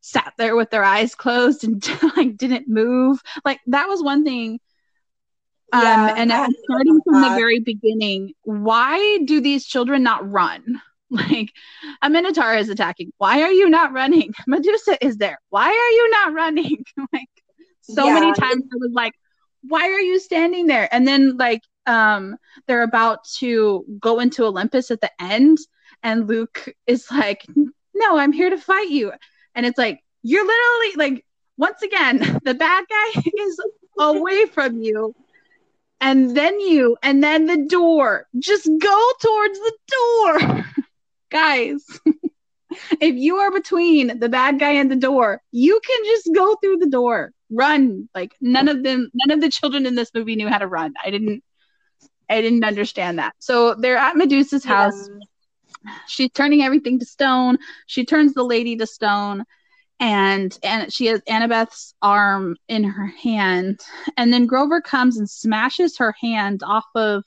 sat 0.00 0.32
there 0.38 0.56
with 0.56 0.70
their 0.70 0.84
eyes 0.84 1.14
closed 1.14 1.64
and 1.64 1.82
like 2.16 2.36
didn't 2.36 2.68
move. 2.68 3.20
Like 3.44 3.60
that 3.66 3.88
was 3.88 4.02
one 4.02 4.24
thing. 4.24 4.60
Um, 5.72 6.08
Yeah, 6.08 6.14
and 6.16 6.32
I 6.32 6.48
starting 6.64 7.00
from 7.04 7.20
the 7.20 7.30
very 7.30 7.60
beginning, 7.60 8.32
why 8.42 9.18
do 9.24 9.40
these 9.40 9.66
children 9.66 10.02
not 10.02 10.28
run? 10.30 10.80
Like 11.12 11.50
a 12.02 12.08
minotaur 12.08 12.54
is 12.54 12.68
attacking. 12.68 13.10
Why 13.18 13.42
are 13.42 13.50
you 13.50 13.68
not 13.68 13.92
running? 13.92 14.32
Medusa 14.46 14.96
is 15.04 15.16
there. 15.16 15.40
Why 15.48 15.66
are 15.66 15.90
you 15.96 16.10
not 16.10 16.32
running? 16.34 16.84
like 17.12 17.28
so 17.80 18.08
Yeah. 18.08 18.12
many 18.12 18.32
times 18.32 18.62
I 18.72 18.76
was 18.78 18.92
like, 18.92 19.14
why 19.62 19.90
are 19.90 20.00
you 20.00 20.20
standing 20.20 20.68
there? 20.68 20.88
And 20.94 21.08
then 21.08 21.36
like 21.36 21.62
um 21.86 22.36
they're 22.68 22.84
about 22.84 23.24
to 23.40 23.84
go 23.98 24.20
into 24.20 24.44
Olympus 24.44 24.92
at 24.92 25.00
the 25.00 25.10
end 25.20 25.58
and 26.04 26.28
Luke 26.28 26.68
is 26.86 27.10
like, 27.10 27.44
"No, 27.92 28.16
I'm 28.16 28.30
here 28.32 28.50
to 28.50 28.56
fight 28.58 28.90
you." 28.90 29.10
And 29.60 29.66
it's 29.66 29.76
like, 29.76 30.02
you're 30.22 30.46
literally 30.46 31.12
like 31.12 31.26
once 31.58 31.82
again, 31.82 32.18
the 32.44 32.54
bad 32.54 32.84
guy 32.88 33.22
is 33.38 33.60
away 33.98 34.46
from 34.46 34.80
you. 34.80 35.14
And 36.00 36.34
then 36.34 36.58
you, 36.60 36.96
and 37.02 37.22
then 37.22 37.44
the 37.44 37.66
door. 37.66 38.26
Just 38.38 38.64
go 38.80 39.10
towards 39.20 39.58
the 39.58 39.72
door. 39.92 40.64
Guys, 41.30 41.84
if 43.00 43.14
you 43.16 43.36
are 43.36 43.50
between 43.50 44.18
the 44.18 44.30
bad 44.30 44.58
guy 44.58 44.70
and 44.70 44.90
the 44.90 44.96
door, 44.96 45.42
you 45.52 45.78
can 45.86 46.04
just 46.06 46.30
go 46.34 46.56
through 46.56 46.78
the 46.78 46.88
door. 46.88 47.32
Run. 47.50 48.08
Like 48.14 48.32
none 48.40 48.68
of 48.68 48.82
them, 48.82 49.10
none 49.12 49.30
of 49.30 49.42
the 49.42 49.50
children 49.50 49.84
in 49.84 49.94
this 49.94 50.10
movie 50.14 50.36
knew 50.36 50.48
how 50.48 50.56
to 50.56 50.66
run. 50.66 50.94
I 51.04 51.10
didn't 51.10 51.44
I 52.30 52.40
didn't 52.40 52.64
understand 52.64 53.18
that. 53.18 53.34
So 53.38 53.74
they're 53.74 53.98
at 53.98 54.16
Medusa's 54.16 54.64
house. 54.64 55.08
She's 56.06 56.30
turning 56.32 56.62
everything 56.62 56.98
to 56.98 57.06
stone. 57.06 57.58
She 57.86 58.04
turns 58.04 58.34
the 58.34 58.44
lady 58.44 58.76
to 58.76 58.86
stone. 58.86 59.44
And 59.98 60.56
and 60.62 60.92
she 60.92 61.06
has 61.06 61.20
Annabeth's 61.28 61.94
arm 62.00 62.56
in 62.68 62.84
her 62.84 63.06
hand. 63.06 63.80
And 64.16 64.32
then 64.32 64.46
Grover 64.46 64.80
comes 64.80 65.18
and 65.18 65.28
smashes 65.28 65.98
her 65.98 66.14
hand 66.20 66.62
off 66.64 66.86
of 66.94 67.22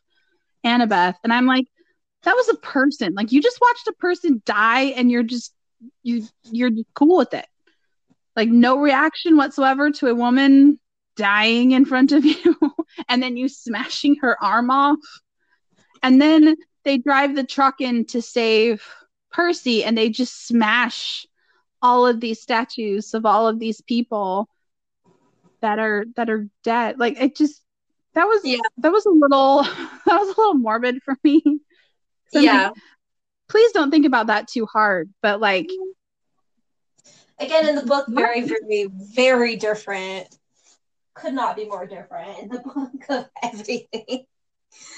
Annabeth. 0.65 1.15
And 1.23 1.31
I'm 1.31 1.45
like, 1.45 1.67
that 2.23 2.35
was 2.35 2.49
a 2.49 2.55
person. 2.55 3.13
Like 3.13 3.31
you 3.31 3.41
just 3.41 3.61
watched 3.61 3.87
a 3.87 3.93
person 3.93 4.41
die 4.45 4.85
and 4.85 5.11
you're 5.11 5.23
just 5.23 5.53
you 6.01 6.25
you're 6.51 6.71
cool 6.95 7.17
with 7.17 7.33
it. 7.33 7.45
Like 8.35 8.49
no 8.49 8.79
reaction 8.79 9.37
whatsoever 9.37 9.91
to 9.91 10.07
a 10.07 10.15
woman 10.15 10.79
dying 11.15 11.71
in 11.71 11.85
front 11.85 12.11
of 12.11 12.25
you 12.25 12.55
and 13.07 13.21
then 13.21 13.37
you 13.37 13.47
smashing 13.49 14.15
her 14.21 14.41
arm 14.43 14.71
off. 14.71 14.99
And 16.01 16.21
then 16.21 16.55
they 16.83 16.97
drive 16.97 17.35
the 17.35 17.43
truck 17.43 17.81
in 17.81 18.05
to 18.07 18.21
save 18.21 18.85
Percy 19.31 19.83
and 19.83 19.97
they 19.97 20.09
just 20.09 20.45
smash 20.47 21.25
all 21.81 22.07
of 22.07 22.19
these 22.19 22.41
statues 22.41 23.13
of 23.13 23.25
all 23.25 23.47
of 23.47 23.59
these 23.59 23.81
people 23.81 24.47
that 25.61 25.79
are 25.79 26.05
that 26.15 26.29
are 26.29 26.47
dead. 26.63 26.99
Like 26.99 27.19
it 27.19 27.35
just 27.35 27.61
that 28.13 28.25
was 28.25 28.41
Yeah. 28.43 28.59
that 28.77 28.91
was 28.91 29.05
a 29.05 29.09
little 29.09 29.63
that 30.05 30.19
was 30.19 30.35
a 30.35 30.39
little 30.39 30.55
morbid 30.55 31.01
for 31.03 31.17
me. 31.23 31.41
I'm 32.35 32.43
yeah. 32.43 32.67
like, 32.67 32.73
please 33.49 33.71
don't 33.71 33.91
think 33.91 34.05
about 34.05 34.27
that 34.27 34.47
too 34.47 34.65
hard. 34.65 35.13
But 35.21 35.39
like 35.39 35.69
Again, 37.39 37.67
in 37.67 37.75
the 37.75 37.83
book, 37.83 38.05
very, 38.07 38.41
very, 38.41 38.87
very 38.91 39.55
different. 39.55 40.27
Could 41.15 41.33
not 41.33 41.55
be 41.55 41.65
more 41.65 41.85
different 41.85 42.39
in 42.39 42.49
the 42.49 42.59
book 42.59 42.91
of 43.09 43.29
everything. 43.41 44.25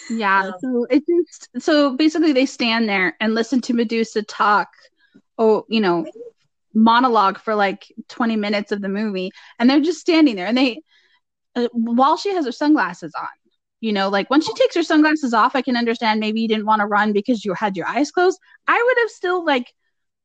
Yeah, 0.09 0.43
Um, 0.43 0.53
so 0.59 0.85
it 0.89 1.03
just 1.07 1.49
so 1.63 1.95
basically 1.95 2.33
they 2.33 2.45
stand 2.45 2.87
there 2.87 3.15
and 3.19 3.33
listen 3.33 3.61
to 3.61 3.73
Medusa 3.73 4.21
talk, 4.23 4.69
oh, 5.37 5.65
you 5.69 5.81
know, 5.81 6.05
monologue 6.73 7.39
for 7.39 7.55
like 7.55 7.85
20 8.09 8.35
minutes 8.35 8.71
of 8.71 8.81
the 8.81 8.89
movie, 8.89 9.31
and 9.59 9.69
they're 9.69 9.81
just 9.81 9.99
standing 10.01 10.35
there 10.35 10.47
and 10.47 10.57
they 10.57 10.81
uh, 11.55 11.67
while 11.73 12.17
she 12.17 12.31
has 12.33 12.45
her 12.45 12.51
sunglasses 12.51 13.13
on. 13.19 13.27
You 13.81 13.93
know, 13.93 14.09
like 14.09 14.29
once 14.31 14.45
she 14.45 14.53
takes 14.53 14.75
her 14.75 14.83
sunglasses 14.83 15.33
off, 15.33 15.55
I 15.55 15.61
can 15.61 15.77
understand 15.77 16.19
maybe 16.19 16.41
you 16.41 16.47
didn't 16.47 16.65
want 16.65 16.81
to 16.81 16.87
run 16.87 17.13
because 17.13 17.45
you 17.45 17.53
had 17.53 17.77
your 17.77 17.87
eyes 17.87 18.11
closed. 18.11 18.39
I 18.67 18.81
would 18.83 18.97
have 19.03 19.11
still 19.11 19.45
like 19.45 19.73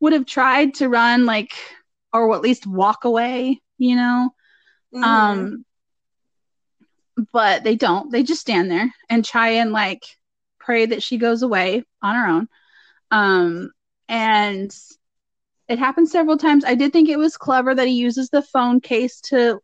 would 0.00 0.12
have 0.14 0.26
tried 0.26 0.74
to 0.74 0.88
run 0.88 1.26
like 1.26 1.52
or 2.12 2.34
at 2.34 2.42
least 2.42 2.66
walk 2.66 3.04
away, 3.04 3.60
you 3.78 3.96
know. 3.96 4.30
Mhm. 4.92 5.04
Um, 5.04 5.64
but 7.32 7.64
they 7.64 7.76
don't. 7.76 8.10
They 8.10 8.22
just 8.22 8.40
stand 8.40 8.70
there 8.70 8.92
and 9.08 9.24
try 9.24 9.50
and 9.50 9.72
like 9.72 10.04
pray 10.58 10.86
that 10.86 11.02
she 11.02 11.18
goes 11.18 11.42
away 11.42 11.84
on 12.02 12.14
her 12.14 12.26
own. 12.26 12.48
Um, 13.10 13.72
and 14.08 14.74
it 15.68 15.78
happens 15.78 16.10
several 16.10 16.36
times. 16.36 16.64
I 16.64 16.74
did 16.74 16.92
think 16.92 17.08
it 17.08 17.18
was 17.18 17.36
clever 17.36 17.74
that 17.74 17.88
he 17.88 17.94
uses 17.94 18.28
the 18.28 18.42
phone 18.42 18.80
case 18.80 19.20
to 19.22 19.60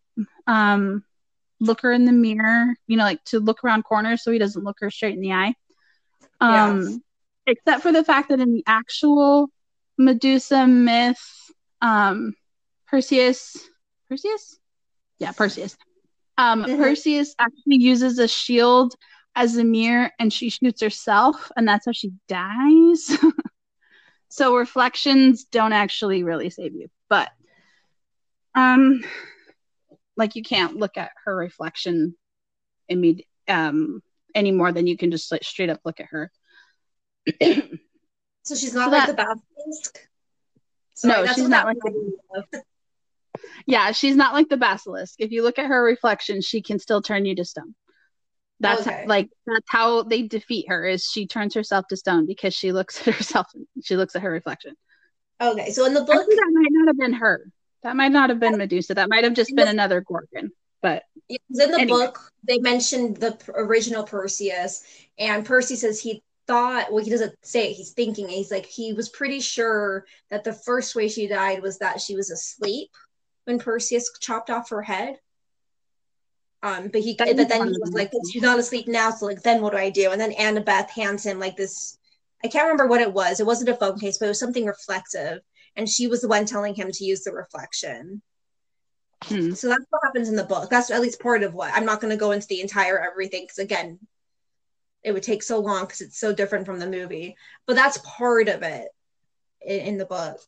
um 0.47 1.05
look 1.61 1.81
her 1.81 1.93
in 1.93 2.05
the 2.05 2.13
mirror, 2.13 2.75
you 2.87 2.97
know, 2.97 3.05
like 3.05 3.23
to 3.25 3.41
look 3.41 3.65
around 3.65 3.85
corners 3.85 4.23
so 4.23 4.31
he 4.31 4.39
doesn't 4.39 4.65
look 4.65 4.77
her 4.81 4.91
straight 4.91 5.15
in 5.15 5.21
the 5.21 5.33
eye. 5.33 5.55
Um, 6.41 7.03
except 7.47 7.83
for 7.83 7.93
the 7.93 8.05
fact 8.05 8.29
that 8.29 8.41
in 8.41 8.53
the 8.53 8.65
actual 8.67 9.49
Medusa 9.99 10.67
myth, 10.67 11.51
um, 11.81 12.35
Perseus, 12.87 13.57
Perseus, 14.09 14.59
yeah, 15.19 15.33
Perseus. 15.33 15.77
Um, 16.39 16.65
Mhm. 16.65 16.79
Perseus 16.79 17.35
actually 17.39 17.77
uses 17.77 18.19
a 18.19 18.29
shield 18.29 18.95
as 19.35 19.57
a 19.57 19.65
mirror, 19.65 20.11
and 20.19 20.33
she 20.33 20.51
shoots 20.51 20.81
herself, 20.83 21.51
and 21.57 21.67
that's 21.69 21.87
how 21.87 21.93
she 21.93 22.13
dies. 22.29 23.09
so 24.29 24.57
reflections 24.57 25.45
don't 25.45 25.73
actually 25.73 26.23
really 26.25 26.51
save 26.51 26.75
you, 26.75 26.89
but 27.09 27.31
um, 28.55 29.03
like 30.17 30.35
you 30.37 30.43
can't 30.43 30.77
look 30.77 30.97
at 30.97 31.13
her 31.25 31.37
reflection 31.37 32.17
immediate 32.89 33.27
um 33.49 34.03
any 34.35 34.51
more 34.53 34.73
than 34.73 34.87
you 34.87 34.97
can 34.97 35.11
just 35.11 35.31
like 35.31 35.43
straight 35.45 35.69
up 35.71 35.81
look 35.85 36.01
at 36.01 36.07
her. 36.07 36.31
So 38.45 38.55
she's 38.55 38.75
not 38.75 38.87
So 38.87 38.91
like 38.91 39.07
that- 39.07 39.17
the 39.17 39.41
basilisk. 39.57 40.09
No, 41.05 41.27
she's 41.27 41.49
not 41.49 41.67
like 41.67 41.77
the- 41.83 41.91
reminded 41.91 42.13
me 42.13 42.19
of. 42.37 42.45
Yeah, 43.67 43.93
she's 43.93 44.17
not 44.17 44.35
like 44.35 44.49
the 44.49 44.57
basilisk. 44.57 45.15
If 45.19 45.31
you 45.33 45.43
look 45.43 45.59
at 45.59 45.67
her 45.67 45.83
reflection, 45.83 46.41
she 46.41 46.63
can 46.63 46.79
still 46.79 47.03
turn 47.03 47.25
you 47.25 47.35
to 47.37 47.45
stone. 47.45 47.75
That's 48.61 48.87
Okay. 48.87 49.05
like 49.07 49.29
that's 49.47 49.67
how 49.69 50.03
they 50.03 50.23
defeat 50.23 50.67
her 50.69 50.87
is 50.87 51.05
she 51.05 51.27
turns 51.27 51.55
herself 51.55 51.87
to 51.89 51.97
stone 51.97 52.27
because 52.27 52.55
she 52.55 52.73
looks 52.73 52.99
at 53.07 53.15
herself 53.15 53.47
she 53.83 53.97
looks 53.97 54.17
at 54.17 54.23
her 54.23 54.31
reflection. 54.31 54.75
Okay, 55.41 55.71
so 55.71 55.85
in 55.85 55.93
the 55.93 56.01
book, 56.01 56.27
that 56.27 56.51
might 56.53 56.71
not 56.71 56.87
have 56.89 56.99
been 56.99 57.13
her. 57.15 57.51
That 57.83 57.95
might 57.97 58.13
not 58.13 58.31
have 58.31 58.41
been 58.41 58.57
Medusa. 58.57 58.95
That 58.95 59.11
might 59.11 59.25
have 59.25 59.35
just 59.35 59.55
been 59.55 59.69
another 59.69 60.01
Gorgon. 60.01 60.51
But 60.81 61.03
in 61.29 61.39
the 61.51 61.65
Anyway. 61.65 61.87
book, 61.87 62.33
they 62.49 62.59
mentioned 62.59 63.19
the 63.19 63.39
original 63.55 64.05
Perseus, 64.05 64.83
and 65.19 65.45
Percy 65.45 65.77
says 65.77 66.01
he 66.01 66.23
thought, 66.47 66.91
well, 66.93 67.05
he 67.05 67.11
doesn't 67.11 67.35
say 67.43 67.71
it, 67.71 67.75
he's 67.75 67.91
thinking, 67.93 68.29
he's 68.29 68.51
like, 68.51 68.67
he 68.67 68.93
was 68.93 69.09
pretty 69.09 69.41
sure 69.41 70.07
that 70.31 70.45
the 70.45 70.53
first 70.53 70.95
way 70.95 71.09
she 71.09 71.27
died 71.27 71.61
was 71.63 71.79
that 71.79 72.01
she 72.01 72.15
was 72.17 72.31
asleep 72.31 72.91
when 73.47 73.59
Perseus 73.59 74.11
chopped 74.21 74.51
off 74.51 74.71
her 74.71 74.83
head. 74.83 75.19
Um, 76.63 76.89
but 76.89 77.01
he, 77.01 77.15
That 77.15 77.37
but 77.37 77.49
then 77.49 77.69
he 77.69 77.79
was 77.79 77.93
like, 77.93 78.11
she's 78.33 78.43
not 78.43 78.59
asleep 78.59 78.89
now, 78.89 79.11
so 79.11 79.27
like, 79.27 79.43
then 79.43 79.63
what 79.63 79.73
do 79.73 79.79
I 79.79 79.89
do? 79.89 80.11
And 80.11 80.21
then 80.21 80.33
Annabeth 80.33 80.91
hands 80.91 81.25
him 81.25 81.39
like 81.39 81.57
this, 81.57 81.97
I 82.45 82.49
can't 82.49 82.65
remember 82.65 82.89
what 82.89 83.01
it 83.01 83.13
was. 83.13 83.39
It 83.39 83.47
wasn't 83.47 83.71
a 83.71 83.77
phone 83.77 83.99
case, 83.99 84.19
but 84.19 84.27
it 84.27 84.31
was 84.31 84.41
something 84.41 84.67
reflective, 84.67 85.43
and 85.77 85.89
she 85.89 86.09
was 86.09 86.23
the 86.23 86.29
one 86.29 86.45
telling 86.45 86.75
him 86.75 86.91
to 86.91 87.05
use 87.05 87.23
the 87.23 87.33
reflection. 87.33 88.21
hmm. 89.25 89.53
So 89.53 89.69
that's 89.69 89.85
what 89.91 90.03
happens 90.03 90.29
in 90.29 90.35
the 90.35 90.45
book. 90.45 90.69
That's 90.69 90.91
at 90.91 91.01
least 91.01 91.21
part 91.21 91.45
of 91.45 91.55
what. 91.55 91.73
I'm 91.73 91.87
not 91.87 92.01
going 92.01 92.11
to 92.11 92.17
go 92.17 92.33
into 92.33 92.49
the 92.49 92.61
entire 92.61 92.99
everything 92.99 93.45
because 93.45 93.59
again, 93.59 94.01
it 95.05 95.13
would 95.13 95.23
take 95.23 95.45
so 95.45 95.61
long 95.61 95.85
because 95.85 96.01
it's 96.01 96.19
so 96.19 96.33
different 96.33 96.67
from 96.67 96.81
the 96.81 96.91
movie. 96.91 97.37
But 97.67 97.77
that's 97.77 97.99
part 97.99 98.49
of 98.49 98.63
it 98.65 98.89
in, 99.61 99.81
in 99.81 99.99
the 99.99 100.07
book. 100.07 100.41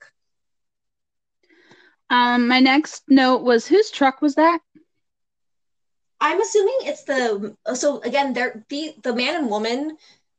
Um 2.10 2.48
my 2.48 2.60
next 2.60 3.04
note 3.08 3.42
was 3.42 3.66
whose 3.66 3.90
truck 3.90 4.20
was 4.22 4.34
that? 4.36 4.60
I'm 6.20 6.40
assuming 6.40 6.78
it's 6.82 7.04
the 7.04 7.56
so 7.74 8.00
again 8.00 8.32
they're 8.32 8.64
the 8.68 8.94
the 9.02 9.14
man 9.14 9.36
and 9.36 9.50
woman, 9.50 9.96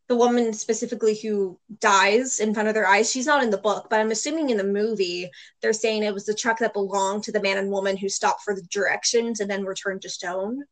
the 0.08 0.16
woman 0.16 0.52
specifically 0.54 1.16
who 1.16 1.58
dies 1.80 2.40
in 2.40 2.54
front 2.54 2.68
of 2.68 2.74
their 2.74 2.88
eyes. 2.88 3.10
She's 3.10 3.28
not 3.28 3.44
in 3.44 3.50
the 3.50 3.58
book, 3.58 3.88
but 3.90 4.00
I'm 4.00 4.12
assuming 4.12 4.50
in 4.50 4.58
the 4.58 4.64
movie 4.64 5.30
they're 5.62 5.74
saying 5.74 6.04
it 6.04 6.14
was 6.14 6.26
the 6.26 6.34
truck 6.34 6.60
that 6.60 6.74
belonged 6.74 7.24
to 7.24 7.32
the 7.32 7.41
man 7.41 7.58
and 7.58 7.72
woman 7.72 7.96
who 7.96 8.10
stopped 8.10 8.41
for 8.44 8.54
the 8.56 8.64
directions 8.64 9.40
and 9.40 9.50
then 9.50 9.64
returned 9.64 10.02
to 10.02 10.10
stone. 10.10 10.64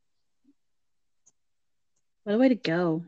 What 2.24 2.36
a 2.36 2.38
way 2.38 2.49
to 2.49 2.56
go. 2.56 3.06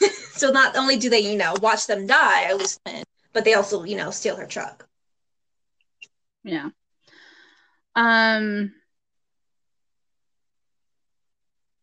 So 0.34 0.50
not 0.50 0.76
only 0.76 0.96
do 0.96 1.08
they, 1.08 1.20
you 1.20 1.38
know, 1.38 1.54
watch 1.62 1.86
them 1.86 2.08
die, 2.08 2.42
at 2.44 2.58
least, 2.58 2.80
but 3.32 3.44
they 3.44 3.54
also, 3.54 3.84
you 3.84 3.96
know, 3.96 4.10
steal 4.10 4.34
her 4.34 4.46
truck. 4.46 4.86
Yeah. 6.44 6.68
Um 7.96 8.72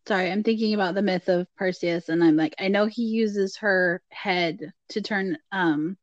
Sorry, 0.08 0.32
I'm 0.32 0.42
thinking 0.42 0.74
about 0.74 0.94
the 0.94 1.02
myth 1.02 1.28
of 1.28 1.46
Perseus 1.56 2.08
and 2.08 2.24
I'm 2.24 2.36
like 2.36 2.54
I 2.58 2.68
know 2.68 2.86
he 2.86 3.02
uses 3.04 3.56
her 3.58 4.02
head 4.10 4.72
to 4.90 5.00
turn 5.00 5.38
um 5.52 5.96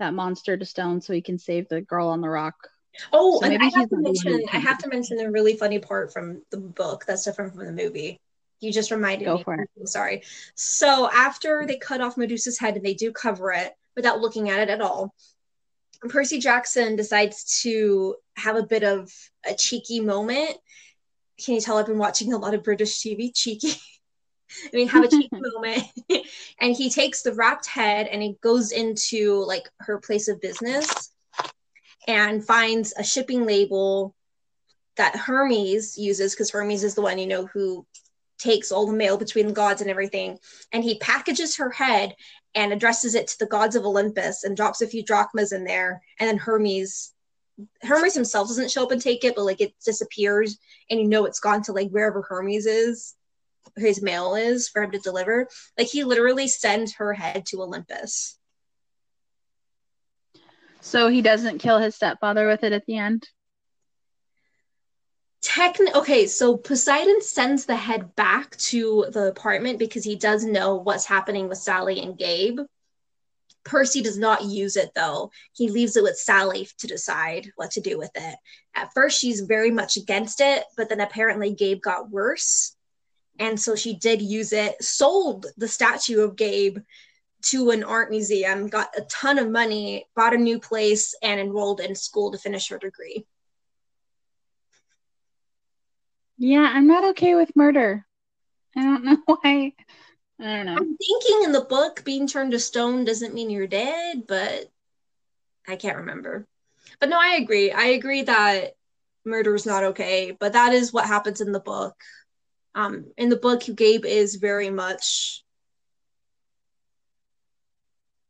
that 0.00 0.12
monster 0.14 0.56
to 0.56 0.64
stone 0.64 1.00
so 1.00 1.12
he 1.12 1.22
can 1.22 1.38
save 1.38 1.68
the 1.68 1.80
girl 1.80 2.08
on 2.08 2.20
the 2.20 2.28
rock. 2.28 2.54
Oh, 3.12 3.40
So 3.40 3.46
and 3.46 3.62
I 3.62 3.64
have 3.66 3.72
to 3.72 3.78
not 3.78 3.88
the 3.90 3.96
one 3.96 4.24
mention, 4.24 4.48
I 4.52 4.58
have 4.58 4.78
to 4.78 4.88
mention 4.88 5.20
a 5.20 5.30
really 5.30 5.56
funny 5.56 5.78
part 5.78 6.12
from 6.12 6.42
the 6.50 6.58
book 6.58 7.04
that's 7.06 7.24
different 7.24 7.54
from 7.54 7.66
the 7.66 7.72
movie. 7.72 8.20
You 8.60 8.72
just 8.72 8.90
reminded 8.90 9.26
Go 9.26 9.36
me. 9.36 9.44
for 9.44 9.54
it. 9.54 9.68
I'm 9.78 9.86
sorry. 9.86 10.22
So 10.54 11.10
after 11.12 11.64
they 11.66 11.76
cut 11.76 12.00
off 12.00 12.16
Medusa's 12.16 12.58
head 12.58 12.76
and 12.76 12.84
they 12.84 12.94
do 12.94 13.12
cover 13.12 13.52
it 13.52 13.72
without 13.94 14.20
looking 14.20 14.50
at 14.50 14.60
it 14.60 14.68
at 14.68 14.80
all, 14.80 15.14
Percy 16.08 16.38
Jackson 16.38 16.96
decides 16.96 17.60
to 17.62 18.16
have 18.36 18.56
a 18.56 18.62
bit 18.62 18.84
of 18.84 19.10
a 19.48 19.54
cheeky 19.54 20.00
moment. 20.00 20.56
Can 21.44 21.54
you 21.54 21.60
tell 21.60 21.78
I've 21.78 21.86
been 21.86 21.98
watching 21.98 22.32
a 22.32 22.38
lot 22.38 22.54
of 22.54 22.62
British 22.62 23.00
TV? 23.00 23.30
Cheeky. 23.34 23.72
I 24.72 24.76
mean, 24.76 24.88
have 24.88 25.04
a 25.04 25.08
cheeky 25.08 25.28
moment. 25.32 25.84
and 26.60 26.76
he 26.76 26.90
takes 26.90 27.22
the 27.22 27.32
wrapped 27.32 27.66
head 27.66 28.06
and 28.06 28.22
he 28.22 28.36
goes 28.42 28.72
into 28.72 29.44
like 29.46 29.68
her 29.80 29.98
place 29.98 30.28
of 30.28 30.40
business 30.40 31.10
and 32.06 32.44
finds 32.44 32.92
a 32.96 33.02
shipping 33.02 33.46
label 33.46 34.14
that 34.96 35.16
Hermes 35.16 35.98
uses 35.98 36.34
because 36.34 36.50
Hermes 36.50 36.84
is 36.84 36.94
the 36.94 37.02
one 37.02 37.18
you 37.18 37.26
know 37.26 37.46
who 37.46 37.86
takes 38.38 38.72
all 38.72 38.86
the 38.86 38.92
mail 38.92 39.16
between 39.16 39.46
the 39.46 39.52
gods 39.52 39.80
and 39.80 39.90
everything. 39.90 40.38
And 40.72 40.82
he 40.82 40.98
packages 40.98 41.56
her 41.56 41.70
head 41.70 42.14
and 42.54 42.72
addresses 42.72 43.14
it 43.14 43.28
to 43.28 43.38
the 43.38 43.46
gods 43.46 43.76
of 43.76 43.84
Olympus 43.84 44.44
and 44.44 44.56
drops 44.56 44.80
a 44.80 44.86
few 44.86 45.02
drachmas 45.02 45.52
in 45.52 45.64
there. 45.64 46.02
And 46.18 46.28
then 46.28 46.38
Hermes, 46.38 47.12
Hermes 47.82 48.14
himself 48.14 48.48
doesn't 48.48 48.70
show 48.70 48.84
up 48.84 48.90
and 48.90 49.00
take 49.00 49.24
it, 49.24 49.34
but 49.34 49.44
like 49.44 49.60
it 49.60 49.74
disappears, 49.84 50.58
and 50.90 51.00
you 51.00 51.08
know 51.08 51.24
it's 51.24 51.40
gone 51.40 51.62
to 51.62 51.72
like 51.72 51.90
wherever 51.90 52.22
Hermes 52.22 52.66
is, 52.66 53.14
his 53.76 54.02
mail 54.02 54.34
is 54.34 54.68
for 54.68 54.82
him 54.82 54.90
to 54.92 54.98
deliver. 54.98 55.48
Like 55.78 55.88
he 55.88 56.04
literally 56.04 56.48
sends 56.48 56.94
her 56.94 57.12
head 57.12 57.46
to 57.46 57.62
Olympus. 57.62 58.38
So 60.80 61.08
he 61.08 61.22
doesn't 61.22 61.58
kill 61.58 61.78
his 61.78 61.94
stepfather 61.94 62.46
with 62.46 62.62
it 62.62 62.72
at 62.72 62.84
the 62.86 62.98
end. 62.98 63.26
Techn- 65.54 65.94
okay, 65.94 66.26
so 66.26 66.56
Poseidon 66.56 67.22
sends 67.22 67.64
the 67.64 67.76
head 67.76 68.16
back 68.16 68.56
to 68.56 69.06
the 69.12 69.28
apartment 69.28 69.78
because 69.78 70.02
he 70.02 70.16
does 70.16 70.44
know 70.44 70.74
what's 70.74 71.04
happening 71.04 71.48
with 71.48 71.58
Sally 71.58 72.00
and 72.00 72.18
Gabe. 72.18 72.58
Percy 73.64 74.02
does 74.02 74.18
not 74.18 74.42
use 74.42 74.76
it 74.76 74.90
though. 74.96 75.30
He 75.52 75.70
leaves 75.70 75.96
it 75.96 76.02
with 76.02 76.16
Sally 76.16 76.68
to 76.78 76.88
decide 76.88 77.52
what 77.54 77.70
to 77.70 77.80
do 77.80 77.98
with 77.98 78.10
it. 78.16 78.36
At 78.74 78.92
first, 78.94 79.20
she's 79.20 79.42
very 79.42 79.70
much 79.70 79.96
against 79.96 80.40
it, 80.40 80.64
but 80.76 80.88
then 80.88 81.00
apparently 81.00 81.54
Gabe 81.54 81.80
got 81.80 82.10
worse. 82.10 82.74
And 83.38 83.58
so 83.58 83.76
she 83.76 83.94
did 83.94 84.20
use 84.20 84.52
it, 84.52 84.82
sold 84.82 85.46
the 85.56 85.68
statue 85.68 86.22
of 86.22 86.34
Gabe 86.34 86.78
to 87.42 87.70
an 87.70 87.84
art 87.84 88.10
museum, 88.10 88.66
got 88.66 88.88
a 88.98 89.02
ton 89.02 89.38
of 89.38 89.48
money, 89.48 90.08
bought 90.16 90.34
a 90.34 90.36
new 90.36 90.58
place, 90.58 91.14
and 91.22 91.38
enrolled 91.38 91.78
in 91.78 91.94
school 91.94 92.32
to 92.32 92.38
finish 92.38 92.68
her 92.70 92.78
degree. 92.78 93.24
Yeah, 96.44 96.70
I'm 96.74 96.86
not 96.86 97.04
okay 97.10 97.34
with 97.34 97.56
murder. 97.56 98.04
I 98.76 98.82
don't 98.82 99.02
know 99.02 99.16
why. 99.24 99.72
I 100.38 100.44
don't 100.44 100.66
know. 100.66 100.76
I'm 100.76 100.96
thinking 100.98 101.44
in 101.44 101.52
the 101.52 101.64
book, 101.64 102.04
being 102.04 102.26
turned 102.26 102.52
to 102.52 102.58
stone 102.58 103.06
doesn't 103.06 103.32
mean 103.32 103.48
you're 103.48 103.66
dead, 103.66 104.26
but 104.28 104.70
I 105.66 105.76
can't 105.76 105.96
remember. 105.96 106.46
But 107.00 107.08
no, 107.08 107.18
I 107.18 107.36
agree. 107.36 107.72
I 107.72 107.84
agree 107.86 108.24
that 108.24 108.74
murder 109.24 109.54
is 109.54 109.64
not 109.64 109.84
okay, 109.84 110.36
but 110.38 110.52
that 110.52 110.74
is 110.74 110.92
what 110.92 111.06
happens 111.06 111.40
in 111.40 111.52
the 111.52 111.60
book. 111.60 111.94
Um, 112.74 113.06
in 113.16 113.30
the 113.30 113.36
book, 113.36 113.62
Gabe 113.74 114.04
is 114.04 114.34
very 114.34 114.68
much. 114.68 115.42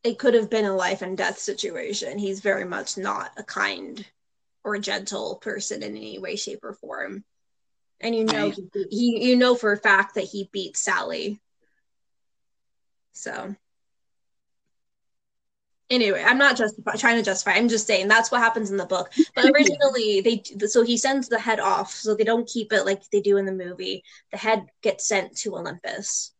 It 0.05 0.21
could 0.21 0.35
have 0.35 0.51
been 0.51 0.67
a 0.67 0.77
life 0.77 1.03
and 1.03 1.19
death 1.19 1.41
situation. 1.41 2.19
He's 2.21 2.39
very 2.39 2.65
much 2.65 2.97
not 2.97 3.33
a 3.37 3.43
kind 3.43 4.07
or 4.63 4.79
gentle 4.79 5.35
person 5.43 5.83
in 5.83 5.97
any 5.97 6.21
way, 6.21 6.37
shape, 6.37 6.63
or 6.63 6.75
form. 6.75 7.25
And 8.05 8.15
you 8.15 8.25
know, 8.25 8.49
Right. 8.49 8.55
he, 8.55 8.69
he, 8.91 9.29
you 9.31 9.37
know 9.37 9.57
for 9.57 9.73
a 9.73 9.79
fact 9.79 10.15
that 10.17 10.25
he 10.25 10.51
beat 10.53 10.77
Sally. 10.77 11.41
So, 13.13 13.57
anyway, 15.91 16.23
I'm 16.27 16.39
not 16.39 16.57
justify, 16.57 16.95
trying 16.97 17.17
to 17.19 17.23
justify. 17.23 17.57
I'm 17.57 17.69
just 17.69 17.87
saying 17.87 18.09
that's 18.09 18.31
what 18.31 18.41
happens 18.41 18.71
in 18.71 18.77
the 18.77 18.87
book. 18.87 19.11
But 19.35 19.47
originally, 19.55 20.21
they 20.21 20.67
so 20.69 20.83
he 20.85 20.97
sends 20.99 21.29
the 21.29 21.39
head 21.41 21.61
off, 21.61 21.93
so 21.93 22.15
they 22.15 22.25
don't 22.25 22.49
keep 22.49 22.73
it 22.73 22.85
like 22.87 23.03
they 23.11 23.21
do 23.21 23.37
in 23.39 23.47
the 23.47 23.53
movie. 23.53 24.05
The 24.33 24.39
head 24.39 24.67
gets 24.83 25.09
sent 25.09 25.37
to 25.39 25.57
Olympus. 25.57 26.33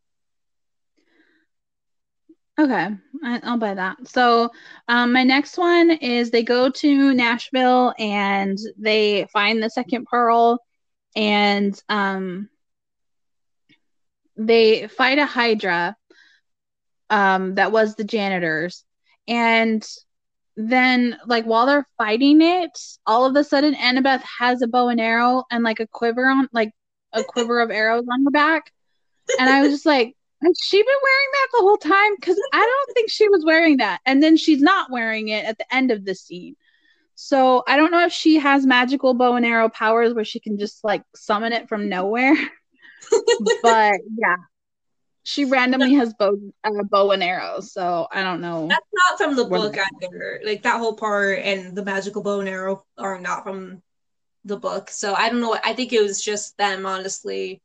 Okay, 2.59 2.87
I, 3.23 3.39
I'll 3.43 3.57
buy 3.57 3.73
that. 3.73 3.97
So, 4.07 4.49
um, 4.87 5.11
my 5.11 5.23
next 5.23 5.57
one 5.57 5.91
is 5.91 6.31
they 6.31 6.43
go 6.43 6.69
to 6.69 7.13
Nashville 7.13 7.93
and 7.99 8.57
they 8.77 9.27
find 9.33 9.61
the 9.61 9.69
second 9.69 10.05
pearl, 10.05 10.59
and 11.15 11.79
um, 11.89 12.49
they 14.37 14.87
fight 14.87 15.19
a 15.19 15.25
Hydra. 15.25 15.95
Um, 17.09 17.55
that 17.55 17.71
was 17.71 17.95
the 17.95 18.03
janitors, 18.03 18.83
and 19.27 19.87
then 20.57 21.17
like 21.27 21.45
while 21.45 21.65
they're 21.65 21.87
fighting 21.97 22.41
it, 22.41 22.77
all 23.05 23.25
of 23.25 23.35
a 23.35 23.43
sudden 23.43 23.75
Annabeth 23.75 24.21
has 24.39 24.61
a 24.61 24.67
bow 24.67 24.87
and 24.89 25.01
arrow 25.01 25.43
and 25.51 25.63
like 25.63 25.79
a 25.79 25.87
quiver 25.87 26.27
on 26.27 26.47
like 26.51 26.71
a 27.13 27.23
quiver 27.23 27.61
of 27.61 27.71
arrows 27.71 28.05
on 28.11 28.23
her 28.23 28.31
back. 28.31 28.71
And 29.39 29.49
I 29.49 29.61
was 29.61 29.71
just 29.71 29.85
like, 29.85 30.15
has 30.43 30.59
she 30.63 30.77
been 30.77 30.85
wearing 30.85 31.29
that 31.33 31.47
the 31.53 31.61
whole 31.61 31.77
time? 31.77 32.15
Because 32.15 32.39
I 32.53 32.59
don't 32.59 32.93
think 32.93 33.09
she 33.09 33.27
was 33.29 33.43
wearing 33.45 33.77
that. 33.77 33.99
And 34.05 34.21
then 34.21 34.37
she's 34.37 34.61
not 34.61 34.91
wearing 34.91 35.29
it 35.29 35.45
at 35.45 35.57
the 35.57 35.73
end 35.73 35.91
of 35.91 36.05
the 36.05 36.15
scene. 36.15 36.55
So 37.15 37.63
I 37.65 37.77
don't 37.77 37.91
know 37.91 38.05
if 38.05 38.11
she 38.11 38.35
has 38.39 38.65
magical 38.65 39.13
bow 39.13 39.35
and 39.35 39.45
arrow 39.45 39.69
powers 39.69 40.13
where 40.13 40.25
she 40.25 40.39
can 40.39 40.59
just 40.59 40.83
like 40.83 41.03
summon 41.15 41.53
it 41.53 41.69
from 41.69 41.89
nowhere. 41.89 42.35
but 43.63 43.95
yeah, 44.17 44.35
she 45.23 45.45
randomly 45.45 45.93
has 45.93 46.13
bow 46.13 46.37
uh, 46.63 46.83
bow 46.83 47.11
and 47.11 47.23
arrows. 47.23 47.71
So 47.71 48.07
I 48.11 48.21
don't 48.21 48.41
know. 48.41 48.67
That's 48.67 48.85
not 48.93 49.17
from 49.17 49.35
the 49.35 49.45
book 49.45 49.75
either. 50.03 50.41
Like 50.45 50.63
that 50.63 50.79
whole 50.79 50.95
part 50.95 51.39
and 51.39 51.75
the 51.75 51.85
magical 51.85 52.21
bow 52.21 52.41
and 52.41 52.49
arrow 52.49 52.85
are 52.97 53.19
not 53.19 53.43
from 53.43 53.81
the 54.43 54.57
book. 54.57 54.89
So 54.89 55.13
I 55.13 55.29
don't 55.29 55.41
know. 55.41 55.57
I 55.63 55.73
think 55.73 55.93
it 55.93 56.01
was 56.01 56.21
just 56.21 56.57
them 56.57 56.85
honestly 56.85 57.61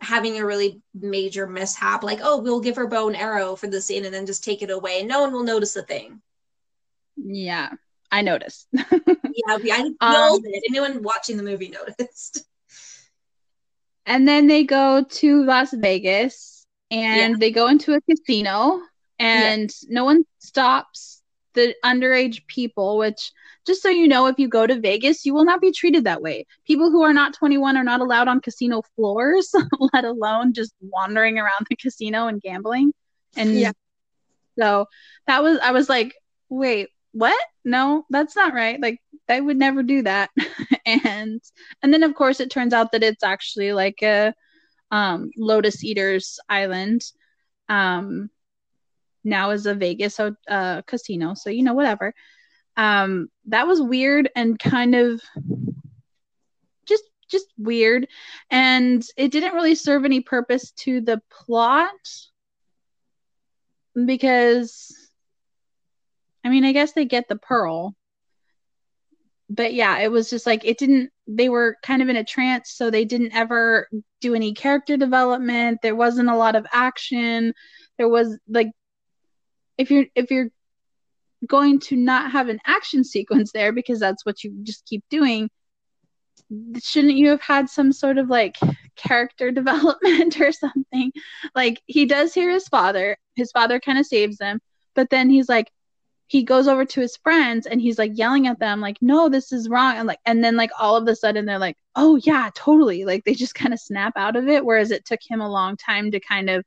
having 0.00 0.38
a 0.38 0.44
really 0.44 0.80
major 0.94 1.46
mishap. 1.46 2.02
Like, 2.02 2.20
oh, 2.22 2.38
we'll 2.38 2.60
give 2.60 2.76
her 2.76 2.86
bow 2.86 3.06
and 3.06 3.16
arrow 3.16 3.56
for 3.56 3.68
the 3.68 3.80
scene 3.80 4.04
and 4.04 4.12
then 4.12 4.26
just 4.26 4.44
take 4.44 4.62
it 4.62 4.70
away. 4.70 5.00
And 5.00 5.08
no 5.08 5.22
one 5.22 5.32
will 5.32 5.44
notice 5.44 5.76
a 5.76 5.82
thing. 5.82 6.20
Yeah. 7.16 7.70
I 8.10 8.22
noticed. 8.22 8.68
yeah, 8.72 8.88
I 9.48 9.82
know 9.82 9.94
um, 10.00 10.42
that 10.42 10.62
anyone 10.68 11.02
watching 11.02 11.36
the 11.36 11.42
movie 11.42 11.68
noticed. 11.68 12.44
And 14.08 14.28
then 14.28 14.46
they 14.46 14.62
go 14.62 15.02
to 15.02 15.44
Las 15.44 15.74
Vegas 15.74 16.64
and 16.92 17.32
yeah. 17.32 17.36
they 17.40 17.50
go 17.50 17.66
into 17.66 17.92
a 17.92 18.00
casino 18.02 18.80
and 19.18 19.62
yeah. 19.62 19.88
no 19.90 20.04
one 20.04 20.24
stops 20.38 21.22
the 21.54 21.74
underage 21.84 22.46
people, 22.46 22.98
which 22.98 23.32
just 23.66 23.82
so 23.82 23.88
you 23.88 24.06
know, 24.06 24.26
if 24.26 24.38
you 24.38 24.48
go 24.48 24.64
to 24.64 24.78
Vegas, 24.78 25.26
you 25.26 25.34
will 25.34 25.44
not 25.44 25.60
be 25.60 25.72
treated 25.72 26.04
that 26.04 26.22
way. 26.22 26.46
People 26.66 26.90
who 26.92 27.02
are 27.02 27.12
not 27.12 27.34
21 27.34 27.76
are 27.76 27.82
not 27.82 28.00
allowed 28.00 28.28
on 28.28 28.40
casino 28.40 28.82
floors, 28.94 29.52
let 29.92 30.04
alone 30.04 30.52
just 30.52 30.72
wandering 30.80 31.38
around 31.38 31.66
the 31.68 31.74
casino 31.74 32.28
and 32.28 32.40
gambling. 32.40 32.92
And 33.36 33.58
yeah. 33.58 33.72
so 34.56 34.86
that 35.26 35.42
was, 35.42 35.58
I 35.58 35.72
was 35.72 35.88
like, 35.88 36.14
wait, 36.48 36.90
what? 37.16 37.38
No, 37.64 38.04
that's 38.10 38.36
not 38.36 38.52
right. 38.52 38.78
Like 38.78 39.00
they 39.26 39.40
would 39.40 39.56
never 39.56 39.82
do 39.82 40.02
that. 40.02 40.30
and 40.86 41.40
and 41.82 41.92
then 41.94 42.02
of 42.02 42.14
course 42.14 42.40
it 42.40 42.50
turns 42.50 42.74
out 42.74 42.92
that 42.92 43.02
it's 43.02 43.24
actually 43.24 43.72
like 43.72 44.02
a 44.02 44.34
um 44.90 45.30
Lotus 45.38 45.82
Eaters 45.82 46.38
Island. 46.50 47.02
Um 47.70 48.28
now 49.24 49.50
is 49.50 49.64
a 49.66 49.74
Vegas 49.74 50.20
uh, 50.20 50.82
casino, 50.86 51.34
so 51.34 51.48
you 51.48 51.62
know 51.62 51.72
whatever. 51.72 52.12
Um 52.76 53.28
that 53.46 53.66
was 53.66 53.80
weird 53.80 54.28
and 54.36 54.58
kind 54.58 54.94
of 54.94 55.22
just 56.86 57.04
just 57.30 57.46
weird 57.56 58.08
and 58.50 59.06
it 59.16 59.32
didn't 59.32 59.54
really 59.54 59.74
serve 59.74 60.04
any 60.04 60.20
purpose 60.20 60.70
to 60.72 61.00
the 61.00 61.22
plot 61.30 61.88
because 64.04 65.05
I 66.46 66.48
mean, 66.48 66.64
I 66.64 66.70
guess 66.70 66.92
they 66.92 67.04
get 67.04 67.28
the 67.28 67.34
pearl. 67.34 67.96
But 69.50 69.74
yeah, 69.74 69.98
it 69.98 70.12
was 70.12 70.30
just 70.30 70.46
like 70.46 70.64
it 70.64 70.78
didn't 70.78 71.10
they 71.26 71.48
were 71.48 71.76
kind 71.82 72.02
of 72.02 72.08
in 72.08 72.14
a 72.14 72.22
trance, 72.22 72.70
so 72.70 72.88
they 72.88 73.04
didn't 73.04 73.34
ever 73.34 73.88
do 74.20 74.32
any 74.32 74.54
character 74.54 74.96
development. 74.96 75.80
There 75.82 75.96
wasn't 75.96 76.30
a 76.30 76.36
lot 76.36 76.54
of 76.54 76.64
action. 76.72 77.52
There 77.98 78.08
was 78.08 78.38
like 78.48 78.68
if 79.76 79.90
you're 79.90 80.06
if 80.14 80.30
you're 80.30 80.50
going 81.48 81.80
to 81.80 81.96
not 81.96 82.30
have 82.30 82.48
an 82.48 82.60
action 82.64 83.02
sequence 83.02 83.50
there 83.50 83.72
because 83.72 83.98
that's 83.98 84.24
what 84.24 84.44
you 84.44 84.56
just 84.62 84.86
keep 84.86 85.02
doing, 85.10 85.50
shouldn't 86.80 87.14
you 87.14 87.30
have 87.30 87.40
had 87.40 87.68
some 87.68 87.92
sort 87.92 88.18
of 88.18 88.28
like 88.28 88.54
character 88.94 89.50
development 89.60 90.40
or 90.40 90.52
something? 90.52 91.10
Like 91.56 91.82
he 91.86 92.06
does 92.06 92.32
hear 92.34 92.50
his 92.50 92.68
father, 92.68 93.16
his 93.34 93.50
father 93.50 93.80
kind 93.80 93.98
of 93.98 94.06
saves 94.06 94.40
him, 94.40 94.60
but 94.94 95.10
then 95.10 95.28
he's 95.28 95.48
like, 95.48 95.72
he 96.28 96.42
goes 96.42 96.66
over 96.66 96.84
to 96.84 97.00
his 97.00 97.16
friends 97.16 97.66
and 97.66 97.80
he's 97.80 97.98
like 97.98 98.16
yelling 98.16 98.46
at 98.46 98.58
them 98.58 98.80
like 98.80 98.96
no 99.00 99.28
this 99.28 99.52
is 99.52 99.68
wrong 99.68 99.96
and 99.96 100.08
like 100.08 100.18
and 100.26 100.42
then 100.42 100.56
like 100.56 100.70
all 100.78 100.96
of 100.96 101.06
a 101.06 101.14
sudden 101.14 101.44
they're 101.44 101.58
like 101.58 101.76
oh 101.94 102.16
yeah 102.16 102.50
totally 102.54 103.04
like 103.04 103.24
they 103.24 103.34
just 103.34 103.54
kind 103.54 103.72
of 103.72 103.80
snap 103.80 104.12
out 104.16 104.36
of 104.36 104.48
it 104.48 104.64
whereas 104.64 104.90
it 104.90 105.04
took 105.04 105.20
him 105.26 105.40
a 105.40 105.50
long 105.50 105.76
time 105.76 106.10
to 106.10 106.18
kind 106.20 106.50
of 106.50 106.64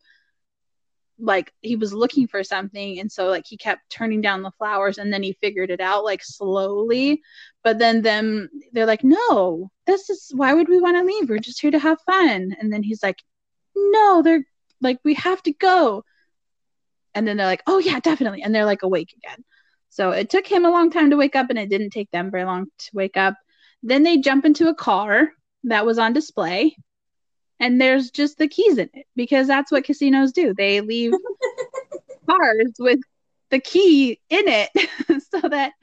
like 1.19 1.52
he 1.61 1.76
was 1.76 1.94
looking 1.94 2.27
for 2.27 2.44
something 2.44 2.99
and 2.99 3.11
so 3.11 3.27
like 3.27 3.45
he 3.45 3.57
kept 3.57 3.90
turning 3.90 4.22
down 4.22 4.41
the 4.41 4.52
flowers 4.52 4.98
and 4.98 5.11
then 5.11 5.22
he 5.22 5.38
figured 5.41 5.69
it 5.69 5.81
out 5.81 6.03
like 6.06 6.23
slowly. 6.23 7.22
But 7.64 7.77
then 7.77 8.02
them 8.02 8.49
they're 8.72 8.86
like 8.86 9.03
no 9.03 9.69
this 9.86 10.10
is 10.10 10.31
why 10.34 10.53
would 10.53 10.69
we 10.69 10.80
want 10.80 10.98
to 10.98 11.03
leave? 11.03 11.30
We're 11.30 11.40
just 11.40 11.61
here 11.61 11.72
to 11.72 11.80
have 11.80 11.99
fun. 12.06 12.56
And 12.60 12.72
then 12.72 12.84
he's 12.84 13.03
like 13.03 13.22
no 13.76 14.22
they're 14.22 14.45
like 14.81 14.99
we 15.03 15.15
have 15.15 15.44
to 15.44 15.53
go. 15.53 16.03
And 17.14 17.27
then 17.27 17.38
they're 17.38 17.45
like 17.45 17.64
oh 17.68 17.80
yeah 17.80 17.99
definitely 17.99 18.41
and 18.41 18.56
they're 18.56 18.65
like 18.65 18.84
awake 18.84 19.14
again 19.18 19.44
so 19.90 20.11
it 20.11 20.30
took 20.30 20.48
him 20.48 20.66
a 20.66 20.72
long 20.72 20.91
time 20.91 21.10
to 21.10 21.18
wake 21.18 21.36
up, 21.36 21.49
and 21.49 21.60
it 21.60 21.70
didn't 21.70 21.91
take 21.91 22.11
them 22.11 22.32
very 22.32 22.45
long 22.45 22.68
to 22.78 22.90
wake 22.94 23.18
up. 23.18 23.36
Then 23.84 24.03
they 24.03 24.18
jump 24.18 24.45
into 24.45 24.68
a 24.68 24.76
car 24.76 25.30
that 25.66 25.86
was 25.86 25.99
on 25.99 26.14
display, 26.14 26.76
and 27.60 27.80
there's 27.80 28.11
just 28.11 28.38
the 28.38 28.48
keys 28.48 28.78
in 28.78 28.90
it 28.94 29.07
because 29.16 29.48
that's 29.48 29.72
what 29.72 29.84
casinos 29.84 30.32
do. 30.32 30.53
They 30.53 30.82
leave 30.82 31.14
cars 32.30 32.74
with 32.80 32.99
the 33.49 33.60
key 33.60 34.20
in 34.30 34.48
it 34.48 34.70
so 35.32 35.48
that 35.49 35.74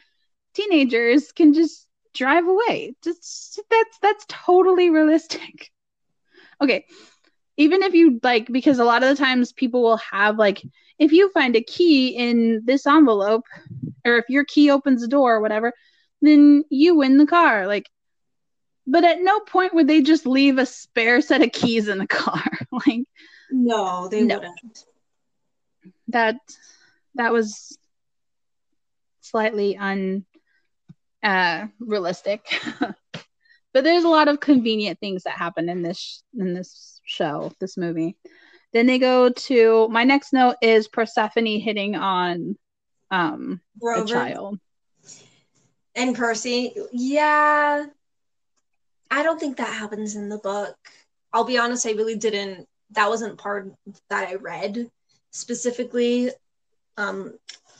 teenagers 0.55 1.33
can 1.33 1.53
just 1.53 1.87
drive 2.15 2.47
away. 2.47 2.95
Just 3.03 3.61
that's 3.71 3.99
that's 4.01 4.25
totally 4.29 4.91
realistic. 4.91 5.71
Okay. 6.59 6.87
Even 7.59 7.83
if 7.83 7.93
you 7.93 8.19
like 8.23 8.51
because 8.51 8.79
a 8.79 8.85
lot 8.85 9.03
of 9.03 9.11
the 9.11 9.23
times 9.23 9.53
people 9.53 9.83
will 9.83 9.99
have 10.11 10.39
like 10.39 10.63
if 10.99 11.13
you 11.13 11.31
find 11.33 11.55
a 11.55 11.63
key 11.63 12.17
in 12.17 12.63
this 12.65 12.87
envelope, 12.87 13.45
or 14.07 14.17
if 14.17 14.25
your 14.29 14.45
key 14.45 14.71
opens 14.71 15.03
the 15.03 15.09
door 15.09 15.37
or 15.37 15.41
whatever, 15.41 15.73
then 16.23 16.65
you 16.71 16.97
win 16.97 17.19
the 17.19 17.27
car. 17.27 17.67
Like, 17.67 17.91
but 18.87 19.05
at 19.05 19.21
no 19.21 19.41
point 19.41 19.75
would 19.75 19.89
they 19.89 20.01
just 20.01 20.27
leave 20.27 20.59
a 20.59 20.67
spare 20.67 21.21
set 21.21 21.43
of 21.43 21.53
keys 21.53 21.89
in 21.89 21.99
the 21.99 22.07
car. 22.07 22.45
like, 22.73 23.05
no, 23.51 24.09
they 24.09 24.23
no. 24.23 24.37
wouldn't. 24.37 24.85
That 26.09 26.37
that 27.17 27.33
was 27.33 27.79
slightly 29.21 29.77
un 29.77 30.25
uh, 31.23 31.67
realistic. 31.81 32.47
but 32.81 33.85
there's 33.85 34.05
a 34.05 34.09
lot 34.09 34.29
of 34.29 34.41
convenient 34.41 35.01
things 35.01 35.25
that 35.25 35.33
happen 35.33 35.69
in 35.69 35.83
this 35.83 36.23
in 36.39 36.55
this 36.55 37.01
show, 37.05 37.53
this 37.61 37.77
movie. 37.77 38.17
Then 38.73 38.87
they 38.87 38.99
go 38.99 39.31
to 39.31 39.89
my 39.89 40.05
next 40.05 40.33
note 40.33 40.57
is 40.63 40.89
Persephone 40.89 41.61
hitting 41.61 41.97
on 41.97 42.57
um 43.11 43.61
Grover. 43.81 44.05
a 44.05 44.07
child. 44.07 44.59
And 45.95 46.15
Percy. 46.15 46.75
Yeah. 46.93 47.87
I 49.11 49.23
don't 49.23 49.39
think 49.39 49.57
that 49.57 49.73
happens 49.73 50.17
in 50.17 50.29
the 50.29 50.39
book. 50.39 50.77
I'll 51.33 51.45
be 51.45 51.59
honest, 51.59 51.87
I 51.87 51.93
really 51.93 52.17
didn't 52.17 52.67
that 52.93 53.09
wasn't 53.09 53.39
part 53.39 53.73
that 54.11 54.29
I 54.29 54.35
read 54.35 54.91
specifically. 55.31 56.31
Um 56.97 57.35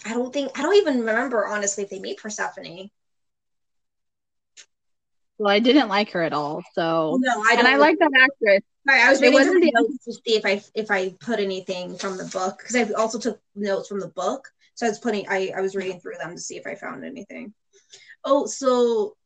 I 0.05 0.15
don't 0.15 0.33
think 0.33 0.59
I 0.59 0.63
don't 0.63 0.77
even 0.77 1.01
remember 1.01 1.47
honestly 1.47 1.85
if 1.85 1.91
they 1.91 2.01
meet 2.01 2.19
Persephone. 2.19 2.91
Well, 5.39 5.53
I 5.53 5.59
didn't 5.59 5.89
like 5.89 6.11
her 6.13 6.23
at 6.23 6.33
all. 6.33 6.63
So 6.75 7.19
no, 7.21 7.43
I 7.47 7.57
and 7.59 7.69
I 7.69 7.77
like 7.77 7.99
that 7.99 8.11
actress. 8.15 8.63
Right, 8.87 9.01
I 9.01 9.11
was 9.11 9.21
reading 9.21 9.43
through 9.43 9.61
the 9.61 9.73
notes 9.75 10.05
to 10.05 10.13
see 10.13 10.37
if 10.37 10.47
I 10.47 10.63
if 10.75 10.91
I 10.91 11.15
put 11.21 11.41
anything 11.41 11.99
from 11.99 12.17
the 12.17 12.25
book 12.25 12.59
because 12.59 12.77
I 12.77 12.93
also 12.93 13.19
took 13.19 13.41
notes 13.55 13.89
from 13.89 14.01
the 14.01 14.09
book. 14.09 14.49
So 14.77 14.87
I 14.87 14.91
was 14.91 14.99
putting 14.99 15.27
I, 15.29 15.53
I 15.57 15.61
was 15.61 15.75
reading 15.75 16.01
through 16.01 16.19
them 16.19 16.35
to 16.35 16.41
see 16.41 16.57
if 16.57 16.67
I 16.67 16.75
found 16.75 17.05
anything. 17.05 17.53
Oh, 18.25 18.47
so 18.47 19.17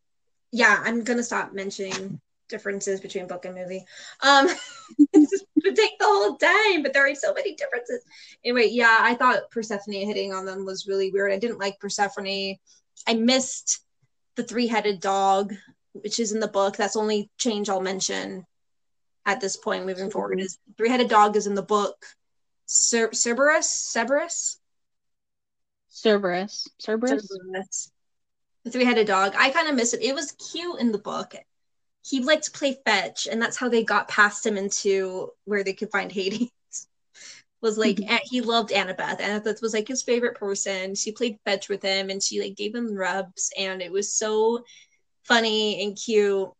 yeah, 0.53 0.81
I'm 0.83 1.05
gonna 1.05 1.23
stop 1.23 1.53
mentioning 1.53 2.21
differences 2.49 3.01
between 3.01 3.27
book 3.27 3.45
and 3.45 3.55
movie. 3.55 3.85
Um 4.23 4.49
it 5.13 5.43
would 5.65 5.77
take 5.77 5.99
the 5.99 6.07
whole 6.07 6.37
time, 6.37 6.83
but 6.83 6.93
there 6.93 7.07
are 7.07 7.15
so 7.15 7.35
many 7.35 7.55
differences. 7.55 8.03
Anyway, 8.45 8.69
yeah, 8.71 8.99
I 9.01 9.15
thought 9.15 9.51
Persephone 9.51 10.07
hitting 10.07 10.33
on 10.33 10.47
them 10.47 10.65
was 10.65 10.87
really 10.87 11.11
weird. 11.11 11.33
I 11.33 11.39
didn't 11.39 11.59
like 11.59 11.79
Persephone. 11.81 12.57
I 13.07 13.15
missed 13.15 13.85
the 14.37 14.43
three-headed 14.43 15.01
dog, 15.01 15.55
which 15.93 16.21
is 16.21 16.33
in 16.33 16.41
the 16.41 16.49
book. 16.49 16.77
That's 16.77 16.95
the 16.95 17.01
only 17.01 17.31
change 17.39 17.69
I'll 17.69 17.81
mention 17.81 18.47
at 19.27 19.41
this 19.41 19.57
point 19.57 19.87
moving 19.87 20.11
forward 20.11 20.41
is 20.41 20.59
three-headed 20.79 21.09
dog 21.09 21.37
is 21.37 21.47
in 21.47 21.55
the 21.55 21.63
book 21.63 22.07
Cer- 22.67 23.13
Cerberus 23.13 23.69
Cerberus 23.69 24.60
Cerberus 25.91 26.69
Cerberus, 26.79 27.29
Cerberus. 27.29 27.93
the 28.65 28.71
three-headed 28.71 29.07
dog 29.07 29.35
I 29.37 29.51
kind 29.51 29.69
of 29.69 29.75
miss 29.75 29.93
it 29.95 30.03
it 30.03 30.15
was 30.15 30.33
cute 30.33 30.81
in 30.81 30.93
the 30.93 30.99
book 30.99 31.35
he 32.03 32.23
liked 32.23 32.45
to 32.45 32.51
play 32.51 32.79
fetch 32.85 33.29
and 33.31 33.41
that's 33.41 33.57
how 33.57 33.69
they 33.69 33.85
got 33.85 34.09
past 34.09 34.47
him 34.47 34.57
into 34.57 35.31
where 35.45 35.63
they 35.63 35.75
could 35.75 35.91
find 35.91 36.11
Hades 36.11 36.51
was 37.61 37.77
like 37.77 37.97
mm-hmm. 37.97 38.17
he 38.25 38.41
loved 38.41 38.71
Annabeth. 38.71 39.21
Annabeth 39.21 39.61
was 39.61 39.75
like 39.75 39.87
his 39.87 40.03
favorite 40.03 40.37
person. 40.37 40.95
She 40.95 41.13
played 41.13 41.39
fetch 41.45 41.69
with 41.69 41.83
him 41.83 42.11
and 42.11 42.23
she 42.23 42.41
like 42.41 42.57
gave 42.57 42.75
him 42.75 42.95
rubs 42.95 43.51
and 43.59 43.83
it 43.83 43.93
was 43.93 44.15
so 44.15 44.65
funny 45.25 45.85
and 45.85 45.97
cute. 45.97 46.51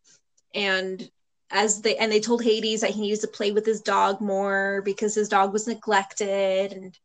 And 0.53 1.09
as 1.49 1.81
they 1.81 1.97
and 1.97 2.11
they 2.11 2.19
told 2.19 2.43
Hades 2.43 2.81
that 2.81 2.91
he 2.91 3.01
needs 3.01 3.21
to 3.21 3.27
play 3.27 3.51
with 3.51 3.65
his 3.65 3.81
dog 3.81 4.21
more 4.21 4.81
because 4.85 5.15
his 5.15 5.29
dog 5.29 5.53
was 5.53 5.67
neglected 5.67 6.73
and 6.73 6.97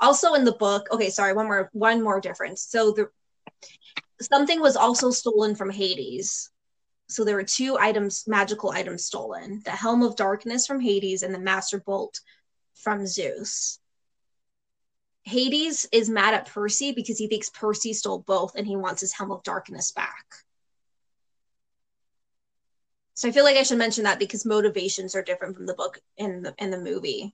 also 0.00 0.34
in 0.34 0.44
the 0.44 0.52
book 0.52 0.86
okay 0.90 1.10
sorry 1.10 1.32
one 1.32 1.46
more 1.46 1.70
one 1.72 2.02
more 2.02 2.20
difference 2.20 2.62
so 2.62 2.92
the 2.92 3.08
something 4.20 4.60
was 4.60 4.76
also 4.76 5.10
stolen 5.10 5.54
from 5.54 5.70
Hades 5.70 6.50
so 7.08 7.24
there 7.24 7.36
were 7.36 7.44
two 7.44 7.76
items 7.78 8.24
magical 8.26 8.70
items 8.70 9.04
stolen 9.04 9.62
the 9.64 9.70
helm 9.70 10.02
of 10.02 10.16
darkness 10.16 10.66
from 10.66 10.80
Hades 10.80 11.22
and 11.22 11.34
the 11.34 11.38
master 11.38 11.80
bolt 11.80 12.20
from 12.74 13.06
Zeus 13.06 13.78
Hades 15.22 15.88
is 15.90 16.10
mad 16.10 16.34
at 16.34 16.46
Percy 16.46 16.92
because 16.92 17.18
he 17.18 17.28
thinks 17.28 17.48
Percy 17.48 17.94
stole 17.94 18.18
both 18.18 18.54
and 18.56 18.66
he 18.66 18.76
wants 18.76 19.00
his 19.00 19.12
helm 19.12 19.30
of 19.30 19.42
darkness 19.42 19.92
back 19.92 20.44
so 23.14 23.28
I 23.28 23.32
feel 23.32 23.44
like 23.44 23.56
I 23.56 23.62
should 23.62 23.78
mention 23.78 24.04
that 24.04 24.18
because 24.18 24.44
motivations 24.44 25.14
are 25.14 25.22
different 25.22 25.56
from 25.56 25.66
the 25.66 25.74
book 25.74 26.00
in 26.16 26.42
the 26.42 26.54
in 26.58 26.70
the 26.70 26.80
movie 26.80 27.32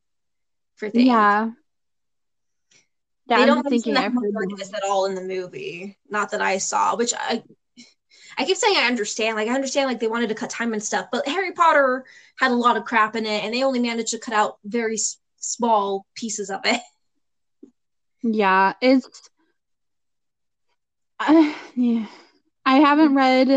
for 0.76 0.90
things. 0.90 1.06
Yeah. 1.06 1.50
Yeah 3.30 3.40
they 3.40 3.46
don't 3.46 3.64
mention 3.64 3.94
that 3.94 4.12
darkness 4.12 4.72
at 4.74 4.82
all 4.84 5.06
in 5.06 5.14
the 5.14 5.22
movie. 5.22 5.96
Not 6.08 6.30
that 6.32 6.42
I 6.42 6.58
saw, 6.58 6.96
which 6.96 7.12
I 7.16 7.42
I 8.36 8.44
keep 8.44 8.56
saying 8.56 8.76
I 8.76 8.86
understand. 8.86 9.36
Like 9.36 9.48
I 9.48 9.54
understand 9.54 9.88
like 9.88 10.00
they 10.00 10.08
wanted 10.08 10.28
to 10.28 10.34
cut 10.34 10.50
time 10.50 10.72
and 10.72 10.82
stuff, 10.82 11.06
but 11.12 11.26
Harry 11.26 11.52
Potter 11.52 12.04
had 12.38 12.50
a 12.50 12.54
lot 12.54 12.76
of 12.76 12.84
crap 12.84 13.16
in 13.16 13.26
it 13.26 13.44
and 13.44 13.54
they 13.54 13.62
only 13.62 13.80
managed 13.80 14.10
to 14.10 14.18
cut 14.18 14.34
out 14.34 14.58
very 14.64 14.94
s- 14.94 15.18
small 15.36 16.06
pieces 16.14 16.50
of 16.50 16.60
it. 16.64 16.80
Yeah, 18.22 18.74
it's 18.82 19.30
uh, 21.18 21.54
yeah. 21.74 22.06
I 22.66 22.76
haven't 22.76 23.14
read 23.14 23.48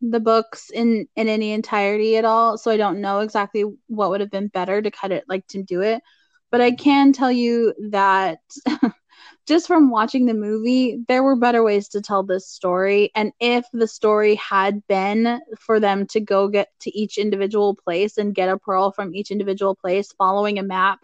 the 0.00 0.20
books 0.20 0.70
in 0.70 1.08
in 1.16 1.28
any 1.28 1.52
entirety 1.52 2.16
at 2.16 2.24
all 2.24 2.58
so 2.58 2.70
i 2.70 2.76
don't 2.76 3.00
know 3.00 3.20
exactly 3.20 3.64
what 3.86 4.10
would 4.10 4.20
have 4.20 4.30
been 4.30 4.48
better 4.48 4.82
to 4.82 4.90
cut 4.90 5.12
it 5.12 5.24
like 5.28 5.46
to 5.46 5.62
do 5.62 5.80
it 5.80 6.02
but 6.50 6.60
i 6.60 6.70
can 6.70 7.12
tell 7.12 7.32
you 7.32 7.72
that 7.90 8.40
just 9.46 9.66
from 9.66 9.90
watching 9.90 10.26
the 10.26 10.34
movie 10.34 10.98
there 11.08 11.22
were 11.22 11.36
better 11.36 11.62
ways 11.62 11.88
to 11.88 12.00
tell 12.00 12.22
this 12.22 12.48
story 12.48 13.10
and 13.14 13.32
if 13.40 13.64
the 13.72 13.88
story 13.88 14.34
had 14.36 14.86
been 14.86 15.40
for 15.58 15.80
them 15.80 16.06
to 16.06 16.20
go 16.20 16.48
get 16.48 16.68
to 16.80 16.96
each 16.96 17.18
individual 17.18 17.74
place 17.74 18.18
and 18.18 18.34
get 18.34 18.48
a 18.48 18.58
pearl 18.58 18.90
from 18.90 19.14
each 19.14 19.30
individual 19.30 19.74
place 19.74 20.12
following 20.12 20.58
a 20.58 20.62
map 20.62 21.00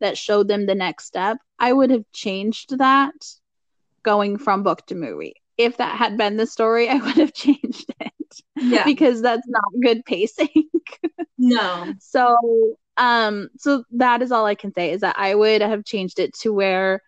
that 0.00 0.16
showed 0.16 0.48
them 0.48 0.66
the 0.66 0.74
next 0.74 1.06
step 1.06 1.38
i 1.58 1.72
would 1.72 1.90
have 1.90 2.04
changed 2.12 2.78
that 2.78 3.14
going 4.02 4.38
from 4.38 4.62
book 4.62 4.84
to 4.86 4.94
movie 4.94 5.34
if 5.58 5.76
that 5.76 5.96
had 5.96 6.16
been 6.16 6.36
the 6.36 6.46
story 6.46 6.88
i 6.88 6.94
would 7.04 7.16
have 7.16 7.34
changed 7.34 7.92
it 8.00 8.12
yeah. 8.60 8.84
because 8.84 9.22
that's 9.22 9.48
not 9.48 9.64
good 9.82 10.04
pacing. 10.04 10.48
no. 11.38 11.94
So 12.00 12.76
um 12.96 13.48
so 13.56 13.84
that 13.92 14.20
is 14.20 14.30
all 14.32 14.44
I 14.44 14.54
can 14.54 14.74
say 14.74 14.90
is 14.90 15.00
that 15.00 15.18
I 15.18 15.34
would 15.34 15.62
have 15.62 15.84
changed 15.84 16.18
it 16.18 16.34
to 16.40 16.52
where 16.52 17.00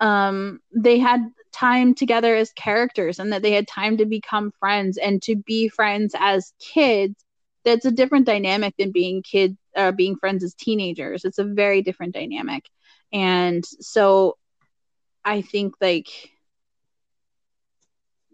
um 0.00 0.60
they 0.74 0.98
had 0.98 1.20
time 1.52 1.94
together 1.94 2.34
as 2.34 2.52
characters 2.52 3.18
and 3.18 3.32
that 3.32 3.42
they 3.42 3.52
had 3.52 3.66
time 3.68 3.96
to 3.96 4.04
become 4.06 4.50
friends 4.58 4.98
and 4.98 5.22
to 5.22 5.36
be 5.36 5.68
friends 5.68 6.14
as 6.18 6.52
kids 6.58 7.24
that's 7.64 7.84
a 7.84 7.90
different 7.90 8.26
dynamic 8.26 8.74
than 8.78 8.92
being 8.92 9.22
kids 9.22 9.56
uh, 9.76 9.90
being 9.92 10.16
friends 10.16 10.44
as 10.44 10.54
teenagers. 10.54 11.24
It's 11.24 11.38
a 11.38 11.44
very 11.44 11.82
different 11.82 12.14
dynamic. 12.14 12.64
And 13.12 13.64
so 13.80 14.36
i 15.24 15.40
think 15.42 15.74
like 15.80 16.08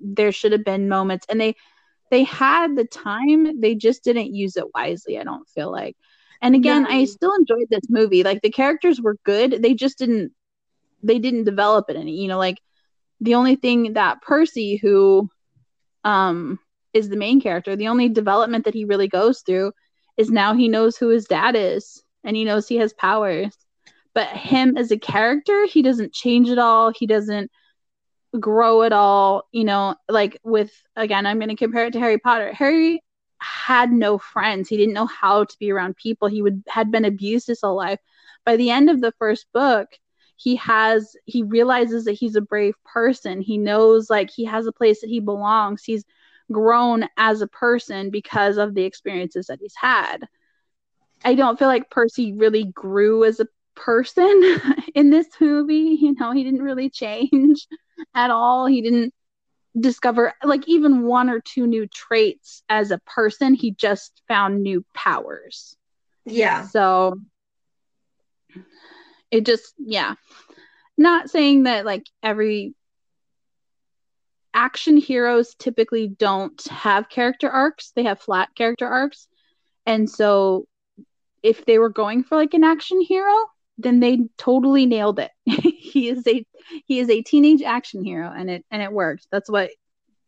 there 0.00 0.32
should 0.32 0.52
have 0.52 0.64
been 0.64 0.88
moments 0.88 1.26
and 1.28 1.40
they 1.40 1.54
they 2.10 2.24
had 2.24 2.76
the 2.76 2.84
time 2.84 3.60
they 3.60 3.74
just 3.74 4.04
didn't 4.04 4.34
use 4.34 4.56
it 4.56 4.64
wisely 4.74 5.18
i 5.18 5.24
don't 5.24 5.48
feel 5.48 5.70
like. 5.70 5.96
And 6.42 6.54
again 6.54 6.86
i 6.86 7.04
still 7.04 7.32
enjoyed 7.34 7.68
this 7.70 7.88
movie. 7.88 8.22
Like 8.22 8.42
the 8.42 8.50
characters 8.50 9.00
were 9.00 9.16
good 9.24 9.62
they 9.62 9.74
just 9.74 9.98
didn't 9.98 10.32
they 11.02 11.18
didn't 11.18 11.44
develop 11.44 11.88
it 11.88 11.96
any 11.96 12.20
you 12.20 12.28
know 12.28 12.38
like 12.38 12.60
the 13.20 13.34
only 13.34 13.56
thing 13.56 13.94
that 13.94 14.22
percy 14.22 14.76
who 14.76 15.28
um 16.04 16.58
is 16.92 17.08
the 17.08 17.16
main 17.16 17.40
character 17.40 17.76
the 17.76 17.88
only 17.88 18.08
development 18.08 18.64
that 18.64 18.74
he 18.74 18.84
really 18.84 19.08
goes 19.08 19.40
through 19.40 19.72
is 20.16 20.30
now 20.30 20.54
he 20.54 20.68
knows 20.68 20.96
who 20.96 21.08
his 21.08 21.24
dad 21.24 21.56
is 21.56 22.02
and 22.24 22.36
he 22.36 22.44
knows 22.44 22.68
he 22.68 22.76
has 22.76 22.92
powers. 22.92 23.56
But 24.12 24.28
him 24.28 24.76
as 24.76 24.90
a 24.90 24.98
character 24.98 25.66
he 25.66 25.82
doesn't 25.82 26.12
change 26.12 26.50
at 26.50 26.58
all. 26.58 26.92
He 26.92 27.06
doesn't 27.06 27.50
grow 28.38 28.82
at 28.84 28.92
all 28.92 29.42
you 29.50 29.64
know 29.64 29.96
like 30.08 30.38
with 30.44 30.70
again 30.94 31.26
i'm 31.26 31.40
going 31.40 31.48
to 31.48 31.56
compare 31.56 31.86
it 31.86 31.92
to 31.94 31.98
harry 31.98 32.16
potter. 32.18 32.52
Harry 32.52 33.02
had 33.38 33.90
no 33.90 34.18
friends. 34.18 34.68
He 34.68 34.76
didn't 34.76 34.94
know 34.94 35.06
how 35.06 35.44
to 35.44 35.56
be 35.58 35.72
around 35.72 35.96
people. 35.96 36.28
He 36.28 36.40
would 36.40 36.62
had 36.68 36.92
been 36.92 37.04
abused 37.04 37.48
his 37.48 37.60
whole 37.62 37.76
life. 37.76 37.98
By 38.44 38.56
the 38.56 38.70
end 38.70 38.88
of 38.88 39.00
the 39.00 39.12
first 39.18 39.46
book 39.52 39.88
he 40.40 40.56
has 40.56 41.16
he 41.26 41.42
realizes 41.42 42.04
that 42.04 42.12
he's 42.12 42.36
a 42.36 42.40
brave 42.40 42.74
person 42.84 43.40
he 43.40 43.58
knows 43.58 44.08
like 44.10 44.30
he 44.30 44.44
has 44.44 44.66
a 44.66 44.72
place 44.72 45.00
that 45.00 45.10
he 45.10 45.20
belongs 45.20 45.82
he's 45.84 46.04
grown 46.52 47.06
as 47.16 47.40
a 47.40 47.46
person 47.48 48.10
because 48.10 48.56
of 48.56 48.74
the 48.74 48.82
experiences 48.82 49.46
that 49.46 49.58
he's 49.60 49.74
had 49.76 50.18
i 51.24 51.34
don't 51.34 51.58
feel 51.58 51.68
like 51.68 51.90
percy 51.90 52.32
really 52.32 52.64
grew 52.64 53.24
as 53.24 53.40
a 53.40 53.46
person 53.76 54.42
in 54.94 55.10
this 55.10 55.28
movie 55.40 55.98
you 56.00 56.14
know 56.14 56.32
he 56.32 56.44
didn't 56.44 56.62
really 56.62 56.90
change 56.90 57.66
at 58.14 58.30
all. 58.30 58.66
He 58.66 58.82
didn't 58.82 59.14
discover 59.78 60.34
like 60.42 60.66
even 60.68 61.04
one 61.04 61.30
or 61.30 61.40
two 61.40 61.66
new 61.66 61.86
traits 61.86 62.62
as 62.68 62.90
a 62.90 62.98
person. 62.98 63.54
He 63.54 63.72
just 63.72 64.22
found 64.28 64.62
new 64.62 64.84
powers. 64.94 65.76
Yeah. 66.24 66.66
So 66.66 67.16
it 69.30 69.46
just 69.46 69.74
yeah. 69.78 70.14
Not 70.96 71.30
saying 71.30 71.64
that 71.64 71.86
like 71.86 72.06
every 72.22 72.74
action 74.52 74.96
heroes 74.96 75.54
typically 75.54 76.08
don't 76.08 76.60
have 76.68 77.08
character 77.08 77.48
arcs. 77.48 77.92
They 77.94 78.04
have 78.04 78.20
flat 78.20 78.50
character 78.54 78.86
arcs. 78.86 79.28
And 79.86 80.10
so 80.10 80.66
if 81.42 81.64
they 81.64 81.78
were 81.78 81.88
going 81.88 82.24
for 82.24 82.36
like 82.36 82.54
an 82.54 82.64
action 82.64 83.00
hero, 83.00 83.34
then 83.78 84.00
they 84.00 84.20
totally 84.36 84.86
nailed 84.86 85.18
it. 85.18 85.30
he 85.44 86.08
is 86.08 86.26
a 86.26 86.44
he 86.86 86.98
is 87.00 87.08
a 87.08 87.22
teenage 87.22 87.62
action 87.62 88.04
hero 88.04 88.30
and 88.36 88.50
it 88.50 88.64
and 88.70 88.82
it 88.82 88.92
worked. 88.92 89.26
That's 89.30 89.48
what 89.48 89.70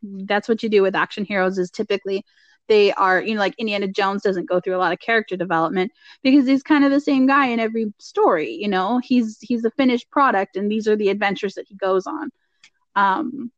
that's 0.03 0.49
what 0.49 0.63
you 0.63 0.69
do 0.69 0.83
with 0.83 0.97
action 0.97 1.25
heroes 1.25 1.59
is 1.59 1.71
typically 1.71 2.25
they 2.73 2.91
are 2.95 3.21
you 3.21 3.35
know 3.35 3.41
like 3.41 3.55
Indiana 3.59 3.87
Jones 3.87 4.23
doesn't 4.23 4.49
go 4.49 4.59
through 4.59 4.75
a 4.75 4.79
lot 4.79 4.95
of 4.95 4.99
character 4.99 5.37
development 5.37 5.93
because 6.23 6.47
he's 6.47 6.63
kind 6.63 6.87
of 6.87 6.91
the 6.91 7.01
same 7.01 7.27
guy 7.27 7.49
in 7.49 7.61
every 7.61 7.93
story, 7.99 8.53
you 8.55 8.69
know. 8.69 8.99
He's 9.05 9.39
he's 9.43 9.67
a 9.67 9.71
finished 9.73 10.11
product 10.11 10.57
and 10.57 10.71
these 10.71 10.89
are 10.89 10.97
the 10.97 11.11
adventures 11.11 11.55
that 11.55 11.67
he 11.69 11.75
goes 11.75 12.07
on. 12.07 12.31
Um 12.97 13.53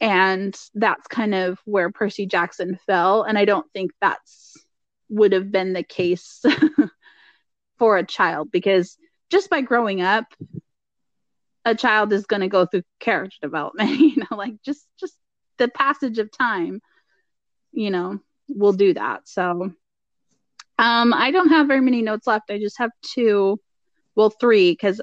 and 0.00 0.58
that's 0.74 1.06
kind 1.06 1.32
of 1.32 1.60
where 1.64 1.92
Percy 1.92 2.26
Jackson 2.26 2.76
fell 2.86 3.22
and 3.22 3.38
I 3.38 3.44
don't 3.44 3.70
think 3.72 3.92
that's 4.00 4.56
would 5.08 5.32
have 5.32 5.52
been 5.52 5.72
the 5.72 5.84
case 5.84 6.44
for 7.78 7.98
a 7.98 8.06
child 8.06 8.50
because 8.50 8.98
just 9.30 9.48
by 9.48 9.60
growing 9.60 10.02
up 10.02 10.24
a 11.64 11.76
child 11.76 12.12
is 12.12 12.26
going 12.26 12.40
to 12.40 12.48
go 12.48 12.66
through 12.66 12.82
character 12.98 13.36
development 13.40 13.90
you 14.00 14.16
know 14.16 14.36
like 14.36 14.54
just 14.64 14.88
just 14.98 15.14
the 15.58 15.68
passage 15.68 16.18
of 16.18 16.32
time 16.32 16.80
you 17.72 17.90
know 17.90 18.18
will 18.54 18.72
do 18.72 18.94
that 18.94 19.28
so 19.28 19.72
um 20.78 21.12
i 21.14 21.30
don't 21.30 21.48
have 21.48 21.66
very 21.66 21.80
many 21.80 22.02
notes 22.02 22.26
left 22.26 22.50
i 22.50 22.58
just 22.58 22.78
have 22.78 22.90
two 23.02 23.58
well 24.14 24.30
three 24.30 24.72
because 24.72 25.00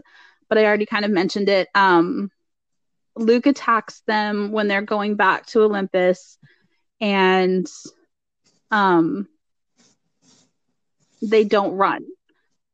but 0.50 0.58
i 0.58 0.66
already 0.66 0.86
kind 0.86 1.06
of 1.06 1.12
mentioned 1.12 1.50
it 1.50 1.68
um 1.76 2.30
luke 3.16 3.46
attacks 3.46 4.02
them 4.08 4.52
when 4.52 4.68
they're 4.68 4.82
going 4.82 5.16
back 5.16 5.46
to 5.46 5.62
olympus 5.62 6.38
and 7.02 7.68
um 8.72 9.28
they 11.22 11.44
don't 11.44 11.74
run 11.74 12.04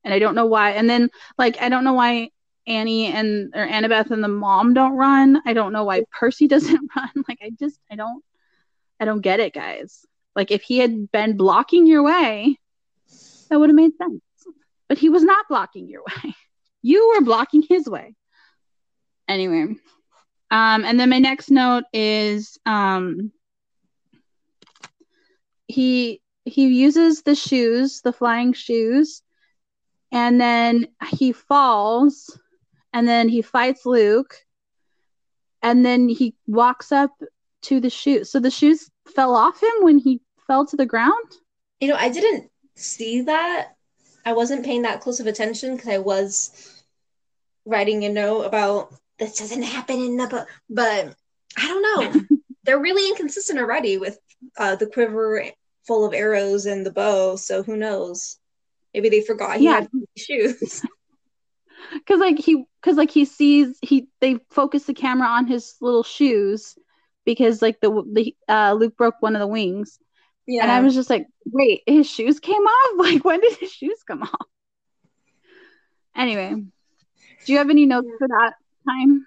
and 0.03 0.13
I 0.13 0.19
don't 0.19 0.35
know 0.35 0.45
why. 0.45 0.71
And 0.71 0.89
then 0.89 1.09
like 1.37 1.61
I 1.61 1.69
don't 1.69 1.83
know 1.83 1.93
why 1.93 2.29
Annie 2.67 3.07
and 3.07 3.53
or 3.55 3.65
Annabeth 3.65 4.11
and 4.11 4.23
the 4.23 4.29
mom 4.29 4.73
don't 4.73 4.95
run. 4.95 5.41
I 5.45 5.53
don't 5.53 5.73
know 5.73 5.83
why 5.83 6.03
Percy 6.11 6.47
doesn't 6.49 6.89
run. 6.95 7.09
Like 7.27 7.39
I 7.41 7.51
just 7.57 7.79
I 7.91 7.95
don't 7.95 8.23
I 8.99 9.05
don't 9.05 9.21
get 9.21 9.39
it, 9.39 9.53
guys. 9.53 10.05
Like 10.35 10.51
if 10.51 10.63
he 10.63 10.79
had 10.79 11.11
been 11.11 11.37
blocking 11.37 11.85
your 11.85 12.03
way, 12.03 12.57
that 13.49 13.59
would 13.59 13.69
have 13.69 13.75
made 13.75 13.95
sense. 13.97 14.21
But 14.89 14.97
he 14.97 15.09
was 15.09 15.23
not 15.23 15.47
blocking 15.49 15.87
your 15.87 16.01
way. 16.03 16.35
You 16.85 17.13
were 17.15 17.23
blocking 17.23 17.61
his 17.61 17.87
way. 17.87 18.13
Anyway. 19.29 19.77
Um 20.51 20.83
and 20.83 20.99
then 20.99 21.09
my 21.09 21.19
next 21.19 21.49
note 21.49 21.85
is 21.93 22.57
um 22.65 23.31
he 25.65 26.21
he 26.43 26.67
uses 26.67 27.21
the 27.21 27.35
shoes, 27.35 28.01
the 28.01 28.11
flying 28.11 28.51
shoes 28.51 29.21
and 30.11 30.39
then 30.39 30.87
he 31.09 31.31
falls 31.31 32.37
and 32.93 33.07
then 33.07 33.27
he 33.27 33.41
fights 33.41 33.85
Luke 33.85 34.35
and 35.61 35.85
then 35.85 36.07
he 36.07 36.35
walks 36.45 36.91
up 36.91 37.11
to 37.63 37.79
the 37.79 37.89
shoes. 37.89 38.29
So 38.29 38.39
the 38.39 38.51
shoes 38.51 38.91
fell 39.07 39.35
off 39.35 39.61
him 39.61 39.73
when 39.81 39.97
he 39.97 40.21
fell 40.47 40.65
to 40.67 40.75
the 40.75 40.85
ground? 40.85 41.31
You 41.79 41.89
know, 41.89 41.95
I 41.95 42.09
didn't 42.09 42.49
see 42.75 43.21
that. 43.21 43.75
I 44.25 44.33
wasn't 44.33 44.65
paying 44.65 44.83
that 44.83 45.01
close 45.01 45.19
of 45.19 45.27
attention 45.27 45.75
because 45.75 45.89
I 45.89 45.97
was 45.97 46.83
writing 47.65 48.05
a 48.05 48.09
note 48.09 48.43
about 48.43 48.93
this 49.19 49.37
doesn't 49.37 49.63
happen 49.63 49.99
in 49.99 50.17
the 50.17 50.27
book. 50.27 50.47
But 50.69 51.15
I 51.57 51.67
don't 51.67 52.13
know. 52.13 52.37
They're 52.63 52.79
really 52.79 53.09
inconsistent 53.09 53.59
already 53.59 53.97
with 53.97 54.17
uh, 54.57 54.75
the 54.77 54.87
quiver 54.87 55.43
full 55.85 56.05
of 56.05 56.13
arrows 56.13 56.65
and 56.65 56.85
the 56.85 56.91
bow. 56.91 57.35
So 57.35 57.63
who 57.63 57.75
knows? 57.75 58.37
Maybe 58.93 59.09
they 59.09 59.21
forgot 59.21 59.57
he 59.57 59.65
yeah. 59.65 59.81
had 59.81 59.89
shoes. 60.17 60.81
Cause 62.07 62.19
like 62.19 62.39
he, 62.39 62.63
cause 62.81 62.95
like 62.95 63.11
he 63.11 63.25
sees 63.25 63.77
he 63.81 64.07
they 64.21 64.39
focus 64.49 64.85
the 64.85 64.93
camera 64.93 65.27
on 65.27 65.47
his 65.47 65.75
little 65.81 66.01
shoes 66.01 66.75
because 67.25 67.61
like 67.61 67.79
the 67.81 68.03
the 68.11 68.35
uh, 68.47 68.73
Luke 68.73 68.97
broke 68.97 69.21
one 69.21 69.35
of 69.35 69.39
the 69.39 69.47
wings, 69.47 69.99
yeah. 70.45 70.63
And 70.63 70.71
I 70.71 70.81
was 70.81 70.93
just 70.93 71.09
like, 71.09 71.27
wait, 71.45 71.83
his 71.85 72.09
shoes 72.09 72.39
came 72.39 72.61
off? 72.61 72.89
Like, 72.97 73.25
when 73.25 73.41
did 73.41 73.57
his 73.57 73.71
shoes 73.71 74.01
come 74.07 74.23
off? 74.23 74.47
Anyway, 76.15 76.53
do 77.45 77.51
you 77.51 77.57
have 77.57 77.69
any 77.69 77.85
notes 77.85 78.07
for 78.19 78.27
that 78.27 78.53
time? 78.87 79.25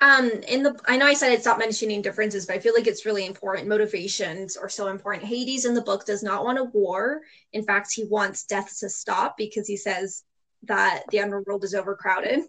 Um, 0.00 0.30
in 0.48 0.62
the 0.62 0.80
I 0.86 0.96
know 0.96 1.04
I 1.04 1.12
said 1.12 1.30
I'd 1.30 1.42
stop 1.42 1.58
mentioning 1.58 2.00
differences, 2.00 2.46
but 2.46 2.56
I 2.56 2.58
feel 2.58 2.72
like 2.74 2.86
it's 2.86 3.04
really 3.04 3.26
important. 3.26 3.68
Motivations 3.68 4.56
are 4.56 4.70
so 4.70 4.88
important. 4.88 5.26
Hades 5.26 5.66
in 5.66 5.74
the 5.74 5.82
book 5.82 6.06
does 6.06 6.22
not 6.22 6.42
want 6.42 6.58
a 6.58 6.64
war. 6.64 7.20
In 7.52 7.64
fact, 7.64 7.92
he 7.92 8.04
wants 8.04 8.44
death 8.44 8.78
to 8.80 8.88
stop 8.88 9.36
because 9.36 9.66
he 9.66 9.76
says 9.76 10.24
that 10.62 11.02
the 11.10 11.20
underworld 11.20 11.64
is 11.64 11.74
overcrowded. 11.74 12.40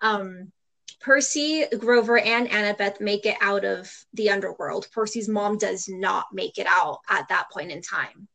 Um, 0.00 0.50
Percy, 1.00 1.66
Grover, 1.78 2.18
and 2.18 2.48
Annabeth 2.48 3.00
make 3.00 3.26
it 3.26 3.36
out 3.40 3.64
of 3.64 3.92
the 4.14 4.30
underworld. 4.30 4.88
Percy's 4.92 5.28
mom 5.28 5.58
does 5.58 5.88
not 5.88 6.26
make 6.32 6.58
it 6.58 6.66
out 6.68 7.00
at 7.08 7.28
that 7.28 7.50
point 7.52 7.70
in 7.70 7.82
time. 7.82 8.28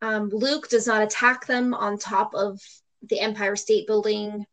Um, 0.00 0.30
Luke 0.30 0.68
does 0.68 0.86
not 0.86 1.02
attack 1.02 1.46
them 1.46 1.74
on 1.74 1.98
top 1.98 2.34
of 2.34 2.60
the 3.02 3.20
Empire 3.20 3.56
State 3.56 3.86
Building. 3.86 4.46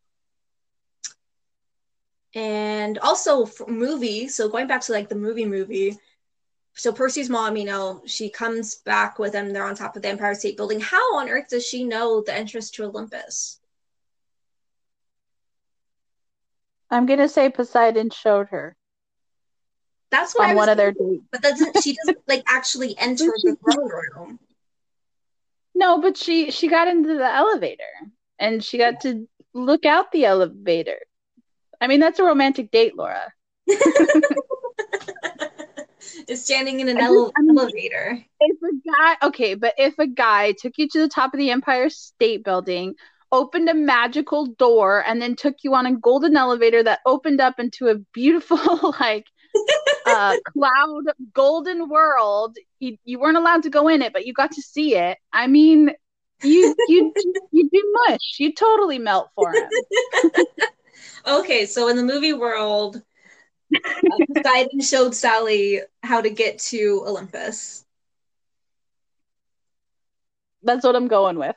And 2.34 2.98
also 2.98 3.48
movie, 3.66 4.28
so 4.28 4.48
going 4.48 4.66
back 4.66 4.82
to 4.82 4.92
like 4.92 5.08
the 5.08 5.14
movie 5.14 5.46
movie, 5.46 5.96
so 6.74 6.92
Percy's 6.92 7.30
mom, 7.30 7.56
you 7.56 7.64
know, 7.64 8.02
she 8.04 8.28
comes 8.28 8.76
back 8.76 9.18
with 9.18 9.32
them. 9.32 9.52
They're 9.52 9.64
on 9.64 9.74
top 9.74 9.96
of 9.96 10.02
the 10.02 10.08
Empire 10.08 10.34
State 10.34 10.58
Building. 10.58 10.78
How 10.78 11.16
on 11.16 11.30
earth 11.30 11.48
does 11.48 11.66
she 11.66 11.84
know 11.84 12.20
the 12.20 12.34
entrance 12.34 12.70
to 12.72 12.84
Olympus? 12.84 13.60
I'm 16.90 17.06
gonna 17.06 17.28
say 17.28 17.50
Poseidon 17.50 18.10
showed 18.10 18.48
her. 18.48 18.76
That's 20.10 20.34
what 20.34 20.44
on 20.44 20.50
I 20.50 20.54
was 20.54 20.58
one 20.58 20.68
of 20.68 20.76
their 20.76 20.92
dates. 20.92 21.24
But 21.32 21.42
doesn't 21.42 21.82
she 21.82 21.96
doesn't 21.96 22.18
like 22.28 22.44
actually 22.46 22.96
enter 22.98 23.26
the 23.42 23.56
throne 23.56 23.90
room? 23.90 24.38
No, 25.74 26.00
but 26.00 26.16
she 26.16 26.50
she 26.50 26.68
got 26.68 26.88
into 26.88 27.16
the 27.16 27.34
elevator 27.34 27.82
and 28.38 28.64
she 28.64 28.78
got 28.78 29.00
to 29.02 29.28
look 29.52 29.84
out 29.84 30.12
the 30.12 30.24
elevator. 30.24 30.98
I 31.80 31.86
mean, 31.88 32.00
that's 32.00 32.18
a 32.18 32.24
romantic 32.24 32.70
date, 32.70 32.96
Laura. 32.96 33.32
is 36.28 36.44
standing 36.44 36.80
in 36.80 36.88
an 36.88 36.98
ele- 36.98 37.32
elevator. 37.38 38.24
If 38.40 38.56
a 38.62 38.90
guy, 38.90 39.16
okay, 39.28 39.54
but 39.54 39.74
if 39.78 39.98
a 39.98 40.06
guy 40.06 40.52
took 40.52 40.74
you 40.76 40.88
to 40.88 40.98
the 41.00 41.08
top 41.08 41.34
of 41.34 41.38
the 41.38 41.50
Empire 41.50 41.90
State 41.90 42.44
Building, 42.44 42.94
opened 43.32 43.68
a 43.68 43.74
magical 43.74 44.46
door 44.46 45.04
and 45.04 45.20
then 45.20 45.36
took 45.36 45.56
you 45.62 45.74
on 45.74 45.86
a 45.86 45.96
golden 45.96 46.36
elevator 46.36 46.82
that 46.82 47.00
opened 47.06 47.40
up 47.40 47.58
into 47.58 47.88
a 47.88 47.96
beautiful 48.12 48.94
like 49.00 49.26
uh, 50.06 50.36
cloud 50.52 51.04
golden 51.32 51.88
world. 51.88 52.56
You, 52.78 52.96
you 53.04 53.18
weren't 53.18 53.36
allowed 53.36 53.62
to 53.64 53.70
go 53.70 53.88
in 53.88 54.02
it 54.02 54.12
but 54.12 54.26
you 54.26 54.32
got 54.32 54.52
to 54.52 54.62
see 54.62 54.96
it. 54.96 55.18
I 55.32 55.46
mean 55.46 55.90
you 56.42 56.74
you 56.88 57.12
you 57.50 57.68
do 57.70 57.94
mush 58.08 58.36
you 58.38 58.52
totally 58.52 58.98
melt 58.98 59.30
for 59.34 59.52
him. 59.52 59.68
Okay 61.26 61.66
so 61.66 61.88
in 61.88 61.96
the 61.96 62.04
movie 62.04 62.34
world 62.34 63.02
uh, 63.74 64.18
poseidon 64.32 64.80
showed 64.80 65.12
sally 65.12 65.80
how 66.04 66.20
to 66.20 66.30
get 66.30 66.58
to 66.60 67.02
olympus. 67.04 67.84
That's 70.62 70.84
what 70.84 70.94
i'm 70.94 71.08
going 71.08 71.36
with 71.38 71.56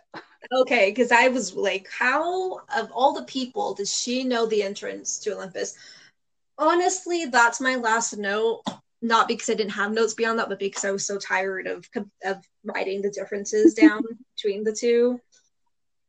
Okay, 0.51 0.89
because 0.89 1.11
I 1.11 1.27
was 1.27 1.53
like, 1.53 1.87
how 1.89 2.59
of 2.75 2.91
all 2.91 3.13
the 3.13 3.23
people 3.23 3.73
does 3.73 3.95
she 3.95 4.23
know 4.23 4.45
the 4.45 4.63
entrance 4.63 5.19
to 5.19 5.33
Olympus? 5.33 5.75
Honestly, 6.57 7.25
that's 7.25 7.61
my 7.61 7.75
last 7.75 8.17
note. 8.17 8.61
Not 9.01 9.27
because 9.27 9.49
I 9.49 9.53
didn't 9.53 9.71
have 9.71 9.91
notes 9.91 10.13
beyond 10.13 10.39
that, 10.39 10.49
but 10.49 10.59
because 10.59 10.83
I 10.83 10.91
was 10.91 11.05
so 11.05 11.17
tired 11.17 11.67
of 11.67 11.87
of 12.25 12.43
writing 12.63 13.01
the 13.01 13.11
differences 13.11 13.73
down 13.81 14.01
between 14.35 14.63
the 14.63 14.73
two. 14.73 15.19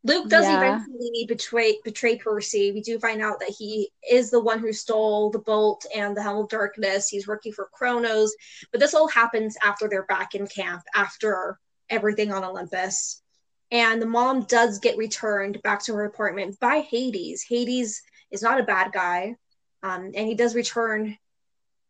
Luke 0.02 0.30
does 0.30 0.46
yeah. 0.46 0.56
eventually 0.56 1.26
betray 1.28 1.78
betray 1.84 2.16
Percy. 2.16 2.72
We 2.72 2.80
do 2.80 2.98
find 2.98 3.20
out 3.20 3.38
that 3.40 3.54
he 3.56 3.90
is 4.08 4.30
the 4.30 4.40
one 4.40 4.58
who 4.58 4.72
stole 4.72 5.30
the 5.30 5.38
bolt 5.38 5.84
and 5.94 6.16
the 6.16 6.22
helm 6.22 6.44
of 6.44 6.48
darkness. 6.48 7.08
He's 7.08 7.28
working 7.28 7.52
for 7.52 7.68
Kronos, 7.72 8.34
but 8.72 8.80
this 8.80 8.94
all 8.94 9.08
happens 9.08 9.56
after 9.62 9.88
they're 9.88 10.06
back 10.06 10.34
in 10.34 10.46
camp 10.46 10.82
after 10.94 11.58
everything 11.90 12.32
on 12.32 12.44
Olympus 12.44 13.22
and 13.70 14.00
the 14.00 14.06
mom 14.06 14.42
does 14.44 14.78
get 14.78 14.96
returned 14.96 15.60
back 15.62 15.82
to 15.84 15.94
her 15.94 16.04
apartment 16.04 16.58
by 16.60 16.80
Hades. 16.80 17.44
Hades 17.48 18.02
is 18.30 18.42
not 18.42 18.60
a 18.60 18.64
bad 18.64 18.92
guy, 18.92 19.36
um, 19.82 20.10
and 20.14 20.26
he 20.26 20.34
does 20.34 20.54
return 20.54 21.16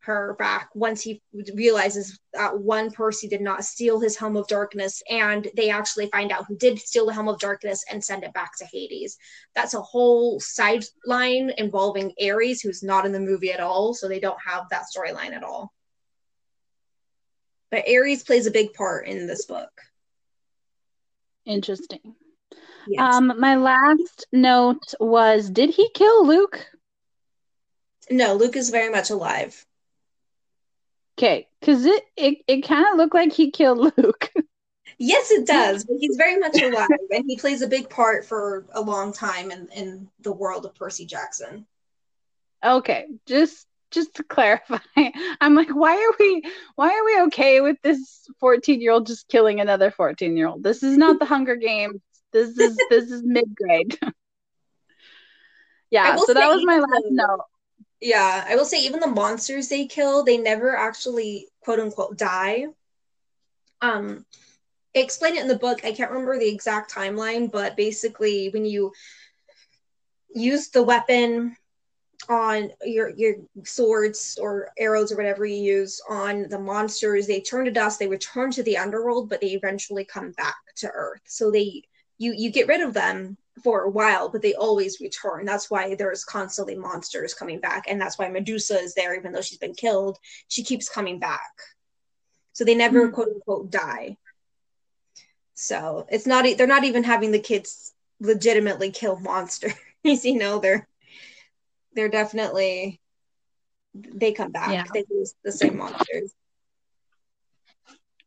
her 0.02 0.34
back 0.38 0.70
once 0.74 1.02
he 1.02 1.22
realizes 1.54 2.18
that 2.32 2.58
one 2.58 2.90
Percy 2.90 3.28
did 3.28 3.42
not 3.42 3.64
steal 3.64 4.00
his 4.00 4.16
helm 4.16 4.36
of 4.36 4.46
darkness, 4.48 5.02
and 5.10 5.48
they 5.56 5.68
actually 5.68 6.08
find 6.08 6.32
out 6.32 6.46
who 6.46 6.56
did 6.56 6.78
steal 6.78 7.06
the 7.06 7.12
helm 7.12 7.28
of 7.28 7.38
darkness 7.38 7.84
and 7.90 8.02
send 8.02 8.24
it 8.24 8.32
back 8.32 8.56
to 8.56 8.66
Hades. 8.66 9.18
That's 9.54 9.74
a 9.74 9.82
whole 9.82 10.40
sideline 10.40 11.52
involving 11.58 12.14
Ares, 12.22 12.62
who's 12.62 12.82
not 12.82 13.04
in 13.04 13.12
the 13.12 13.20
movie 13.20 13.52
at 13.52 13.60
all, 13.60 13.92
so 13.92 14.08
they 14.08 14.20
don't 14.20 14.40
have 14.44 14.64
that 14.70 14.84
storyline 14.94 15.32
at 15.32 15.44
all. 15.44 15.72
But 17.70 17.84
Ares 17.88 18.24
plays 18.24 18.46
a 18.46 18.50
big 18.50 18.72
part 18.72 19.06
in 19.06 19.26
this 19.26 19.44
book. 19.44 19.70
Interesting. 21.46 22.14
Yes. 22.88 23.14
Um, 23.14 23.34
my 23.38 23.56
last 23.56 24.26
note 24.32 24.94
was 24.98 25.50
Did 25.50 25.70
he 25.70 25.88
kill 25.94 26.26
Luke? 26.26 26.66
No, 28.10 28.34
Luke 28.34 28.56
is 28.56 28.70
very 28.70 28.90
much 28.90 29.10
alive. 29.10 29.64
Okay, 31.18 31.48
because 31.60 31.84
it, 31.84 32.02
it, 32.16 32.38
it 32.48 32.62
kind 32.62 32.86
of 32.90 32.96
looked 32.96 33.14
like 33.14 33.32
he 33.32 33.50
killed 33.50 33.92
Luke. 33.96 34.30
yes, 34.98 35.30
it 35.30 35.46
does, 35.46 35.84
but 35.84 35.96
he's 36.00 36.16
very 36.16 36.38
much 36.38 36.60
alive 36.60 36.88
and 37.10 37.24
he 37.26 37.36
plays 37.36 37.62
a 37.62 37.68
big 37.68 37.90
part 37.90 38.24
for 38.24 38.66
a 38.72 38.80
long 38.80 39.12
time 39.12 39.50
in, 39.50 39.68
in 39.74 40.08
the 40.20 40.32
world 40.32 40.64
of 40.64 40.74
Percy 40.74 41.04
Jackson. 41.04 41.66
Okay, 42.64 43.06
just 43.26 43.66
just 43.90 44.14
to 44.14 44.22
clarify 44.22 44.78
i'm 45.40 45.54
like 45.54 45.70
why 45.70 45.94
are 45.96 46.14
we 46.18 46.42
why 46.76 46.88
are 46.88 47.04
we 47.04 47.20
okay 47.22 47.60
with 47.60 47.76
this 47.82 48.28
14 48.38 48.80
year 48.80 48.92
old 48.92 49.06
just 49.06 49.28
killing 49.28 49.60
another 49.60 49.90
14 49.90 50.36
year 50.36 50.48
old 50.48 50.62
this 50.62 50.82
is 50.82 50.96
not 50.96 51.18
the 51.18 51.24
hunger 51.34 51.56
games. 51.56 52.00
This 52.32 52.56
is 52.58 52.76
this 52.88 53.10
is 53.10 53.22
mid-grade. 53.24 53.98
Yeah 55.90 56.16
so 56.16 56.32
that 56.34 56.48
was 56.48 56.64
my 56.64 56.78
last 56.78 57.06
note. 57.10 57.40
Yeah 58.00 58.44
i 58.48 58.54
will 58.54 58.64
say 58.64 58.80
even 58.82 59.00
the 59.00 59.08
monsters 59.08 59.68
they 59.68 59.86
kill 59.86 60.22
they 60.22 60.38
never 60.38 60.76
actually 60.76 61.48
quote 61.60 61.80
unquote 61.80 62.16
die. 62.16 62.66
Um 63.82 64.24
explain 64.94 65.36
it 65.36 65.42
in 65.42 65.48
the 65.48 65.58
book. 65.58 65.84
I 65.84 65.92
can't 65.92 66.10
remember 66.10 66.38
the 66.38 66.48
exact 66.48 66.94
timeline 66.94 67.50
but 67.50 67.76
basically 67.76 68.50
when 68.50 68.64
you 68.64 68.92
use 70.32 70.68
the 70.68 70.82
weapon 70.82 71.56
on 72.28 72.70
your 72.84 73.10
your 73.10 73.36
swords 73.64 74.38
or 74.40 74.70
arrows 74.78 75.12
or 75.12 75.16
whatever 75.16 75.46
you 75.46 75.56
use 75.56 76.00
on 76.08 76.48
the 76.48 76.58
monsters. 76.58 77.26
They 77.26 77.40
turn 77.40 77.64
to 77.64 77.70
dust 77.70 77.98
they 77.98 78.08
return 78.08 78.50
to 78.52 78.62
the 78.62 78.78
underworld 78.78 79.28
but 79.28 79.40
they 79.40 79.48
eventually 79.48 80.04
come 80.04 80.32
back 80.32 80.56
to 80.76 80.90
earth. 80.90 81.22
So 81.26 81.50
they 81.50 81.82
you 82.18 82.34
you 82.36 82.50
get 82.50 82.68
rid 82.68 82.80
of 82.80 82.94
them 82.94 83.36
for 83.62 83.82
a 83.82 83.90
while 83.90 84.28
but 84.28 84.42
they 84.42 84.54
always 84.54 85.00
return. 85.00 85.44
That's 85.44 85.70
why 85.70 85.94
there's 85.94 86.24
constantly 86.24 86.76
monsters 86.76 87.34
coming 87.34 87.60
back 87.60 87.84
and 87.88 88.00
that's 88.00 88.18
why 88.18 88.28
medusa 88.28 88.78
is 88.78 88.94
there 88.94 89.14
even 89.14 89.32
though 89.32 89.42
she's 89.42 89.58
been 89.58 89.74
killed. 89.74 90.18
She 90.48 90.62
keeps 90.62 90.88
coming 90.88 91.18
back. 91.18 91.40
So 92.52 92.64
they 92.64 92.74
never 92.74 93.06
mm-hmm. 93.06 93.14
quote 93.14 93.28
unquote 93.28 93.70
die. 93.70 94.16
So 95.54 96.06
it's 96.10 96.26
not 96.26 96.44
they're 96.56 96.66
not 96.66 96.84
even 96.84 97.04
having 97.04 97.32
the 97.32 97.38
kids 97.38 97.92
legitimately 98.20 98.90
kill 98.90 99.18
monsters 99.18 99.72
you 100.02 100.38
know 100.38 100.58
they're 100.58 100.86
they're 101.94 102.08
definitely 102.08 103.00
they 103.94 104.32
come 104.32 104.52
back. 104.52 104.72
Yeah. 104.72 104.84
They 104.92 105.04
use 105.10 105.34
the 105.44 105.52
same 105.52 105.78
monsters. 105.78 106.32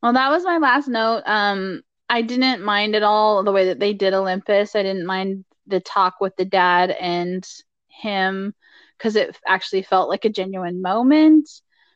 Well, 0.02 0.14
that 0.14 0.30
was 0.30 0.44
my 0.44 0.58
last 0.58 0.88
note. 0.90 1.24
Um, 1.26 1.82
I 2.10 2.22
didn't 2.22 2.64
mind 2.64 2.96
at 2.96 3.04
all 3.04 3.44
the 3.44 3.54
way 3.54 3.68
that 3.68 3.80
they 3.80 3.94
did 3.94 4.14
Olympus. 4.14 4.76
I 4.76 4.84
didn't 4.84 5.06
mind 5.06 5.46
the 5.68 5.80
talk 5.80 6.16
with 6.20 6.36
the 6.36 6.46
dad 6.46 6.92
and 6.92 7.48
him 7.88 8.54
because 8.98 9.16
it 9.16 9.38
actually 9.48 9.84
felt 9.84 10.10
like 10.10 10.26
a 10.26 10.30
genuine 10.30 10.82
moment 10.82 11.50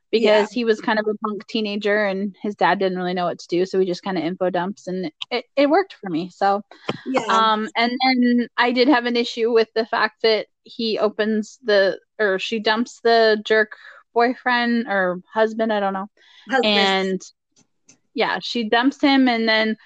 because 0.09 0.23
yeah. 0.23 0.47
he 0.53 0.63
was 0.63 0.79
kind 0.79 0.99
of 0.99 1.05
a 1.07 1.17
punk 1.27 1.45
teenager 1.47 2.05
and 2.05 2.35
his 2.41 2.55
dad 2.55 2.79
didn't 2.79 2.97
really 2.97 3.13
know 3.13 3.25
what 3.25 3.39
to 3.39 3.47
do 3.47 3.65
so 3.65 3.79
he 3.79 3.85
just 3.85 4.03
kind 4.03 4.17
of 4.17 4.23
info 4.23 4.49
dumps 4.49 4.87
and 4.87 5.11
it, 5.29 5.45
it 5.55 5.69
worked 5.69 5.95
for 5.99 6.09
me 6.09 6.29
so 6.29 6.61
yeah 7.05 7.23
um 7.23 7.67
and 7.75 7.91
then 7.91 8.47
i 8.55 8.71
did 8.71 8.87
have 8.87 9.05
an 9.05 9.17
issue 9.17 9.51
with 9.51 9.67
the 9.75 9.85
fact 9.85 10.21
that 10.21 10.47
he 10.67 10.99
opens 10.99 11.59
the 11.63 11.99
or 12.19 12.39
she 12.39 12.59
dumps 12.59 12.99
the 13.03 13.41
jerk 13.45 13.71
boyfriend 14.13 14.87
or 14.87 15.21
husband 15.33 15.71
i 15.71 15.79
don't 15.79 15.93
know. 15.93 16.07
Husband. 16.49 16.77
and 16.77 17.21
yeah 18.13 18.39
she 18.41 18.67
dumps 18.69 19.01
him 19.01 19.27
and 19.27 19.47
then 19.47 19.77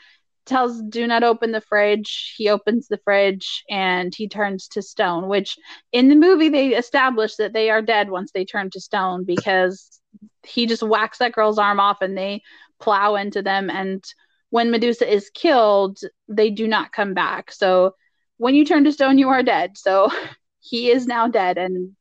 tells 0.46 0.82
do 0.82 1.08
not 1.08 1.24
open 1.24 1.52
the 1.52 1.62
fridge. 1.62 2.34
He 2.38 2.50
opens 2.50 2.88
the 2.88 3.00
fridge 3.04 3.64
and 3.70 4.14
he 4.14 4.28
turns 4.28 4.68
to 4.70 4.82
stone 4.82 5.28
which 5.28 5.58
in 5.92 6.10
the 6.10 6.16
movie 6.16 6.50
they 6.50 6.70
establish 6.70 7.36
that 7.36 7.54
they 7.54 7.70
are 7.70 7.82
dead 7.82 8.10
once 8.10 8.32
they 8.32 8.46
turn 8.46 8.70
to 8.72 8.80
stone 8.82 9.24
because 9.24 10.02
he 10.44 10.66
just 10.66 10.84
whacks 10.84 11.20
that 11.20 11.34
girl's 11.34 11.60
arm 11.60 11.80
off 11.80 12.02
and 12.02 12.18
they 12.18 12.42
plow 12.80 13.16
into 13.16 13.42
them. 13.42 13.70
And 13.70 14.04
when 14.50 14.72
medusa 14.72 15.12
is 15.12 15.30
killed 15.34 16.00
they 16.28 16.50
do 16.50 16.68
not 16.68 16.92
come 16.92 17.14
back. 17.14 17.52
So 17.52 17.96
when 18.38 18.56
you 18.56 18.66
turn 18.66 18.84
to 18.86 18.92
stone 18.92 19.18
you 19.18 19.30
are 19.30 19.44
dead. 19.44 19.78
So 19.78 20.10
he 20.62 20.90
is 20.92 21.06
now 21.08 21.28
dead 21.28 21.58
and 21.58 21.96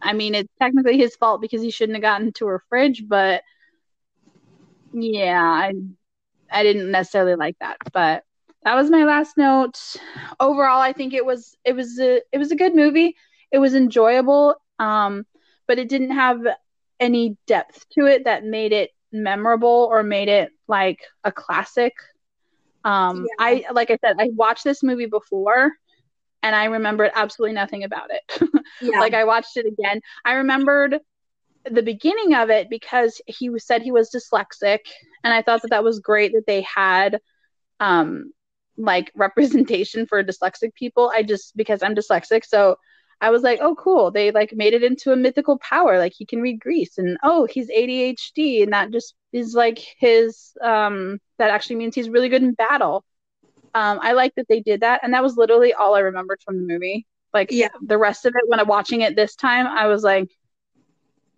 i 0.00 0.12
mean 0.12 0.34
it's 0.34 0.52
technically 0.60 0.96
his 0.96 1.16
fault 1.16 1.40
because 1.40 1.62
he 1.62 1.70
shouldn't 1.70 1.96
have 1.96 2.02
gotten 2.02 2.32
to 2.32 2.46
her 2.46 2.62
fridge 2.68 3.04
but 3.08 3.42
yeah 4.92 5.42
i 5.42 5.72
i 6.50 6.62
didn't 6.62 6.90
necessarily 6.90 7.34
like 7.34 7.56
that 7.60 7.76
but 7.92 8.22
that 8.62 8.74
was 8.74 8.90
my 8.90 9.04
last 9.04 9.36
note 9.36 9.78
overall 10.40 10.80
i 10.80 10.92
think 10.92 11.12
it 11.14 11.24
was 11.24 11.56
it 11.64 11.74
was 11.74 11.98
a 11.98 12.20
it 12.32 12.38
was 12.38 12.52
a 12.52 12.56
good 12.56 12.74
movie 12.74 13.16
it 13.50 13.58
was 13.58 13.74
enjoyable 13.74 14.54
um 14.78 15.24
but 15.66 15.78
it 15.78 15.88
didn't 15.88 16.12
have 16.12 16.40
any 17.00 17.36
depth 17.46 17.86
to 17.90 18.06
it 18.06 18.24
that 18.24 18.44
made 18.44 18.72
it 18.72 18.90
memorable 19.12 19.88
or 19.90 20.02
made 20.02 20.28
it 20.28 20.50
like 20.66 21.00
a 21.24 21.32
classic. 21.32 21.94
Um, 22.84 23.26
yeah. 23.38 23.44
I 23.44 23.64
like 23.72 23.90
I 23.90 23.98
said, 24.04 24.16
I 24.18 24.30
watched 24.34 24.64
this 24.64 24.82
movie 24.82 25.06
before 25.06 25.72
and 26.42 26.54
I 26.54 26.66
remembered 26.66 27.10
absolutely 27.14 27.54
nothing 27.54 27.84
about 27.84 28.10
it. 28.10 28.40
yeah. 28.80 29.00
like 29.00 29.14
I 29.14 29.24
watched 29.24 29.56
it 29.56 29.66
again. 29.66 30.00
I 30.24 30.34
remembered 30.34 30.98
the 31.70 31.82
beginning 31.82 32.34
of 32.34 32.50
it 32.50 32.70
because 32.70 33.20
he 33.26 33.50
said 33.58 33.82
he 33.82 33.92
was 33.92 34.10
dyslexic 34.10 34.80
and 35.24 35.34
I 35.34 35.42
thought 35.42 35.62
that 35.62 35.70
that 35.70 35.84
was 35.84 36.00
great 36.00 36.32
that 36.32 36.46
they 36.46 36.62
had 36.62 37.20
um 37.80 38.32
like 38.76 39.10
representation 39.16 40.06
for 40.06 40.22
dyslexic 40.22 40.74
people. 40.74 41.10
I 41.14 41.22
just 41.22 41.56
because 41.56 41.82
I'm 41.82 41.94
dyslexic, 41.94 42.44
so 42.44 42.76
I 43.20 43.30
was 43.30 43.42
like, 43.42 43.58
oh, 43.60 43.74
cool. 43.74 44.10
They 44.10 44.30
like 44.30 44.52
made 44.54 44.74
it 44.74 44.84
into 44.84 45.12
a 45.12 45.16
mythical 45.16 45.58
power. 45.58 45.98
Like 45.98 46.12
he 46.16 46.24
can 46.24 46.40
read 46.40 46.60
Greece, 46.60 46.98
and 46.98 47.18
oh, 47.22 47.46
he's 47.46 47.68
ADHD, 47.70 48.62
and 48.62 48.72
that 48.72 48.92
just 48.92 49.14
is 49.32 49.54
like 49.54 49.78
his. 49.98 50.52
Um, 50.62 51.18
that 51.38 51.50
actually 51.50 51.76
means 51.76 51.94
he's 51.94 52.08
really 52.08 52.28
good 52.28 52.42
in 52.42 52.54
battle. 52.54 53.04
Um, 53.74 53.98
I 54.02 54.12
like 54.12 54.34
that 54.36 54.48
they 54.48 54.60
did 54.60 54.80
that, 54.80 55.00
and 55.02 55.14
that 55.14 55.22
was 55.22 55.36
literally 55.36 55.72
all 55.72 55.94
I 55.94 56.00
remembered 56.00 56.40
from 56.44 56.58
the 56.58 56.72
movie. 56.72 57.06
Like, 57.34 57.50
yeah, 57.50 57.68
the 57.82 57.98
rest 57.98 58.24
of 58.24 58.34
it 58.34 58.48
when 58.48 58.60
I'm 58.60 58.68
watching 58.68 59.02
it 59.02 59.14
this 59.14 59.34
time, 59.34 59.66
I 59.66 59.86
was 59.86 60.02
like, 60.02 60.28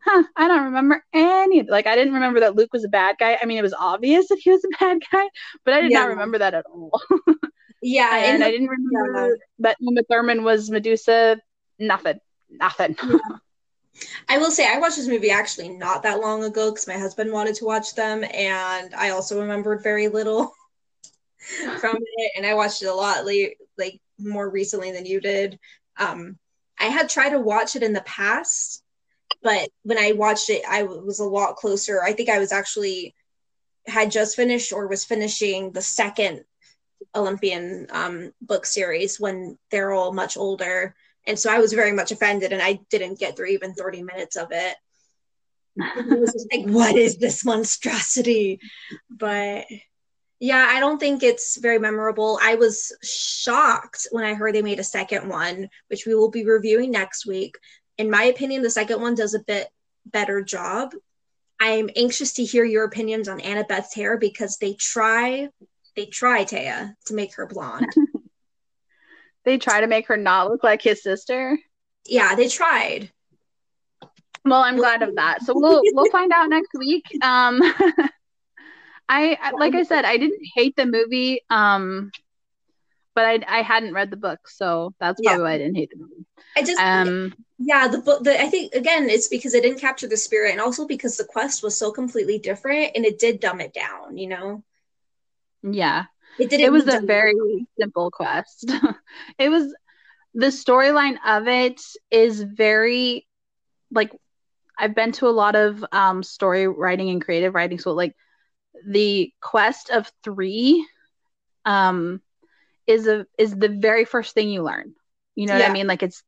huh, 0.04 0.22
I 0.36 0.48
don't 0.48 0.64
remember 0.64 1.04
any. 1.12 1.62
Like, 1.62 1.86
I 1.86 1.96
didn't 1.96 2.14
remember 2.14 2.40
that 2.40 2.56
Luke 2.56 2.72
was 2.72 2.84
a 2.84 2.88
bad 2.88 3.16
guy. 3.18 3.38
I 3.40 3.46
mean, 3.46 3.58
it 3.58 3.62
was 3.62 3.74
obvious 3.74 4.28
that 4.28 4.38
he 4.38 4.50
was 4.50 4.64
a 4.64 4.76
bad 4.80 4.98
guy, 5.10 5.28
but 5.64 5.74
I 5.74 5.80
did 5.80 5.90
yeah. 5.90 6.00
not 6.00 6.08
remember 6.08 6.38
that 6.38 6.54
at 6.54 6.66
all. 6.66 6.92
yeah, 7.82 8.10
and, 8.24 8.44
I 8.44 8.50
didn't 8.50 8.68
remember 8.68 9.28
yeah. 9.28 9.34
that 9.60 9.76
Uma 9.80 10.02
Thurman 10.08 10.44
was 10.44 10.70
Medusa 10.70 11.38
nothing, 11.78 12.20
nothing. 12.50 12.96
Yeah. 13.02 13.18
I 14.28 14.38
will 14.38 14.52
say 14.52 14.66
I 14.72 14.78
watched 14.78 14.96
this 14.96 15.08
movie 15.08 15.30
actually 15.30 15.68
not 15.68 16.02
that 16.04 16.20
long 16.20 16.44
ago 16.44 16.70
because 16.70 16.86
my 16.86 16.96
husband 16.96 17.32
wanted 17.32 17.56
to 17.56 17.64
watch 17.64 17.94
them, 17.94 18.24
and 18.32 18.94
I 18.94 19.10
also 19.10 19.40
remembered 19.40 19.82
very 19.82 20.08
little 20.08 20.54
from 21.78 21.98
it. 22.00 22.32
And 22.36 22.46
I 22.46 22.54
watched 22.54 22.82
it 22.82 22.86
a 22.86 22.94
lot 22.94 23.24
late, 23.24 23.56
like 23.78 24.00
more 24.18 24.48
recently 24.48 24.92
than 24.92 25.06
you 25.06 25.20
did. 25.20 25.58
Um, 25.98 26.38
I 26.78 26.84
had 26.84 27.08
tried 27.08 27.30
to 27.30 27.40
watch 27.40 27.76
it 27.76 27.82
in 27.82 27.92
the 27.92 28.02
past, 28.02 28.82
but 29.42 29.68
when 29.82 29.98
I 29.98 30.12
watched 30.12 30.50
it, 30.50 30.62
I 30.68 30.82
was 30.84 31.20
a 31.20 31.24
lot 31.24 31.56
closer. 31.56 32.02
I 32.02 32.12
think 32.12 32.28
I 32.28 32.38
was 32.38 32.52
actually 32.52 33.14
had 33.86 34.10
just 34.10 34.36
finished 34.36 34.72
or 34.72 34.86
was 34.86 35.04
finishing 35.04 35.72
the 35.72 35.82
second 35.82 36.44
Olympian 37.14 37.86
um, 37.90 38.32
book 38.42 38.66
series 38.66 39.18
when 39.18 39.58
they're 39.70 39.92
all 39.92 40.12
much 40.12 40.36
older 40.36 40.94
and 41.26 41.38
so 41.38 41.50
I 41.50 41.58
was 41.58 41.72
very 41.72 41.92
much 41.92 42.12
offended 42.12 42.52
and 42.52 42.62
I 42.62 42.80
didn't 42.90 43.18
get 43.18 43.36
through 43.36 43.48
even 43.48 43.74
30 43.74 44.02
minutes 44.02 44.36
of 44.36 44.48
it. 44.50 44.76
it 45.76 46.20
was 46.20 46.46
like, 46.52 46.66
what 46.66 46.96
is 46.96 47.18
this 47.18 47.44
monstrosity? 47.44 48.60
But 49.10 49.66
yeah, 50.40 50.66
I 50.70 50.80
don't 50.80 50.98
think 50.98 51.22
it's 51.22 51.58
very 51.58 51.78
memorable. 51.78 52.38
I 52.42 52.54
was 52.54 52.92
shocked 53.02 54.08
when 54.10 54.24
I 54.24 54.34
heard 54.34 54.54
they 54.54 54.62
made 54.62 54.80
a 54.80 54.84
second 54.84 55.28
one, 55.28 55.68
which 55.88 56.06
we 56.06 56.14
will 56.14 56.30
be 56.30 56.44
reviewing 56.44 56.90
next 56.90 57.26
week. 57.26 57.56
In 57.98 58.10
my 58.10 58.24
opinion, 58.24 58.62
the 58.62 58.70
second 58.70 59.00
one 59.00 59.14
does 59.14 59.34
a 59.34 59.40
bit 59.40 59.68
better 60.06 60.42
job. 60.42 60.94
I'm 61.60 61.90
anxious 61.94 62.32
to 62.34 62.44
hear 62.44 62.64
your 62.64 62.84
opinions 62.84 63.28
on 63.28 63.40
Annabeth's 63.40 63.94
hair 63.94 64.16
because 64.16 64.56
they 64.56 64.72
try, 64.72 65.48
they 65.94 66.06
try 66.06 66.44
Taia 66.44 66.94
to 67.06 67.14
make 67.14 67.34
her 67.36 67.46
blonde. 67.46 67.92
They 69.44 69.58
try 69.58 69.80
to 69.80 69.86
make 69.86 70.08
her 70.08 70.16
not 70.16 70.50
look 70.50 70.62
like 70.62 70.82
his 70.82 71.02
sister. 71.02 71.58
Yeah, 72.06 72.34
they 72.34 72.48
tried. 72.48 73.10
Well, 74.44 74.62
I'm 74.62 74.76
glad 74.76 75.02
of 75.02 75.16
that. 75.16 75.42
So 75.42 75.54
we'll 75.54 75.82
we'll 75.92 76.10
find 76.10 76.32
out 76.32 76.48
next 76.48 76.70
week. 76.78 77.04
Um 77.22 77.60
I, 79.12 79.50
like 79.52 79.74
I 79.74 79.82
said, 79.82 80.04
I 80.04 80.16
didn't 80.16 80.40
hate 80.54 80.76
the 80.76 80.86
movie. 80.86 81.40
Um 81.50 82.10
but 83.14 83.24
I 83.24 83.58
I 83.58 83.62
hadn't 83.62 83.94
read 83.94 84.10
the 84.10 84.16
book, 84.16 84.48
so 84.48 84.94
that's 85.00 85.20
probably 85.20 85.38
yeah. 85.38 85.44
why 85.44 85.52
I 85.54 85.58
didn't 85.58 85.76
hate 85.76 85.90
the 85.90 85.98
movie. 85.98 86.26
I 86.56 86.62
just 86.62 86.80
um 86.80 87.34
yeah, 87.58 87.88
the 87.88 87.98
book 87.98 88.24
the 88.24 88.40
I 88.40 88.48
think 88.48 88.74
again 88.74 89.10
it's 89.10 89.28
because 89.28 89.54
it 89.54 89.62
didn't 89.62 89.80
capture 89.80 90.08
the 90.08 90.16
spirit 90.16 90.52
and 90.52 90.60
also 90.60 90.86
because 90.86 91.16
the 91.16 91.24
quest 91.24 91.62
was 91.62 91.76
so 91.76 91.90
completely 91.90 92.38
different 92.38 92.92
and 92.94 93.04
it 93.04 93.18
did 93.18 93.40
dumb 93.40 93.60
it 93.60 93.74
down, 93.74 94.16
you 94.16 94.28
know. 94.28 94.64
Yeah. 95.62 96.04
It. 96.38 96.52
It 96.52 96.72
was 96.72 96.88
a 96.88 97.00
very 97.00 97.66
simple 97.78 98.10
quest. 98.10 98.70
it 99.38 99.48
was 99.50 99.74
the 100.32 100.46
storyline 100.46 101.16
of 101.26 101.48
it 101.48 101.80
is 102.10 102.40
very 102.40 103.26
like 103.90 104.12
I've 104.78 104.94
been 104.94 105.12
to 105.12 105.26
a 105.26 105.30
lot 105.30 105.56
of 105.56 105.84
um, 105.92 106.22
story 106.22 106.66
writing 106.66 107.10
and 107.10 107.22
creative 107.22 107.54
writing 107.54 107.78
so 107.78 107.92
like 107.92 108.16
the 108.86 109.32
quest 109.40 109.90
of 109.90 110.10
3 110.24 110.86
um 111.64 112.20
is 112.86 113.06
a 113.06 113.26
is 113.38 113.54
the 113.54 113.68
very 113.68 114.04
first 114.04 114.34
thing 114.34 114.50
you 114.50 114.62
learn. 114.62 114.94
You 115.34 115.46
know 115.46 115.54
yeah. 115.54 115.62
what 115.62 115.70
I 115.70 115.72
mean? 115.72 115.86
Like 115.86 116.02
it's 116.02 116.22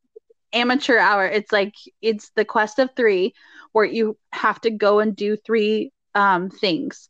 amateur 0.52 0.98
hour. 0.98 1.26
It's 1.26 1.50
like 1.50 1.74
it's 2.00 2.30
the 2.36 2.44
quest 2.44 2.78
of 2.78 2.90
3 2.96 3.34
where 3.72 3.84
you 3.84 4.18
have 4.32 4.60
to 4.62 4.70
go 4.70 5.00
and 5.00 5.16
do 5.16 5.36
three 5.36 5.92
um 6.14 6.50
things 6.50 7.08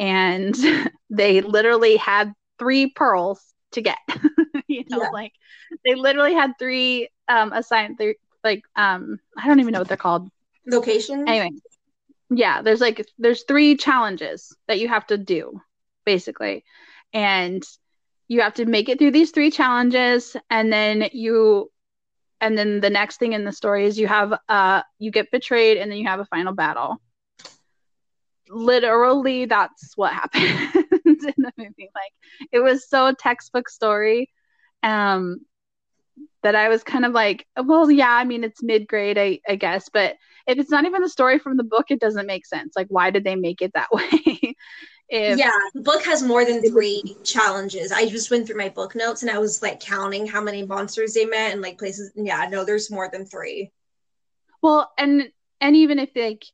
and 0.00 0.56
they 1.10 1.42
literally 1.42 1.96
had 1.96 2.32
three 2.58 2.90
pearls 2.90 3.40
to 3.72 3.82
get. 3.82 3.98
you 4.66 4.84
know, 4.88 5.02
yeah. 5.02 5.08
like 5.12 5.32
they 5.84 5.94
literally 5.94 6.34
had 6.34 6.52
three 6.58 7.08
um 7.28 7.52
assigned 7.52 7.98
three 7.98 8.16
like 8.42 8.62
um 8.74 9.20
I 9.36 9.46
don't 9.46 9.60
even 9.60 9.72
know 9.72 9.80
what 9.80 9.88
they're 9.88 9.96
called. 9.96 10.28
Location. 10.66 11.28
Anyway. 11.28 11.50
Yeah, 12.30 12.62
there's 12.62 12.80
like 12.80 13.06
there's 13.18 13.44
three 13.44 13.76
challenges 13.76 14.56
that 14.68 14.78
you 14.78 14.88
have 14.88 15.06
to 15.08 15.18
do 15.18 15.60
basically. 16.04 16.64
And 17.12 17.62
you 18.28 18.40
have 18.42 18.54
to 18.54 18.66
make 18.66 18.88
it 18.88 18.98
through 18.98 19.10
these 19.10 19.32
three 19.32 19.50
challenges 19.50 20.36
and 20.48 20.72
then 20.72 21.08
you 21.12 21.70
and 22.40 22.56
then 22.56 22.80
the 22.80 22.90
next 22.90 23.18
thing 23.18 23.32
in 23.32 23.44
the 23.44 23.52
story 23.52 23.86
is 23.86 23.98
you 23.98 24.06
have 24.06 24.32
uh 24.48 24.82
you 24.98 25.10
get 25.10 25.30
betrayed 25.32 25.78
and 25.78 25.90
then 25.90 25.98
you 25.98 26.06
have 26.06 26.20
a 26.20 26.24
final 26.26 26.54
battle 26.54 27.00
literally 28.48 29.46
that's 29.46 29.96
what 29.96 30.12
happened 30.12 30.44
in 31.04 31.34
the 31.38 31.52
movie. 31.56 31.90
Like 31.94 32.12
it 32.52 32.60
was 32.60 32.88
so 32.88 33.12
textbook 33.12 33.68
story. 33.68 34.30
Um 34.82 35.40
that 36.42 36.54
I 36.54 36.68
was 36.68 36.82
kind 36.82 37.04
of 37.04 37.12
like, 37.12 37.46
well, 37.56 37.90
yeah, 37.90 38.10
I 38.10 38.24
mean 38.24 38.44
it's 38.44 38.62
mid 38.62 38.86
grade, 38.86 39.18
I, 39.18 39.40
I 39.48 39.56
guess, 39.56 39.88
but 39.92 40.16
if 40.46 40.58
it's 40.58 40.70
not 40.70 40.84
even 40.84 41.02
the 41.02 41.08
story 41.08 41.38
from 41.38 41.56
the 41.56 41.64
book, 41.64 41.86
it 41.90 42.00
doesn't 42.00 42.26
make 42.26 42.46
sense. 42.46 42.74
Like, 42.76 42.88
why 42.88 43.10
did 43.10 43.24
they 43.24 43.36
make 43.36 43.62
it 43.62 43.72
that 43.74 43.88
way? 43.92 44.54
if, 45.08 45.38
yeah, 45.38 45.50
the 45.74 45.82
book 45.82 46.02
has 46.04 46.22
more 46.22 46.44
than 46.44 46.62
three 46.62 47.16
challenges. 47.24 47.92
I 47.92 48.08
just 48.08 48.30
went 48.30 48.46
through 48.46 48.58
my 48.58 48.68
book 48.68 48.94
notes 48.94 49.22
and 49.22 49.30
I 49.30 49.38
was 49.38 49.62
like 49.62 49.80
counting 49.80 50.26
how 50.26 50.40
many 50.40 50.64
monsters 50.64 51.14
they 51.14 51.26
met 51.26 51.52
and 51.52 51.62
like 51.62 51.78
places. 51.78 52.12
Yeah, 52.16 52.48
no, 52.50 52.64
there's 52.64 52.90
more 52.90 53.08
than 53.10 53.26
three. 53.26 53.70
Well, 54.62 54.90
and 54.98 55.30
and 55.60 55.76
even 55.76 55.98
if 55.98 56.10
like 56.14 56.44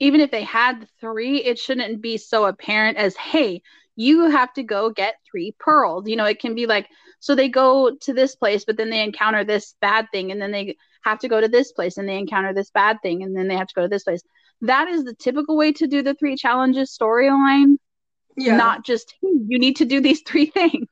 even 0.00 0.20
if 0.20 0.30
they 0.30 0.42
had 0.42 0.86
three, 1.00 1.42
it 1.42 1.58
shouldn't 1.58 2.02
be 2.02 2.16
so 2.16 2.44
apparent 2.44 2.98
as, 2.98 3.16
hey, 3.16 3.62
you 3.96 4.30
have 4.30 4.52
to 4.54 4.62
go 4.62 4.90
get 4.90 5.16
three 5.30 5.54
pearls. 5.58 6.08
You 6.08 6.16
know, 6.16 6.24
it 6.24 6.40
can 6.40 6.54
be 6.54 6.66
like, 6.66 6.88
so 7.20 7.34
they 7.34 7.48
go 7.48 7.94
to 8.02 8.12
this 8.12 8.34
place, 8.34 8.64
but 8.64 8.76
then 8.76 8.90
they 8.90 9.02
encounter 9.02 9.44
this 9.44 9.74
bad 9.80 10.06
thing, 10.12 10.30
and 10.30 10.40
then 10.40 10.52
they 10.52 10.76
have 11.02 11.18
to 11.20 11.28
go 11.28 11.40
to 11.40 11.48
this 11.48 11.72
place 11.72 11.96
and 11.96 12.08
they 12.08 12.18
encounter 12.18 12.52
this 12.52 12.70
bad 12.70 12.98
thing, 13.02 13.22
and 13.22 13.36
then 13.36 13.48
they 13.48 13.56
have 13.56 13.68
to 13.68 13.74
go 13.74 13.82
to 13.82 13.88
this 13.88 14.04
place. 14.04 14.22
That 14.62 14.88
is 14.88 15.04
the 15.04 15.14
typical 15.14 15.56
way 15.56 15.72
to 15.72 15.86
do 15.86 16.02
the 16.02 16.14
three 16.14 16.36
challenges 16.36 16.96
storyline. 16.96 17.76
Yeah. 18.36 18.56
Not 18.56 18.84
just, 18.84 19.14
hey, 19.22 19.28
you 19.46 19.58
need 19.58 19.76
to 19.76 19.84
do 19.84 20.00
these 20.00 20.22
three 20.22 20.46
things. 20.50 20.88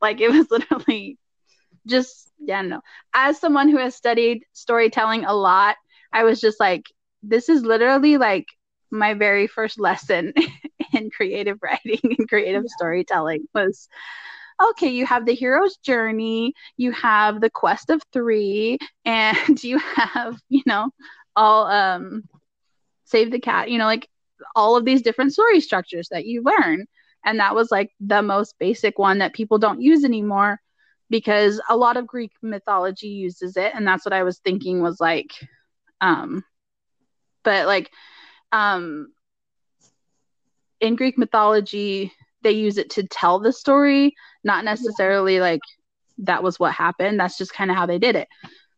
like 0.00 0.20
it 0.20 0.30
was 0.30 0.50
literally 0.50 1.18
just, 1.86 2.30
yeah, 2.38 2.62
no. 2.62 2.80
As 3.14 3.38
someone 3.38 3.68
who 3.68 3.78
has 3.78 3.94
studied 3.94 4.44
storytelling 4.52 5.24
a 5.24 5.34
lot, 5.34 5.76
I 6.12 6.24
was 6.24 6.40
just 6.40 6.60
like, 6.60 6.84
this 7.22 7.48
is 7.48 7.62
literally 7.62 8.18
like 8.18 8.46
my 8.92 9.14
very 9.14 9.46
first 9.46 9.80
lesson 9.80 10.32
in 10.92 11.10
creative 11.10 11.58
writing 11.62 12.00
and 12.18 12.28
creative 12.28 12.64
yeah. 12.64 12.74
storytelling 12.76 13.48
was 13.54 13.88
okay, 14.70 14.88
you 14.88 15.06
have 15.06 15.26
the 15.26 15.34
hero's 15.34 15.76
journey, 15.78 16.54
you 16.76 16.92
have 16.92 17.40
the 17.40 17.50
quest 17.50 17.90
of 17.90 18.02
three, 18.12 18.78
and 19.04 19.62
you 19.64 19.78
have, 19.78 20.38
you 20.48 20.62
know, 20.66 20.90
all 21.34 21.66
um 21.66 22.22
save 23.04 23.30
the 23.30 23.40
cat, 23.40 23.70
you 23.70 23.78
know, 23.78 23.86
like 23.86 24.08
all 24.56 24.76
of 24.76 24.84
these 24.84 25.02
different 25.02 25.32
story 25.32 25.60
structures 25.60 26.08
that 26.10 26.26
you 26.26 26.42
learn. 26.42 26.86
And 27.24 27.38
that 27.38 27.54
was 27.54 27.70
like 27.70 27.90
the 28.00 28.22
most 28.22 28.56
basic 28.58 28.98
one 28.98 29.18
that 29.18 29.34
people 29.34 29.58
don't 29.58 29.80
use 29.80 30.04
anymore 30.04 30.60
because 31.08 31.60
a 31.68 31.76
lot 31.76 31.96
of 31.96 32.06
Greek 32.06 32.32
mythology 32.42 33.08
uses 33.08 33.56
it. 33.56 33.72
And 33.74 33.86
that's 33.86 34.04
what 34.04 34.14
I 34.14 34.22
was 34.22 34.38
thinking 34.38 34.82
was 34.82 34.98
like, 34.98 35.30
um, 36.00 36.42
but 37.44 37.66
like, 37.66 37.90
um, 38.52 39.12
in 40.80 40.96
Greek 40.96 41.16
mythology, 41.18 42.12
they 42.42 42.52
use 42.52 42.76
it 42.78 42.90
to 42.90 43.04
tell 43.04 43.38
the 43.38 43.52
story, 43.52 44.14
not 44.44 44.64
necessarily 44.64 45.40
like 45.40 45.60
that 46.18 46.42
was 46.42 46.58
what 46.58 46.72
happened. 46.72 47.18
That's 47.18 47.38
just 47.38 47.54
kind 47.54 47.70
of 47.70 47.76
how 47.76 47.86
they 47.86 47.98
did 47.98 48.16
it. 48.16 48.28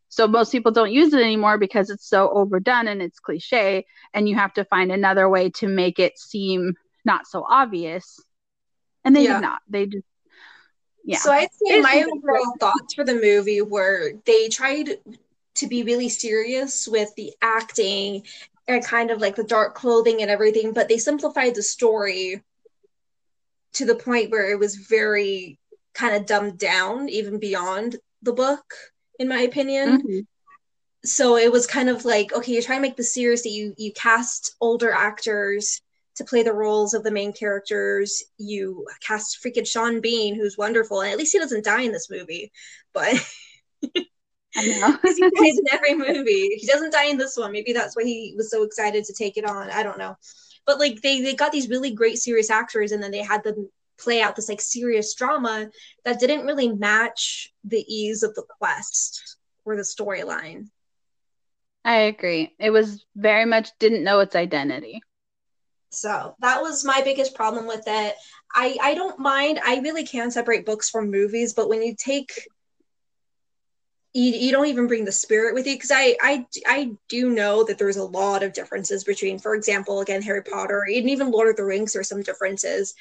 So 0.09 0.27
most 0.27 0.51
people 0.51 0.71
don't 0.71 0.93
use 0.93 1.13
it 1.13 1.21
anymore 1.21 1.57
because 1.57 1.89
it's 1.89 2.07
so 2.07 2.29
overdone 2.29 2.87
and 2.87 3.01
it's 3.01 3.19
cliche, 3.19 3.85
and 4.13 4.29
you 4.29 4.35
have 4.35 4.53
to 4.53 4.63
find 4.63 4.91
another 4.91 5.27
way 5.27 5.49
to 5.51 5.67
make 5.67 5.99
it 5.99 6.17
seem 6.17 6.75
not 7.03 7.27
so 7.27 7.45
obvious. 7.47 8.19
And 9.03 9.15
they 9.15 9.23
yeah. 9.23 9.33
did 9.33 9.41
not. 9.41 9.61
They 9.67 9.87
just 9.87 10.05
yeah. 11.03 11.17
So 11.17 11.31
I'd 11.31 11.49
say 11.53 11.81
my 11.81 12.03
overall 12.03 12.55
thoughts 12.59 12.93
for 12.95 13.03
the 13.03 13.15
movie 13.15 13.61
were 13.61 14.13
they 14.25 14.47
tried 14.47 14.97
to 15.55 15.67
be 15.67 15.83
really 15.83 16.09
serious 16.09 16.87
with 16.87 17.13
the 17.15 17.33
acting 17.41 18.23
and 18.67 18.83
kind 18.83 19.11
of 19.11 19.21
like 19.21 19.35
the 19.35 19.43
dark 19.43 19.75
clothing 19.75 20.21
and 20.21 20.31
everything, 20.31 20.73
but 20.73 20.87
they 20.87 20.97
simplified 20.97 21.55
the 21.55 21.63
story 21.63 22.43
to 23.73 23.85
the 23.85 23.95
point 23.95 24.31
where 24.31 24.49
it 24.51 24.59
was 24.59 24.75
very 24.75 25.59
kind 25.93 26.15
of 26.15 26.25
dumbed 26.25 26.57
down, 26.57 27.09
even 27.09 27.39
beyond 27.39 27.97
the 28.21 28.33
book, 28.33 28.73
in 29.19 29.27
my 29.27 29.41
opinion. 29.41 30.01
Mm-hmm. 30.01 30.19
So 31.03 31.37
it 31.37 31.51
was 31.51 31.67
kind 31.67 31.89
of 31.89 32.03
like, 32.03 32.33
okay, 32.33 32.51
you're 32.51 32.63
trying 32.63 32.79
to 32.79 32.87
make 32.87 32.97
the 32.97 33.03
series 33.03 33.43
that 33.43 33.49
you 33.49 33.75
you 33.77 33.93
cast 33.93 34.55
older 34.59 34.91
actors 34.91 35.81
to 36.15 36.23
play 36.23 36.41
the 36.41 36.53
roles 36.53 36.93
of 36.93 37.03
the 37.03 37.11
main 37.11 37.31
characters. 37.31 38.23
You 38.37 38.87
cast 39.01 39.43
freaking 39.43 39.67
Sean 39.67 40.01
Bean, 40.01 40.35
who's 40.35 40.57
wonderful, 40.57 41.01
and 41.01 41.11
at 41.11 41.17
least 41.17 41.33
he 41.33 41.39
doesn't 41.39 41.65
die 41.65 41.81
in 41.81 41.91
this 41.91 42.09
movie. 42.09 42.51
But 42.93 43.15
I 44.55 44.65
know. 44.65 44.97
He 45.15 45.21
dies 45.29 45.57
in 45.57 45.65
every 45.71 45.95
movie. 45.95 46.57
He 46.57 46.67
doesn't 46.67 46.93
die 46.93 47.05
in 47.05 47.17
this 47.17 47.37
one. 47.37 47.51
Maybe 47.51 47.73
that's 47.73 47.95
why 47.95 48.03
he 48.03 48.33
was 48.37 48.51
so 48.51 48.63
excited 48.63 49.03
to 49.05 49.13
take 49.13 49.37
it 49.37 49.45
on. 49.45 49.69
I 49.69 49.83
don't 49.83 49.97
know. 49.97 50.15
But 50.65 50.79
like 50.79 51.01
they 51.01 51.21
they 51.21 51.33
got 51.35 51.51
these 51.51 51.69
really 51.69 51.91
great 51.91 52.17
serious 52.17 52.49
actors 52.49 52.91
and 52.91 53.01
then 53.01 53.11
they 53.11 53.23
had 53.23 53.43
them 53.43 53.69
play 53.97 54.21
out 54.21 54.35
this 54.35 54.49
like 54.49 54.61
serious 54.61 55.13
drama 55.13 55.69
that 56.03 56.19
didn't 56.19 56.45
really 56.45 56.69
match 56.69 57.53
the 57.63 57.83
ease 57.87 58.23
of 58.23 58.35
the 58.35 58.43
quest 58.59 59.37
or 59.63 59.75
the 59.75 59.83
storyline. 59.83 60.67
I 61.83 61.97
agree. 61.97 62.53
It 62.59 62.71
was 62.71 63.05
very 63.15 63.45
much 63.45 63.69
didn't 63.79 64.03
know 64.03 64.19
its 64.19 64.35
identity. 64.35 65.01
So 65.91 66.35
that 66.39 66.61
was 66.61 66.83
my 66.83 67.01
biggest 67.03 67.35
problem 67.35 67.67
with 67.67 67.83
it. 67.87 68.15
I 68.53 68.77
i 68.81 68.95
don't 68.95 69.19
mind. 69.19 69.59
I 69.63 69.79
really 69.79 70.05
can 70.05 70.31
separate 70.31 70.65
books 70.65 70.89
from 70.89 71.11
movies 71.11 71.53
but 71.53 71.69
when 71.69 71.81
you 71.83 71.95
take 71.95 72.31
you, 74.15 74.31
you 74.31 74.51
don't 74.53 74.67
even 74.67 74.87
bring 74.87 75.03
the 75.03 75.11
spirit 75.11 75.53
with 75.53 75.67
you 75.67 75.75
because 75.75 75.91
I, 75.93 76.15
I 76.21 76.45
I 76.65 76.91
do 77.09 77.29
know 77.29 77.65
that 77.65 77.77
there's 77.77 77.97
a 77.97 78.03
lot 78.03 78.43
of 78.43 78.53
differences 78.53 79.03
between, 79.03 79.39
for 79.39 79.53
example, 79.53 79.99
again 79.99 80.21
Harry 80.21 80.41
Potter 80.41 80.85
and 80.87 81.09
even 81.09 81.31
Lord 81.31 81.49
of 81.49 81.57
the 81.57 81.65
Rings. 81.65 81.91
There's 81.91 82.07
some 82.07 82.23
differences 82.23 82.93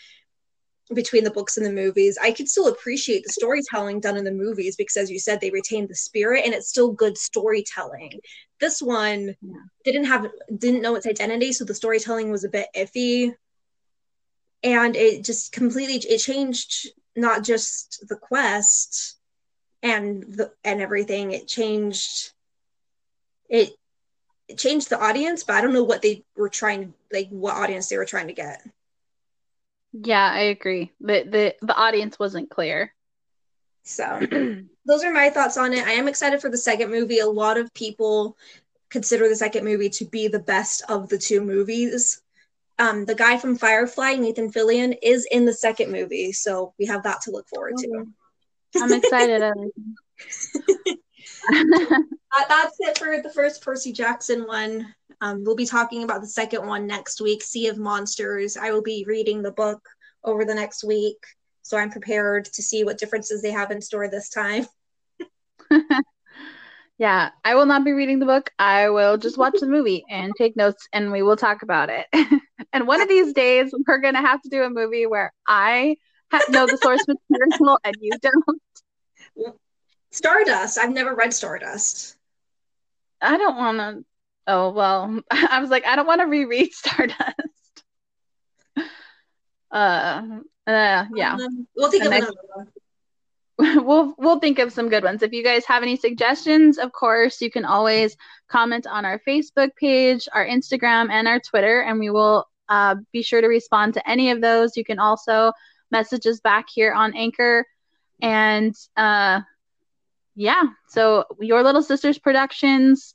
between 0.92 1.22
the 1.22 1.30
books 1.30 1.56
and 1.56 1.64
the 1.64 1.72
movies. 1.72 2.18
I 2.20 2.32
could 2.32 2.48
still 2.48 2.66
appreciate 2.66 3.22
the 3.24 3.32
storytelling 3.32 4.00
done 4.00 4.16
in 4.16 4.24
the 4.24 4.32
movies 4.32 4.74
because, 4.74 4.96
as 4.96 5.10
you 5.10 5.20
said, 5.20 5.40
they 5.40 5.50
retained 5.50 5.88
the 5.88 5.94
spirit 5.94 6.42
and 6.44 6.52
it's 6.52 6.68
still 6.68 6.90
good 6.90 7.16
storytelling. 7.16 8.18
This 8.58 8.82
one 8.82 9.36
yeah. 9.40 9.54
didn't 9.84 10.06
have 10.06 10.26
didn't 10.58 10.82
know 10.82 10.96
its 10.96 11.06
identity, 11.06 11.52
so 11.52 11.64
the 11.64 11.76
storytelling 11.76 12.32
was 12.32 12.42
a 12.42 12.48
bit 12.48 12.66
iffy, 12.76 13.32
and 14.64 14.96
it 14.96 15.24
just 15.24 15.52
completely 15.52 15.94
it 16.10 16.18
changed 16.18 16.88
not 17.14 17.44
just 17.44 18.04
the 18.08 18.16
quest 18.16 19.16
and 19.84 20.22
the 20.22 20.50
and 20.64 20.80
everything 20.80 21.30
it 21.30 21.46
changed 21.46 22.32
it, 23.48 23.70
it 24.48 24.58
changed 24.58 24.90
the 24.90 25.00
audience 25.00 25.44
but 25.44 25.54
i 25.54 25.60
don't 25.60 25.74
know 25.74 25.84
what 25.84 26.02
they 26.02 26.24
were 26.36 26.48
trying 26.48 26.92
like 27.12 27.28
what 27.28 27.54
audience 27.54 27.88
they 27.88 27.98
were 27.98 28.04
trying 28.06 28.26
to 28.26 28.32
get. 28.32 28.60
Yeah 29.92 30.28
i 30.32 30.40
agree. 30.40 30.90
The 31.00 31.24
the, 31.30 31.66
the 31.66 31.76
audience 31.76 32.18
wasn't 32.18 32.50
clear. 32.50 32.92
So 33.84 34.18
those 34.86 35.04
are 35.04 35.12
my 35.12 35.30
thoughts 35.30 35.56
on 35.56 35.72
it. 35.72 35.86
I 35.86 35.92
am 35.92 36.08
excited 36.08 36.40
for 36.40 36.50
the 36.50 36.56
second 36.56 36.90
movie. 36.90 37.18
A 37.18 37.28
lot 37.28 37.58
of 37.58 37.72
people 37.74 38.36
consider 38.88 39.28
the 39.28 39.36
second 39.36 39.64
movie 39.64 39.90
to 39.90 40.06
be 40.06 40.28
the 40.28 40.40
best 40.40 40.82
of 40.88 41.08
the 41.10 41.18
two 41.18 41.42
movies. 41.42 42.22
Um, 42.78 43.04
the 43.04 43.14
guy 43.14 43.36
from 43.36 43.56
Firefly, 43.56 44.14
Nathan 44.14 44.50
Fillion, 44.50 44.96
is 45.02 45.28
in 45.30 45.44
the 45.44 45.52
second 45.52 45.92
movie, 45.92 46.32
so 46.32 46.72
we 46.78 46.86
have 46.86 47.02
that 47.04 47.20
to 47.22 47.30
look 47.30 47.46
forward 47.48 47.76
to. 47.76 48.06
I'm 48.76 48.92
excited. 48.92 49.42
that's 52.48 52.76
it 52.80 52.98
for 52.98 53.20
the 53.22 53.32
first 53.34 53.62
Percy 53.62 53.92
Jackson 53.92 54.46
one. 54.46 54.94
Um, 55.20 55.44
we'll 55.44 55.56
be 55.56 55.66
talking 55.66 56.02
about 56.02 56.20
the 56.20 56.26
second 56.26 56.66
one 56.66 56.86
next 56.86 57.20
week, 57.20 57.42
Sea 57.42 57.68
of 57.68 57.78
Monsters. 57.78 58.56
I 58.56 58.72
will 58.72 58.82
be 58.82 59.04
reading 59.06 59.42
the 59.42 59.52
book 59.52 59.80
over 60.24 60.44
the 60.44 60.54
next 60.54 60.84
week, 60.84 61.18
so 61.62 61.76
I'm 61.76 61.90
prepared 61.90 62.46
to 62.46 62.62
see 62.62 62.84
what 62.84 62.98
differences 62.98 63.42
they 63.42 63.52
have 63.52 63.70
in 63.70 63.80
store 63.80 64.08
this 64.08 64.28
time. 64.28 64.66
yeah, 66.98 67.30
I 67.44 67.54
will 67.54 67.66
not 67.66 67.84
be 67.84 67.92
reading 67.92 68.18
the 68.18 68.26
book. 68.26 68.50
I 68.58 68.90
will 68.90 69.16
just 69.16 69.38
watch 69.38 69.54
the 69.60 69.66
movie 69.66 70.04
and 70.10 70.32
take 70.36 70.56
notes, 70.56 70.86
and 70.92 71.12
we 71.12 71.22
will 71.22 71.36
talk 71.36 71.62
about 71.62 71.90
it. 71.90 72.06
and 72.72 72.86
one 72.86 73.00
of 73.00 73.08
these 73.08 73.32
days, 73.32 73.72
we're 73.86 73.98
going 73.98 74.14
to 74.14 74.20
have 74.20 74.42
to 74.42 74.48
do 74.48 74.62
a 74.62 74.70
movie 74.70 75.06
where 75.06 75.32
I 75.46 75.96
know 76.48 76.66
the 76.66 76.78
source 76.78 77.04
material 77.08 77.78
and 77.84 77.94
you 78.00 78.12
don't. 78.20 78.60
Stardust. 80.10 80.78
I've 80.78 80.92
never 80.92 81.14
read 81.14 81.34
Stardust. 81.34 82.16
I 83.20 83.36
don't 83.36 83.56
want 83.56 83.78
to. 83.78 84.04
Oh 84.46 84.70
well, 84.70 85.20
I 85.30 85.60
was 85.60 85.70
like, 85.70 85.86
I 85.86 85.96
don't 85.96 86.06
want 86.06 86.20
to 86.20 86.26
reread 86.26 86.72
Stardust. 86.72 87.38
Uh, 89.70 90.22
uh 90.66 91.04
yeah. 91.14 91.34
Um, 91.34 91.66
we'll 91.74 91.90
think 91.90 92.04
of 92.04 92.12
another 92.12 92.32
one. 92.54 92.68
We'll 93.56 94.14
we'll 94.18 94.40
think 94.40 94.58
of 94.58 94.72
some 94.72 94.88
good 94.88 95.04
ones. 95.04 95.22
If 95.22 95.32
you 95.32 95.44
guys 95.44 95.64
have 95.66 95.84
any 95.84 95.94
suggestions, 95.94 96.76
of 96.76 96.90
course, 96.90 97.40
you 97.40 97.52
can 97.52 97.64
always 97.64 98.16
comment 98.48 98.84
on 98.84 99.04
our 99.04 99.20
Facebook 99.20 99.70
page, 99.76 100.28
our 100.32 100.44
Instagram, 100.44 101.08
and 101.10 101.28
our 101.28 101.38
Twitter, 101.38 101.80
and 101.82 102.00
we 102.00 102.10
will 102.10 102.48
uh, 102.68 102.96
be 103.12 103.22
sure 103.22 103.40
to 103.40 103.46
respond 103.46 103.94
to 103.94 104.10
any 104.10 104.32
of 104.32 104.40
those. 104.40 104.76
You 104.76 104.84
can 104.84 104.98
also 104.98 105.52
messages 105.92 106.40
back 106.40 106.66
here 106.68 106.92
on 106.92 107.14
Anchor. 107.14 107.64
And 108.24 108.74
uh, 108.96 109.42
yeah, 110.34 110.62
so 110.88 111.26
Your 111.40 111.62
Little 111.62 111.82
Sisters 111.82 112.18
Productions, 112.18 113.12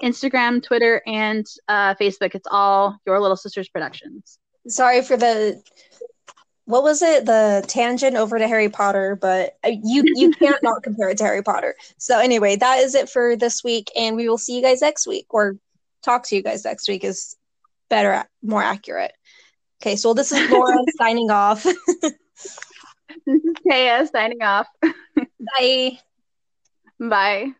Instagram, 0.00 0.62
Twitter, 0.62 1.02
and 1.04 1.44
uh, 1.66 1.96
Facebook. 1.96 2.36
It's 2.36 2.46
all 2.48 2.96
Your 3.04 3.20
Little 3.20 3.36
Sisters 3.36 3.68
Productions. 3.68 4.38
Sorry 4.68 5.02
for 5.02 5.16
the 5.16 5.60
what 6.66 6.84
was 6.84 7.02
it 7.02 7.26
the 7.26 7.64
tangent 7.66 8.14
over 8.16 8.38
to 8.38 8.46
harry 8.46 8.68
potter 8.68 9.18
but 9.20 9.56
uh, 9.64 9.70
you 9.82 10.04
you 10.14 10.30
can't 10.38 10.62
not 10.62 10.80
compare 10.80 11.10
it 11.10 11.18
to 11.18 11.24
harry 11.24 11.42
potter 11.42 11.74
so 11.98 12.20
anyway 12.20 12.54
that 12.54 12.78
is 12.78 12.94
it 12.94 13.10
for 13.10 13.34
this 13.34 13.64
week 13.64 13.90
and 13.96 14.14
we 14.14 14.28
will 14.28 14.38
see 14.38 14.54
you 14.54 14.62
guys 14.62 14.80
next 14.80 15.04
week 15.04 15.26
or 15.30 15.56
talk 16.04 16.24
to 16.24 16.36
you 16.36 16.42
guys 16.42 16.64
next 16.64 16.88
week 16.88 17.02
is 17.02 17.36
better 17.90 18.24
more 18.44 18.62
accurate 18.62 19.12
okay 19.82 19.96
so 19.96 20.14
this 20.14 20.30
is 20.30 20.48
laura 20.52 20.78
signing 20.96 21.32
off 21.32 21.66
This 23.26 23.44
is 23.44 23.54
Taia 23.66 24.10
signing 24.10 24.42
off. 24.42 24.66
Bye. 25.40 25.98
Bye. 26.98 27.54